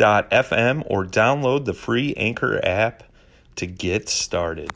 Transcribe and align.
anchor.fm 0.00 0.84
or 0.86 1.04
download 1.04 1.64
the 1.64 1.74
free 1.74 2.14
Anchor 2.14 2.64
app 2.64 3.04
to 3.56 3.66
get 3.66 4.08
started. 4.08 4.70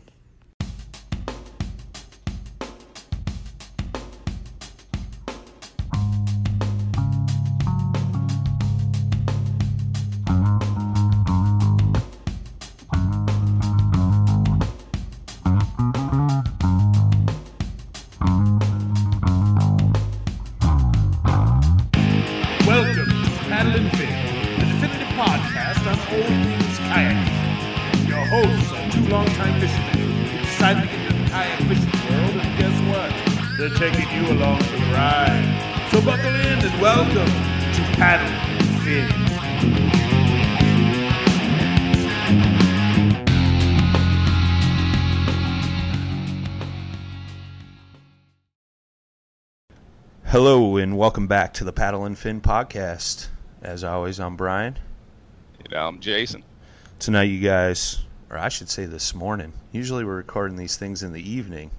Welcome 51.06 51.28
back 51.28 51.54
to 51.54 51.62
the 51.62 51.72
Paddle 51.72 52.04
and 52.04 52.18
Fin 52.18 52.40
Podcast. 52.40 53.28
As 53.62 53.84
always, 53.84 54.18
I'm 54.18 54.36
Brian. 54.36 54.76
And 55.64 55.72
I'm 55.72 56.00
Jason. 56.00 56.42
Tonight, 56.98 57.30
you 57.30 57.38
guys, 57.38 58.00
or 58.28 58.36
I 58.36 58.48
should 58.48 58.68
say 58.68 58.86
this 58.86 59.14
morning, 59.14 59.52
usually 59.70 60.04
we're 60.04 60.16
recording 60.16 60.56
these 60.56 60.76
things 60.76 61.04
in 61.04 61.12
the 61.12 61.22
evening. 61.22 61.70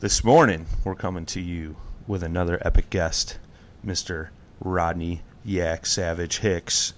This 0.00 0.22
morning, 0.22 0.66
we're 0.84 0.96
coming 0.96 1.24
to 1.24 1.40
you 1.40 1.76
with 2.06 2.22
another 2.22 2.58
epic 2.60 2.90
guest, 2.90 3.38
Mr. 3.82 4.28
Rodney 4.62 5.22
Yaksavage 5.46 6.40
Hicks, 6.40 6.92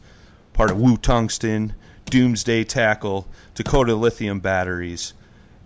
part 0.53 0.73
of 0.73 0.81
Woo 0.81 0.97
Tungsten, 0.97 1.77
Doomsday 2.07 2.65
Tackle, 2.65 3.29
Dakota 3.55 3.95
Lithium 3.95 4.41
Batteries, 4.41 5.15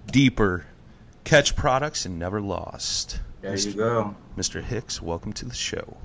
Deeper, 0.06 0.66
Ketch 1.24 1.56
Products, 1.56 2.04
and 2.04 2.18
Never 2.18 2.42
Lost. 2.42 3.20
There 3.46 3.56
you 3.56 3.72
go. 3.74 4.16
Mr. 4.36 4.60
Hicks, 4.60 5.00
welcome 5.00 5.32
to 5.34 5.44
the 5.44 5.54
show. 5.54 5.96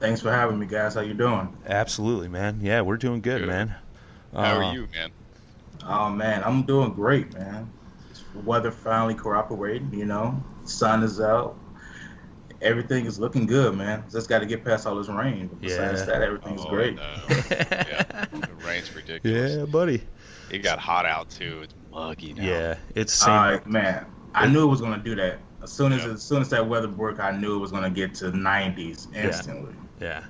Thanks 0.00 0.20
for 0.20 0.30
having 0.30 0.58
me, 0.58 0.66
guys. 0.66 0.94
How 0.94 1.00
you 1.00 1.14
doing? 1.14 1.56
Absolutely, 1.66 2.28
man. 2.28 2.58
Yeah, 2.60 2.82
we're 2.82 2.98
doing 2.98 3.22
good, 3.22 3.40
Good. 3.40 3.48
man. 3.48 3.74
How 4.34 4.60
Uh, 4.60 4.64
are 4.66 4.74
you, 4.74 4.86
man? 4.92 5.10
Oh 5.86 6.10
man, 6.10 6.42
I'm 6.44 6.62
doing 6.64 6.92
great, 6.92 7.32
man. 7.32 7.70
Weather 8.44 8.70
finally 8.70 9.14
cooperating. 9.14 9.94
You 9.94 10.04
know, 10.04 10.42
sun 10.64 11.02
is 11.02 11.20
out. 11.22 11.56
Everything 12.60 13.06
is 13.06 13.18
looking 13.18 13.46
good, 13.46 13.74
man. 13.76 14.04
Just 14.12 14.28
got 14.28 14.40
to 14.40 14.46
get 14.46 14.62
past 14.64 14.86
all 14.86 14.96
this 14.96 15.08
rain. 15.08 15.46
But 15.48 15.60
besides 15.62 16.00
Yeah. 16.00 16.06
that, 16.06 16.22
everything's 16.22 16.62
Oh, 16.66 16.68
great. 16.70 16.96
no. 16.96 17.02
yeah, 17.28 18.26
the 18.30 18.48
rain's 18.66 18.94
ridiculous. 18.94 19.56
Yeah, 19.56 19.64
buddy. 19.64 20.02
It 20.50 20.58
got 20.58 20.78
hot 20.78 21.06
out 21.06 21.30
too. 21.30 21.60
It's 21.62 21.74
muggy 21.90 22.34
now. 22.34 22.42
Yeah, 22.42 22.74
it's 22.94 23.22
All 23.22 23.26
same. 23.26 23.34
right, 23.52 23.66
man. 23.66 24.06
I 24.34 24.48
knew 24.48 24.62
it 24.64 24.66
was 24.70 24.80
gonna 24.82 24.98
do 25.02 25.14
that. 25.16 25.38
As 25.64 25.72
soon 25.72 25.92
as 25.92 26.04
Yeah. 26.04 26.12
as 26.12 26.22
soon 26.22 26.42
as 26.42 26.50
that 26.50 26.68
weather 26.68 26.88
broke, 26.88 27.20
I 27.20 27.30
knew 27.32 27.56
it 27.56 27.58
was 27.58 27.72
gonna 27.72 27.90
get 27.90 28.14
to 28.16 28.30
90s 28.30 29.08
instantly. 29.14 29.74
Yeah, 30.00 30.24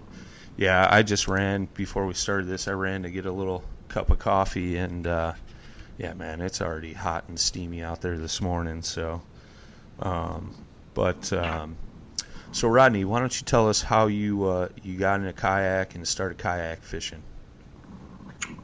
yeah. 0.56 0.88
I 0.90 1.02
just 1.02 1.26
ran 1.28 1.66
before 1.74 2.06
we 2.06 2.14
started 2.14 2.46
this. 2.46 2.68
I 2.68 2.72
ran 2.72 3.02
to 3.02 3.10
get 3.10 3.26
a 3.26 3.32
little 3.32 3.64
cup 3.88 4.10
of 4.10 4.20
coffee, 4.20 4.76
and 4.76 5.06
uh, 5.06 5.32
yeah, 5.98 6.14
man, 6.14 6.40
it's 6.40 6.62
already 6.62 6.92
hot 6.92 7.24
and 7.28 7.38
steamy 7.38 7.82
out 7.82 8.00
there 8.00 8.16
this 8.16 8.40
morning. 8.40 8.82
So, 8.82 9.22
um, 9.98 10.54
but 10.94 11.32
um, 11.32 11.76
so 12.52 12.68
Rodney, 12.68 13.04
why 13.04 13.18
don't 13.18 13.40
you 13.40 13.44
tell 13.44 13.68
us 13.68 13.82
how 13.82 14.06
you 14.06 14.44
uh, 14.44 14.68
you 14.84 14.96
got 14.96 15.18
in 15.18 15.26
a 15.26 15.32
kayak 15.32 15.96
and 15.96 16.06
started 16.06 16.38
kayak 16.38 16.82
fishing? 16.82 17.22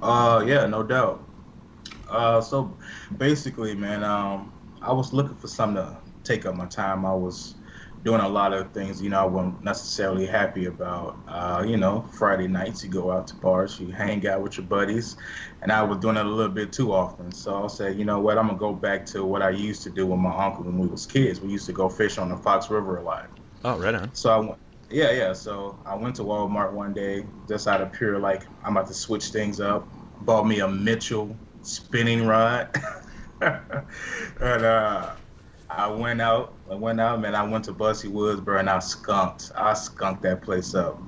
Uh, 0.01 0.45
yeah, 0.47 0.67
no 0.67 0.85
doubt. 0.85 1.25
Uh, 2.09 2.41
so 2.41 2.77
basically, 3.19 3.75
man, 3.75 4.05
um, 4.05 4.53
I 4.83 4.93
was 4.93 5.13
looking 5.13 5.35
for 5.35 5.49
something 5.49 5.83
to 5.83 5.97
take 6.25 6.47
up 6.47 6.57
my 6.57 6.67
time. 6.67 7.05
I 7.05 7.15
was 7.15 7.55
doing 8.03 8.21
a 8.21 8.29
lot 8.29 8.53
of 8.53 8.73
things, 8.73 9.03
you 9.03 9.11
know, 9.11 9.21
I 9.21 9.27
wasn't 9.27 9.63
necessarily 9.63 10.27
happy 10.27 10.67
about. 10.67 11.19
Uh, 11.29 11.65
you 11.67 11.77
know, 11.77 12.03
Friday 12.13 12.49
nights 12.49 12.83
you 12.83 12.91
go 12.91 13.11
out 13.11 13.27
to 13.29 13.37
bars, 13.37 13.79
you 13.79 13.93
hang 13.93 14.27
out 14.27 14.43
with 14.43 14.57
your 14.57 14.67
buddies, 14.67 15.17
and 15.63 15.71
I 15.71 15.83
was 15.83 15.99
doing 15.99 16.17
it 16.17 16.25
a 16.25 16.29
little 16.29 16.53
bit 16.53 16.73
too 16.73 16.93
often. 16.93 17.31
So 17.33 17.65
I 17.65 17.67
said, 17.67 17.99
you 17.99 18.05
know 18.05 18.21
what, 18.21 18.39
I'm 18.39 18.47
gonna 18.47 18.59
go 18.59 18.73
back 18.73 19.05
to 19.07 19.25
what 19.25 19.43
I 19.43 19.51
used 19.51 19.83
to 19.83 19.91
do 19.91 20.07
with 20.07 20.19
my 20.19 20.35
uncle 20.35 20.65
when 20.65 20.79
we 20.79 20.87
was 20.89 21.07
kids. 21.07 21.41
We 21.41 21.51
used 21.51 21.67
to 21.67 21.73
go 21.73 21.89
fish 21.89 22.19
on 22.19 22.31
the 22.31 22.37
Fox 22.37 22.71
River 22.71 22.97
a 22.97 23.03
lot. 23.03 23.29
Oh, 23.65 23.79
right 23.79 23.95
on. 23.95 24.15
So 24.15 24.31
I 24.31 24.39
went, 24.39 24.59
yeah, 24.91 25.13
yeah. 25.13 25.33
So 25.35 25.79
I 25.85 25.95
went 25.95 26.17
to 26.17 26.23
Walmart 26.23 26.73
one 26.73 26.95
day, 26.95 27.27
just 27.49 27.69
out 27.69 27.83
of 27.83 27.93
pure 27.93 28.19
like 28.19 28.47
I'm 28.65 28.77
about 28.77 28.89
to 28.89 28.95
switch 28.95 29.29
things 29.29 29.61
up. 29.61 29.87
Bought 30.23 30.47
me 30.47 30.61
a 30.61 30.69
Mitchell 30.69 31.37
spinning 31.63 32.27
rod, 32.27 32.75
and 33.41 33.61
uh, 34.41 35.11
I 35.71 35.87
went 35.89 36.21
out. 36.21 36.55
I 36.71 36.75
went 36.75 37.01
out, 37.01 37.21
man. 37.21 37.35
I 37.35 37.43
went 37.45 37.65
to 37.67 37.73
Busse 37.73 38.11
Woods, 38.11 38.41
bro, 38.41 38.59
and 38.59 38.69
I 38.69 38.79
skunked. 38.81 39.51
I 39.57 39.73
skunked 39.75 40.23
that 40.23 40.43
place 40.43 40.75
up 40.75 41.03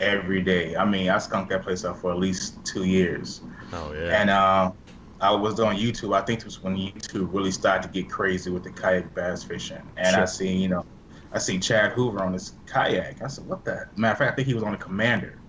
every 0.00 0.42
day. 0.42 0.76
I 0.76 0.84
mean, 0.84 1.10
I 1.10 1.18
skunked 1.18 1.50
that 1.50 1.62
place 1.62 1.84
up 1.84 1.98
for 1.98 2.10
at 2.12 2.18
least 2.18 2.64
two 2.64 2.84
years. 2.84 3.42
Oh 3.72 3.92
yeah. 3.92 4.20
And 4.20 4.30
uh, 4.30 4.72
I 5.20 5.32
was 5.32 5.60
on 5.60 5.76
YouTube. 5.76 6.16
I 6.16 6.22
think 6.22 6.40
it 6.40 6.44
was 6.46 6.62
when 6.62 6.76
YouTube 6.76 7.32
really 7.32 7.50
started 7.50 7.82
to 7.82 7.88
get 7.92 8.10
crazy 8.10 8.50
with 8.50 8.62
the 8.64 8.70
kayak 8.70 9.14
bass 9.14 9.44
fishing. 9.44 9.82
And 9.96 10.16
I 10.16 10.20
Sure. 10.20 10.26
seen, 10.26 10.60
you 10.60 10.68
know, 10.68 10.84
I 11.32 11.38
seen 11.38 11.60
Chad 11.60 11.92
Hoover 11.92 12.22
on 12.22 12.32
this 12.32 12.52
kayak. 12.66 13.20
I 13.22 13.26
said, 13.28 13.44
"What 13.46 13.64
the?" 13.64 13.86
Matter 13.96 14.12
of 14.12 14.18
fact, 14.18 14.32
I 14.32 14.34
think 14.36 14.48
he 14.48 14.54
was 14.54 14.62
on 14.62 14.72
the 14.72 14.78
Commander. 14.78 15.42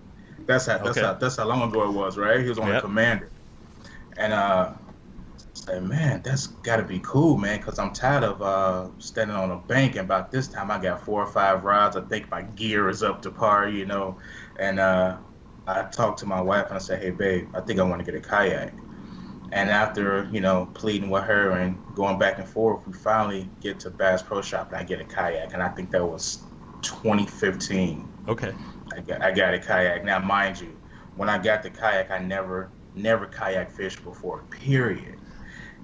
That's 0.46 0.66
how. 0.66 0.78
That's 0.78 0.98
Okay. 0.98 1.06
how. 1.06 1.14
That's 1.14 1.36
how 1.36 1.46
long 1.46 1.62
ago 1.62 1.84
it 1.88 1.92
was, 1.92 2.18
right? 2.18 2.40
He 2.40 2.48
was 2.48 2.58
on 2.58 2.68
Yep. 2.68 2.82
the 2.82 2.88
Commander. 2.88 3.30
And 4.16 4.32
uh, 4.34 4.74
say, 5.66 5.80
man, 5.80 6.22
that's 6.22 6.46
got 6.48 6.76
to 6.76 6.84
be 6.84 7.00
cool, 7.00 7.36
man, 7.36 7.58
because 7.58 7.78
I'm 7.78 7.92
tired 7.92 8.24
of 8.24 8.42
uh 8.42 8.90
standing 8.98 9.36
on 9.36 9.50
a 9.50 9.58
bank. 9.58 9.92
And 9.96 10.04
about 10.04 10.30
this 10.30 10.48
time, 10.48 10.70
I 10.70 10.78
got 10.80 11.04
four 11.04 11.22
or 11.22 11.26
five 11.26 11.64
rods. 11.64 11.96
I 11.96 12.02
think 12.02 12.30
my 12.30 12.42
gear 12.42 12.88
is 12.88 13.02
up 13.02 13.22
to 13.22 13.30
par, 13.30 13.68
you 13.68 13.86
know. 13.86 14.18
And 14.56 14.80
uh, 14.80 15.18
I 15.66 15.82
talked 15.84 16.20
to 16.20 16.26
my 16.26 16.40
wife 16.40 16.66
and 16.66 16.76
I 16.76 16.78
said, 16.78 17.02
hey, 17.02 17.10
babe, 17.10 17.50
I 17.54 17.60
think 17.60 17.80
I 17.80 17.84
want 17.84 18.04
to 18.04 18.10
get 18.10 18.14
a 18.14 18.26
kayak. 18.26 18.76
And 19.52 19.70
after, 19.70 20.28
you 20.32 20.40
know, 20.40 20.66
pleading 20.74 21.10
with 21.10 21.24
her 21.24 21.52
and 21.52 21.82
going 21.94 22.18
back 22.18 22.38
and 22.38 22.48
forth, 22.48 22.86
we 22.86 22.92
finally 22.92 23.50
get 23.60 23.80
to 23.80 23.90
Bass 23.90 24.22
Pro 24.22 24.42
Shop 24.42 24.68
and 24.70 24.80
I 24.80 24.84
get 24.84 25.00
a 25.00 25.04
kayak. 25.04 25.54
And 25.54 25.62
I 25.62 25.68
think 25.70 25.90
that 25.92 26.04
was 26.06 26.46
2015. 26.82 28.12
Okay. 28.28 28.54
I 28.96 29.00
got, 29.00 29.22
I 29.22 29.32
got 29.32 29.54
a 29.54 29.58
kayak. 29.60 30.04
Now, 30.04 30.20
mind 30.20 30.60
you, 30.60 30.78
when 31.14 31.28
I 31.28 31.38
got 31.38 31.62
the 31.62 31.70
kayak, 31.70 32.10
I 32.10 32.18
never, 32.18 32.72
never 32.94 33.26
kayak 33.26 33.70
fished 33.72 34.04
before, 34.04 34.44
period. 34.50 35.19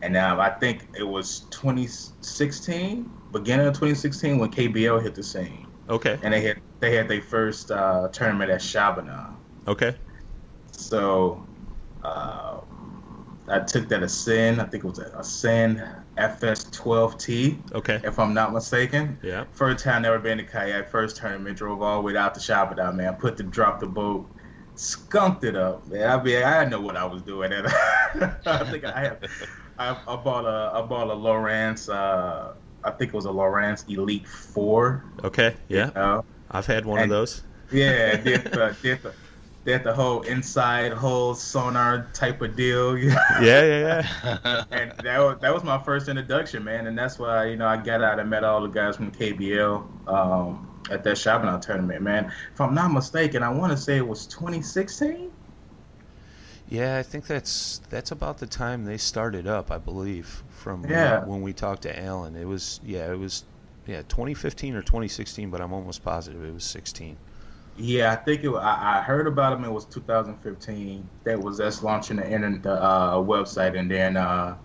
And 0.06 0.12
now 0.12 0.38
I 0.38 0.50
think 0.50 0.86
it 0.96 1.02
was 1.02 1.40
2016, 1.50 3.10
beginning 3.32 3.66
of 3.66 3.72
2016, 3.74 4.38
when 4.38 4.52
KBL 4.52 5.02
hit 5.02 5.16
the 5.16 5.22
scene. 5.24 5.66
Okay. 5.88 6.16
And 6.22 6.32
they 6.32 6.42
had 6.42 6.60
they 6.78 6.94
had 6.94 7.08
their 7.08 7.20
first 7.20 7.72
uh, 7.72 8.06
tournament 8.12 8.52
at 8.52 8.60
Shabbona. 8.60 9.34
Okay. 9.66 9.96
So 10.70 11.44
uh, 12.04 12.60
I 13.48 13.58
took 13.66 13.88
that 13.88 14.04
Ascend. 14.04 14.60
I 14.60 14.66
think 14.66 14.84
it 14.84 14.86
was 14.86 15.00
a 15.00 15.10
Ascend 15.18 15.82
FS12T, 16.16 17.72
Okay. 17.74 18.00
if 18.04 18.20
I'm 18.20 18.32
not 18.32 18.52
mistaken. 18.52 19.18
Yeah. 19.24 19.46
First 19.50 19.82
time 19.82 20.02
never 20.02 20.20
been 20.20 20.38
to 20.38 20.44
kayak. 20.44 20.88
First 20.88 21.16
tournament, 21.16 21.58
drove 21.58 21.82
all 21.82 21.96
the 21.96 22.02
way 22.02 22.16
out 22.16 22.32
to 22.34 22.40
Shabbona, 22.40 22.94
man. 22.94 23.14
Put 23.14 23.36
the 23.38 23.42
drop 23.42 23.80
the 23.80 23.86
boat, 23.88 24.24
skunked 24.76 25.42
it 25.42 25.56
up, 25.56 25.84
man. 25.88 26.08
I 26.08 26.22
mean, 26.22 26.44
I 26.44 26.64
know 26.64 26.80
what 26.80 26.96
I 26.96 27.04
was 27.06 27.22
doing. 27.22 27.52
And 27.52 27.66
I 28.46 28.70
think 28.70 28.84
I 28.84 29.00
have. 29.00 29.18
I, 29.78 29.90
I 30.06 30.16
bought 30.16 30.44
a 30.44 30.76
I 30.76 30.82
bought 30.82 31.08
a 31.08 31.14
Lowrance. 31.14 31.88
Uh, 31.92 32.52
I 32.84 32.90
think 32.92 33.12
it 33.12 33.14
was 33.14 33.26
a 33.26 33.30
Lowrance 33.30 33.88
Elite 33.88 34.26
Four. 34.26 35.04
Okay. 35.24 35.54
Yeah. 35.68 35.90
Uh, 35.94 36.22
I've 36.50 36.66
had 36.66 36.84
one 36.84 37.02
of 37.02 37.08
those. 37.08 37.42
yeah, 37.72 38.16
did 38.16 38.44
the 38.44 38.76
did 38.82 39.02
the 39.02 39.12
did 39.64 39.82
the 39.82 39.92
whole 39.92 40.22
inside 40.22 40.92
whole 40.92 41.34
sonar 41.34 42.08
type 42.14 42.40
of 42.40 42.54
deal. 42.56 42.96
Yeah. 42.98 43.16
Yeah. 43.40 44.08
Yeah. 44.24 44.64
and 44.70 44.92
that 45.02 45.18
was, 45.18 45.38
that 45.40 45.52
was 45.52 45.64
my 45.64 45.82
first 45.82 46.08
introduction, 46.08 46.62
man. 46.64 46.86
And 46.86 46.96
that's 46.96 47.18
why 47.18 47.46
you 47.46 47.56
know 47.56 47.66
I 47.66 47.76
got 47.76 48.02
out 48.02 48.18
and 48.20 48.30
met 48.30 48.44
all 48.44 48.62
the 48.62 48.68
guys 48.68 48.96
from 48.96 49.10
KBL 49.10 50.08
um, 50.08 50.70
at 50.90 51.02
that 51.02 51.16
Shabbona 51.16 51.60
tournament, 51.60 52.02
man. 52.02 52.32
If 52.54 52.60
I'm 52.60 52.74
not 52.74 52.92
mistaken, 52.92 53.42
I 53.42 53.50
want 53.50 53.72
to 53.72 53.78
say 53.78 53.96
it 53.96 54.06
was 54.06 54.26
2016. 54.28 55.32
Yeah, 56.68 56.96
I 56.98 57.02
think 57.02 57.26
that's 57.26 57.80
that's 57.90 58.10
about 58.10 58.38
the 58.38 58.46
time 58.46 58.84
they 58.84 58.96
started 58.96 59.46
up, 59.46 59.70
I 59.70 59.78
believe. 59.78 60.42
From 60.50 60.82
when- 60.82 60.90
Yeah. 60.90 61.24
when 61.24 61.42
we 61.42 61.52
talked 61.52 61.82
to 61.82 62.02
Alan, 62.04 62.34
it 62.36 62.46
was 62.46 62.80
yeah, 62.84 63.10
it 63.10 63.18
was 63.18 63.44
yeah, 63.86 64.02
2015 64.08 64.74
or 64.74 64.82
2016, 64.82 65.48
but 65.50 65.60
I'm 65.60 65.72
almost 65.72 66.02
positive 66.04 66.42
it 66.44 66.52
was 66.52 66.64
16. 66.64 67.16
Yeah, 67.76 68.10
I 68.10 68.16
think 68.16 68.42
it. 68.42 68.50
I, 68.50 68.98
I 68.98 69.02
heard 69.02 69.26
about 69.26 69.50
them. 69.50 69.64
It 69.64 69.70
was 69.72 69.84
2015. 69.84 71.08
That 71.24 71.38
was 71.40 71.60
us 71.60 71.82
launching 71.82 72.16
the 72.16 72.28
internet 72.28 72.62
the, 72.62 72.72
uh, 72.82 73.14
website, 73.16 73.78
and 73.78 73.90
then 73.90 74.16
uh, 74.16 74.56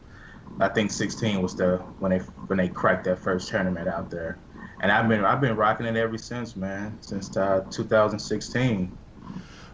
I 0.59 0.69
think 0.69 0.91
16 0.91 1.41
was 1.41 1.55
the 1.55 1.77
when 1.99 2.11
they 2.11 2.19
when 2.47 2.57
they 2.57 2.69
cracked 2.69 3.03
that 3.03 3.19
first 3.19 3.49
tournament 3.49 3.87
out 3.87 4.09
there. 4.09 4.37
And 4.81 4.91
I've 4.91 5.07
been 5.07 5.23
I've 5.25 5.41
been 5.41 5.55
rocking 5.55 5.85
it 5.85 5.95
ever 5.97 6.17
since, 6.17 6.55
man. 6.55 6.97
Since 7.01 7.35
uh, 7.37 7.63
2016. 7.69 8.97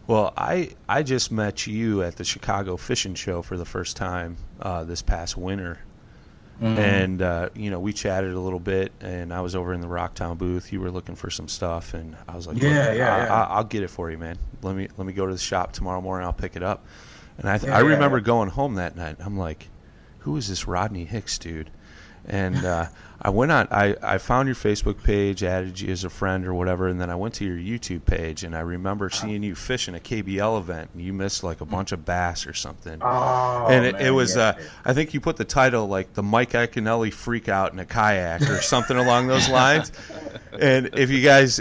Well, 0.07 0.33
I 0.37 0.71
I 0.87 1.03
just 1.03 1.31
met 1.31 1.67
you 1.67 2.01
at 2.01 2.15
the 2.15 2.23
Chicago 2.23 2.77
Fishing 2.77 3.13
Show 3.15 3.41
for 3.41 3.57
the 3.57 3.65
first 3.65 3.97
time 3.97 4.37
uh, 4.61 4.83
this 4.85 5.01
past 5.01 5.37
winter, 5.37 5.79
Mm-hmm. 6.61 6.79
and 6.79 7.21
uh, 7.21 7.49
you 7.53 7.69
know 7.69 7.79
we 7.79 7.93
chatted 7.93 8.33
a 8.33 8.39
little 8.39 8.59
bit, 8.59 8.91
and 8.99 9.31
I 9.31 9.41
was 9.41 9.53
over 9.55 9.73
in 9.73 9.81
the 9.81 9.87
Rocktown 9.87 10.39
booth. 10.39 10.73
You 10.73 10.79
were 10.81 10.89
looking 10.89 11.13
for 11.15 11.29
some 11.29 11.47
stuff, 11.47 11.93
and 11.93 12.17
I 12.27 12.35
was 12.35 12.47
like, 12.47 12.59
Yeah, 12.59 12.93
yeah, 12.93 13.15
I, 13.15 13.19
yeah. 13.25 13.33
I, 13.33 13.43
I'll 13.57 13.63
get 13.63 13.83
it 13.83 13.89
for 13.89 14.09
you, 14.09 14.17
man. 14.17 14.39
Let 14.63 14.75
me 14.75 14.87
let 14.97 15.05
me 15.05 15.13
go 15.13 15.27
to 15.27 15.31
the 15.33 15.37
shop 15.39 15.71
tomorrow 15.73 16.01
morning. 16.01 16.25
I'll 16.25 16.33
pick 16.33 16.55
it 16.55 16.63
up." 16.63 16.83
And 17.37 17.47
I 17.47 17.57
Yeah, 17.57 17.77
I 17.77 17.81
yeah, 17.83 17.87
remember 17.89 18.17
yeah. 18.17 18.23
going 18.23 18.49
home 18.49 18.73
that 18.75 18.95
night. 18.95 19.17
I'm 19.19 19.37
like, 19.37 19.67
"Who 20.19 20.35
is 20.35 20.47
this 20.47 20.67
Rodney 20.67 21.03
Hicks 21.05 21.37
dude?" 21.37 21.69
And 22.25 22.55
uh, 22.65 22.87
I 23.21 23.29
went 23.31 23.51
on. 23.51 23.67
I, 23.71 23.95
I 24.03 24.17
found 24.19 24.47
your 24.47 24.55
Facebook 24.55 25.03
page, 25.03 25.43
added 25.43 25.79
you 25.81 25.91
as 25.91 26.03
a 26.03 26.09
friend 26.09 26.45
or 26.45 26.53
whatever, 26.53 26.87
and 26.87 27.01
then 27.01 27.09
I 27.09 27.15
went 27.15 27.33
to 27.35 27.45
your 27.45 27.57
YouTube 27.57 28.05
page, 28.05 28.43
and 28.43 28.55
I 28.55 28.59
remember 28.59 29.09
seeing 29.09 29.41
you 29.43 29.55
fishing 29.55 29.95
a 29.95 29.99
KBL 29.99 30.59
event, 30.59 30.91
and 30.93 31.01
you 31.03 31.13
missed 31.13 31.43
like 31.43 31.59
a 31.61 31.65
bunch 31.65 31.91
of 31.91 32.05
bass 32.05 32.45
or 32.45 32.53
something. 32.53 32.99
Oh, 33.01 33.67
and 33.69 33.85
it, 33.85 33.93
man, 33.93 34.05
it 34.05 34.11
was, 34.11 34.35
yeah. 34.35 34.43
uh, 34.49 34.53
I 34.85 34.93
think 34.93 35.13
you 35.15 35.19
put 35.19 35.37
the 35.37 35.45
title 35.45 35.87
like 35.87 36.13
the 36.13 36.21
Mike 36.23 36.51
Iaconelli 36.51 37.11
freak 37.11 37.49
out 37.49 37.73
in 37.73 37.79
a 37.79 37.85
kayak 37.85 38.43
or 38.43 38.61
something 38.61 38.97
along 38.97 39.27
those 39.27 39.49
lines. 39.49 39.91
And 40.59 40.89
if 40.97 41.11
you 41.11 41.21
guys 41.21 41.59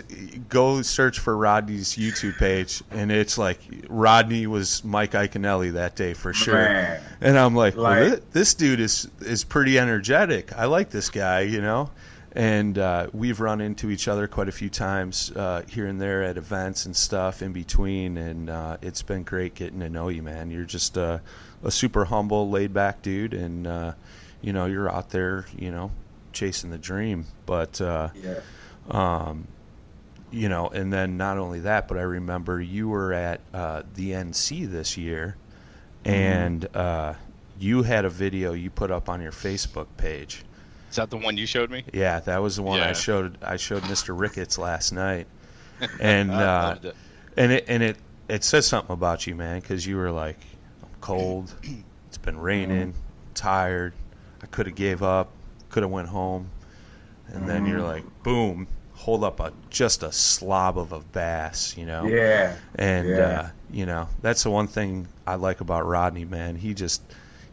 go 0.49 0.81
search 0.81 1.19
for 1.19 1.37
Rodney's 1.37 1.97
YouTube 1.97 2.39
page, 2.39 2.83
and 2.91 3.13
it's 3.13 3.37
like 3.37 3.59
Rodney 3.91 4.47
was 4.47 4.83
Mike 4.85 5.11
Iaconelli 5.13 5.73
that 5.75 5.97
day 5.97 6.15
for 6.15 6.33
sure. 6.33 6.55
Man. 6.55 7.03
And 7.21 7.39
I'm 7.39 7.55
like, 7.55 7.75
well, 7.77 7.83
Like- 7.85 8.13
thi- 8.15 8.21
this 8.33 8.55
dude 8.55 8.81
is 8.81 9.07
is 9.21 9.45
pretty 9.45 9.79
energetic. 9.79 10.57
I 10.57 10.65
like 10.65 10.89
this 10.89 11.11
guy, 11.11 11.46
you 11.47 11.61
know. 11.61 11.91
And 12.33 12.77
uh, 12.77 13.07
we've 13.15 13.41
run 13.41 13.63
into 13.63 13.89
each 13.89 14.09
other 14.09 14.29
quite 14.29 14.49
a 14.49 14.53
few 14.53 14.69
times 14.69 15.33
uh, 15.35 15.63
here 15.69 15.87
and 15.87 15.99
there 15.99 16.23
at 16.23 16.37
events 16.37 16.85
and 16.85 16.95
stuff 16.95 17.41
in 17.41 17.53
between, 17.53 18.19
and 18.19 18.51
uh, 18.51 18.77
it's 18.83 19.01
been 19.01 19.23
great 19.23 19.55
getting 19.55 19.81
to 19.81 19.89
know 19.89 20.09
you, 20.09 20.23
man. 20.23 20.51
You're 20.51 20.67
just 20.67 20.99
uh, 20.99 21.21
a 21.65 21.71
super 21.71 22.05
humble, 22.05 22.51
laid 22.51 22.75
back 22.75 23.01
dude, 23.01 23.33
and 23.33 23.67
uh, 23.67 23.93
you 24.43 24.53
know 24.53 24.67
you're 24.67 24.91
out 24.91 25.09
there, 25.11 25.47
you 25.57 25.71
know, 25.71 25.93
chasing 26.35 26.71
the 26.71 26.77
dream. 26.77 27.25
But 27.47 27.81
uh, 27.81 28.11
yeah. 28.15 28.41
um, 28.91 29.47
you 30.31 30.49
know, 30.49 30.69
and 30.69 30.93
then 30.93 31.17
not 31.17 31.39
only 31.39 31.61
that, 31.61 31.89
but 31.89 31.97
I 31.97 32.03
remember 32.03 32.61
you 32.61 32.89
were 32.89 33.13
at 33.13 33.41
uh, 33.55 33.83
the 33.95 34.11
NC 34.11 34.71
this 34.71 34.97
year, 34.99 35.37
and 36.05 36.69
uh, 36.77 37.15
you 37.59 37.83
had 37.83 38.05
a 38.05 38.11
video 38.11 38.53
you 38.53 38.71
put 38.71 38.91
up 38.91 39.09
on 39.09 39.23
your 39.23 39.33
Facebook 39.33 39.87
page. 39.97 40.45
Is 40.97 40.99
that 40.99 41.11
the 41.11 41.19
one 41.19 41.37
you 41.37 41.45
showed 41.45 41.71
me? 41.71 41.85
Yeah, 41.93 42.21
that 42.21 42.39
was 42.41 42.57
the 42.57 42.63
one 42.63 42.81
I 42.81 42.95
showed. 42.95 43.37
I 43.43 43.57
showed 43.59 43.83
Mr. 43.83 44.19
Ricketts 44.19 44.57
last 44.57 44.93
night, 44.93 45.27
and 46.01 46.33
I 46.33 46.43
uh, 46.43 46.69
loved 46.69 46.85
it. 46.87 46.97
and 47.37 47.53
it 47.53 47.67
and 47.69 47.83
it 47.83 47.99
it 48.31 48.43
says 48.43 48.67
something 48.67 48.95
about 48.95 49.27
you, 49.27 49.35
man, 49.35 49.61
because 49.61 49.87
you 49.87 49.99
were 49.99 50.11
like, 50.11 50.39
I'm 50.83 50.89
cold. 51.03 51.55
It's 52.09 52.17
been 52.17 52.39
raining. 52.39 52.95
Tired. 53.35 53.93
I 54.43 54.47
could 54.47 54.65
have 54.65 54.75
gave 54.75 55.03
up. 55.03 55.33
Could 55.69 55.83
have 55.83 55.93
went 55.93 56.09
home. 56.09 56.49
And 57.29 57.47
then 57.47 57.67
you're 57.67 57.83
like, 57.83 58.05
boom, 58.23 58.69
hold 58.95 59.23
up 59.23 59.39
a 59.39 59.53
just 59.69 60.03
a 60.03 60.11
slob 60.13 60.79
of 60.79 60.93
a 60.93 61.01
bass, 61.01 61.77
you 61.77 61.85
know. 61.85 62.07
Yeah. 62.07 62.57
And 62.77 63.07
Yeah. 63.09 63.17
uh, 63.17 63.49
you 63.71 63.85
know, 63.85 64.09
that's 64.23 64.45
the 64.45 64.51
one 64.51 64.67
thing 64.67 65.09
I 65.27 65.35
like 65.35 65.61
about 65.61 65.85
Rodney, 65.85 66.25
man. 66.25 66.57
He 66.57 66.73
just 66.73 67.03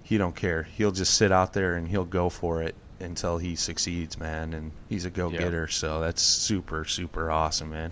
he 0.01 0.17
don't 0.17 0.35
care. 0.35 0.63
He'll 0.63 0.93
just 0.93 1.15
sit 1.15 1.33
out 1.33 1.51
there 1.51 1.75
and 1.75 1.89
he'll 1.89 2.05
go 2.05 2.29
for 2.29 2.61
it 2.61 2.75
until 3.03 3.37
he 3.37 3.55
succeeds, 3.55 4.17
man. 4.19 4.53
And 4.53 4.71
he's 4.89 5.05
a 5.05 5.09
go 5.09 5.29
getter, 5.29 5.67
so 5.67 5.99
that's 5.99 6.21
super, 6.21 6.85
super 6.85 7.29
awesome, 7.29 7.69
man. 7.71 7.91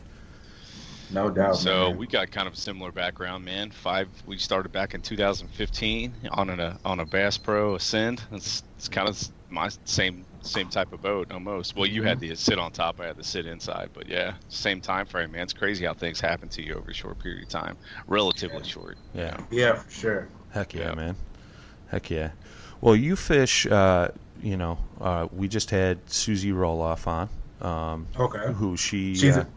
No 1.12 1.30
doubt. 1.30 1.58
So 1.58 1.90
man. 1.90 1.98
we 1.98 2.08
got 2.08 2.32
kind 2.32 2.48
of 2.48 2.54
a 2.54 2.58
similar 2.58 2.92
background, 2.92 3.44
man. 3.44 3.70
Five. 3.72 4.08
We 4.26 4.38
started 4.38 4.72
back 4.72 4.94
in 4.94 5.02
2015 5.02 6.14
on 6.32 6.50
a 6.60 6.80
on 6.86 7.00
a 7.02 7.06
Bass 7.06 7.38
Pro 7.38 7.76
Ascend. 7.76 8.22
It's, 8.32 8.64
it's 8.78 8.88
kind 8.88 9.10
of 9.10 9.22
my 9.50 9.70
same 9.84 10.24
same 10.42 10.70
type 10.70 10.94
of 10.94 11.02
boat 11.02 11.30
almost. 11.32 11.76
Well, 11.76 11.86
you 11.86 12.02
had 12.04 12.20
Mm-hmm. 12.20 12.30
the 12.30 12.36
sit 12.36 12.58
on 12.58 12.72
top. 12.72 13.00
I 13.02 13.08
had 13.08 13.18
the 13.18 13.24
sit 13.26 13.46
inside. 13.46 13.90
But 13.94 14.08
yeah, 14.08 14.36
same 14.48 14.80
time 14.80 15.06
frame, 15.06 15.34
man. 15.34 15.44
It's 15.44 15.54
crazy 15.54 15.86
how 15.86 15.94
things 15.94 16.22
happen 16.22 16.48
to 16.50 16.64
you 16.64 16.76
over 16.76 16.92
a 16.92 16.94
short 16.94 17.20
period 17.20 17.44
of 17.44 17.50
time. 17.50 17.76
Relatively 18.08 18.64
short. 18.64 18.98
you 19.14 19.22
Yeah. 19.22 19.32
know. 19.32 19.46
Yeah, 19.52 19.76
for 19.76 19.92
sure. 19.92 20.28
Heck 20.52 20.74
yeah, 20.74 20.90
Yeah. 20.90 20.96
man. 20.96 21.16
Heck 21.90 22.10
yeah. 22.10 22.32
Well, 22.80 22.96
you 22.96 23.18
fish. 23.18 23.68
Uh, 23.68 24.08
you 24.42 24.58
know, 24.58 24.78
uh, 25.00 25.28
we 25.32 25.48
just 25.48 25.70
had 25.72 26.00
Susie 26.10 26.52
Roloff 26.52 27.08
on. 27.08 27.30
Um, 27.62 28.08
Okay. 28.20 28.52
who 28.54 28.76
she? 28.78 29.14
She's 29.16 29.38
uh, 29.38 29.42
a 29.42 29.48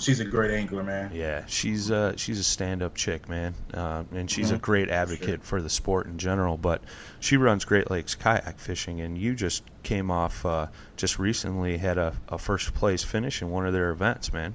she's 0.00 0.20
a 0.20 0.24
great 0.24 0.52
angler, 0.52 0.84
man. 0.84 1.10
Yeah, 1.12 1.44
she's 1.46 1.90
uh 1.90 2.16
she's 2.16 2.38
a 2.38 2.44
stand 2.44 2.80
up 2.82 2.94
chick, 2.94 3.28
man, 3.28 3.54
uh, 3.74 4.04
and 4.14 4.30
she's 4.30 4.52
a 4.52 4.56
Mhm. 4.56 4.60
great 4.62 4.88
advocate 4.88 5.42
for 5.42 5.60
the 5.60 5.68
sport 5.68 6.06
in 6.06 6.16
general. 6.16 6.56
But 6.56 6.82
she 7.18 7.36
runs 7.36 7.64
Great 7.64 7.90
Lakes 7.90 8.14
kayak 8.14 8.60
fishing, 8.60 9.00
and 9.00 9.18
you 9.18 9.34
just 9.34 9.64
came 9.82 10.10
off 10.12 10.46
uh, 10.46 10.68
just 10.96 11.18
recently 11.18 11.78
had 11.78 11.98
a, 11.98 12.14
a 12.28 12.38
first 12.38 12.72
place 12.72 13.02
finish 13.02 13.42
in 13.42 13.50
one 13.50 13.66
of 13.66 13.72
their 13.72 13.90
events, 13.90 14.32
man. 14.32 14.54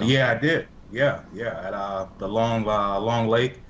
Yeah, 0.00 0.30
I 0.30 0.36
did. 0.36 0.68
Yeah, 0.92 1.22
yeah, 1.34 1.60
at 1.66 1.74
uh, 1.74 2.06
the 2.18 2.28
Long 2.28 2.68
uh, 2.68 3.00
Long 3.00 3.26
Lake 3.26 3.60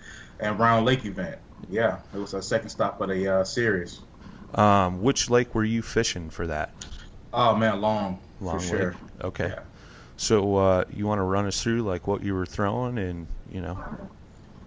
and 0.41 0.59
Round 0.59 0.85
Lake 0.85 1.07
event. 1.07 1.38
Yeah, 1.71 2.00
it 2.12 2.19
was 2.19 2.35
a 2.35 2.43
second 2.43 2.69
stop 2.69 3.00
of 3.00 3.09
the 3.09 3.29
uh, 3.29 3.45
series. 3.45 4.00
Um, 4.54 5.02
which 5.02 5.30
lake 5.30 5.54
were 5.54 5.64
you 5.64 5.82
fishing 5.82 6.30
for 6.30 6.47
that? 6.47 6.71
Oh 7.32 7.56
man, 7.56 7.80
Long, 7.80 8.18
Long 8.40 8.59
for 8.59 8.64
sure. 8.66 8.90
Lake. 8.90 9.25
Okay. 9.25 9.49
Yeah. 9.49 9.61
So 10.16 10.56
uh, 10.56 10.85
you 10.94 11.06
want 11.06 11.18
to 11.18 11.23
run 11.25 11.47
us 11.47 11.62
through 11.62 11.82
like 11.82 12.06
what 12.06 12.23
you 12.23 12.35
were 12.35 12.47
throwing 12.47 12.99
and 12.99 13.26
you 13.50 13.61
know? 13.61 13.82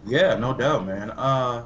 Yeah, 0.05 0.35
no 0.35 0.53
doubt, 0.53 0.85
man. 0.85 1.11
Uh, 1.11 1.65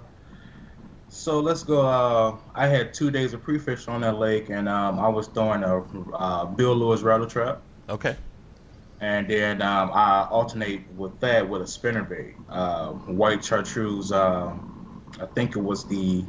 so 1.10 1.40
let's 1.40 1.64
go. 1.64 1.86
Uh, 1.88 2.36
I 2.54 2.68
had 2.68 2.94
two 2.94 3.10
days 3.12 3.34
of 3.34 3.42
pre-fish 3.42 3.88
on 3.88 4.02
that 4.02 4.18
lake, 4.20 4.50
and 4.50 4.70
um, 4.70 5.00
I 5.00 5.08
was 5.08 5.28
throwing 5.28 5.64
a 5.64 5.82
uh, 6.14 6.46
Bill 6.46 6.76
Lewis 6.76 7.02
rattle 7.02 7.26
trap, 7.28 7.62
Okay. 7.90 8.16
and 9.02 9.28
then 9.28 9.62
um, 9.62 9.92
I 9.94 10.28
alternate 10.30 10.84
with 10.96 11.20
that 11.22 11.50
with 11.50 11.62
a 11.62 11.66
spinnerbait, 11.66 12.36
uh, 12.50 12.90
white 12.92 13.44
chartreuse. 13.44 14.12
Um, 14.12 15.04
I 15.20 15.26
think 15.26 15.56
it 15.56 15.62
was 15.62 15.86
the 15.86 16.24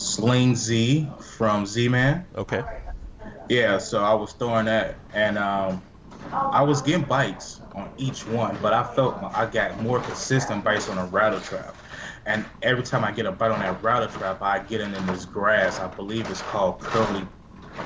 Sling 0.00 0.56
Z 0.56 1.06
from 1.20 1.66
Z-Man. 1.66 2.24
Okay. 2.34 2.64
Yeah, 3.50 3.76
so 3.76 4.02
I 4.02 4.14
was 4.14 4.32
throwing 4.32 4.64
that, 4.64 4.96
and 5.12 5.36
um, 5.36 5.82
I 6.32 6.62
was 6.62 6.80
getting 6.80 7.04
bites 7.04 7.60
on 7.74 7.90
each 7.98 8.26
one, 8.26 8.56
but 8.62 8.72
I 8.72 8.82
felt 8.94 9.22
I 9.22 9.44
got 9.44 9.82
more 9.82 10.00
consistent 10.00 10.64
bites 10.64 10.88
on 10.88 10.96
a 10.96 11.04
rattle 11.06 11.40
trap. 11.40 11.74
And 12.24 12.46
every 12.62 12.82
time 12.82 13.04
I 13.04 13.12
get 13.12 13.26
a 13.26 13.32
bite 13.32 13.50
on 13.50 13.60
that 13.60 13.82
rattle 13.82 14.08
trap, 14.08 14.40
I 14.40 14.60
get 14.60 14.80
in, 14.80 14.94
in 14.94 15.04
this 15.06 15.26
grass. 15.26 15.80
I 15.80 15.88
believe 15.88 16.30
it's 16.30 16.40
called 16.42 16.80
curly 16.80 17.26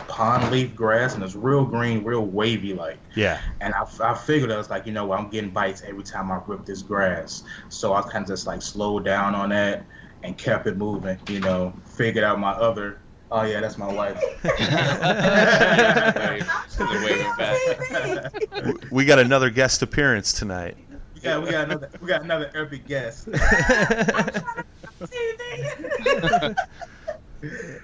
pond 0.07 0.53
leaf 0.53 0.77
grass, 0.77 1.15
and 1.15 1.25
it's 1.25 1.35
real 1.35 1.65
green, 1.65 2.05
real 2.05 2.25
wavy 2.25 2.75
like. 2.75 3.01
Yeah. 3.17 3.41
And 3.61 3.75
I, 3.75 3.87
I 4.01 4.15
figured 4.15 4.53
I 4.53 4.57
was 4.57 4.71
like, 4.71 4.87
you 4.87 4.93
know, 4.93 5.07
what, 5.07 5.19
I'm 5.19 5.31
getting 5.31 5.51
bites 5.51 5.83
every 5.85 6.05
time 6.05 6.31
I 6.31 6.41
rip 6.47 6.65
this 6.65 6.83
grass. 6.83 7.43
So 7.71 7.95
I 7.95 8.03
kind 8.03 8.23
of 8.23 8.29
just 8.29 8.47
like 8.47 8.63
slowed 8.63 9.05
down 9.05 9.35
on 9.35 9.49
that 9.49 9.85
and 10.25 10.37
kept 10.37 10.67
it 10.67 10.77
moving. 10.77 11.19
You 11.29 11.41
know, 11.41 11.73
figured 11.87 12.25
out 12.25 12.41
my 12.41 12.53
other. 12.53 12.99
Oh 13.31 13.43
yeah, 13.43 13.61
that's 13.61 13.79
my 13.79 13.93
wife. 13.93 14.21
We 18.91 19.05
got 19.05 19.19
another 19.19 19.51
guest 19.51 19.83
appearance 19.83 20.33
tonight. 20.33 20.77
Yeah, 21.23 21.39
we 21.39 21.51
got 21.51 21.65
another 21.65 21.91
we 22.01 22.09
got 22.09 22.23
another 22.23 22.51
epic 22.55 22.87
guest. 22.87 23.29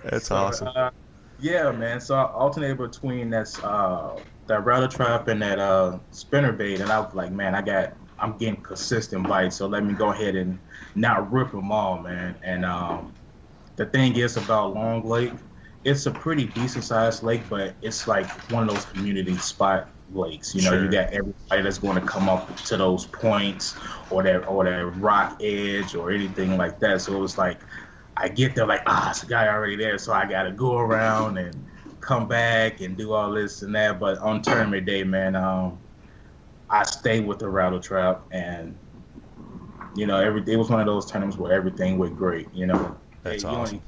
That's 0.04 0.28
So, 0.28 0.36
awesome. 0.36 0.68
uh, 0.74 0.90
yeah, 1.38 1.70
man. 1.70 2.00
So 2.00 2.14
I 2.14 2.24
alternated 2.32 2.78
between 2.78 3.30
that's 3.30 3.62
uh 3.62 4.18
that 4.46 4.64
rattle 4.64 4.88
trap 4.88 5.28
and 5.28 5.40
that 5.42 5.58
uh 5.58 5.98
spinner 6.10 6.52
bait, 6.52 6.80
and 6.80 6.90
I 6.90 7.00
was 7.00 7.14
like, 7.14 7.32
man, 7.32 7.54
I 7.54 7.62
got 7.62 7.94
I'm 8.18 8.36
getting 8.36 8.60
consistent 8.62 9.26
bites, 9.26 9.56
so 9.56 9.66
let 9.66 9.84
me 9.84 9.94
go 9.94 10.10
ahead 10.12 10.36
and 10.36 10.58
not 10.94 11.32
rip 11.32 11.52
them 11.52 11.70
all, 11.72 11.98
man. 11.98 12.36
And 12.42 12.64
um, 12.64 13.14
the 13.76 13.86
thing 13.86 14.16
is 14.16 14.36
about 14.36 14.74
Long 14.74 15.04
Lake, 15.04 15.32
it's 15.84 16.06
a 16.06 16.10
pretty 16.10 16.46
decent 16.46 16.84
sized 16.84 17.22
lake, 17.22 17.42
but 17.48 17.74
it's 17.80 18.06
like 18.06 18.28
one 18.50 18.68
of 18.68 18.74
those 18.74 18.84
community 18.86 19.36
spot 19.36 19.90
lakes. 20.12 20.54
You 20.54 20.62
know, 20.62 20.70
Sure. 20.72 20.84
you 20.84 20.90
got 20.90 21.08
everybody 21.10 21.62
that's 21.62 21.78
going 21.78 22.00
to 22.00 22.06
come 22.06 22.28
up 22.28 22.54
to 22.56 22.76
those 22.76 23.06
points 23.06 23.76
or 24.10 24.22
that 24.22 24.46
or 24.46 24.64
that 24.64 24.84
rock 24.96 25.38
edge 25.42 25.94
or 25.94 26.10
anything 26.10 26.56
like 26.56 26.80
that. 26.80 27.00
So 27.00 27.16
it 27.16 27.20
was 27.20 27.38
like 27.38 27.60
I 28.16 28.28
get 28.28 28.54
there 28.54 28.66
like, 28.66 28.82
ah, 28.86 29.10
it's 29.10 29.22
a 29.22 29.26
guy 29.26 29.48
already 29.48 29.76
there, 29.76 29.96
so 29.96 30.12
I 30.12 30.26
gotta 30.26 30.50
go 30.50 30.76
around 30.76 31.38
and 31.38 31.66
come 32.00 32.28
back 32.28 32.80
and 32.80 32.96
do 32.96 33.12
all 33.12 33.30
this 33.32 33.62
and 33.62 33.74
that. 33.74 33.98
But 33.98 34.18
on 34.18 34.42
tournament 34.42 34.84
day, 34.84 35.04
man, 35.04 35.34
um, 35.34 35.78
I 36.68 36.84
stayed 36.84 37.26
with 37.26 37.38
the 37.38 37.48
rattle 37.48 37.80
trap, 37.80 38.26
and 38.30 38.78
you 39.94 40.06
know, 40.06 40.18
every 40.18 40.42
it 40.46 40.56
was 40.56 40.70
one 40.70 40.80
of 40.80 40.86
those 40.86 41.06
tournaments 41.10 41.36
where 41.38 41.52
everything 41.52 41.98
went 41.98 42.16
great. 42.16 42.48
You 42.54 42.66
know, 42.66 42.96
That's 43.22 43.42
you 43.42 43.48
awesome. 43.48 43.78
Don't, 43.78 43.84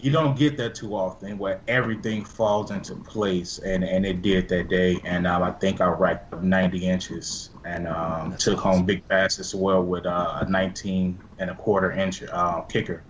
you 0.00 0.12
don't 0.12 0.38
get 0.38 0.56
that 0.58 0.74
too 0.76 0.94
often 0.94 1.38
where 1.38 1.60
everything 1.66 2.24
falls 2.24 2.70
into 2.70 2.94
place, 2.96 3.58
and 3.58 3.82
and 3.84 4.06
it 4.06 4.22
did 4.22 4.48
that 4.48 4.68
day. 4.68 5.00
And 5.04 5.26
um, 5.26 5.42
I 5.42 5.50
think 5.52 5.80
I 5.80 5.88
racked 5.88 6.32
up 6.32 6.42
90 6.42 6.86
inches 6.86 7.50
and 7.64 7.88
um, 7.88 8.36
took 8.36 8.58
awesome. 8.58 8.72
home 8.72 8.86
big 8.86 9.06
bass 9.08 9.38
as 9.40 9.54
well 9.54 9.82
with 9.82 10.06
uh, 10.06 10.38
a 10.42 10.48
19 10.48 11.18
and 11.38 11.50
a 11.50 11.54
quarter 11.56 11.90
inch 11.92 12.22
uh, 12.22 12.62
kicker. 12.62 13.02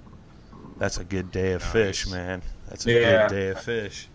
That's 0.78 0.98
a 0.98 1.04
good 1.04 1.30
day 1.30 1.52
of 1.52 1.62
fish, 1.62 2.06
man. 2.06 2.42
That's 2.68 2.86
a 2.86 2.92
Yeah. 2.92 3.28
good 3.28 3.34
day 3.34 3.48
of 3.48 3.60
fish. 3.60 4.08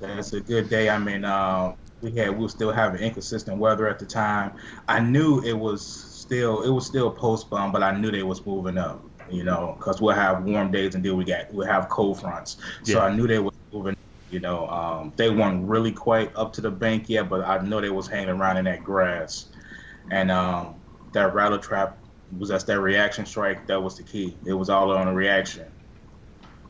It's 0.00 0.32
a 0.32 0.40
good 0.40 0.68
day. 0.68 0.88
I 0.90 0.98
mean, 0.98 1.24
uh, 1.24 1.74
we 2.00 2.12
had 2.12 2.30
we 2.30 2.42
were 2.42 2.48
still 2.48 2.72
having 2.72 3.00
inconsistent 3.00 3.58
weather 3.58 3.88
at 3.88 3.98
the 3.98 4.06
time. 4.06 4.52
I 4.86 5.00
knew 5.00 5.40
it 5.42 5.54
was 5.54 5.80
still 6.24 6.62
it 6.62 6.70
was 6.70 6.86
still 6.86 7.10
postponed, 7.10 7.72
but 7.72 7.82
I 7.82 7.96
knew 7.96 8.10
they 8.10 8.22
was 8.22 8.44
moving 8.44 8.78
up. 8.78 9.02
You 9.30 9.42
know, 9.42 9.74
because 9.78 10.02
we'll 10.02 10.14
have 10.14 10.44
warm 10.44 10.70
days 10.70 10.94
and 10.94 11.02
then 11.04 11.16
we 11.16 11.24
got 11.24 11.52
we'll 11.52 11.66
have 11.66 11.88
cold 11.88 12.20
fronts. 12.20 12.58
So 12.82 12.98
Yeah. 12.98 13.04
I 13.06 13.14
knew 13.14 13.26
they 13.26 13.38
was 13.38 13.54
moving. 13.72 13.96
You 14.30 14.40
know, 14.40 14.68
um, 14.68 15.12
they 15.16 15.30
weren't 15.30 15.66
really 15.66 15.92
quite 15.92 16.34
up 16.36 16.52
to 16.54 16.60
the 16.60 16.70
bank 16.70 17.08
yet, 17.08 17.28
but 17.28 17.40
I 17.46 17.58
know 17.58 17.80
they 17.80 17.88
was 17.90 18.06
hanging 18.06 18.30
around 18.30 18.56
in 18.58 18.64
that 18.66 18.82
grass. 18.84 19.46
And 20.10 20.30
um, 20.30 20.74
that 21.12 21.32
rattle 21.34 21.58
trap 21.58 21.96
was 22.38 22.48
that's 22.50 22.64
that 22.64 22.80
reaction 22.80 23.24
strike. 23.26 23.66
That 23.66 23.80
was 23.82 23.96
the 23.96 24.02
key. 24.02 24.36
It 24.44 24.52
was 24.52 24.68
all 24.68 24.90
on 24.90 25.08
a 25.08 25.14
reaction. 25.14 25.66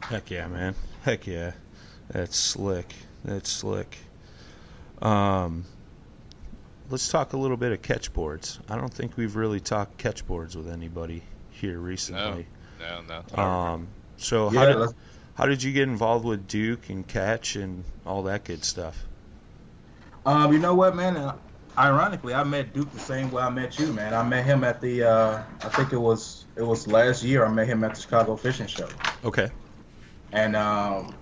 Heck 0.01 0.31
yeah, 0.31 0.47
man. 0.47 0.75
Heck 1.03 1.27
yeah. 1.27 1.53
That's 2.11 2.37
slick. 2.37 2.95
That's 3.25 3.51
slick. 3.51 3.97
Um, 5.03 5.65
let's 6.91 7.09
talk 7.09 7.33
a 7.33 7.37
little 7.37 7.57
bit 7.57 7.73
of 7.73 7.83
catchboards. 7.83 8.59
I 8.69 8.77
don't 8.77 8.93
think 8.93 9.17
we've 9.17 9.37
really 9.37 9.61
talked 9.61 9.99
catchboards 9.99 10.55
with 10.57 10.69
anybody 10.71 11.23
here 11.51 11.79
recently. 11.79 12.47
No, 12.81 13.23
no. 13.37 13.43
Um, 13.43 13.89
so 14.17 14.51
Yeah, 14.53 14.61
how 14.61 14.67
did 14.67 14.77
let's- 14.77 14.95
how 15.35 15.47
did 15.47 15.63
you 15.63 15.73
get 15.73 15.89
involved 15.89 16.25
with 16.25 16.47
Duke 16.47 16.89
and 16.91 17.07
Ketch 17.07 17.57
and 17.57 17.83
all 18.07 18.23
that 18.25 18.45
good 18.45 18.65
stuff? 18.65 19.05
Um, 20.25 20.53
you 20.53 20.59
know 20.61 20.75
what, 20.75 20.95
man? 20.95 21.17
Uh, 21.17 21.37
Ironically, 21.77 22.33
I 22.35 22.45
met 22.45 22.73
Duke 22.73 22.93
the 22.93 23.01
same 23.01 23.33
way 23.33 23.43
I 23.43 23.51
met 23.51 23.81
you, 23.81 23.93
man. 23.93 24.15
I 24.15 24.23
met 24.23 24.45
him 24.45 24.63
at 24.63 24.81
the, 24.81 25.03
uh, 25.03 25.43
I 25.65 25.69
think 25.71 25.93
it 25.93 25.99
was 25.99 26.45
it 26.55 26.63
was 26.63 26.87
last 26.87 27.25
year. 27.25 27.45
I 27.45 27.49
met 27.49 27.67
him 27.67 27.83
at 27.83 27.97
the 27.97 28.01
Chicago 28.01 28.37
Fishing 28.37 28.69
Show, 28.69 28.87
Okay. 29.25 29.51
and 30.31 30.55
um, 30.55 31.13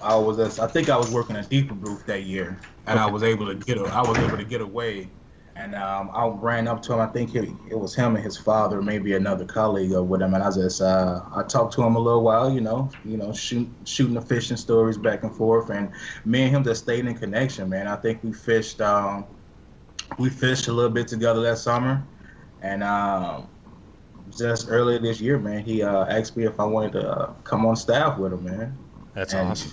I 0.00 0.14
was 0.14 0.60
I 0.60 0.68
think 0.68 0.90
I 0.90 0.96
was 0.96 1.10
working 1.10 1.34
a 1.34 1.42
deeper 1.42 1.74
booth 1.74 2.06
that 2.06 2.22
year, 2.22 2.56
and 2.86 2.98
I 2.98 3.10
was 3.10 3.22
able 3.22 3.46
to 3.46 3.54
get 3.54 3.78
a, 3.78 3.84
I 3.84 4.00
was 4.00 4.18
able 4.18 4.36
to 4.36 4.44
get 4.44 4.60
away, 4.60 5.08
and 5.56 5.74
um, 5.74 6.10
I 6.12 6.26
ran 6.26 6.68
up 6.68 6.82
to 6.82 6.92
him. 6.92 7.00
I 7.00 7.06
think 7.06 7.34
it, 7.34 7.48
it 7.70 7.78
was 7.78 7.94
him 7.94 8.14
and 8.16 8.24
his 8.24 8.36
father, 8.36 8.82
maybe 8.82 9.14
another 9.14 9.44
colleague 9.44 9.92
or 9.92 10.02
with 10.02 10.22
him, 10.22 10.34
and 10.34 10.42
I 10.42 10.50
just 10.50 10.80
uh, 10.80 11.22
I 11.34 11.42
talked 11.42 11.74
to 11.74 11.82
him 11.82 11.96
a 11.96 12.00
little 12.00 12.22
while, 12.22 12.52
you 12.52 12.60
know, 12.60 12.90
you 13.04 13.16
know, 13.16 13.32
shoot, 13.32 13.68
shooting 13.84 14.14
the 14.14 14.20
fishing 14.20 14.56
stories 14.56 14.98
back 14.98 15.22
and 15.22 15.34
forth, 15.34 15.70
and 15.70 15.90
me 16.24 16.42
and 16.42 16.56
him 16.56 16.64
just 16.64 16.84
stayed 16.84 17.06
in 17.06 17.14
connection, 17.14 17.68
man. 17.68 17.86
I 17.88 17.96
think 17.96 18.22
we 18.22 18.32
fished. 18.32 18.80
Um, 18.80 19.24
we 20.18 20.30
fished 20.30 20.68
a 20.68 20.72
little 20.72 20.90
bit 20.90 21.08
together 21.08 21.42
that 21.42 21.58
summer, 21.58 22.02
and 22.62 22.84
um, 22.84 23.48
just 24.36 24.68
earlier 24.70 24.98
this 24.98 25.20
year, 25.20 25.38
man, 25.38 25.64
he 25.64 25.82
uh, 25.82 26.04
asked 26.06 26.36
me 26.36 26.44
if 26.44 26.60
I 26.60 26.64
wanted 26.64 26.92
to 26.92 27.10
uh, 27.10 27.32
come 27.44 27.66
on 27.66 27.74
staff 27.74 28.18
with 28.18 28.32
him, 28.32 28.44
man. 28.44 28.78
That's 29.14 29.34
And, 29.34 29.48
awesome. 29.50 29.72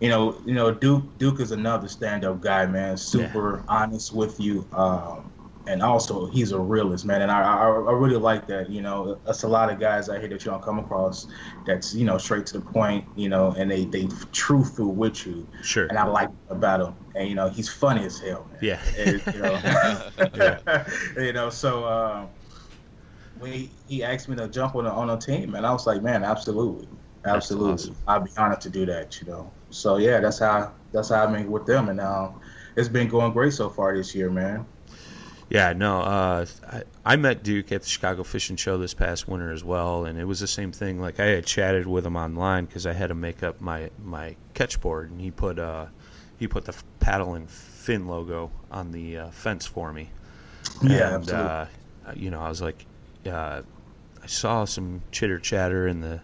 You 0.00 0.08
know, 0.08 0.40
you 0.46 0.54
know, 0.54 0.72
Duke 0.72 1.04
Duke 1.18 1.40
is 1.40 1.52
another 1.52 1.86
stand-up 1.88 2.40
guy, 2.40 2.66
man. 2.66 2.96
Super 2.96 3.62
honest 3.68 4.14
with 4.14 4.40
you, 4.40 4.66
um, 4.72 5.30
and 5.66 5.82
also 5.82 6.26
he's 6.26 6.52
a 6.52 6.58
realist, 6.58 7.04
man. 7.04 7.20
And 7.20 7.30
I, 7.30 7.42
I 7.42 7.66
I 7.66 7.92
really 7.92 8.16
like 8.16 8.46
that. 8.46 8.70
You 8.70 8.80
know, 8.80 9.20
it's 9.26 9.42
a 9.42 9.48
lot 9.48 9.70
of 9.70 9.78
guys 9.78 10.08
out 10.08 10.18
here 10.20 10.28
that 10.30 10.42
you 10.44 10.50
don't 10.50 10.62
come 10.62 10.78
across 10.78 11.26
that's 11.66 11.94
you 11.94 12.06
know 12.06 12.16
straight 12.16 12.46
to 12.46 12.58
the 12.58 12.64
point, 12.64 13.04
you 13.14 13.28
know, 13.28 13.54
and 13.58 13.70
they 13.70 13.84
they 13.84 14.08
truthful 14.32 14.94
with 14.94 15.26
you, 15.26 15.46
Sure. 15.62 15.86
and 15.86 15.98
I 15.98 16.06
like 16.06 16.30
about 16.48 16.80
him. 16.80 16.94
And 17.14 17.28
you 17.28 17.34
know, 17.34 17.50
he's 17.50 17.68
funny 17.68 18.04
as 18.04 18.18
hell, 18.18 18.48
man. 18.50 18.58
Yeah. 18.62 18.80
And, 18.98 19.22
you 19.34 19.40
know, 19.42 20.84
you 21.22 21.32
know, 21.34 21.50
so 21.50 21.84
uh, 21.84 22.26
when 23.38 23.52
he, 23.52 23.70
he 23.86 24.02
asked 24.02 24.28
me 24.30 24.36
to 24.36 24.48
jump 24.48 24.76
on 24.76 24.86
a, 24.86 24.90
on 24.90 25.10
a 25.10 25.18
team, 25.18 25.54
and 25.54 25.66
I 25.66 25.72
was 25.72 25.86
like, 25.86 26.02
man, 26.02 26.24
absolutely, 26.24 26.88
absolutely, 27.26 27.72
awesome. 27.74 27.96
I'd 28.08 28.24
be 28.24 28.30
honored 28.38 28.60
to 28.62 28.70
do 28.70 28.86
that, 28.86 29.20
you 29.20 29.26
know. 29.28 29.52
So 29.70 29.96
yeah, 29.96 30.20
that's 30.20 30.38
how 30.38 30.72
that's 30.92 31.08
how 31.08 31.24
I 31.24 31.32
mean 31.32 31.50
with 31.50 31.66
them, 31.66 31.88
and 31.88 32.00
um, 32.00 32.40
it's 32.76 32.88
been 32.88 33.08
going 33.08 33.32
great 33.32 33.52
so 33.52 33.68
far 33.68 33.96
this 33.96 34.14
year, 34.14 34.30
man. 34.30 34.66
Yeah, 35.48 35.72
no. 35.72 36.00
Uh, 36.00 36.46
I, 36.68 36.82
I 37.04 37.16
met 37.16 37.42
Duke 37.42 37.72
at 37.72 37.82
the 37.82 37.88
Chicago 37.88 38.22
Fishing 38.22 38.54
Show 38.54 38.78
this 38.78 38.94
past 38.94 39.26
winter 39.26 39.50
as 39.50 39.64
well, 39.64 40.04
and 40.04 40.18
it 40.18 40.24
was 40.24 40.38
the 40.38 40.46
same 40.46 40.70
thing. 40.70 41.00
Like 41.00 41.18
I 41.18 41.26
had 41.26 41.44
chatted 41.44 41.86
with 41.86 42.06
him 42.06 42.16
online 42.16 42.66
because 42.66 42.86
I 42.86 42.92
had 42.92 43.08
to 43.08 43.14
make 43.14 43.42
up 43.42 43.60
my 43.60 43.90
my 44.02 44.36
catch 44.54 44.80
board, 44.80 45.10
and 45.10 45.20
he 45.20 45.30
put 45.30 45.58
uh, 45.58 45.86
he 46.38 46.46
put 46.46 46.66
the 46.66 46.74
paddle 47.00 47.34
and 47.34 47.50
fin 47.50 48.06
logo 48.06 48.52
on 48.70 48.92
the 48.92 49.18
uh, 49.18 49.30
fence 49.30 49.66
for 49.66 49.92
me. 49.92 50.10
Yeah, 50.82 51.14
and, 51.14 51.14
absolutely. 51.16 51.50
uh, 51.50 51.66
you 52.14 52.30
know, 52.30 52.40
I 52.40 52.48
was 52.48 52.62
like, 52.62 52.86
uh, 53.26 53.62
I 54.22 54.26
saw 54.26 54.64
some 54.64 55.02
chitter 55.10 55.40
chatter 55.40 55.88
in 55.88 56.00
the 56.00 56.20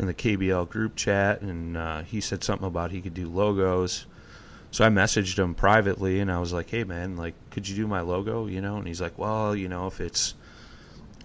in 0.00 0.06
the 0.06 0.14
KBL 0.14 0.68
group 0.70 0.96
chat, 0.96 1.42
and 1.42 1.76
uh, 1.76 2.02
he 2.02 2.22
said 2.22 2.42
something 2.42 2.66
about 2.66 2.90
he 2.90 3.02
could 3.02 3.12
do 3.12 3.28
logos. 3.28 4.06
So 4.70 4.84
I 4.84 4.88
messaged 4.88 5.38
him 5.38 5.54
privately, 5.54 6.20
and 6.20 6.32
I 6.32 6.40
was 6.40 6.54
like, 6.54 6.70
"Hey, 6.70 6.84
man, 6.84 7.16
like, 7.16 7.34
could 7.50 7.68
you 7.68 7.76
do 7.76 7.86
my 7.86 8.00
logo?" 8.00 8.46
You 8.46 8.62
know, 8.62 8.78
and 8.78 8.86
he's 8.86 9.00
like, 9.00 9.18
"Well, 9.18 9.54
you 9.54 9.68
know, 9.68 9.86
if 9.86 10.00
it's 10.00 10.34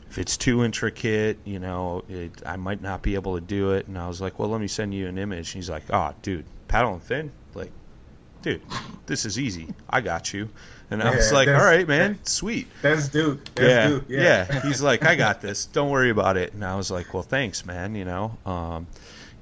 if 0.10 0.18
it's 0.18 0.36
too 0.36 0.64
intricate, 0.64 1.38
you 1.46 1.58
know, 1.58 2.04
it, 2.10 2.32
I 2.46 2.58
might 2.58 2.82
not 2.82 3.02
be 3.02 3.16
able 3.16 3.36
to 3.36 3.42
do 3.42 3.72
it." 3.72 3.88
And 3.88 3.98
I 3.98 4.10
was 4.10 4.20
like, 4.20 4.38
"Well, 4.40 4.50
let 4.50 4.60
me 4.60 4.68
send 4.68 4.94
you 4.94 5.08
an 5.08 5.18
image." 5.18 5.54
And 5.54 5.64
he's 5.64 5.70
like, 5.70 5.84
"Oh, 5.90 6.14
dude, 6.22 6.46
paddle 6.68 6.94
and 6.94 7.04
fin, 7.04 7.32
like, 7.54 7.72
dude, 8.42 8.62
this 9.06 9.26
is 9.26 9.40
easy. 9.40 9.74
I 9.90 10.02
got 10.02 10.34
you." 10.34 10.50
And 10.92 11.02
I 11.02 11.16
was 11.16 11.32
like, 11.32 11.48
all 11.48 11.54
right, 11.56 11.88
man, 11.88 12.20
sweet." 12.24 12.68
That's 12.82 13.08
Duke. 13.08 13.44
That's 13.56 13.68
yeah, 13.68 13.88
Duke. 13.88 14.06
yeah, 14.08 14.46
Yeah. 14.50 14.62
He's 14.62 14.82
like, 14.82 15.04
I 15.04 15.16
got 15.16 15.42
this. 15.42 15.66
Don't 15.66 15.90
worry 15.90 16.10
about 16.10 16.38
it. 16.38 16.54
And 16.54 16.64
I 16.64 16.76
was 16.76 16.92
like, 16.92 17.14
well, 17.14 17.24
thanks, 17.24 17.66
man. 17.66 17.96
You 17.96 18.06
know, 18.06 18.38
um, 18.46 18.88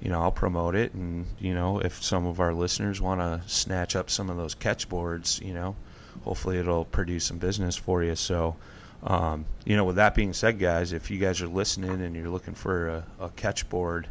you 0.02 0.10
know, 0.10 0.22
I'll 0.22 0.32
promote 0.32 0.76
it, 0.76 0.94
and 0.94 1.26
you 1.40 1.54
know, 1.54 1.80
if 1.80 2.04
some 2.04 2.26
of 2.26 2.40
our 2.40 2.54
listeners 2.54 3.02
want 3.02 3.22
to 3.22 3.48
snatch 3.50 3.96
up 3.96 4.10
some 4.10 4.30
of 4.30 4.38
those 4.38 4.56
catch 4.56 4.90
boards, 4.90 5.40
you 5.44 5.54
know, 5.54 5.76
hopefully 6.24 6.58
it'll 6.58 6.86
produce 6.86 7.26
some 7.26 7.38
business 7.38 7.76
for 7.76 8.04
you. 8.04 8.16
So, 8.16 8.56
um, 9.04 9.46
you 9.66 9.76
know, 9.76 9.86
with 9.86 9.96
that 9.98 10.16
being 10.16 10.34
said, 10.34 10.60
guys, 10.60 10.94
if 10.94 11.12
you 11.12 11.18
guys 11.20 11.42
are 11.42 11.48
listening 11.48 12.02
and 12.02 12.16
you're 12.16 12.30
looking 12.30 12.54
for 12.54 12.88
a, 12.88 13.04
a 13.20 13.30
catch 13.30 13.70
board, 13.70 14.08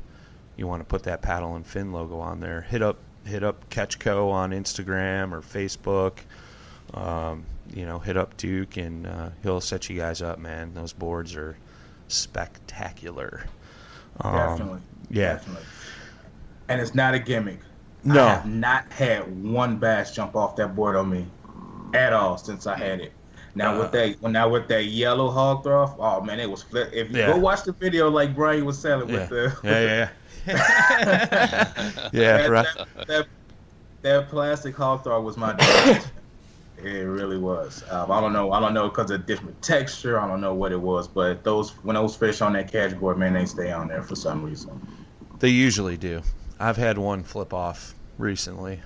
you 0.57 0.67
want 0.67 0.81
to 0.81 0.85
put 0.85 1.03
that 1.05 1.23
paddle 1.23 1.57
and 1.57 1.67
fin 1.67 1.93
logo 1.93 2.21
on 2.21 2.41
there. 2.41 2.62
Hit 2.62 2.83
up 2.83 2.99
hit 3.25 3.43
up 3.43 3.69
Catchco 3.71 4.31
on 4.31 4.51
Instagram 4.51 5.33
or 5.33 5.41
Facebook 5.41 6.19
um, 6.95 7.45
you 7.75 7.87
know, 7.87 7.99
hit 7.99 8.17
up 8.17 8.37
Duke 8.37 8.77
and 8.77 9.07
uh, 9.07 9.31
he'll 9.43 9.61
set 9.61 9.89
you 9.89 9.97
guys 9.99 10.21
up, 10.23 10.39
man. 10.39 10.75
Those 10.75 10.93
boards 10.93 11.35
are 11.37 11.57
spectacular. 12.09 13.45
Um, 14.21 14.35
Definitely. 14.35 14.81
Yeah. 15.11 15.33
Definitely. 15.35 15.65
And 16.69 16.81
it's 16.81 16.95
not 16.95 17.15
a 17.15 17.19
gimmick. 17.19 17.61
No. 18.05 18.25
I 18.25 18.35
have 18.35 18.47
not 18.47 18.91
had 18.93 19.43
one 19.43 19.77
bass 19.77 20.15
jump 20.15 20.35
off 20.37 20.57
that 20.57 20.75
board 20.75 20.97
on 20.97 21.09
me 21.11 21.27
at 21.95 22.13
all 22.13 22.37
since 22.37 22.67
I 22.67 22.77
had 22.77 23.01
it. 23.01 23.13
Now 23.55 23.75
Uh, 23.75 23.79
with 23.81 23.93
that, 23.93 24.23
now 24.23 24.49
with 24.49 24.67
that 24.69 24.85
yellow 24.87 25.31
hog 25.31 25.63
throw, 25.63 25.95
oh 25.99 26.21
man, 26.23 26.41
it 26.41 26.51
was 26.51 26.63
flip. 26.63 26.91
If 26.93 27.11
you 27.11 27.19
Yeah. 27.19 27.33
go 27.33 27.39
watch 27.39 27.65
the 27.65 27.73
video, 27.73 28.09
like 28.11 28.35
Brian 28.35 28.65
was 28.65 28.79
selling 28.79 29.09
Yeah. 29.09 29.15
with 29.15 29.29
the, 29.29 29.57
yeah, 29.63 29.81
yeah, 29.81 30.09
yeah. 30.47 32.09
yeah, 32.13 32.37
that, 32.39 32.51
right. 32.51 32.67
that, 32.97 33.07
that, 33.07 33.27
that 34.03 34.29
plastic 34.31 34.75
hog 34.75 35.05
throw 35.05 35.21
was 35.21 35.37
my. 35.37 35.55
Dad. 36.83 36.93
it 36.93 37.07
really 37.07 37.39
was. 37.39 37.85
Um, 37.91 38.11
I 38.11 38.21
don't 38.21 38.33
know. 38.33 38.53
I 38.53 38.61
don't 38.61 38.75
know 38.75 38.89
because 38.89 39.11
of 39.11 39.27
different 39.27 39.61
texture. 39.62 40.21
I 40.21 40.27
don't 40.29 40.41
know 40.41 40.55
what 40.55 40.73
it 40.73 40.81
was, 40.81 41.09
but 41.09 41.45
those 41.45 41.71
when 41.85 41.95
those 41.95 42.17
fish 42.17 42.41
on 42.41 42.53
that 42.55 42.71
catch 42.71 42.99
board, 42.99 43.19
man, 43.19 43.33
they 43.35 43.47
stay 43.47 43.73
on 43.73 43.89
there 43.89 44.03
for 44.03 44.17
some 44.17 44.45
reason. 44.45 44.81
They 45.39 45.49
usually 45.51 45.97
do. 45.97 46.23
I've 46.61 46.77
had 46.77 46.99
one 46.99 47.25
flip 47.25 47.53
off 47.53 47.95
recently 48.19 48.81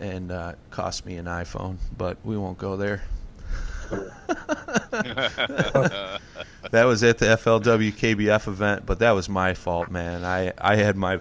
and 0.00 0.30
uh, 0.30 0.54
cost 0.70 1.04
me 1.04 1.16
an 1.16 1.26
iPhone, 1.26 1.76
but 1.96 2.16
we 2.24 2.36
won't 2.36 2.58
go 2.58 2.76
there. 2.76 3.02
that 6.70 6.84
was 6.84 7.02
at 7.02 7.18
the 7.18 7.26
FLW 7.26 7.92
KBF 7.92 8.46
event, 8.46 8.86
but 8.86 8.98
that 8.98 9.12
was 9.12 9.28
my 9.28 9.54
fault, 9.54 9.90
man. 9.90 10.24
I, 10.24 10.52
I 10.58 10.76
had 10.76 10.96
my 10.96 11.20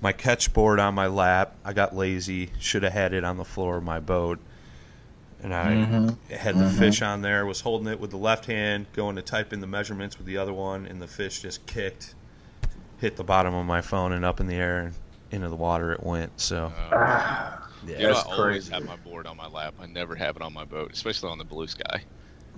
my 0.00 0.12
catch 0.12 0.52
board 0.52 0.78
on 0.78 0.94
my 0.94 1.06
lap. 1.06 1.54
I 1.64 1.72
got 1.72 1.94
lazy. 1.94 2.50
Should 2.60 2.82
have 2.82 2.92
had 2.92 3.12
it 3.12 3.24
on 3.24 3.36
the 3.36 3.44
floor 3.44 3.76
of 3.76 3.84
my 3.84 4.00
boat. 4.00 4.38
And 5.40 5.54
I 5.54 5.80
Mm-hmm. 5.80 6.14
had 6.30 6.58
the 6.58 6.66
fish 6.66 7.02
on 7.02 7.22
there, 7.22 7.46
was 7.46 7.60
holding 7.62 7.88
it 7.88 8.00
with 8.00 8.10
the 8.10 8.16
left 8.18 8.46
hand, 8.46 8.86
going 8.92 9.16
to 9.16 9.22
type 9.22 9.52
in 9.52 9.60
the 9.60 9.66
measurements 9.66 10.18
with 10.18 10.26
the 10.26 10.36
other 10.38 10.52
one, 10.52 10.86
and 10.86 11.00
the 11.00 11.08
fish 11.08 11.42
just 11.42 11.66
kicked, 11.66 12.14
hit 12.98 13.16
the 13.16 13.24
bottom 13.24 13.54
of 13.54 13.66
my 13.66 13.80
phone, 13.82 14.12
and 14.12 14.24
up 14.24 14.40
in 14.40 14.46
the 14.46 14.56
air 14.56 14.80
and 14.80 14.94
into 15.30 15.48
the 15.48 15.56
water 15.56 15.92
it 15.92 16.02
went. 16.04 16.40
So, 16.40 16.72
Ah, 16.72 17.70
yeah. 17.82 18.00
You 18.00 18.06
know, 18.06 18.14
I 18.14 18.20
That's 18.20 18.22
always 18.22 18.68
crazy. 18.68 18.68
have 18.68 18.84
my 18.84 18.96
board 18.96 19.26
on 19.26 19.36
my 19.36 19.46
lap. 19.48 19.74
I 19.78 19.86
never 19.86 20.14
have 20.16 20.36
it 20.36 20.42
on 20.42 20.52
my 20.52 20.64
boat, 20.64 20.92
especially 20.92 21.30
on 21.30 21.38
the 21.38 21.44
blue 21.44 21.66
sky. 21.66 22.04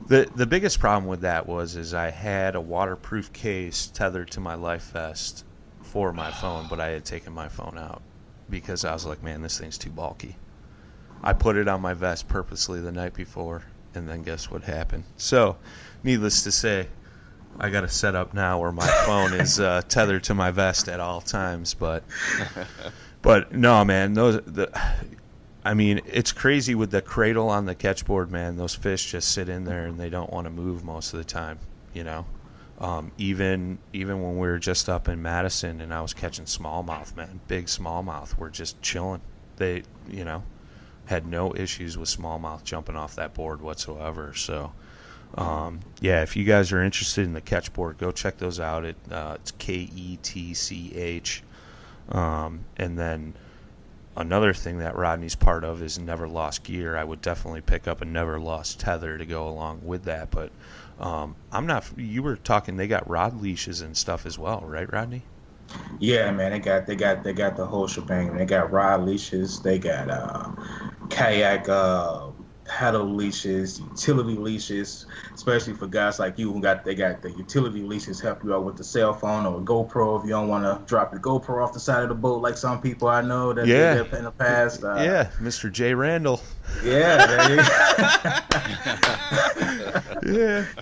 The 0.08 0.30
the 0.34 0.46
biggest 0.46 0.78
problem 0.80 1.06
with 1.08 1.20
that 1.20 1.46
was 1.46 1.76
is 1.76 1.94
I 1.94 2.10
had 2.10 2.54
a 2.54 2.60
waterproof 2.60 3.32
case 3.32 3.86
tethered 3.86 4.30
to 4.32 4.40
my 4.40 4.54
life 4.54 4.90
vest 4.92 5.44
for 5.80 6.12
my 6.12 6.30
phone, 6.32 6.66
but 6.68 6.80
I 6.80 6.88
had 6.88 7.04
taken 7.04 7.32
my 7.32 7.48
phone 7.48 7.78
out 7.78 8.02
because 8.48 8.84
I 8.84 8.92
was 8.92 9.06
like, 9.06 9.22
man, 9.22 9.42
this 9.42 9.58
thing's 9.58 9.78
too 9.78 9.90
bulky. 9.90 10.38
I 11.22 11.32
put 11.32 11.56
it 11.56 11.68
on 11.68 11.80
my 11.80 11.94
vest 11.94 12.28
purposely 12.28 12.80
the 12.80 12.92
night 12.92 13.14
before, 13.14 13.64
and 13.94 14.08
then 14.08 14.22
guess 14.22 14.50
what 14.50 14.62
happened? 14.62 15.04
So, 15.16 15.56
needless 16.02 16.42
to 16.44 16.52
say, 16.52 16.88
I 17.58 17.68
got 17.68 17.84
a 17.84 17.88
setup 17.88 18.32
now 18.32 18.58
where 18.58 18.72
my 18.72 18.86
phone 19.04 19.34
is 19.34 19.60
uh, 19.60 19.82
tethered 19.88 20.24
to 20.24 20.34
my 20.34 20.50
vest 20.50 20.88
at 20.88 21.00
all 21.00 21.20
times. 21.20 21.74
But, 21.74 22.04
but 23.22 23.52
no, 23.52 23.84
man, 23.84 24.14
those 24.14 24.40
the, 24.42 24.70
I 25.64 25.74
mean, 25.74 26.00
it's 26.06 26.32
crazy 26.32 26.74
with 26.74 26.90
the 26.90 27.02
cradle 27.02 27.50
on 27.50 27.66
the 27.66 27.74
catchboard, 27.74 28.30
man. 28.30 28.56
Those 28.56 28.74
fish 28.74 29.10
just 29.10 29.30
sit 29.32 29.48
in 29.48 29.64
there 29.64 29.86
and 29.86 29.98
they 29.98 30.08
don't 30.08 30.32
want 30.32 30.46
to 30.46 30.50
move 30.50 30.84
most 30.84 31.12
of 31.12 31.18
the 31.18 31.24
time. 31.24 31.58
You 31.92 32.04
know, 32.04 32.26
um, 32.78 33.12
even 33.18 33.78
even 33.92 34.22
when 34.22 34.38
we 34.38 34.48
were 34.48 34.58
just 34.58 34.88
up 34.88 35.08
in 35.08 35.20
Madison 35.20 35.80
and 35.80 35.92
I 35.92 36.00
was 36.00 36.14
catching 36.14 36.46
smallmouth, 36.46 37.14
man, 37.14 37.40
big 37.46 37.66
smallmouth, 37.66 38.38
were 38.38 38.48
just 38.48 38.80
chilling. 38.80 39.20
They, 39.56 39.82
you 40.08 40.24
know, 40.24 40.44
had 41.10 41.26
no 41.26 41.54
issues 41.54 41.98
with 41.98 42.08
smallmouth 42.08 42.62
jumping 42.64 42.96
off 42.96 43.16
that 43.16 43.34
board 43.34 43.60
whatsoever. 43.60 44.32
So, 44.32 44.72
um, 45.34 45.80
yeah, 46.00 46.22
if 46.22 46.36
you 46.36 46.44
guys 46.44 46.72
are 46.72 46.82
interested 46.82 47.24
in 47.24 47.32
the 47.32 47.40
catch 47.40 47.72
board, 47.72 47.98
go 47.98 48.12
check 48.12 48.38
those 48.38 48.60
out. 48.60 48.84
It 48.84 48.96
uh, 49.10 49.36
it's 49.40 49.50
K 49.50 49.90
E 49.94 50.18
T 50.22 50.54
C 50.54 50.94
H, 50.94 51.42
um, 52.10 52.64
and 52.76 52.96
then 52.96 53.34
another 54.16 54.54
thing 54.54 54.78
that 54.78 54.96
Rodney's 54.96 55.34
part 55.34 55.64
of 55.64 55.82
is 55.82 55.98
never 55.98 56.28
lost 56.28 56.62
gear. 56.62 56.96
I 56.96 57.04
would 57.04 57.20
definitely 57.20 57.60
pick 57.60 57.88
up 57.88 58.00
a 58.00 58.04
never 58.04 58.38
lost 58.38 58.80
tether 58.80 59.18
to 59.18 59.26
go 59.26 59.48
along 59.48 59.80
with 59.84 60.04
that. 60.04 60.30
But 60.30 60.52
um, 61.00 61.34
I'm 61.50 61.66
not. 61.66 61.86
You 61.96 62.22
were 62.22 62.36
talking. 62.36 62.76
They 62.76 62.86
got 62.86 63.08
rod 63.10 63.42
leashes 63.42 63.80
and 63.80 63.96
stuff 63.96 64.26
as 64.26 64.38
well, 64.38 64.62
right, 64.64 64.90
Rodney? 64.90 65.22
Yeah, 65.98 66.30
man, 66.30 66.52
they 66.52 66.58
got 66.58 66.86
they 66.86 66.96
got 66.96 67.22
they 67.22 67.32
got 67.32 67.56
the 67.56 67.66
whole 67.66 67.86
shebang. 67.86 68.36
They 68.36 68.46
got 68.46 68.72
rod 68.72 69.04
leashes, 69.04 69.60
they 69.60 69.78
got 69.78 70.08
uh, 70.10 70.50
kayak 71.10 71.68
uh, 71.68 72.28
paddle 72.64 73.04
leashes, 73.14 73.80
utility 73.80 74.36
leashes, 74.36 75.04
especially 75.34 75.74
for 75.74 75.86
guys 75.88 76.18
like 76.18 76.38
you 76.38 76.52
who 76.52 76.60
got 76.60 76.84
they 76.84 76.94
got 76.94 77.20
the 77.20 77.30
utility 77.32 77.82
leashes 77.82 78.18
help 78.20 78.42
you 78.44 78.54
out 78.54 78.64
with 78.64 78.76
the 78.76 78.84
cell 78.84 79.12
phone 79.12 79.44
or 79.44 79.58
a 79.58 79.60
GoPro 79.60 80.18
if 80.18 80.24
you 80.24 80.30
don't 80.30 80.48
want 80.48 80.64
to 80.64 80.80
drop 80.86 81.12
your 81.12 81.20
GoPro 81.20 81.62
off 81.62 81.72
the 81.74 81.80
side 81.80 82.02
of 82.02 82.08
the 82.08 82.14
boat 82.14 82.40
like 82.40 82.56
some 82.56 82.80
people 82.80 83.08
I 83.08 83.20
know 83.20 83.52
that 83.52 83.66
Yeah. 83.66 83.94
did 84.02 84.12
in 84.14 84.24
the 84.24 84.30
past. 84.30 84.82
Uh, 84.84 84.94
yeah, 85.02 85.30
Mr. 85.40 85.70
J. 85.70 85.92
Randall. 85.94 86.40
yeah. 86.84 87.66
Yeah. 90.22 90.64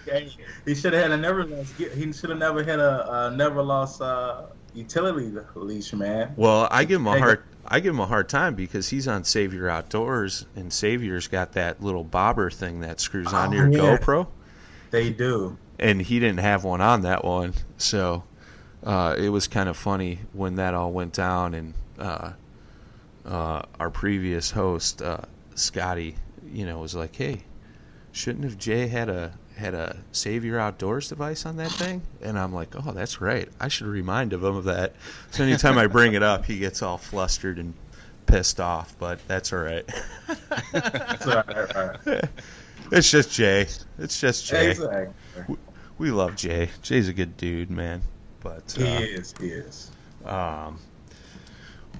He 0.66 0.74
should 0.74 0.92
have 0.92 1.03
had 1.03 1.12
a 1.12 1.16
never 1.16 1.44
lost. 1.44 1.72
He 1.77 2.12
should 2.12 2.29
have 2.31 2.38
never 2.38 2.62
had 2.62 2.79
a, 2.79 3.29
a 3.29 3.31
never 3.37 3.62
lost 3.62 4.03
uh, 4.03 4.42
utility 4.79 5.31
leash, 5.55 5.93
man. 5.93 6.33
Well, 6.37 6.69
I 6.71 6.85
give 6.85 7.01
him 7.01 7.07
a 7.07 7.19
hard 7.19 7.43
I 7.67 7.81
give 7.81 7.93
him 7.93 8.01
a 8.01 8.07
hard 8.07 8.29
time 8.29 8.55
because 8.55 8.88
he's 8.88 9.07
on 9.07 9.25
Savior 9.25 9.69
Outdoors 9.69 10.47
and 10.57 10.73
Savior's 10.73 11.29
got 11.29 11.53
that 11.53 11.83
little 11.83 12.05
bobber 12.05 12.51
thing 12.51 12.81
that 12.81 12.99
screws 13.01 13.33
onto 13.33 13.57
Oh, 13.59 13.61
your 13.61 13.69
yeah. 13.71 13.99
GoPro. 13.99 14.27
They 14.91 15.11
do. 15.11 15.59
and 15.79 16.01
he 16.01 16.19
didn't 16.19 16.41
have 16.41 16.64
one 16.64 16.81
on 16.81 17.03
that 17.03 17.25
one. 17.25 17.53
So 17.77 18.25
uh, 18.83 19.17
it 19.19 19.29
was 19.29 19.47
kind 19.49 19.69
of 19.69 19.77
funny 19.77 20.21
when 20.33 20.55
that 20.55 20.73
all 20.73 20.93
went 20.93 21.12
down, 21.12 21.53
and 21.53 21.75
uh, 21.99 22.33
uh, 23.27 23.62
our 23.79 23.91
previous 23.91 24.51
host 24.53 25.03
uh, 25.03 25.19
Scotty, 25.55 26.14
you 26.51 26.64
know, 26.64 26.79
was 26.79 26.95
like, 26.95 27.14
"Hey, 27.17 27.43
shouldn't 28.12 28.45
have 28.45 28.57
Jay 28.57 28.87
had 28.87 29.09
a 29.11 29.33
had 29.59 29.75
a 29.75 29.97
Savior 30.12 30.59
Outdoors 30.59 31.09
device 31.09 31.44
on 31.47 31.57
that 31.57 31.71
thing?" 31.73 32.03
And 32.23 32.38
I'm 32.38 32.53
like, 32.55 32.75
"Oh, 32.75 32.92
that's 32.92 33.21
right. 33.21 33.49
I 33.61 33.68
should 33.68 33.87
remind 33.87 34.33
him 34.33 34.44
of 34.44 34.64
that." 34.64 34.94
So 35.31 35.44
anytime 35.44 35.77
I 35.79 35.87
bring 35.87 36.14
it 36.14 36.23
up, 36.23 36.44
he 36.47 36.59
gets 36.59 36.83
all 36.83 36.97
flustered 36.99 37.59
and 37.59 37.75
pissed 38.27 38.61
off. 38.61 38.94
But 38.99 39.18
that's 39.29 39.53
all 39.53 39.61
right. 39.61 39.85
So, 41.21 41.31
uh, 41.31 41.97
uh, 42.07 42.21
it's 42.92 43.11
just 43.11 43.33
Jay. 43.33 43.66
It's 43.99 44.21
just 44.21 44.47
Jay. 44.47 44.71
exactly. 44.71 45.57
We 45.99 46.11
love 46.11 46.37
Jay. 46.37 46.71
Jay's 46.83 47.09
a 47.09 47.12
good 47.12 47.37
dude, 47.37 47.71
man. 47.71 48.03
But 48.40 48.73
He 48.77 48.85
uh, 48.87 49.01
is. 49.01 49.35
He 49.40 49.49
is. 49.49 49.90
um, 50.25 50.79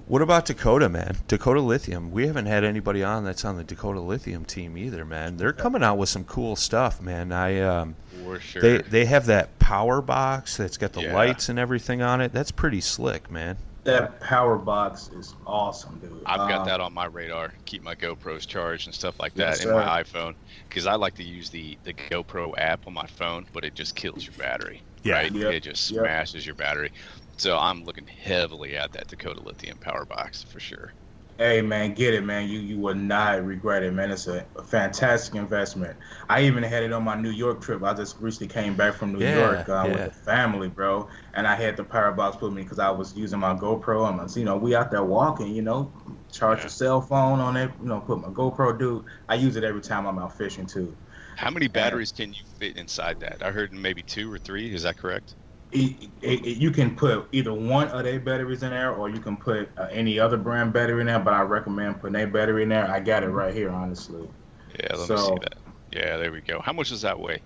what 0.09 0.23
about 0.23 0.47
Dakota, 0.47 0.89
man? 0.89 1.17
Dakota 1.29 1.61
Lithium. 1.61 2.11
We 2.11 2.27
haven't 2.27 2.47
had 2.47 2.65
anybody 2.65 3.03
on 3.05 3.25
that's 3.25 3.45
on 3.45 3.57
the 3.57 3.65
Dakota 3.65 4.01
Lithium 4.01 4.45
team 4.45 4.77
either, 4.77 5.05
man. 5.05 5.37
They're 5.37 5.53
coming 5.53 5.83
out 5.83 5.99
with 5.99 6.09
some 6.09 6.25
cool 6.25 6.57
stuff, 6.57 7.01
man. 7.01 7.31
I 7.33 7.61
um, 7.61 7.95
For 8.25 8.41
sure. 8.41 8.63
they 8.63 8.79
they 8.79 9.05
have 9.05 9.27
that 9.27 9.59
power 9.59 10.01
box 10.01 10.57
that's 10.57 10.77
got 10.79 10.93
the 10.95 11.03
Yeah. 11.03 11.15
lights 11.15 11.49
and 11.49 11.59
everything 11.59 12.03
on 12.03 12.21
it. 12.21 12.33
That's 12.33 12.51
pretty 12.51 12.81
slick, 12.81 13.31
man. 13.31 13.59
that 13.85 14.21
power 14.21 14.59
box 14.59 15.09
is 15.17 15.35
awesome, 15.47 15.99
dude. 16.01 16.21
I've 16.27 16.47
got 16.49 16.61
Um, 16.63 16.67
that 16.67 16.81
on 16.81 16.93
my 16.93 17.07
radar. 17.07 17.55
Keep 17.65 17.83
my 17.83 17.95
GoPros 17.95 18.47
charged 18.47 18.87
and 18.87 18.95
stuff 18.95 19.19
like 19.19 19.33
Yes, 19.35 19.61
that 19.61 19.69
in 19.69 19.75
my 19.75 20.03
sir. 20.03 20.05
iPhone 20.19 20.35
because 20.69 20.87
I 20.87 20.97
like 20.97 21.15
to 21.15 21.25
use 21.25 21.49
the 21.49 21.79
the 21.85 21.95
GoPro 21.95 22.53
app 22.59 22.87
on 22.87 22.93
my 22.93 23.07
phone, 23.07 23.47
but 23.55 23.65
it 23.65 23.75
just 23.75 23.95
kills 23.95 24.25
your 24.27 24.35
battery. 24.37 24.83
Yeah. 25.05 25.15
right? 25.15 25.33
Yep, 25.33 25.53
It 25.55 25.61
just 25.63 25.91
yep. 25.91 26.01
smashes 26.03 26.45
your 26.45 26.55
battery. 26.57 26.93
So 27.39 27.57
I'm 27.57 27.85
looking 27.85 28.07
heavily 28.07 28.77
at 28.77 28.93
that 28.93 29.07
Dakota 29.07 29.41
Lithium 29.41 29.79
power 29.79 30.05
box 30.05 30.43
for 30.43 30.61
sure. 30.61 30.93
Hey 31.41 31.63
man, 31.63 31.95
get 31.95 32.15
it, 32.15 32.25
man. 32.25 32.49
You 32.49 32.59
you 32.59 32.81
will 32.81 32.97
not 32.97 33.45
regret 33.45 33.85
it, 33.85 33.93
man. 33.93 34.11
It's 34.11 34.27
a, 34.27 34.49
a 34.57 34.65
fantastic 34.65 35.37
investment. 35.37 35.97
I 36.29 36.43
even 36.43 36.65
had 36.65 36.83
it 36.83 36.93
on 36.93 37.05
my 37.05 37.15
New 37.15 37.31
York 37.31 37.61
trip. 37.63 37.85
I 37.85 37.95
just 37.95 38.19
recently 38.19 38.49
came 38.53 38.75
back 38.77 38.95
from 38.97 39.13
New 39.13 39.21
Yeah, 39.21 39.25
York 39.25 39.69
uh, 39.69 39.87
yeah. 39.87 39.91
with 39.91 40.03
the 40.03 40.11
family, 40.11 40.69
bro, 40.69 41.09
and 41.35 41.47
I 41.47 41.55
had 41.55 41.77
the 41.77 41.85
power 41.85 42.11
box 42.13 42.43
with 42.43 42.53
me 42.53 42.63
because 42.63 42.81
I 42.81 42.91
was 42.91 43.15
using 43.17 43.39
my 43.39 43.55
GoPro. 43.55 44.21
And 44.21 44.37
you 44.37 44.45
know, 44.45 44.57
we 44.57 44.75
out 44.75 44.91
there 44.91 45.05
walking, 45.05 45.55
you 45.55 45.63
know, 45.63 45.95
charge 46.33 46.63
Yeah. 46.63 46.65
your 46.65 46.71
cell 46.71 47.01
phone 47.01 47.39
on 47.39 47.57
it, 47.57 47.71
you 47.81 47.87
know, 47.87 48.01
put 48.01 48.19
my 48.21 48.29
GoPro. 48.29 48.77
Dude, 48.77 49.05
I 49.29 49.37
use 49.37 49.55
it 49.55 49.63
every 49.63 49.81
time 49.83 50.07
I'm 50.09 50.19
out 50.19 50.37
fishing 50.37 50.67
too. 50.67 50.97
How 51.37 51.49
many 51.51 51.69
batteries 51.69 52.13
can 52.13 52.35
you 52.35 52.45
fit 52.59 52.77
inside 52.77 53.21
that? 53.21 53.43
I 53.43 53.51
heard 53.53 53.73
maybe 53.73 54.03
two 54.03 54.31
or 54.31 54.39
three. 54.39 54.75
Is 54.75 54.83
that 54.83 54.99
correct? 54.99 55.37
It, 55.73 56.11
it, 56.23 56.47
it- 56.47 56.57
you 56.59 56.71
can 56.71 56.97
put 56.97 57.29
either 57.33 57.53
one 57.53 57.89
of 57.89 58.05
their 58.05 58.21
batteries 58.21 58.63
in 58.63 58.71
there, 58.71 58.93
or 58.95 59.09
you 59.11 59.21
can 59.21 59.37
put 59.37 59.71
uh, 59.79 59.89
any 59.91 60.19
other 60.19 60.37
brand 60.37 60.73
battery 60.73 61.01
in 61.01 61.07
there. 61.07 61.19
But 61.21 61.35
I 61.35 61.43
recommend 61.43 62.01
putting 62.01 62.21
a 62.21 62.27
battery 62.27 62.63
in 62.63 62.71
there. 62.71 62.91
I 62.91 63.01
got 63.01 63.23
it 63.23 63.29
right 63.29 63.55
here, 63.55 63.71
honestly. 63.71 64.29
Yeah, 64.69 64.97
let 64.97 65.09
me 65.11 65.17
see 65.17 65.35
that. 65.41 65.59
Yeah, 65.93 66.17
there 66.19 66.33
we 66.33 66.43
go. 66.43 66.61
How 66.61 66.73
much 66.73 66.91
does 66.91 67.03
that 67.03 67.19
weigh? 67.19 67.43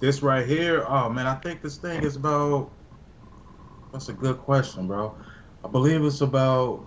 This 0.00 0.22
right 0.22 0.46
here, 0.46 0.84
oh 0.88 1.08
man, 1.10 1.26
I 1.26 1.34
think 1.36 1.62
this 1.62 1.76
thing 1.76 2.02
is 2.02 2.16
about. 2.16 2.72
That's 3.92 4.08
a 4.08 4.12
good 4.12 4.38
question, 4.38 4.86
bro. 4.86 5.16
I 5.64 5.68
believe 5.68 6.04
it's 6.04 6.20
about. 6.20 6.86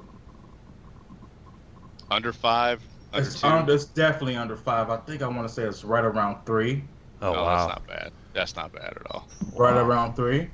Under 2.09 2.31
five? 2.31 2.87
Under 3.11 3.29
It's, 3.29 3.33
two? 3.33 3.47
under, 3.47 3.73
it's 3.73 3.85
definitely 3.85 4.35
under 4.35 4.55
five. 4.55 4.89
I 4.89 4.97
think 4.97 5.21
I 5.21 5.27
want 5.27 5.47
to 5.47 5.53
say 5.53 5.63
it's 5.63 5.83
right 5.83 6.03
around 6.03 6.45
three. 6.45 6.83
Oh, 7.21 7.31
no, 7.31 7.43
wow. 7.43 7.67
that's 7.67 7.67
not 7.67 7.85
bad. 7.87 8.13
That's 8.33 8.55
not 8.55 8.71
bad 8.73 8.93
at 8.97 9.05
all. 9.11 9.27
Right 9.55 9.75
Wow. 9.75 9.87
around 9.87 10.15
three. 10.15 10.49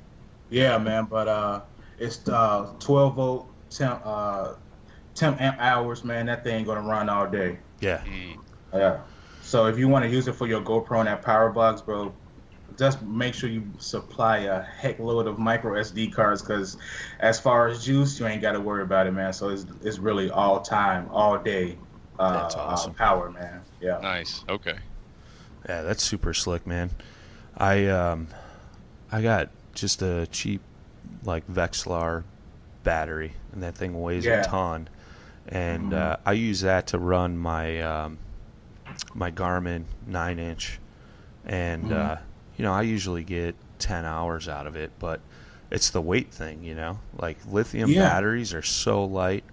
Yeah, 0.50 0.78
man. 0.78 1.06
But 1.10 1.28
uh, 1.28 1.60
it's 1.98 2.26
uh 2.28 2.72
12 2.80 3.14
volt 3.14 3.48
temp 3.70 4.00
uh 4.04 4.54
temp 5.14 5.40
amp 5.40 5.56
hours, 5.58 6.04
man. 6.04 6.26
That 6.26 6.44
thing 6.44 6.64
gonna 6.64 6.82
run 6.82 7.08
all 7.08 7.26
day. 7.28 7.58
Yeah. 7.80 8.02
Mm, 8.06 8.38
Yeah. 8.74 9.00
So 9.42 9.66
if 9.66 9.78
you 9.78 9.88
want 9.88 10.04
to 10.04 10.10
use 10.10 10.28
it 10.28 10.34
for 10.34 10.46
your 10.46 10.60
GoPro 10.60 10.98
and 10.98 11.08
that 11.08 11.22
power 11.22 11.50
box, 11.50 11.80
bro, 11.80 12.12
just 12.78 13.02
make 13.02 13.34
sure 13.34 13.48
you 13.50 13.64
supply 13.78 14.38
a 14.38 14.62
heck 14.62 14.98
load 15.00 15.26
of 15.26 15.38
micro 15.38 15.72
SD 15.80 16.12
cards 16.12 16.40
because 16.42 16.76
as 17.20 17.40
far 17.40 17.66
as 17.68 17.84
juice, 17.84 18.20
you 18.20 18.26
ain't 18.26 18.42
got 18.42 18.52
to 18.52 18.60
worry 18.60 18.82
about 18.82 19.06
it, 19.06 19.12
man. 19.12 19.32
So 19.32 19.48
it's, 19.48 19.66
it's 19.82 19.98
really 19.98 20.30
all 20.30 20.60
time, 20.60 21.08
all 21.10 21.38
day 21.38 21.78
uh, 22.18 22.42
That's 22.42 22.54
awesome. 22.54 22.92
uh, 22.92 22.94
power, 22.94 23.30
man. 23.30 23.62
Yeah. 23.80 23.98
nice. 24.02 24.44
Okay. 24.48 24.76
Yeah, 25.68 25.82
that's 25.82 26.02
super 26.04 26.32
slick, 26.32 26.66
man. 26.66 26.90
I 27.56 27.86
um, 27.86 28.28
I 29.10 29.22
got 29.22 29.50
just 29.74 30.02
a 30.02 30.26
cheap 30.28 30.60
like 31.24 31.46
Vexilar 31.48 32.24
battery, 32.84 33.32
and 33.52 33.62
that 33.62 33.74
thing 33.74 34.00
weighs 34.00 34.26
Yeah. 34.26 34.40
a 34.40 34.44
ton. 34.44 34.88
And 35.48 35.90
Mhm. 35.90 35.96
uh, 35.96 36.16
I 36.24 36.32
use 36.32 36.60
that 36.60 36.86
to 36.88 36.98
run 36.98 37.36
my 37.36 37.80
um, 37.80 38.18
my 39.14 39.30
Garmin 39.30 39.84
nine 40.06 40.38
inch, 40.38 40.78
and 41.44 41.90
Mhm. 41.90 41.92
uh, 41.92 42.16
you 42.56 42.64
know 42.64 42.72
I 42.72 42.82
usually 42.82 43.24
get 43.24 43.54
ten 43.78 44.04
hours 44.04 44.48
out 44.48 44.66
of 44.66 44.76
it, 44.76 44.92
but 44.98 45.20
it's 45.70 45.90
the 45.90 46.00
weight 46.00 46.32
thing, 46.32 46.62
you 46.64 46.74
know. 46.74 46.98
Like 47.18 47.38
lithium 47.48 47.90
Yeah. 47.90 48.02
batteries 48.02 48.52
are 48.54 48.62
so 48.62 49.04
light, 49.04 49.44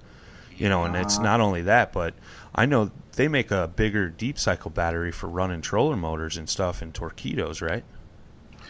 you 0.57 0.69
know, 0.69 0.83
and 0.83 0.95
it's 0.95 1.17
Uh, 1.19 1.23
not 1.23 1.39
only 1.41 1.61
that, 1.63 1.93
but 1.93 2.13
I 2.55 2.65
know 2.65 2.91
they 3.15 3.27
make 3.27 3.51
a 3.51 3.67
bigger 3.75 4.09
deep 4.09 4.37
cycle 4.39 4.69
battery 4.71 5.11
for 5.11 5.27
running 5.27 5.61
troller 5.61 5.95
motors 5.95 6.37
and 6.37 6.47
stuff 6.49 6.81
in 6.81 6.91
Torqeedos, 6.91 7.61
right? 7.67 7.83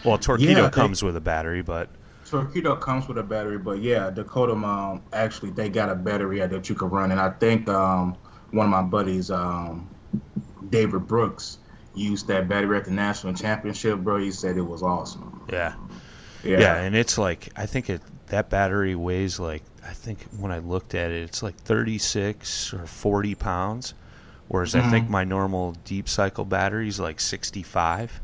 Well, 0.06 0.18
Torqeedo 0.18 0.40
Yeah, 0.56 0.62
they- 0.64 0.70
comes 0.70 1.04
with 1.04 1.16
a 1.16 1.22
battery, 1.22 1.62
but 1.62 1.90
Torqeedo 2.30 2.80
comes 2.80 3.08
with 3.08 3.18
a 3.18 3.24
battery, 3.24 3.58
but 3.58 3.80
yeah, 3.82 4.10
Dakota 4.10 4.54
Mom 4.56 5.02
actually 5.14 5.52
they 5.52 5.70
got 5.70 5.90
a 5.90 5.96
battery 5.96 6.40
that 6.46 6.70
you 6.70 6.76
can 6.76 6.90
run, 6.90 7.12
and 7.12 7.20
I 7.20 7.30
think 7.32 7.68
um, 7.70 8.16
one 8.52 8.66
of 8.66 8.70
my 8.72 8.82
buddies, 8.82 9.32
um, 9.32 9.90
David 10.70 11.08
Brooks, 11.08 11.58
used 11.96 12.28
that 12.28 12.48
battery 12.48 12.78
at 12.78 12.86
the 12.86 12.92
national 12.92 13.34
championship, 13.34 14.00
bro. 14.00 14.18
He 14.18 14.32
said 14.32 14.56
it 14.58 14.62
was 14.62 14.84
awesome. 14.84 15.42
yeah, 15.52 15.74
Yeah, 16.44 16.60
yeah, 16.60 16.76
and 16.76 16.96
it's 16.96 17.18
like 17.18 17.50
I 17.56 17.66
think 17.66 17.90
it 17.90 18.02
that 18.28 18.50
battery 18.50 18.94
weighs 18.94 19.40
like 19.40 19.64
I 19.88 19.94
think 19.94 20.24
when 20.38 20.52
I 20.52 20.60
looked 20.60 20.96
at 20.96 21.12
it, 21.12 21.22
it's 21.24 21.42
like 21.42 21.56
36 21.56 22.74
or 22.74 22.86
40 22.86 23.36
pounds, 23.36 23.94
whereas 24.48 24.76
I 24.76 24.82
Mm-hmm. 24.82 24.90
think 24.92 25.10
my 25.10 25.24
normal 25.24 25.74
deep 25.86 26.10
cycle 26.10 26.46
battery 26.46 26.88
is 26.88 27.00
like 27.00 27.20
65. 27.20 28.20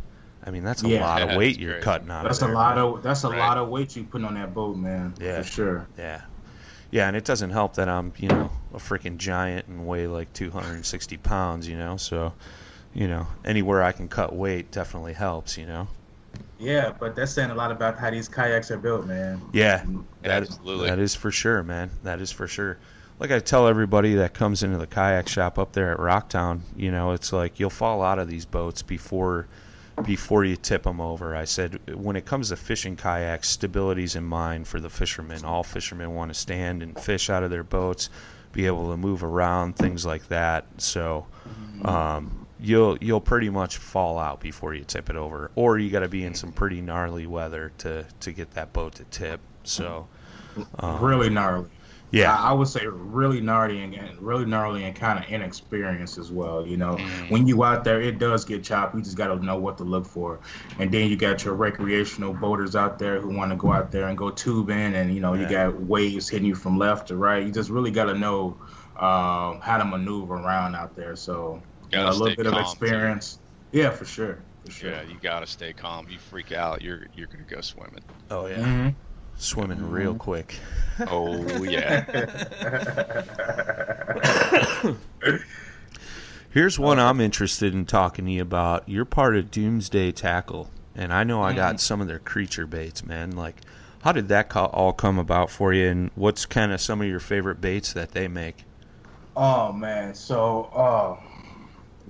I 0.45 0.51
mean, 0.51 0.63
that's 0.63 0.83
a 0.83 0.89
Yeah. 0.89 1.01
lot 1.01 1.21
of 1.21 1.37
weight 1.37 1.57
you're 1.57 1.73
crazy. 1.73 1.83
cutting 1.85 2.11
out 2.11 2.23
that's 2.23 2.39
of 2.41 2.43
a 2.43 2.47
there. 2.47 2.55
lot 2.55 2.77
of 2.77 3.01
that's 3.01 3.23
a 3.23 3.29
Right. 3.29 3.39
lot 3.39 3.57
of 3.57 3.69
weight 3.69 3.95
you 3.95 4.03
put 4.03 4.23
on 4.25 4.33
that 4.33 4.53
boat, 4.53 4.75
man. 4.75 5.13
Yeah. 5.19 5.41
for 5.41 5.47
sure. 5.47 5.87
Yeah. 5.97 6.21
Yeah, 6.91 7.07
and 7.07 7.15
it 7.17 7.25
doesn't 7.25 7.49
help 7.51 7.75
that 7.75 7.87
I'm, 7.89 8.11
you 8.17 8.27
know, 8.27 8.51
a 8.73 8.77
freaking 8.77 9.17
giant 9.17 9.67
and 9.67 9.87
weigh 9.87 10.05
like 10.07 10.31
260 10.33 11.17
pounds, 11.17 11.67
you 11.67 11.75
know, 11.77 11.97
so, 11.97 12.33
you 12.93 13.07
know, 13.07 13.25
anywhere 13.43 13.81
I 13.81 13.93
can 13.93 14.07
cut 14.07 14.35
weight 14.35 14.69
definitely 14.69 15.13
helps, 15.13 15.57
you 15.57 15.65
know. 15.65 15.87
Yeah, 16.63 16.93
but 16.97 17.15
that's 17.15 17.33
saying 17.33 17.51
a 17.51 17.55
lot 17.55 17.71
about 17.71 17.97
how 17.97 18.09
these 18.09 18.29
kayaks 18.29 18.71
are 18.71 18.77
built, 18.77 19.05
man. 19.05 19.41
Yeah, 19.51 19.83
that, 20.21 20.43
Absolutely. 20.43 20.87
that 20.87 20.99
is 20.99 21.13
for 21.13 21.29
sure, 21.29 21.61
man. 21.61 21.91
That 22.03 22.21
is 22.21 22.31
for 22.31 22.47
sure. 22.47 22.77
Like 23.19 23.31
I 23.31 23.39
tell 23.39 23.67
everybody 23.67 24.15
that 24.15 24.33
comes 24.33 24.63
into 24.63 24.77
the 24.77 24.87
kayak 24.87 25.27
shop 25.27 25.59
up 25.59 25.73
there 25.73 25.91
at 25.91 25.99
Rocktown, 25.99 26.61
you 26.75 26.91
know, 26.91 27.11
it's 27.11 27.31
like 27.31 27.59
you'll 27.59 27.69
fall 27.69 28.01
out 28.01 28.19
of 28.19 28.27
these 28.27 28.45
boats 28.45 28.81
before 28.81 29.47
before 30.05 30.43
you 30.43 30.55
tip 30.55 30.83
them 30.83 30.99
over. 30.99 31.35
I 31.35 31.45
said 31.45 31.79
when 31.95 32.15
it 32.15 32.25
comes 32.25 32.49
to 32.49 32.55
fishing 32.55 32.95
kayaks, 32.95 33.49
stability's 33.49 34.15
in 34.15 34.23
mind 34.23 34.67
for 34.67 34.79
the 34.79 34.89
fishermen. 34.89 35.45
All 35.45 35.63
fishermen 35.63 36.15
want 36.15 36.33
to 36.33 36.39
stand 36.39 36.81
and 36.81 36.99
fish 36.99 37.29
out 37.29 37.43
of 37.43 37.51
their 37.51 37.63
boats, 37.63 38.09
be 38.51 38.65
able 38.65 38.89
to 38.89 38.97
move 38.97 39.23
around, 39.23 39.75
things 39.75 40.05
like 40.05 40.27
that. 40.29 40.65
So, 40.77 41.27
um, 41.85 42.42
you'll 42.63 42.97
you'll 43.01 43.21
pretty 43.21 43.49
much 43.49 43.77
fall 43.77 44.17
out 44.17 44.39
before 44.39 44.73
you 44.73 44.83
tip 44.83 45.09
it 45.09 45.15
over, 45.15 45.51
or 45.55 45.77
you 45.77 45.89
got 45.91 45.99
to 45.99 46.09
be 46.09 46.23
in 46.23 46.33
some 46.33 46.51
pretty 46.51 46.81
gnarly 46.81 47.27
weather 47.27 47.71
to 47.79 48.05
to 48.21 48.31
get 48.31 48.51
that 48.51 48.73
boat 48.73 48.95
to 48.95 49.03
tip. 49.05 49.39
So, 49.63 50.07
um, 50.79 51.01
really 51.03 51.29
gnarly. 51.29 51.69
yeah, 52.11 52.35
I, 52.35 52.49
I 52.49 52.53
would 52.53 52.67
say 52.67 52.85
really 52.85 53.41
gnarly 53.41 53.81
and, 53.81 54.19
really 54.19 54.45
gnarly 54.45 54.83
and 54.83 54.95
kind 54.95 55.17
of 55.23 55.31
inexperienced 55.31 56.17
as 56.17 56.31
well. 56.31 56.65
You 56.67 56.77
know, 56.77 56.95
Mm. 56.95 57.31
when 57.31 57.47
you 57.47 57.63
out 57.63 57.83
there, 57.83 58.01
it 58.01 58.19
does 58.19 58.45
get 58.45 58.63
choppy. 58.63 58.97
You 58.99 59.03
just 59.03 59.17
got 59.17 59.27
to 59.27 59.43
know 59.43 59.57
what 59.57 59.77
to 59.79 59.83
look 59.83 60.05
for. 60.05 60.39
And 60.79 60.91
then 60.91 61.09
you 61.09 61.15
got 61.15 61.43
your 61.45 61.53
recreational 61.55 62.33
boaters 62.33 62.75
out 62.75 62.99
there 62.99 63.19
who 63.21 63.29
want 63.35 63.51
to 63.51 63.57
go 63.57 63.71
out 63.71 63.91
there 63.91 64.07
and 64.09 64.17
go 64.17 64.29
tubing, 64.29 64.93
and 64.95 65.13
you 65.13 65.21
know, 65.21 65.33
you 65.33 65.47
got 65.49 65.79
waves 65.81 66.29
hitting 66.29 66.47
you 66.47 66.55
from 66.55 66.77
left 66.77 67.07
to 67.07 67.15
right. 67.15 67.43
You 67.45 67.51
just 67.51 67.69
really 67.69 67.91
got 67.91 68.05
to 68.05 68.13
know 68.13 68.57
um, 68.97 69.59
how 69.61 69.77
to 69.79 69.85
maneuver 69.85 70.35
around 70.35 70.75
out 70.75 70.95
there. 70.95 71.15
So 71.15 71.33
you 71.33 71.41
know, 71.41 71.61
Gotta 71.61 71.72
a 72.01 72.11
little 72.11 72.27
stay 72.27 72.35
bit 72.35 72.47
of 72.47 72.53
calm, 72.53 72.63
too. 72.63 72.69
experience. 72.69 73.39
Yeah, 73.71 73.89
for 73.89 74.05
sure. 74.05 74.39
For 74.65 74.71
sure. 74.71 74.91
Yeah, 74.91 75.03
you 75.03 75.17
gotta 75.21 75.47
stay 75.47 75.73
calm. 75.73 76.07
You 76.09 76.19
freak 76.19 76.51
out, 76.51 76.81
you're 76.81 77.07
you're 77.15 77.27
gonna 77.27 77.43
go 77.43 77.61
swimming. 77.61 78.03
oh 78.31 78.47
yeah, 78.47 78.63
hmm 78.63 78.89
swimming 79.35 79.89
real 79.89 80.15
quick. 80.15 80.59
Oh 81.07 81.63
yeah. 81.63 82.05
Here's 86.49 86.77
one 86.77 86.99
I'm 86.99 87.19
interested 87.19 87.73
in 87.73 87.85
talking 87.85 88.25
to 88.25 88.31
you 88.31 88.43
about. 88.43 88.87
You're 88.87 89.05
part 89.05 89.35
of 89.35 89.49
Doomsday 89.49 90.11
Tackle, 90.11 90.69
and 90.95 91.11
I 91.11 91.23
know 91.23 91.41
I 91.41 91.53
got 91.53 91.79
some 91.79 91.99
of 91.99 92.07
their 92.07 92.19
creature 92.19 92.67
baits, 92.67 93.03
man. 93.03 93.31
Like, 93.31 93.61
how 94.01 94.11
did 94.11 94.27
that 94.27 94.55
all 94.55 94.93
come 94.93 95.17
about 95.17 95.49
for 95.49 95.73
you, 95.73 95.87
and 95.87 96.11
what's 96.13 96.45
kind 96.45 96.71
of 96.71 96.79
some 96.79 97.01
of 97.01 97.07
your 97.07 97.19
favorite 97.19 97.59
baits 97.59 97.91
that 97.93 98.11
they 98.11 98.27
make? 98.27 98.65
Oh 99.35 99.71
man, 99.71 100.13
so 100.13 100.65
uh 100.65 101.19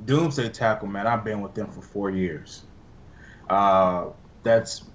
Doomsday 0.05 0.49
Tackle, 0.49 0.87
man, 0.87 1.07
I've 1.07 1.23
been 1.23 1.41
with 1.41 1.53
them 1.55 1.71
for 1.71 1.81
four 1.81 2.09
years. 2.09 2.65
Uh 3.49 4.11
that's 4.43 4.89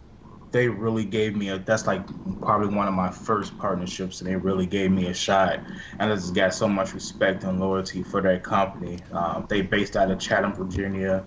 they 0.50 0.68
really 0.68 1.04
gave 1.04 1.36
me 1.36 1.48
a 1.50 1.58
that's 1.58 1.86
like 1.86 2.06
probably 2.42 2.74
one 2.74 2.88
of 2.88 2.94
my 2.94 3.10
first 3.10 3.58
partnerships 3.58 4.20
and 4.20 4.30
they 4.30 4.36
really 4.36 4.66
gave 4.66 4.90
me 4.90 5.06
a 5.06 5.14
shot 5.14 5.64
and 5.98 6.10
I 6.10 6.14
just 6.14 6.34
got 6.34 6.54
so 6.54 6.68
much 6.68 6.94
respect 6.94 7.44
and 7.44 7.60
loyalty 7.60 8.02
for 8.02 8.22
that 8.22 8.42
company. 8.44 9.04
Um, 9.12 9.46
they 9.48 9.60
based 9.62 9.96
out 9.96 10.10
of 10.10 10.18
Chatham, 10.18 10.54
Virginia. 10.54 11.26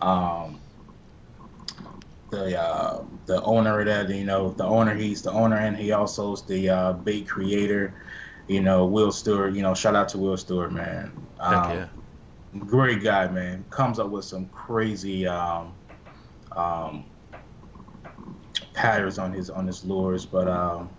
Um 0.00 0.60
the 2.30 2.60
uh, 2.60 3.04
the 3.26 3.42
owner 3.42 3.80
of 3.80 3.86
that, 3.86 4.08
you 4.10 4.24
know, 4.24 4.50
the 4.52 4.64
owner 4.64 4.94
he's 4.94 5.22
the 5.22 5.32
owner 5.32 5.56
and 5.56 5.76
he 5.76 5.92
also 5.92 6.32
is 6.32 6.42
the 6.42 6.68
uh, 6.70 6.92
bait 6.92 7.28
creator. 7.28 7.94
You 8.46 8.60
know, 8.62 8.86
Will 8.86 9.12
Stewart. 9.12 9.54
You 9.54 9.62
know, 9.62 9.74
shout 9.74 9.94
out 9.96 10.08
to 10.10 10.18
Will 10.18 10.36
Stewart, 10.36 10.72
man. 10.72 11.12
Um, 11.38 11.70
yeah. 11.70 11.88
Great 12.58 13.02
guy, 13.02 13.28
man. 13.28 13.64
Comes 13.70 13.98
up 13.98 14.10
with 14.10 14.24
some 14.24 14.48
crazy 14.48 15.26
um, 15.26 15.76
um, 16.56 17.06
patterns 18.74 19.18
on 19.18 19.32
his 19.32 19.50
on 19.50 19.66
his 19.66 19.84
lures, 19.84 20.26
but 20.26 20.48
um, 20.48 20.90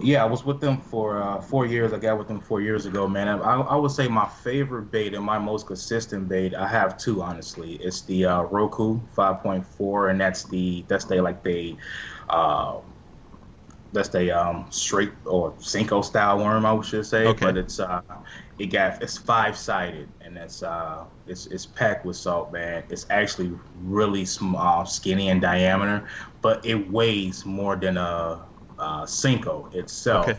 Yeah, 0.00 0.22
I 0.22 0.26
was 0.26 0.44
with 0.44 0.60
them 0.60 0.78
for 0.80 1.20
uh, 1.20 1.40
four 1.40 1.66
years. 1.66 1.92
I 1.92 1.98
got 1.98 2.18
with 2.18 2.28
them 2.28 2.40
four 2.40 2.60
years 2.60 2.86
ago, 2.86 3.08
man. 3.08 3.26
I, 3.28 3.56
I 3.60 3.76
would 3.76 3.90
say 3.90 4.06
my 4.06 4.28
favorite 4.28 4.92
bait 4.92 5.12
and 5.14 5.24
my 5.24 5.38
most 5.38 5.66
consistent 5.66 6.28
bait. 6.28 6.54
I 6.54 6.68
have 6.68 6.96
two, 6.98 7.20
honestly. 7.20 7.74
It's 7.74 8.04
the 8.04 8.26
uh, 8.26 8.42
Roku 8.42 9.00
5.4, 9.08 10.08
and 10.10 10.20
that's 10.20 10.46
the 10.48 10.86
that's 10.88 11.06
the 11.06 11.20
like 11.20 11.42
the 11.42 11.78
uh, 12.28 12.80
that's 13.92 14.08
the 14.10 14.30
um, 14.30 14.66
straight 14.70 15.12
or 15.24 15.52
Senko 15.52 16.04
style 16.04 16.38
worm, 16.38 16.66
I 16.66 16.80
should 16.82 17.06
say. 17.06 17.26
Okay. 17.26 17.46
But 17.46 17.56
it's 17.56 17.80
uh, 17.80 18.02
it 18.58 18.66
got 18.66 19.02
it's 19.02 19.16
five 19.16 19.56
sided, 19.56 20.08
and 20.20 20.36
it's 20.36 20.62
uh, 20.62 21.04
it's 21.26 21.46
it's 21.46 21.66
packed 21.66 22.04
with 22.04 22.16
salt, 22.16 22.52
man. 22.52 22.84
It's 22.90 23.06
actually 23.10 23.52
really 23.82 24.24
small, 24.24 24.84
skinny 24.84 25.28
in 25.28 25.40
diameter, 25.40 26.06
but 26.42 26.64
it 26.64 26.90
weighs 26.90 27.46
more 27.46 27.76
than 27.76 27.96
a, 27.96 28.44
a 28.78 28.82
Senko 29.04 29.74
itself. 29.74 30.28
Okay. 30.28 30.38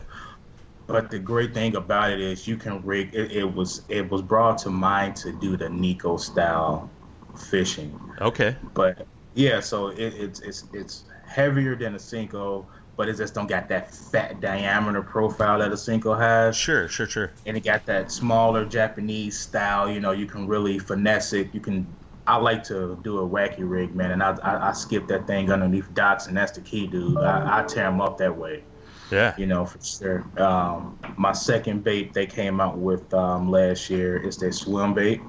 But 0.86 1.10
the 1.10 1.20
great 1.20 1.54
thing 1.54 1.76
about 1.76 2.10
it 2.10 2.20
is 2.20 2.48
you 2.48 2.56
can 2.56 2.84
rig. 2.84 3.14
It, 3.14 3.32
it 3.32 3.54
was 3.54 3.82
it 3.88 4.10
was 4.10 4.22
brought 4.22 4.58
to 4.58 4.70
mind 4.70 5.16
to 5.16 5.32
do 5.32 5.56
the 5.56 5.66
Neko 5.66 6.18
style 6.18 6.90
fishing 7.36 7.98
Okay. 8.20 8.56
but 8.74 9.06
yeah, 9.34 9.60
so 9.60 9.88
it, 9.88 9.98
it's 10.00 10.40
it's 10.40 10.64
it's 10.72 11.04
heavier 11.26 11.76
than 11.76 11.94
a 11.94 11.98
Senko, 11.98 12.66
but 13.00 13.08
it 13.08 13.16
just 13.16 13.32
don't 13.32 13.48
got 13.48 13.66
that 13.70 13.90
fat 13.94 14.42
diameter 14.42 15.00
profile 15.00 15.58
that 15.58 15.72
a 15.72 15.74
Senko 15.74 16.18
has, 16.18 16.54
Sure, 16.54 16.86
sure, 16.86 17.06
sure. 17.06 17.30
and 17.46 17.56
it 17.56 17.64
got 17.64 17.86
that 17.86 18.12
smaller 18.12 18.66
Japanese 18.66 19.38
style. 19.38 19.90
You 19.90 20.00
know, 20.00 20.10
you 20.10 20.26
can 20.26 20.46
really 20.46 20.78
finesse 20.78 21.32
it. 21.32 21.48
You 21.54 21.60
can. 21.60 21.86
I 22.26 22.36
like 22.36 22.62
to 22.64 22.98
do 23.02 23.20
a 23.20 23.26
wacky 23.26 23.60
rig, 23.60 23.94
man, 23.94 24.10
and 24.10 24.22
I 24.22 24.32
I, 24.42 24.68
I 24.68 24.72
skip 24.72 25.08
that 25.08 25.26
thing 25.26 25.50
underneath 25.50 25.88
docks, 25.94 26.26
and 26.26 26.36
that's 26.36 26.52
the 26.52 26.60
key, 26.60 26.86
dude. 26.86 27.16
I, 27.16 27.60
I 27.60 27.62
tear 27.66 27.84
them 27.84 28.02
up 28.02 28.18
that 28.18 28.36
way 28.36 28.64
Yeah. 29.10 29.32
you 29.38 29.46
know, 29.46 29.64
for 29.64 29.80
sure. 29.82 30.22
Um, 30.36 30.98
my 31.16 31.32
second 31.32 31.82
bait 31.82 32.12
they 32.12 32.26
came 32.26 32.60
out 32.60 32.76
with 32.76 33.14
um, 33.14 33.50
last 33.50 33.88
year 33.88 34.18
is 34.18 34.36
their 34.36 34.52
swim 34.52 34.92
bait. 34.92 35.22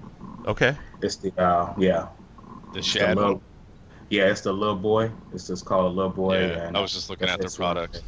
Okay. 0.46 0.76
It's 1.02 1.16
the 1.16 1.32
uh, 1.42 1.74
yeah, 1.78 2.08
The 2.74 2.80
the 2.80 2.84
shad 2.84 3.16
little- 3.16 3.36
one. 3.36 3.42
Yeah, 4.12 4.26
it's 4.26 4.42
the 4.42 4.52
little 4.52 4.76
boy. 4.76 5.10
It's 5.34 5.48
just 5.48 5.64
called 5.64 5.86
a 5.86 5.96
little 5.96 6.12
boy. 6.12 6.46
Yeah, 6.46 6.70
I 6.76 6.82
was 6.82 6.92
just 6.92 7.10
looking 7.10 7.30
at 7.30 7.38
their 7.38 7.44
their 7.44 7.50
swim 7.50 7.68
products. 7.68 8.00
bait. 8.00 8.08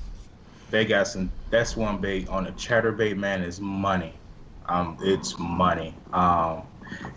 They 0.70 0.84
got 0.84 1.08
some. 1.08 1.32
That's 1.50 1.78
one 1.78 2.02
bait 2.02 2.28
on 2.28 2.46
a 2.46 2.52
chatter 2.52 2.92
bait, 2.92 3.16
man. 3.16 3.42
Is 3.42 3.62
money. 3.62 4.14
Um, 4.66 4.98
it's 5.02 5.40
money. 5.40 5.96
Um, 6.12 6.64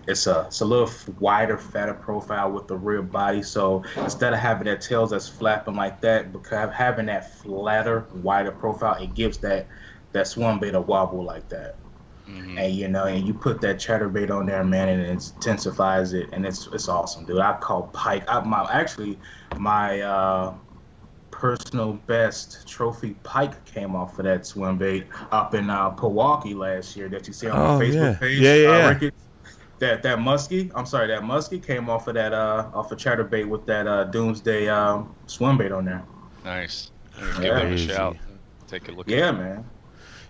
it's 0.07 0.29
a 0.29 0.45
it's 0.47 0.61
a 0.61 0.65
little 0.65 0.89
wider, 1.19 1.59
fatter 1.59 1.95
profile 1.95 2.53
with 2.53 2.69
the 2.69 2.77
rear 2.77 3.03
body. 3.03 3.43
So 3.43 3.83
instead 3.97 4.33
of 4.33 4.39
having 4.39 4.67
that 4.67 4.83
tails 4.83 5.11
that's 5.11 5.29
flapping 5.29 5.75
like 5.75 6.01
that, 6.03 6.33
because 6.33 6.73
having 6.73 7.07
that 7.07 7.37
flatter, 7.41 8.07
wider 8.15 8.53
profile, 8.53 9.03
it 9.03 9.15
gives 9.15 9.39
that 9.39 9.67
that 10.13 10.29
swim 10.29 10.61
bait 10.61 10.77
a 10.77 10.81
wobble 10.81 11.25
like 11.25 11.49
that 11.49 11.77
Mhm. 12.29 12.59
and 12.59 12.75
you 12.75 12.89
know, 12.89 13.05
and 13.05 13.27
you 13.27 13.33
put 13.33 13.61
that 13.61 13.77
chatterbait 13.77 14.31
on 14.31 14.47
there, 14.47 14.65
man, 14.65 14.89
and 14.89 15.01
it 15.01 15.09
intensifies 15.11 16.13
it, 16.13 16.29
and 16.33 16.45
it's 16.45 16.67
it's 16.73 16.89
awesome, 16.89 17.25
dude. 17.25 17.39
I 17.39 17.53
caught 17.61 17.93
pike. 17.93 18.25
I, 18.29 18.41
my 18.41 18.69
actually 18.73 19.19
my 19.59 20.01
uh, 20.01 20.55
personal 21.31 21.93
best 22.07 22.67
trophy 22.67 23.15
pike 23.23 23.65
came 23.65 23.95
off 23.95 24.19
of 24.19 24.25
that 24.25 24.47
swim 24.47 24.79
bait 24.79 25.07
up 25.31 25.55
in 25.55 25.69
uh, 25.71 25.91
Pewaukee 25.93 26.57
last 26.57 26.97
year 26.97 27.09
that 27.11 27.27
you 27.27 27.33
see 27.33 27.49
on 27.49 27.59
Oh, 27.59 27.79
the 27.79 27.85
Facebook 27.85 27.95
yeah. 27.95 28.15
page. 28.19 28.41
Yeah, 28.41 28.55
yeah, 28.55 28.69
uh, 28.69 28.99
yeah. 29.03 29.11
That 29.79 30.03
that 30.03 30.19
muskie, 30.19 30.73
I'm 30.75 30.87
sorry, 30.87 31.07
that 31.09 31.21
muskie 31.23 31.63
came 31.65 31.91
off 31.91 32.09
of 32.09 32.15
that 32.15 32.33
uh 32.33 32.71
off 32.73 32.91
of 32.93 32.99
chatterbait 32.99 33.47
with 33.47 33.67
that 33.67 33.87
uh, 33.87 34.05
Doomsday 34.05 34.69
um, 34.69 35.15
swim 35.27 35.59
bait 35.59 35.71
on 35.71 35.85
there. 35.85 36.03
Nice. 36.45 36.91
Give 37.37 37.45
Yeah. 37.45 37.59
them 37.61 37.73
a 37.75 37.77
shout. 37.79 38.17
Take 38.67 38.89
a 38.89 38.93
look. 38.93 39.09
Yeah, 39.09 39.17
at 39.17 39.21
it. 39.21 39.27
Yeah, 39.27 39.33
man. 39.33 39.65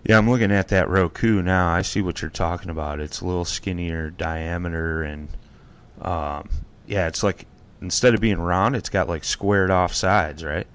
Yeah, 0.09 0.19
I'm 0.19 0.31
looking 0.31 0.53
at 0.53 0.69
that 0.69 0.89
Roku 0.89 1.43
now. 1.43 1.69
I 1.69 1.83
see 1.83 2.01
what 2.01 2.23
you're 2.23 2.31
talking 2.31 2.71
about. 2.71 3.01
It's 3.01 3.21
a 3.23 3.27
little 3.27 3.45
skinnier 3.45 4.11
diameter, 4.11 5.03
and 5.03 5.29
um, 6.01 6.49
yeah, 6.87 7.09
it's 7.09 7.25
like 7.25 7.47
instead 7.81 8.15
of 8.15 8.21
being 8.21 8.39
round, 8.39 8.77
it's 8.77 8.89
got 8.89 9.09
like 9.09 9.25
squared 9.25 9.73
off 9.73 9.93
sides, 9.93 10.45
right? 10.45 10.69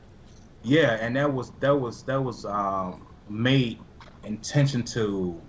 Yeah, 0.63 0.97
and 0.99 1.15
that 1.15 1.33
was 1.33 1.51
that 1.61 1.73
was 1.73 2.03
that 2.03 2.21
was 2.21 2.43
um, 2.43 3.07
made 3.29 3.79
intention 4.25 4.83
to 4.83 5.39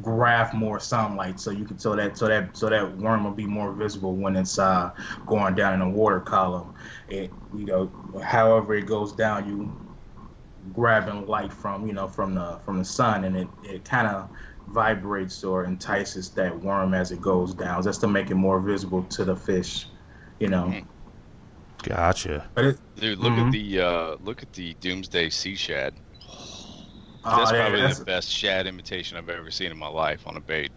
graph 0.00 0.54
more 0.54 0.80
sunlight, 0.80 1.38
so 1.38 1.50
you 1.50 1.66
can 1.66 1.78
so 1.78 1.94
that 1.96 2.16
so 2.16 2.28
that 2.28 2.56
so 2.56 2.70
that 2.70 2.96
worm 2.96 3.24
will 3.24 3.30
be 3.32 3.46
more 3.46 3.72
visible 3.72 4.16
when 4.16 4.36
it's 4.36 4.58
uh, 4.58 4.90
going 5.26 5.54
down 5.54 5.74
in 5.74 5.80
the 5.80 5.88
water 5.88 6.20
column. 6.20 6.72
It 7.10 7.30
you 7.54 7.66
know, 7.66 7.92
however 8.22 8.74
it 8.74 8.86
goes 8.86 9.12
down, 9.12 9.46
you 9.46 9.87
grabbing 10.72 11.26
light 11.26 11.52
from 11.52 11.86
you 11.86 11.92
know 11.92 12.08
from 12.08 12.34
the 12.34 12.58
from 12.64 12.78
the 12.78 12.84
sun, 12.84 13.24
and 13.24 13.36
it 13.36 13.48
it 13.62 13.84
kind 13.84 14.06
of 14.06 14.28
vibrates 14.68 15.42
or 15.44 15.64
entices 15.64 16.30
that 16.34 16.58
worm 16.60 16.92
as 16.94 17.10
it 17.10 17.20
goes 17.20 17.54
down, 17.54 17.82
just 17.82 18.00
to 18.02 18.08
make 18.08 18.30
it 18.30 18.34
more 18.34 18.60
visible 18.60 19.02
to 19.04 19.24
the 19.24 19.36
fish. 19.36 19.86
You 20.38 20.48
know, 20.48 20.72
Gotcha. 21.82 22.48
but 22.54 22.64
it, 22.64 22.78
Dude, 22.96 23.18
look 23.18 23.32
Mhm. 23.32 23.46
at 23.46 23.52
the 23.52 23.80
uh, 23.80 24.16
look 24.22 24.42
at 24.42 24.52
the 24.52 24.74
Doomsday 24.80 25.30
Sea 25.30 25.54
Shad. 25.56 25.94
oh, 27.24 27.36
That's 27.36 27.52
yeah, 27.52 27.60
probably 27.60 27.80
that's- 27.80 27.98
the 27.98 28.04
best 28.04 28.28
shad 28.30 28.66
imitation 28.66 29.16
I've 29.16 29.28
ever 29.28 29.50
seen 29.50 29.70
in 29.70 29.78
my 29.78 29.88
life 29.88 30.26
on 30.26 30.36
a 30.36 30.40
bait. 30.40 30.70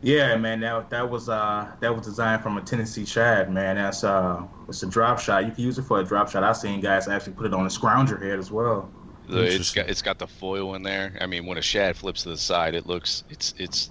Yeah, 0.00 0.36
man, 0.36 0.60
that 0.60 0.90
that 0.90 1.10
was 1.10 1.28
uh 1.28 1.66
that 1.80 1.94
was 1.94 2.06
designed 2.06 2.42
from 2.42 2.56
a 2.56 2.60
Tennessee 2.62 3.04
shad, 3.04 3.50
man. 3.52 3.76
That's 3.76 4.04
uh 4.04 4.42
it's 4.68 4.82
a 4.82 4.86
drop 4.86 5.18
shot. 5.18 5.44
You 5.44 5.50
can 5.52 5.64
use 5.64 5.76
it 5.78 5.82
for 5.82 6.00
a 6.00 6.04
drop 6.04 6.30
shot. 6.30 6.44
I've 6.44 6.56
seen 6.56 6.80
guys 6.80 7.08
actually 7.08 7.32
put 7.32 7.46
it 7.46 7.52
on 7.54 7.66
a 7.66 7.68
scrounger 7.68 8.20
head 8.22 8.38
as 8.38 8.52
well. 8.52 8.90
The, 9.28 9.42
it's 9.42 9.52
Interesting. 9.52 9.82
got 9.82 9.90
it's 9.90 10.02
got 10.02 10.18
the 10.18 10.26
foil 10.26 10.74
in 10.74 10.82
there. 10.82 11.16
I 11.20 11.26
mean, 11.26 11.44
when 11.46 11.58
a 11.58 11.62
shad 11.62 11.96
flips 11.96 12.22
to 12.22 12.30
the 12.30 12.36
side, 12.38 12.74
it 12.74 12.86
looks 12.86 13.24
it's 13.28 13.54
it's 13.58 13.90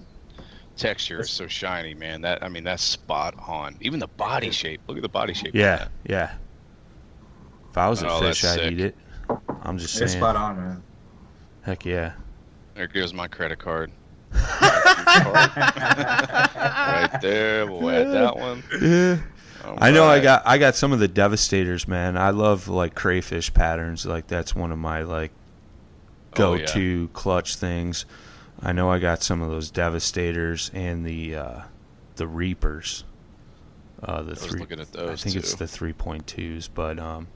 texture 0.76 1.20
is 1.20 1.30
so 1.30 1.46
shiny, 1.46 1.94
man. 1.94 2.20
That 2.22 2.42
I 2.42 2.48
mean, 2.48 2.64
that's 2.64 2.82
spot 2.82 3.34
on. 3.46 3.76
Even 3.80 4.00
the 4.00 4.08
body 4.08 4.50
shape. 4.50 4.80
Look 4.88 4.96
at 4.96 5.02
the 5.02 5.08
body 5.08 5.34
shape. 5.34 5.54
Yeah, 5.54 5.76
that. 5.76 5.90
yeah. 6.06 6.34
If 7.70 7.78
I 7.78 7.88
was 7.88 8.02
a 8.02 8.08
Oh, 8.10 8.20
fish, 8.20 8.44
I'd 8.44 8.54
sick. 8.58 8.72
eat 8.72 8.80
it. 8.80 8.96
I'm 9.62 9.78
just 9.78 10.00
It's 10.00 10.12
saying. 10.12 10.20
spot 10.22 10.36
on, 10.36 10.56
man. 10.56 10.82
Heck 11.62 11.84
yeah. 11.84 12.12
There 12.74 12.86
goes 12.86 13.12
my 13.14 13.28
credit 13.28 13.58
card. 13.58 13.92
right 15.88 17.18
there. 17.22 17.66
We'll 17.66 17.90
add 17.90 18.08
that 18.12 18.36
one. 18.36 18.62
Yeah. 18.80 19.18
I 19.64 19.90
know 19.90 20.04
I 20.04 20.20
got 20.20 20.42
I 20.46 20.58
got 20.58 20.74
some 20.76 20.92
of 20.92 20.98
the 20.98 21.08
devastators, 21.08 21.86
man. 21.88 22.16
I 22.16 22.30
love 22.30 22.68
like 22.68 22.94
crayfish 22.94 23.52
patterns. 23.52 24.06
Like 24.06 24.26
that's 24.26 24.54
one 24.54 24.72
of 24.72 24.78
my 24.78 25.02
like 25.02 25.32
Oh, 26.36 26.54
yeah. 26.54 26.66
go-to 26.66 27.08
clutch 27.14 27.56
things. 27.56 28.04
I 28.60 28.72
know 28.72 28.90
I 28.90 28.98
got 28.98 29.22
some 29.22 29.40
of 29.40 29.50
those 29.50 29.70
devastators 29.70 30.70
and 30.74 31.04
the 31.04 31.34
uh, 31.36 31.60
the 32.16 32.26
reapers. 32.26 33.04
Uh, 34.02 34.22
the 34.22 34.30
was 34.30 34.46
three. 34.46 34.60
looking 34.60 34.78
at 34.80 34.88
I 34.96 35.06
those, 35.06 35.24
think 35.24 35.36
it's 35.36 35.54
the 35.54 35.66
three 35.66 35.92
point 35.92 36.26
twos, 36.26 36.68
but 36.68 36.98
um, 36.98 37.26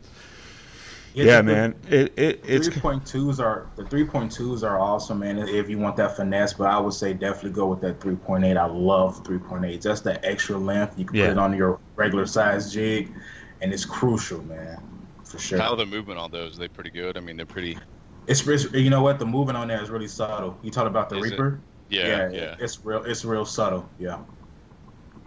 yeah, 1.15 1.43
man, 1.43 1.75
it, 1.91 2.17
it 2.17 2.45
it's 2.47 2.69
Three 2.69 2.81
point 2.81 3.05
twos 3.07 3.41
are 3.41 3.67
the 3.77 3.85
three 3.87 4.05
point 4.05 4.31
twos 4.33 4.63
are 4.63 4.79
awesome, 4.79 5.19
man. 5.21 5.39
If 5.39 5.69
you 5.69 5.79
want 5.79 5.97
that 5.97 6.17
finesse, 6.17 6.53
but 6.55 6.69
I 6.69 6.79
would 6.79 6.95
say 6.95 7.13
definitely 7.13 7.51
go 7.51 7.67
with 7.67 7.81
that 7.81 8.01
three 8.01 8.15
point 8.17 8.45
eight. 8.45 8.57
I 8.57 8.67
love 8.67 9.25
three 9.25 9.39
point 9.39 9.65
eight. 9.65 9.81
Just 9.83 10.05
that 10.05 10.25
extra 10.25 10.57
length. 10.57 10.99
You 10.99 11.05
can 11.05 11.17
Yeah. 11.17 11.27
put 11.27 11.33
it 11.33 11.39
on 11.39 11.57
your 11.57 11.79
regular 11.97 12.27
size 12.27 12.73
jig, 12.73 13.13
and 13.61 13.73
it's 13.73 13.85
crucial, 13.85 14.43
man, 14.45 14.81
for 15.25 15.39
sure. 15.39 15.59
How 15.59 15.75
the 15.75 15.87
movement 15.87 16.19
on 16.19 16.31
those? 16.31 16.57
They 16.57 16.69
pretty 16.69 16.91
good. 16.91 17.17
I 17.17 17.21
mean, 17.21 17.37
they're 17.37 17.47
pretty. 17.47 17.79
It's, 18.27 18.47
it's 18.47 18.73
you 18.73 18.91
know 18.91 19.03
what 19.03 19.19
the 19.19 19.27
movement 19.27 19.59
on 19.59 19.69
there 19.69 19.83
is 19.83 19.91
really 19.91 20.09
subtle. 20.09 20.59
You 20.63 20.71
talk 20.71 20.87
about 20.87 21.09
the 21.09 21.17
Is 21.19 21.27
it? 21.27 21.31
reaper. 21.33 21.61
Yeah, 21.89 22.31
yeah. 22.31 22.57
It's 22.59 22.85
real. 22.85 23.03
It's 23.05 23.25
real 23.25 23.45
subtle. 23.45 23.89
Yeah. 23.99 24.19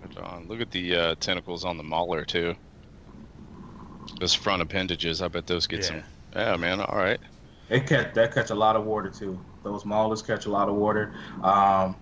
Right 0.01 0.17
on. 0.17 0.47
Look 0.47 0.61
at 0.61 0.71
the 0.71 0.95
uh, 0.95 1.15
tentacles 1.19 1.65
on 1.65 1.77
the 1.77 1.83
mauler 1.83 2.25
too. 2.25 2.55
Those 4.19 4.33
front 4.33 4.61
appendages. 4.61 5.21
I 5.21 5.27
bet 5.27 5.45
those 5.47 5.67
get 5.67 5.81
Yeah. 5.81 5.85
some. 5.85 6.03
Yeah, 6.35 6.55
man. 6.57 6.81
All 6.81 6.97
right. 6.97 7.19
It 7.69 7.87
catch 7.87 8.13
that 8.13 8.33
catch 8.33 8.49
a 8.51 8.55
lot 8.55 8.75
of 8.75 8.85
water 8.85 9.09
too. 9.09 9.39
Those 9.63 9.83
maulers 9.83 10.25
catch 10.25 10.45
a 10.45 10.51
lot 10.51 10.69
of 10.69 10.75
water. 10.75 11.13
Um, 11.43 11.95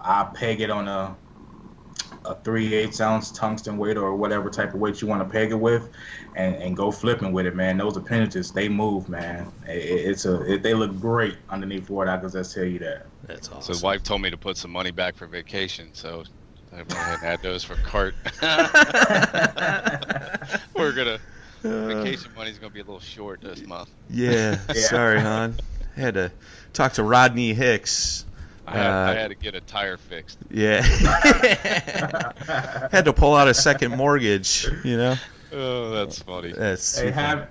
I 0.00 0.24
peg 0.34 0.60
it 0.60 0.70
on 0.70 0.88
a 0.88 1.16
a 2.24 2.34
three 2.36 2.74
eighths 2.74 3.00
ounce 3.00 3.30
tungsten 3.32 3.76
weight 3.76 3.96
or 3.96 4.14
whatever 4.16 4.48
type 4.50 4.74
of 4.74 4.80
weight 4.80 5.00
you 5.00 5.08
want 5.08 5.22
to 5.22 5.28
peg 5.28 5.50
it 5.50 5.54
with, 5.60 5.88
and, 6.36 6.54
and 6.56 6.76
go 6.76 6.90
flipping 6.90 7.32
with 7.32 7.46
it, 7.46 7.54
man. 7.56 7.76
Those 7.78 7.96
appendages 7.96 8.50
they 8.52 8.68
move, 8.68 9.08
man. 9.08 9.50
It, 9.66 9.76
it- 9.78 10.06
it's 10.12 10.24
a 10.24 10.42
it, 10.54 10.62
they 10.62 10.74
look 10.74 10.98
great 11.00 11.36
underneath 11.50 11.88
water. 11.90 12.10
I 12.10 12.18
can 12.18 12.30
just 12.30 12.54
tell 12.54 12.64
you 12.64 12.78
that. 12.80 13.06
that's 13.26 13.48
So 13.48 13.54
awesome. 13.56 13.74
the 13.76 13.84
wife 13.84 14.02
told 14.02 14.20
me 14.22 14.30
to 14.30 14.36
put 14.36 14.56
some 14.56 14.70
money 14.70 14.90
back 14.90 15.14
for 15.16 15.26
vacation, 15.26 15.90
so 15.92 16.24
I 16.72 16.76
went 16.76 16.92
ahead 16.92 17.14
and 17.14 17.22
had 17.22 17.42
those 17.42 17.62
for 17.64 17.74
cart. 17.76 18.14
We're 20.74 20.92
gonna 20.92 21.18
vacation 21.62 22.30
uh. 22.32 22.36
money's 22.36 22.58
gonna 22.58 22.72
be 22.72 22.80
a 22.80 22.84
little 22.84 22.98
short 23.00 23.40
this 23.40 23.64
month. 23.66 23.90
yeah, 24.10 24.58
Yeah. 24.68 24.74
sorry, 24.74 25.20
hon. 25.20 25.56
I 25.96 26.00
had 26.00 26.14
to 26.14 26.32
talk 26.72 26.94
to 26.94 27.02
Rodney 27.02 27.52
Hicks. 27.54 28.24
I 28.66 28.76
had, 28.76 28.86
I 28.86 29.10
Uh, 29.10 29.14
had 29.14 29.28
to 29.28 29.34
get 29.34 29.54
a 29.54 29.60
tire 29.60 29.96
fixed. 29.96 30.38
Yeah, 30.50 30.82
had 32.92 33.04
to 33.04 33.12
pull 33.12 33.34
out 33.34 33.48
a 33.48 33.54
second 33.54 33.96
mortgage. 33.96 34.66
You 34.84 34.96
know, 34.96 35.14
Oh, 35.52 35.90
that's 35.90 36.22
funny. 36.22 36.52
that's 36.52 36.98
Hey, 36.98 37.10
have 37.10 37.48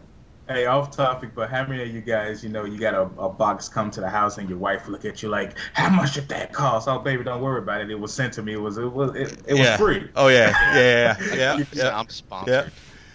Hey, 0.47 0.65
off 0.65 0.95
topic, 0.95 1.33
but 1.33 1.49
how 1.49 1.65
many 1.65 1.81
of 1.83 1.89
you 1.89 2.01
guys, 2.01 2.43
you 2.43 2.49
know, 2.49 2.65
you 2.65 2.77
got 2.77 2.93
a, 2.93 3.03
a 3.21 3.29
box 3.29 3.69
come 3.69 3.89
to 3.91 4.01
the 4.01 4.09
house 4.09 4.37
and 4.37 4.49
your 4.49 4.57
wife 4.57 4.87
look 4.89 5.05
at 5.05 5.23
you 5.23 5.29
like, 5.29 5.57
how 5.73 5.89
much 5.89 6.15
did 6.15 6.27
that 6.29 6.51
cost? 6.51 6.89
Oh, 6.89 6.99
baby, 6.99 7.23
don't 7.23 7.41
worry 7.41 7.61
about 7.61 7.79
it. 7.79 7.89
It 7.89 7.97
was 7.99 8.13
sent 8.13 8.33
to 8.33 8.41
me. 8.41 8.53
It 8.53 8.59
was 8.61 8.77
it 8.77 8.91
was 8.91 9.15
it, 9.15 9.39
it 9.47 9.53
was 9.53 9.77
free. 9.77 10.09
Oh 10.15 10.27
yeah, 10.27 10.49
yeah, 10.73 10.73
yeah, 10.73 11.15
yeah, 11.33 11.57
Yeah, 11.73 11.73
yeah. 11.73 11.97
I'm 11.97 12.09
sponsored. 12.09 12.71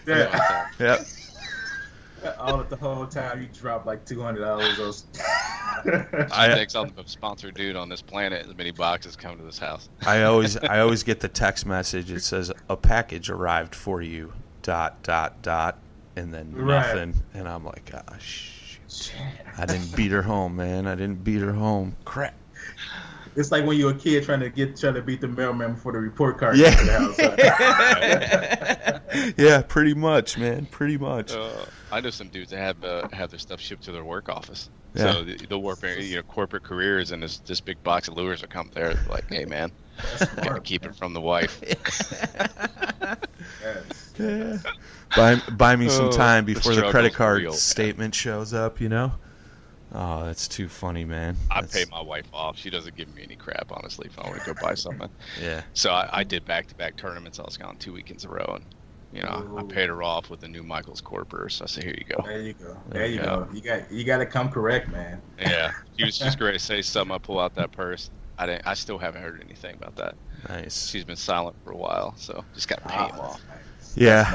Yeah. 0.07 0.69
yeah. 0.79 1.05
All 2.39 2.63
the 2.65 2.77
whole 2.77 3.07
time 3.07 3.41
you 3.43 3.49
drop 3.53 3.87
like 3.87 4.05
two 4.05 4.21
hundred 4.21 4.41
dollars. 4.41 5.05
I, 6.33 6.49
Next, 6.49 6.75
I'm 6.75 6.89
the 6.97 7.05
sponsored 7.07 7.55
dude 7.55 7.77
on 7.77 7.89
this 7.89 8.03
planet. 8.03 8.47
As 8.47 8.57
many 8.57 8.71
boxes 8.71 9.15
come 9.17 9.37
to 9.37 9.43
this 9.45 9.59
house. 9.59 9.89
I 10.07 10.23
always 10.25 10.57
I 10.57 10.81
always 10.81 11.03
get 11.03 11.21
the 11.21 11.29
text 11.29 11.67
message. 11.67 12.11
It 12.11 12.23
says 12.23 12.51
a 12.69 12.77
package 12.77 13.31
arrived 13.31 13.75
for 13.75 14.03
you. 14.03 14.33
Dot 14.63 15.03
dot 15.03 15.43
dot, 15.43 15.79
and 16.17 16.33
then 16.35 16.53
Right. 16.55 16.87
nothing. 16.95 17.15
And 17.35 17.47
I'm 17.49 17.65
like, 17.65 17.91
ah, 17.95 18.03
gosh, 18.09 18.81
shoot. 18.89 19.15
I 19.57 19.67
didn't 19.67 19.95
beat 19.95 20.11
her 20.11 20.23
home, 20.23 20.57
man. 20.57 20.87
I 20.87 20.95
didn't 20.97 21.23
beat 21.23 21.41
her 21.41 21.53
home. 21.53 21.97
Crap. 22.05 22.35
It's 23.37 23.53
like 23.53 23.65
when 23.67 23.77
you're 23.77 23.91
a 23.91 23.95
kid 23.95 24.25
trying 24.25 24.41
to 24.41 24.49
get 24.51 24.77
trying 24.77 24.95
to 24.95 25.03
beat 25.03 25.21
the 25.21 25.29
mailman 25.29 25.75
before 25.75 25.93
the 25.93 25.99
report 25.99 26.39
card 26.39 26.57
Yeah. 26.57 26.71
the 26.71 26.93
house. 29.15 29.33
yeah, 29.37 29.63
pretty 29.63 29.95
much, 29.95 30.39
man. 30.39 30.67
Pretty 30.67 30.97
much. 30.99 31.33
Uh, 31.33 31.51
I 31.93 32.01
know 32.01 32.11
some 32.11 32.29
dudes 32.29 32.51
that 32.51 32.59
have 32.59 32.83
uh, 32.85 33.09
have 33.13 33.31
their 33.31 33.39
stuff 33.39 33.61
shipped 33.61 33.85
to 33.85 33.93
their 33.93 34.05
work 34.05 34.29
office. 34.29 34.71
Yeah. 34.95 35.13
So 35.13 35.25
the- 35.25 35.37
they'll 35.47 35.61
work, 35.63 35.83
you 35.83 36.17
know, 36.17 36.23
corporate 36.23 36.63
careers, 36.63 37.13
and 37.13 37.23
this 37.23 37.39
this 37.41 37.61
big 37.61 37.83
box 37.85 38.09
of 38.09 38.17
lures 38.17 38.41
will 38.41 38.49
come 38.49 38.71
there. 38.75 38.95
Like, 39.11 39.29
hey 39.31 39.45
man, 39.45 39.71
gotta 40.43 40.61
keep 40.61 40.85
it 40.87 40.95
from 40.97 41.13
the 41.15 41.21
wife. 41.21 41.61
Yes. 43.63 44.13
Yeah. 44.19 44.59
Buy, 45.15 45.37
buy 45.53 45.77
me 45.77 45.89
some 45.89 46.07
Oh, 46.07 46.11
time 46.13 46.45
the 46.47 46.55
before 46.55 46.75
the, 46.75 46.91
credit 46.91 47.15
card 47.15 47.43
real. 47.43 47.53
statement 47.53 48.15
shows 48.15 48.53
up, 48.55 48.81
you 48.81 48.89
know? 48.89 49.13
Oh, 49.93 50.25
that's 50.25 50.49
too 50.49 50.69
funny, 50.69 51.05
man. 51.05 51.37
I 51.51 51.61
That's- 51.61 51.85
pay 51.85 51.91
my 51.91 52.01
wife 52.03 52.27
off. 52.33 52.59
She 52.59 52.71
doesn't 52.71 52.97
give 52.97 53.15
me 53.15 53.23
any 53.23 53.37
crap, 53.37 53.71
honestly, 53.71 54.09
if 54.11 54.19
I 54.19 54.29
want 54.29 54.43
to 54.43 54.55
go 54.55 54.61
buy 54.61 54.75
something. 54.75 55.09
Yeah. 55.41 55.63
So 55.75 55.91
I, 55.93 56.09
I 56.13 56.25
did 56.25 56.45
back 56.45 56.67
to 56.69 56.75
back 56.75 56.97
tournaments. 56.97 57.39
I 57.39 57.45
was 57.45 57.57
gone 57.57 57.77
two 57.77 57.93
weekends 57.93 58.25
in 58.25 58.31
a 58.31 58.35
row, 58.35 58.53
and 58.57 58.65
you 59.13 59.23
know, 59.23 59.57
I 59.57 59.63
paid 59.63 59.89
her 59.89 60.03
off 60.03 60.29
with 60.29 60.41
the 60.41 60.49
new 60.49 60.63
Michael 60.65 60.95
Kors 60.95 61.29
purse. 61.29 61.55
So 61.57 61.65
I 61.65 61.69
said, 61.69 61.85
here 61.85 61.95
you 61.97 62.05
go. 62.05 62.23
There 62.27 62.41
you 62.43 62.53
go. 62.55 62.77
There 62.91 63.07
you 63.07 63.17
Yeah. 63.17 63.25
go. 63.25 63.49
You 63.53 63.61
got 63.61 63.91
you 63.93 64.05
got 64.05 64.19
to 64.19 64.27
come 64.27 64.51
correct, 64.51 64.89
man. 64.91 65.23
Yeah, 65.39 65.73
she 65.97 66.05
was 66.05 66.19
just 66.19 66.37
great 66.41 66.61
say 66.61 66.83
something. 66.83 67.15
I 67.15 67.19
pull 67.19 67.39
out 67.39 67.55
that 67.55 67.71
purse. 67.73 68.11
I 68.39 68.45
didn't. 68.47 68.67
I 68.67 68.75
still 68.75 68.99
haven't 68.99 69.23
heard 69.23 69.41
anything 69.43 69.77
about 69.77 69.97
that. 69.97 70.17
Nice. 70.49 70.89
She's 70.91 71.05
been 71.05 71.17
silent 71.17 71.57
for 71.65 71.71
a 71.71 71.77
while, 71.77 72.13
so 72.19 72.45
just 72.55 72.69
got 72.69 72.83
to 72.83 72.89
pay 72.89 72.97
him 73.05 73.11
Ah, 73.15 73.21
off. 73.21 73.41
nice. 73.49 73.97
Yeah. 73.97 74.29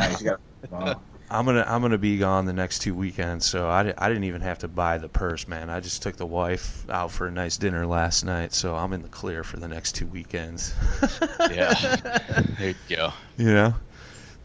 Nice. 0.71 0.95
You 1.31 1.37
got. 1.37 1.39
I'm 1.39 1.45
gonna 1.45 1.65
I'm 1.67 1.81
gonna 1.81 1.97
be 1.97 2.17
gone 2.17 2.45
the 2.45 2.53
next 2.53 2.79
two 2.79 2.93
weekends, 2.95 3.45
so 3.45 3.67
I, 3.69 3.93
I 3.97 4.07
didn't 4.07 4.25
even 4.25 4.41
have 4.41 4.59
to 4.59 4.67
buy 4.67 4.97
the 4.97 5.09
purse, 5.09 5.47
man. 5.47 5.69
I 5.69 5.79
just 5.79 6.01
took 6.01 6.17
the 6.17 6.25
wife 6.25 6.89
out 6.89 7.11
for 7.11 7.27
a 7.27 7.31
nice 7.31 7.57
dinner 7.57 7.85
last 7.85 8.23
night, 8.23 8.53
so 8.53 8.75
I'm 8.75 8.93
in 8.93 9.01
the 9.01 9.09
clear 9.09 9.43
for 9.43 9.57
the 9.57 9.67
next 9.67 9.93
two 9.93 10.07
weekends. 10.07 10.73
Yeah, 11.51 11.73
there 12.59 12.69
you 12.69 12.75
go. 12.89 13.13
you 13.37 13.53
know, 13.53 13.73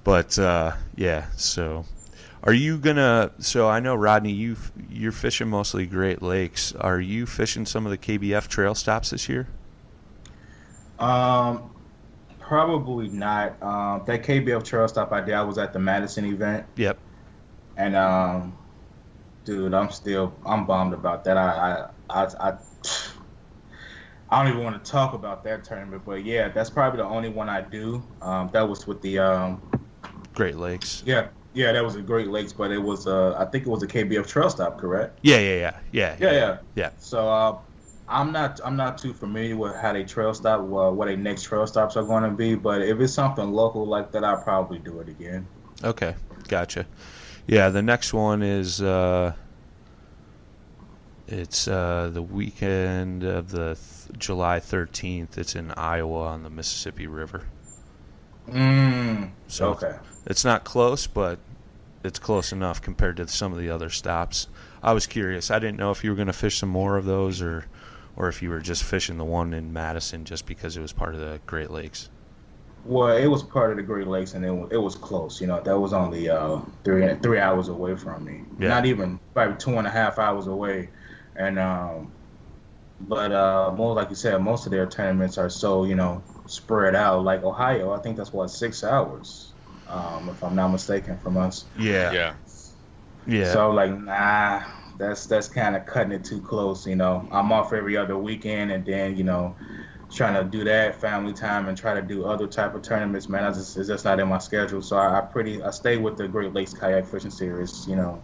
but 0.04 0.38
uh, 0.38 0.72
yeah. 0.96 1.26
So, 1.36 1.84
are 2.42 2.52
you 2.52 2.78
gonna? 2.78 3.32
So 3.38 3.68
I 3.68 3.80
know 3.80 3.94
Rodney, 3.94 4.32
you 4.32 4.56
you're 4.90 5.12
fishing 5.12 5.48
mostly 5.48 5.86
Great 5.86 6.22
Lakes. 6.22 6.72
Are 6.74 7.00
you 7.00 7.26
fishing 7.26 7.66
some 7.66 7.86
of 7.86 7.90
the 7.90 7.98
KBF 7.98 8.48
trail 8.48 8.74
stops 8.74 9.10
this 9.10 9.28
year? 9.28 9.46
Um, 10.98 11.70
probably 12.46 13.08
not. 13.08 13.60
Um, 13.62 14.02
that 14.06 14.22
KBF 14.22 14.64
trail 14.64 14.86
stop 14.88 15.12
I 15.12 15.20
did, 15.20 15.34
I 15.34 15.42
was 15.42 15.58
at 15.58 15.72
the 15.72 15.78
Madison 15.78 16.24
event, 16.26 16.66
Yep. 16.76 16.98
and 17.76 17.96
um, 17.96 18.56
dude, 19.44 19.74
I'm 19.74 19.90
still 19.90 20.32
I'm 20.44 20.66
bummed 20.66 20.94
about 20.94 21.24
that. 21.24 21.36
I 21.36 21.86
I 22.10 22.24
I. 22.24 22.48
I 22.50 22.56
I 24.28 24.42
don't 24.42 24.52
even 24.52 24.64
want 24.64 24.84
to 24.84 24.90
talk 24.90 25.14
about 25.14 25.44
that 25.44 25.62
tournament, 25.62 26.02
but 26.04 26.24
yeah, 26.24 26.48
that's 26.48 26.68
probably 26.68 26.96
the 26.98 27.04
only 27.04 27.28
one 27.28 27.48
I 27.48 27.60
do. 27.60 28.02
Um, 28.20 28.50
that 28.52 28.68
was 28.68 28.84
with 28.84 29.00
the 29.00 29.20
um, 29.20 29.62
Great 30.34 30.56
Lakes. 30.56 31.04
yeah, 31.06 31.28
yeah, 31.54 31.70
that 31.70 31.84
was 31.84 31.94
a 31.94 32.02
Great 32.02 32.26
Lakes, 32.26 32.52
but 32.52 32.72
it 32.72 32.78
was 32.78 33.06
uh, 33.06 33.36
I 33.38 33.44
think 33.44 33.66
it 33.66 33.70
was 33.70 33.84
a 33.84 33.86
KBF 33.86 34.26
trail 34.26 34.50
stop, 34.50 34.80
correct? 34.80 35.20
Yeah, 35.22 35.38
yeah, 35.38 35.54
yeah, 35.56 35.76
yeah, 35.92 36.16
Yeah, 36.18 36.32
yeah. 36.32 36.58
Yeah. 36.74 36.90
So 36.98 37.28
uh, 37.28 37.58
I'm 38.08 38.32
not 38.32 38.60
I'm 38.64 38.76
not 38.76 38.98
too 38.98 39.12
familiar 39.12 39.56
with 39.56 39.74
how 39.74 39.92
they 39.92 40.04
trail 40.04 40.32
stop, 40.32 40.60
uh, 40.60 40.90
what 40.90 41.06
their 41.06 41.16
next 41.16 41.44
trail 41.44 41.66
stops 41.66 41.96
are 41.96 42.04
going 42.04 42.22
to 42.22 42.30
be. 42.30 42.54
But 42.54 42.82
if 42.82 43.00
it's 43.00 43.12
something 43.12 43.52
local 43.52 43.86
like 43.86 44.12
that, 44.12 44.24
I'll 44.24 44.42
probably 44.42 44.78
do 44.78 45.00
it 45.00 45.08
again. 45.08 45.46
Okay, 45.82 46.14
gotcha. 46.48 46.86
Yeah, 47.46 47.68
the 47.68 47.82
next 47.82 48.12
one 48.12 48.42
is 48.42 48.80
uh, 48.80 49.34
it's 51.26 51.66
uh, 51.66 52.10
the 52.12 52.22
weekend 52.22 53.24
of 53.24 53.50
the 53.50 53.74
th- 53.74 54.18
July 54.18 54.60
13th. 54.60 55.36
It's 55.36 55.54
in 55.54 55.72
Iowa 55.72 56.26
on 56.26 56.42
the 56.42 56.50
Mississippi 56.50 57.06
River. 57.06 57.46
Mm. 58.48 59.30
So 59.48 59.70
okay. 59.70 59.96
it's 60.26 60.44
not 60.44 60.64
close, 60.64 61.06
but 61.06 61.38
it's 62.04 62.18
close 62.18 62.52
enough 62.52 62.80
compared 62.80 63.16
to 63.16 63.26
some 63.26 63.52
of 63.52 63.58
the 63.58 63.70
other 63.70 63.90
stops. 63.90 64.46
I 64.82 64.92
was 64.92 65.06
curious. 65.06 65.50
I 65.50 65.58
didn't 65.58 65.78
know 65.78 65.90
if 65.90 66.04
you 66.04 66.10
were 66.10 66.16
going 66.16 66.26
to 66.26 66.32
fish 66.32 66.58
some 66.58 66.68
more 66.68 66.96
of 66.96 67.04
those, 67.04 67.42
or 67.42 67.66
or 68.16 68.28
if 68.28 68.42
you 68.42 68.50
were 68.50 68.60
just 68.60 68.82
fishing 68.82 69.18
the 69.18 69.24
one 69.24 69.52
in 69.52 69.72
Madison 69.72 70.24
just 70.24 70.46
because 70.46 70.76
it 70.76 70.80
was 70.80 70.92
part 70.92 71.14
of 71.14 71.20
the 71.20 71.40
Great 71.46 71.70
Lakes. 71.70 72.08
Well, 72.84 73.16
it 73.16 73.26
was 73.26 73.42
part 73.42 73.72
of 73.72 73.76
the 73.76 73.82
Great 73.82 74.06
Lakes, 74.06 74.34
and 74.34 74.44
it 74.44 74.50
was, 74.50 74.70
it 74.70 74.76
was 74.76 74.94
close. 74.94 75.40
You 75.40 75.48
know, 75.48 75.60
that 75.60 75.78
was 75.78 75.92
only 75.92 76.28
uh, 76.28 76.60
three 76.84 77.14
three 77.16 77.40
hours 77.40 77.68
away 77.68 77.96
from 77.96 78.24
me. 78.24 78.42
Yeah. 78.58 78.68
Not 78.68 78.86
even 78.86 79.18
probably 79.34 79.56
two 79.56 79.76
and 79.76 79.86
a 79.86 79.90
half 79.90 80.18
hours 80.18 80.46
away. 80.46 80.88
And 81.34 81.58
um, 81.58 82.12
but 83.00 83.32
uh, 83.32 83.72
more 83.76 83.94
like 83.94 84.08
you 84.10 84.16
said, 84.16 84.40
most 84.40 84.66
of 84.66 84.72
their 84.72 84.86
tournaments 84.86 85.36
are 85.36 85.50
so 85.50 85.84
you 85.84 85.96
know 85.96 86.22
spread 86.46 86.94
out. 86.94 87.24
Like 87.24 87.42
Ohio, 87.42 87.92
I 87.92 87.98
think 87.98 88.16
that's 88.16 88.32
what 88.32 88.48
six 88.50 88.84
hours, 88.84 89.52
um, 89.88 90.28
if 90.28 90.42
I'm 90.42 90.54
not 90.54 90.68
mistaken, 90.68 91.18
from 91.18 91.36
us. 91.36 91.64
Yeah, 91.76 92.12
Yeah, 92.12 92.34
yeah, 93.26 93.52
So 93.52 93.70
like, 93.70 93.98
nah, 93.98 94.62
that's 94.98 95.26
that's 95.26 95.48
kind 95.48 95.76
of 95.76 95.86
cutting 95.86 96.12
it 96.12 96.24
too 96.24 96.40
close. 96.40 96.86
You 96.86 96.96
know, 96.96 97.26
I'm 97.30 97.52
off 97.52 97.72
every 97.72 97.96
other 97.96 98.16
weekend, 98.16 98.70
and 98.70 98.84
then 98.84 99.16
you 99.16 99.24
know, 99.24 99.56
trying 100.12 100.34
to 100.34 100.44
do 100.48 100.64
that 100.64 101.00
family 101.00 101.32
time 101.32 101.68
and 101.68 101.76
try 101.76 101.94
to 101.94 102.02
do 102.02 102.24
other 102.24 102.46
type 102.46 102.74
of 102.74 102.82
tournaments. 102.82 103.28
Man, 103.28 103.44
I 103.44 103.50
just 103.50 103.76
it's 103.76 103.88
just 103.88 104.04
not 104.04 104.20
in 104.20 104.28
my 104.28 104.38
schedule. 104.38 104.82
So 104.82 104.96
I, 104.96 105.18
I 105.18 105.20
pretty 105.22 105.62
I 105.62 105.70
stay 105.70 105.96
with 105.96 106.16
the 106.16 106.28
Great 106.28 106.52
Lakes 106.52 106.72
Kayak 106.72 107.06
Fishing 107.06 107.30
Series. 107.30 107.86
You 107.88 107.96
know, 107.96 108.22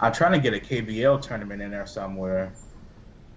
I'm 0.00 0.12
trying 0.12 0.32
to 0.32 0.38
get 0.38 0.54
a 0.54 0.60
KBL 0.60 1.20
tournament 1.22 1.62
in 1.62 1.70
there 1.70 1.86
somewhere, 1.86 2.52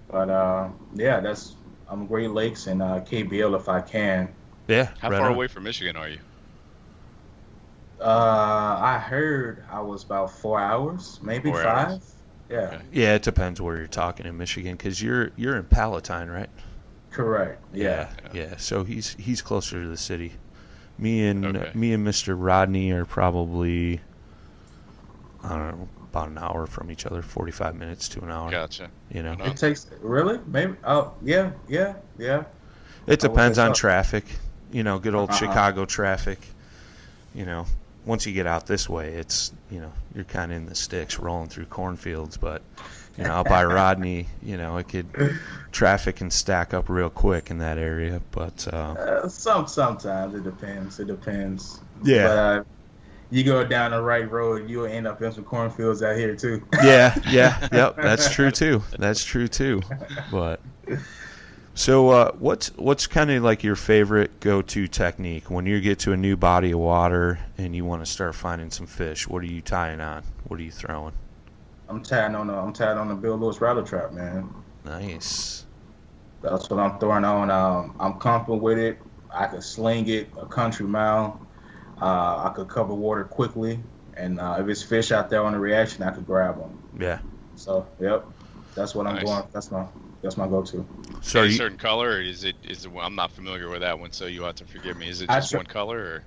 but 0.09 0.29
uh, 0.29 0.69
yeah, 0.93 1.19
that's 1.19 1.55
I'm 1.89 2.05
Great 2.07 2.31
Lakes 2.31 2.67
and 2.67 2.81
uh, 2.81 2.99
KBL 3.01 3.55
if 3.59 3.69
I 3.69 3.81
can. 3.81 4.29
yeah. 4.67 4.89
how 4.99 5.09
right 5.09 5.17
far 5.17 5.27
on. 5.27 5.33
away 5.33 5.47
from 5.47 5.63
Michigan 5.63 5.95
are 5.95 6.09
you? 6.09 6.19
Uh, 7.99 8.77
I 8.79 8.99
heard 8.99 9.65
I 9.71 9.81
was 9.81 10.03
about 10.03 10.31
four 10.31 10.59
hours, 10.59 11.19
maybe 11.23 11.49
Four 11.49 11.63
five. 11.63 11.87
hours. 11.89 12.16
Yeah, 12.49 12.57
Okay. 12.59 12.81
Yeah, 12.91 13.15
it 13.15 13.23
depends 13.23 13.59
where 13.61 13.77
you're 13.77 13.87
talking 13.87 14.25
in 14.25 14.37
Michigan 14.37 14.73
because 14.77 15.01
you're 15.01 15.31
you're 15.35 15.55
in 15.57 15.65
Palatine, 15.65 16.29
right? 16.29 16.49
correct. 17.11 17.59
Yeah. 17.73 18.09
yeah. 18.33 18.57
So 18.57 18.83
he's 18.83 19.15
he's 19.15 19.41
closer 19.41 19.81
to 19.81 19.87
the 19.87 19.97
city. 19.97 20.33
Me 20.99 21.25
and 21.27 21.45
Okay. 21.57 21.71
me 21.73 21.93
and 21.93 22.05
Mr. 22.07 22.35
Rodney 22.37 22.91
are 22.91 23.05
probably 23.05 24.01
I 25.43 25.49
don't 25.49 25.79
know 25.79 25.89
about 26.11 26.29
an 26.29 26.37
hour 26.37 26.65
from 26.67 26.89
each 26.91 27.05
other, 27.05 27.21
forty 27.21 27.51
five 27.51 27.75
minutes 27.75 28.07
to 28.09 28.21
an 28.21 28.31
hour. 28.31 28.49
Gotcha. 28.51 28.89
You 29.11 29.23
know, 29.23 29.35
It 29.39 29.57
takes 29.57 29.87
really 30.01 30.39
maybe. 30.47 30.75
Oh 30.83 31.13
yeah, 31.23 31.51
yeah, 31.67 31.95
yeah. 32.17 32.43
it 33.07 33.19
depends 33.19 33.57
on 33.57 33.73
so. 33.75 33.79
traffic. 33.79 34.25
You 34.71 34.83
know, 34.83 34.99
good 34.99 35.15
old 35.15 35.29
Uh-huh. 35.29 35.39
Chicago 35.39 35.85
traffic. 35.85 36.39
You 37.33 37.45
know, 37.45 37.65
once 38.07 38.25
you 38.25 38.33
get 38.33 38.47
out 38.47 38.65
this 38.65 38.89
way, 38.89 39.13
it's 39.13 39.51
you 39.69 39.79
know 39.81 39.91
you're 40.15 40.23
kind 40.23 40.51
of 40.51 40.57
in 40.57 40.65
the 40.65 40.75
sticks, 40.75 41.19
rolling 41.19 41.49
through 41.49 41.65
cornfields. 41.65 42.37
But 42.37 42.61
you 43.17 43.25
know, 43.25 43.31
out 43.31 43.49
by 43.49 43.63
Rodney, 43.65 44.27
you 44.41 44.57
know, 44.57 44.77
it 44.77 44.87
could 44.87 45.07
traffic 45.71 46.15
can 46.15 46.31
stack 46.31 46.73
up 46.73 46.89
real 46.89 47.09
quick 47.09 47.51
in 47.51 47.59
that 47.59 47.77
area. 47.77 48.21
But 48.31 48.67
uh, 48.71 48.93
Uh, 48.93 49.27
some 49.29 49.67
sometimes 49.67 50.33
it 50.33 50.43
depends. 50.43 50.99
It 50.99 51.07
depends. 51.07 51.81
Yeah. 52.03 52.27
But 52.27 52.37
uh, 52.37 52.63
you 53.29 53.43
go 53.43 53.65
down 53.65 53.91
the 53.91 54.01
right 54.01 54.29
road, 54.31 54.69
you'll 54.69 54.85
end 54.85 55.05
up 55.05 55.21
in 55.21 55.33
some 55.33 55.43
cornfields 55.43 56.01
out 56.01 56.15
here 56.15 56.33
too. 56.35 56.65
yeah, 56.81 57.13
yeah, 57.29 57.67
yep, 57.73 57.97
that's 57.97 58.33
true 58.33 58.51
too. 58.51 58.81
That's 58.97 59.21
true 59.23 59.49
too. 59.49 59.81
But 60.31 60.61
so, 61.77 62.09
uh, 62.09 62.31
what's 62.33 62.69
what's 62.75 63.05
kind 63.07 63.29
of 63.29 63.43
like 63.43 63.63
your 63.63 63.75
favorite 63.75 64.39
go-to 64.39 64.87
technique 64.87 65.51
when 65.51 65.65
you 65.65 65.79
get 65.79 65.99
to 65.99 66.11
a 66.11 66.17
new 66.17 66.35
body 66.35 66.71
of 66.71 66.79
water 66.79 67.39
and 67.57 67.75
you 67.75 67.85
want 67.85 68.03
to 68.03 68.11
start 68.11 68.35
finding 68.35 68.71
some 68.71 68.87
fish? 68.87 69.27
What 69.27 69.43
are 69.43 69.47
you 69.47 69.61
tying 69.61 70.01
on? 70.01 70.23
What 70.47 70.59
are 70.59 70.63
you 70.63 70.71
throwing? 70.71 71.13
I'm 71.87 72.01
tying 72.03 72.35
on 72.35 72.47
the 72.47 72.53
I'm 72.53 72.73
tied 72.73 72.97
on 72.97 73.07
the 73.07 73.15
Bill 73.15 73.37
Lewis 73.37 73.61
Rat-L-Trap, 73.61 74.11
man. 74.11 74.53
Nice. 74.85 75.65
That's 76.41 76.69
what 76.69 76.79
I'm 76.79 76.99
throwing 76.99 77.23
on. 77.23 77.51
Um, 77.51 77.95
I'm 77.99 78.19
comfortable 78.19 78.59
with 78.59 78.79
it. 78.79 78.99
I 79.31 79.47
can 79.47 79.61
sling 79.61 80.07
it 80.07 80.29
a 80.39 80.45
country 80.45 80.85
mile. 80.85 81.45
Uh, 82.01 82.49
I 82.49 82.53
could 82.55 82.67
cover 82.67 82.93
water 82.93 83.23
quickly, 83.23 83.79
and 84.15 84.39
uh, 84.39 84.57
if 84.59 84.67
it's 84.67 84.83
fish 84.83 85.11
out 85.11 85.29
there 85.29 85.43
on 85.43 85.53
the 85.53 85.59
reaction, 85.59 86.03
I 86.03 86.11
could 86.11 86.25
grab 86.25 86.57
them. 86.59 86.77
Yeah. 86.99 87.19
So, 87.55 87.87
yep, 87.99 88.25
that's 88.75 88.93
what 88.93 89.07
I'm 89.07 89.23
going. 89.23 89.43
That's 89.51 89.71
my 89.71 89.85
that's 90.21 90.37
my 90.37 90.47
go-to. 90.47 90.85
So 91.21 91.41
Any 91.41 91.49
you, 91.51 91.55
certain 91.57 91.77
color, 91.77 92.09
or 92.09 92.21
is 92.21 92.43
it? 92.43 92.55
Is 92.63 92.85
it? 92.85 92.91
I'm 92.99 93.15
not 93.15 93.31
familiar 93.31 93.69
with 93.69 93.81
that 93.81 93.99
one, 93.99 94.11
so 94.11 94.25
you 94.25 94.43
have 94.43 94.55
to 94.55 94.65
forgive 94.65 94.97
me. 94.97 95.09
Is 95.09 95.21
it 95.21 95.29
just 95.29 95.51
tr- 95.51 95.57
one 95.57 95.65
color, 95.65 95.97
or? 95.99 96.23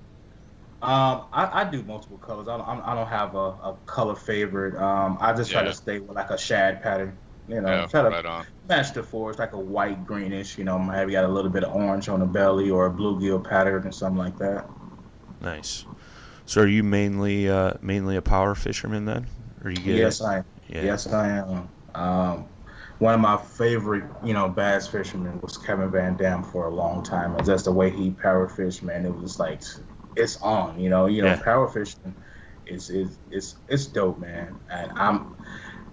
Um, 0.82 1.24
I, 1.32 1.60
I 1.60 1.64
do 1.64 1.82
multiple 1.82 2.16
colors. 2.18 2.48
I 2.48 2.56
don't, 2.56 2.66
I'm- 2.66 2.96
don't 2.96 3.06
have 3.06 3.34
a, 3.34 3.38
a 3.38 3.76
color 3.86 4.14
favorite. 4.14 4.74
Um, 4.76 5.18
I 5.20 5.32
just 5.34 5.50
try 5.50 5.60
Yeah. 5.62 5.68
to 5.68 5.74
stay 5.74 5.98
with 5.98 6.16
like 6.16 6.30
a 6.30 6.38
shad 6.38 6.82
pattern. 6.82 7.16
You 7.48 7.60
know, 7.60 7.68
Yeah, 7.68 7.86
try 7.86 8.02
to 8.02 8.08
right 8.10 8.24
on. 8.24 8.46
match 8.68 8.92
the 8.94 9.02
four. 9.02 9.30
It's 9.30 9.38
like 9.38 9.52
a 9.52 9.58
white 9.58 10.06
greenish. 10.06 10.56
You 10.56 10.64
know, 10.64 10.78
maybe 10.78 11.12
got 11.12 11.24
a 11.24 11.28
little 11.28 11.50
bit 11.50 11.64
of 11.64 11.74
orange 11.74 12.08
on 12.08 12.20
the 12.20 12.26
belly 12.26 12.70
or 12.70 12.86
a 12.86 12.90
bluegill 12.90 13.42
pattern 13.46 13.86
or 13.86 13.92
something 13.92 14.18
like 14.18 14.38
that. 14.38 14.68
nice. 15.40 15.84
So 16.46 16.62
are 16.62 16.66
you 16.66 16.82
mainly 16.82 17.48
uh, 17.48 17.74
mainly 17.82 18.16
a 18.16 18.22
power 18.22 18.54
fisherman 18.54 19.04
then, 19.04 19.26
or 19.64 19.70
you 19.70 19.76
get 19.76 19.96
Yes, 19.96 20.20
I 20.20 20.38
am. 20.38 20.44
Yeah. 20.68 20.82
Yes, 20.82 21.06
I 21.06 21.28
am. 21.28 21.68
Um, 21.94 22.44
one 23.00 23.14
of 23.14 23.20
my 23.20 23.38
favorite, 23.38 24.04
you 24.22 24.34
know, 24.34 24.48
bass 24.48 24.88
fishermen 24.88 25.40
was 25.42 25.58
Kevin 25.58 25.90
Van 25.90 26.16
Dam 26.16 26.44
for 26.44 26.66
a 26.68 26.74
long 26.74 27.02
time, 27.02 27.36
and 27.36 27.46
just 27.46 27.66
the 27.66 27.72
way 27.72 27.90
he 27.90 28.12
power 28.12 28.48
fished, 28.48 28.82
man, 28.82 29.06
it 29.06 29.14
was 29.20 29.40
like 29.40 29.62
it's 30.16 30.40
on. 30.42 30.80
You 30.80 30.90
know, 30.90 31.06
you 31.06 31.22
know, 31.22 31.32
Yeah. 31.32 31.42
power 31.44 31.68
fishing 31.68 32.14
is 32.66 32.90
is 32.90 33.18
it's 33.30 33.56
it's 33.68 33.86
dope, 33.88 34.18
man. 34.20 34.56
And 34.70 34.92
I'm 34.96 35.34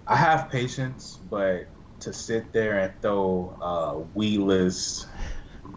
I 0.06 0.16
have 0.16 0.50
patience, 0.50 1.18
but 1.30 1.72
to 2.00 2.12
sit 2.14 2.52
there 2.52 2.78
and 2.78 2.94
throw 3.02 3.56
uh, 3.60 4.00
weedless 4.14 5.06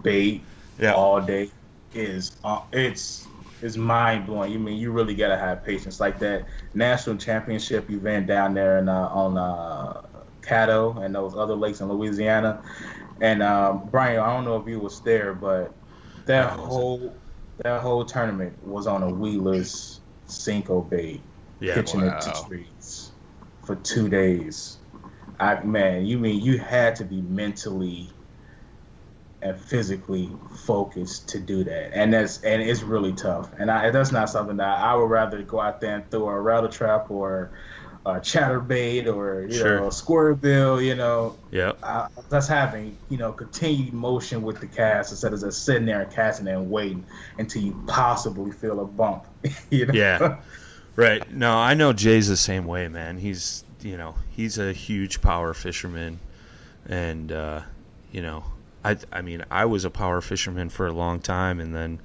bait 0.04 0.46
Yeah. 0.80 0.94
all 0.94 1.22
day 1.22 1.52
is 1.94 2.36
uh, 2.44 2.62
it's 2.74 3.30
it's 3.62 3.78
mind 3.78 4.28
blowing. 4.28 4.52
You 4.52 4.60
mean 4.60 4.78
you 4.78 4.92
really 4.92 5.16
gotta 5.16 5.38
have 5.38 5.64
patience 5.64 6.00
like 6.00 6.20
that 6.20 6.48
national 6.74 7.18
championship 7.18 7.90
event 7.90 8.28
down 8.28 8.54
there 8.56 8.80
in, 8.80 8.90
uh, 8.90 9.10
on 9.10 9.38
uh, 9.38 10.02
Caddo 10.42 11.04
and 11.04 11.14
those 11.14 11.36
other 11.36 11.56
lakes 11.56 11.82
in 11.82 11.90
Louisiana. 11.90 12.64
And 13.22 13.44
um, 13.44 13.88
Brian, 13.92 14.20
I 14.20 14.34
don't 14.34 14.46
know 14.46 14.58
if 14.58 14.68
you 14.68 14.80
was 14.80 15.00
there, 15.02 15.34
but 15.34 15.74
that 16.26 16.50
whole 16.52 17.16
that 17.58 17.82
whole 17.82 18.04
tournament 18.06 18.66
was 18.66 18.88
on 18.88 19.04
a 19.04 19.12
Senko 20.28 20.90
bait, 20.90 21.22
Yeah. 21.60 21.76
pitching 21.76 22.02
it 22.02 22.22
to 22.22 22.30
wow. 22.30 22.46
trees 22.48 23.12
for 23.64 23.76
two 23.76 24.10
days. 24.10 24.78
I 25.40 25.64
man, 25.64 26.06
you 26.06 26.18
mean 26.18 26.42
you 26.42 26.58
had 26.58 26.96
to 26.98 27.06
be 27.06 27.22
mentally 27.22 28.10
and 29.42 29.60
physically 29.60 30.30
focused 30.66 31.30
to 31.30 31.40
do 31.40 31.64
that, 31.64 31.98
and 31.98 32.14
that's 32.14 32.44
and 32.44 32.62
it's 32.62 32.84
really 32.84 33.14
tough. 33.14 33.52
And 33.58 33.72
I, 33.72 33.90
that's 33.90 34.12
not 34.12 34.30
something 34.30 34.58
that 34.58 34.78
I 34.80 34.96
would 34.96 35.10
rather 35.10 35.42
go 35.42 35.60
out 35.60 35.82
there 35.82 35.96
and 35.96 36.12
throw 36.12 36.30
a 36.30 36.40
Rat-L-Trap 36.40 37.10
or 37.10 37.52
a 38.06 38.14
chatterbait 38.14 39.06
or 39.14 39.44
you 39.48 39.54
Sure. 39.58 39.80
know 39.82 39.88
a 40.32 40.36
bill. 40.36 40.82
You 40.82 40.96
know, 40.96 41.38
Yep. 41.52 41.78
uh, 41.84 42.08
that's 42.30 42.48
having 42.48 42.98
you 43.10 43.18
know 43.18 43.32
continued 43.32 43.94
motion 43.94 44.42
with 44.42 44.60
the 44.60 44.68
cast 44.68 45.12
instead 45.12 45.34
of 45.34 45.40
just 45.40 45.64
sitting 45.66 45.86
there 45.86 46.02
and 46.02 46.12
casting 46.12 46.48
and 46.48 46.70
waiting 46.72 47.06
until 47.38 47.62
you 47.62 47.84
possibly 47.88 48.52
feel 48.52 48.80
a 48.80 48.86
bump. 48.86 49.26
you 49.70 49.86
know? 49.86 49.94
Yeah. 49.94 50.38
Right. 50.96 51.32
No, 51.32 51.56
I 51.58 51.74
know 51.74 51.94
Jay's 51.94 52.28
the 52.28 52.38
same 52.38 52.66
way, 52.66 52.88
man. 52.88 53.18
He's 53.18 53.64
you 53.82 53.98
know 53.98 54.16
he's 54.30 54.58
a 54.58 54.74
huge 54.74 55.22
power 55.22 55.54
fisherman, 55.54 56.20
and 56.88 57.32
uh, 57.32 57.62
you 58.12 58.22
know 58.22 58.44
I 58.84 58.98
I 59.12 59.22
mean 59.22 59.46
I 59.50 59.66
was 59.66 59.86
a 59.86 59.90
power 59.90 60.22
fisherman 60.22 60.70
for 60.70 60.88
a 60.88 60.92
long 60.92 61.20
time, 61.20 61.60
and 61.60 61.74
then 61.74 62.00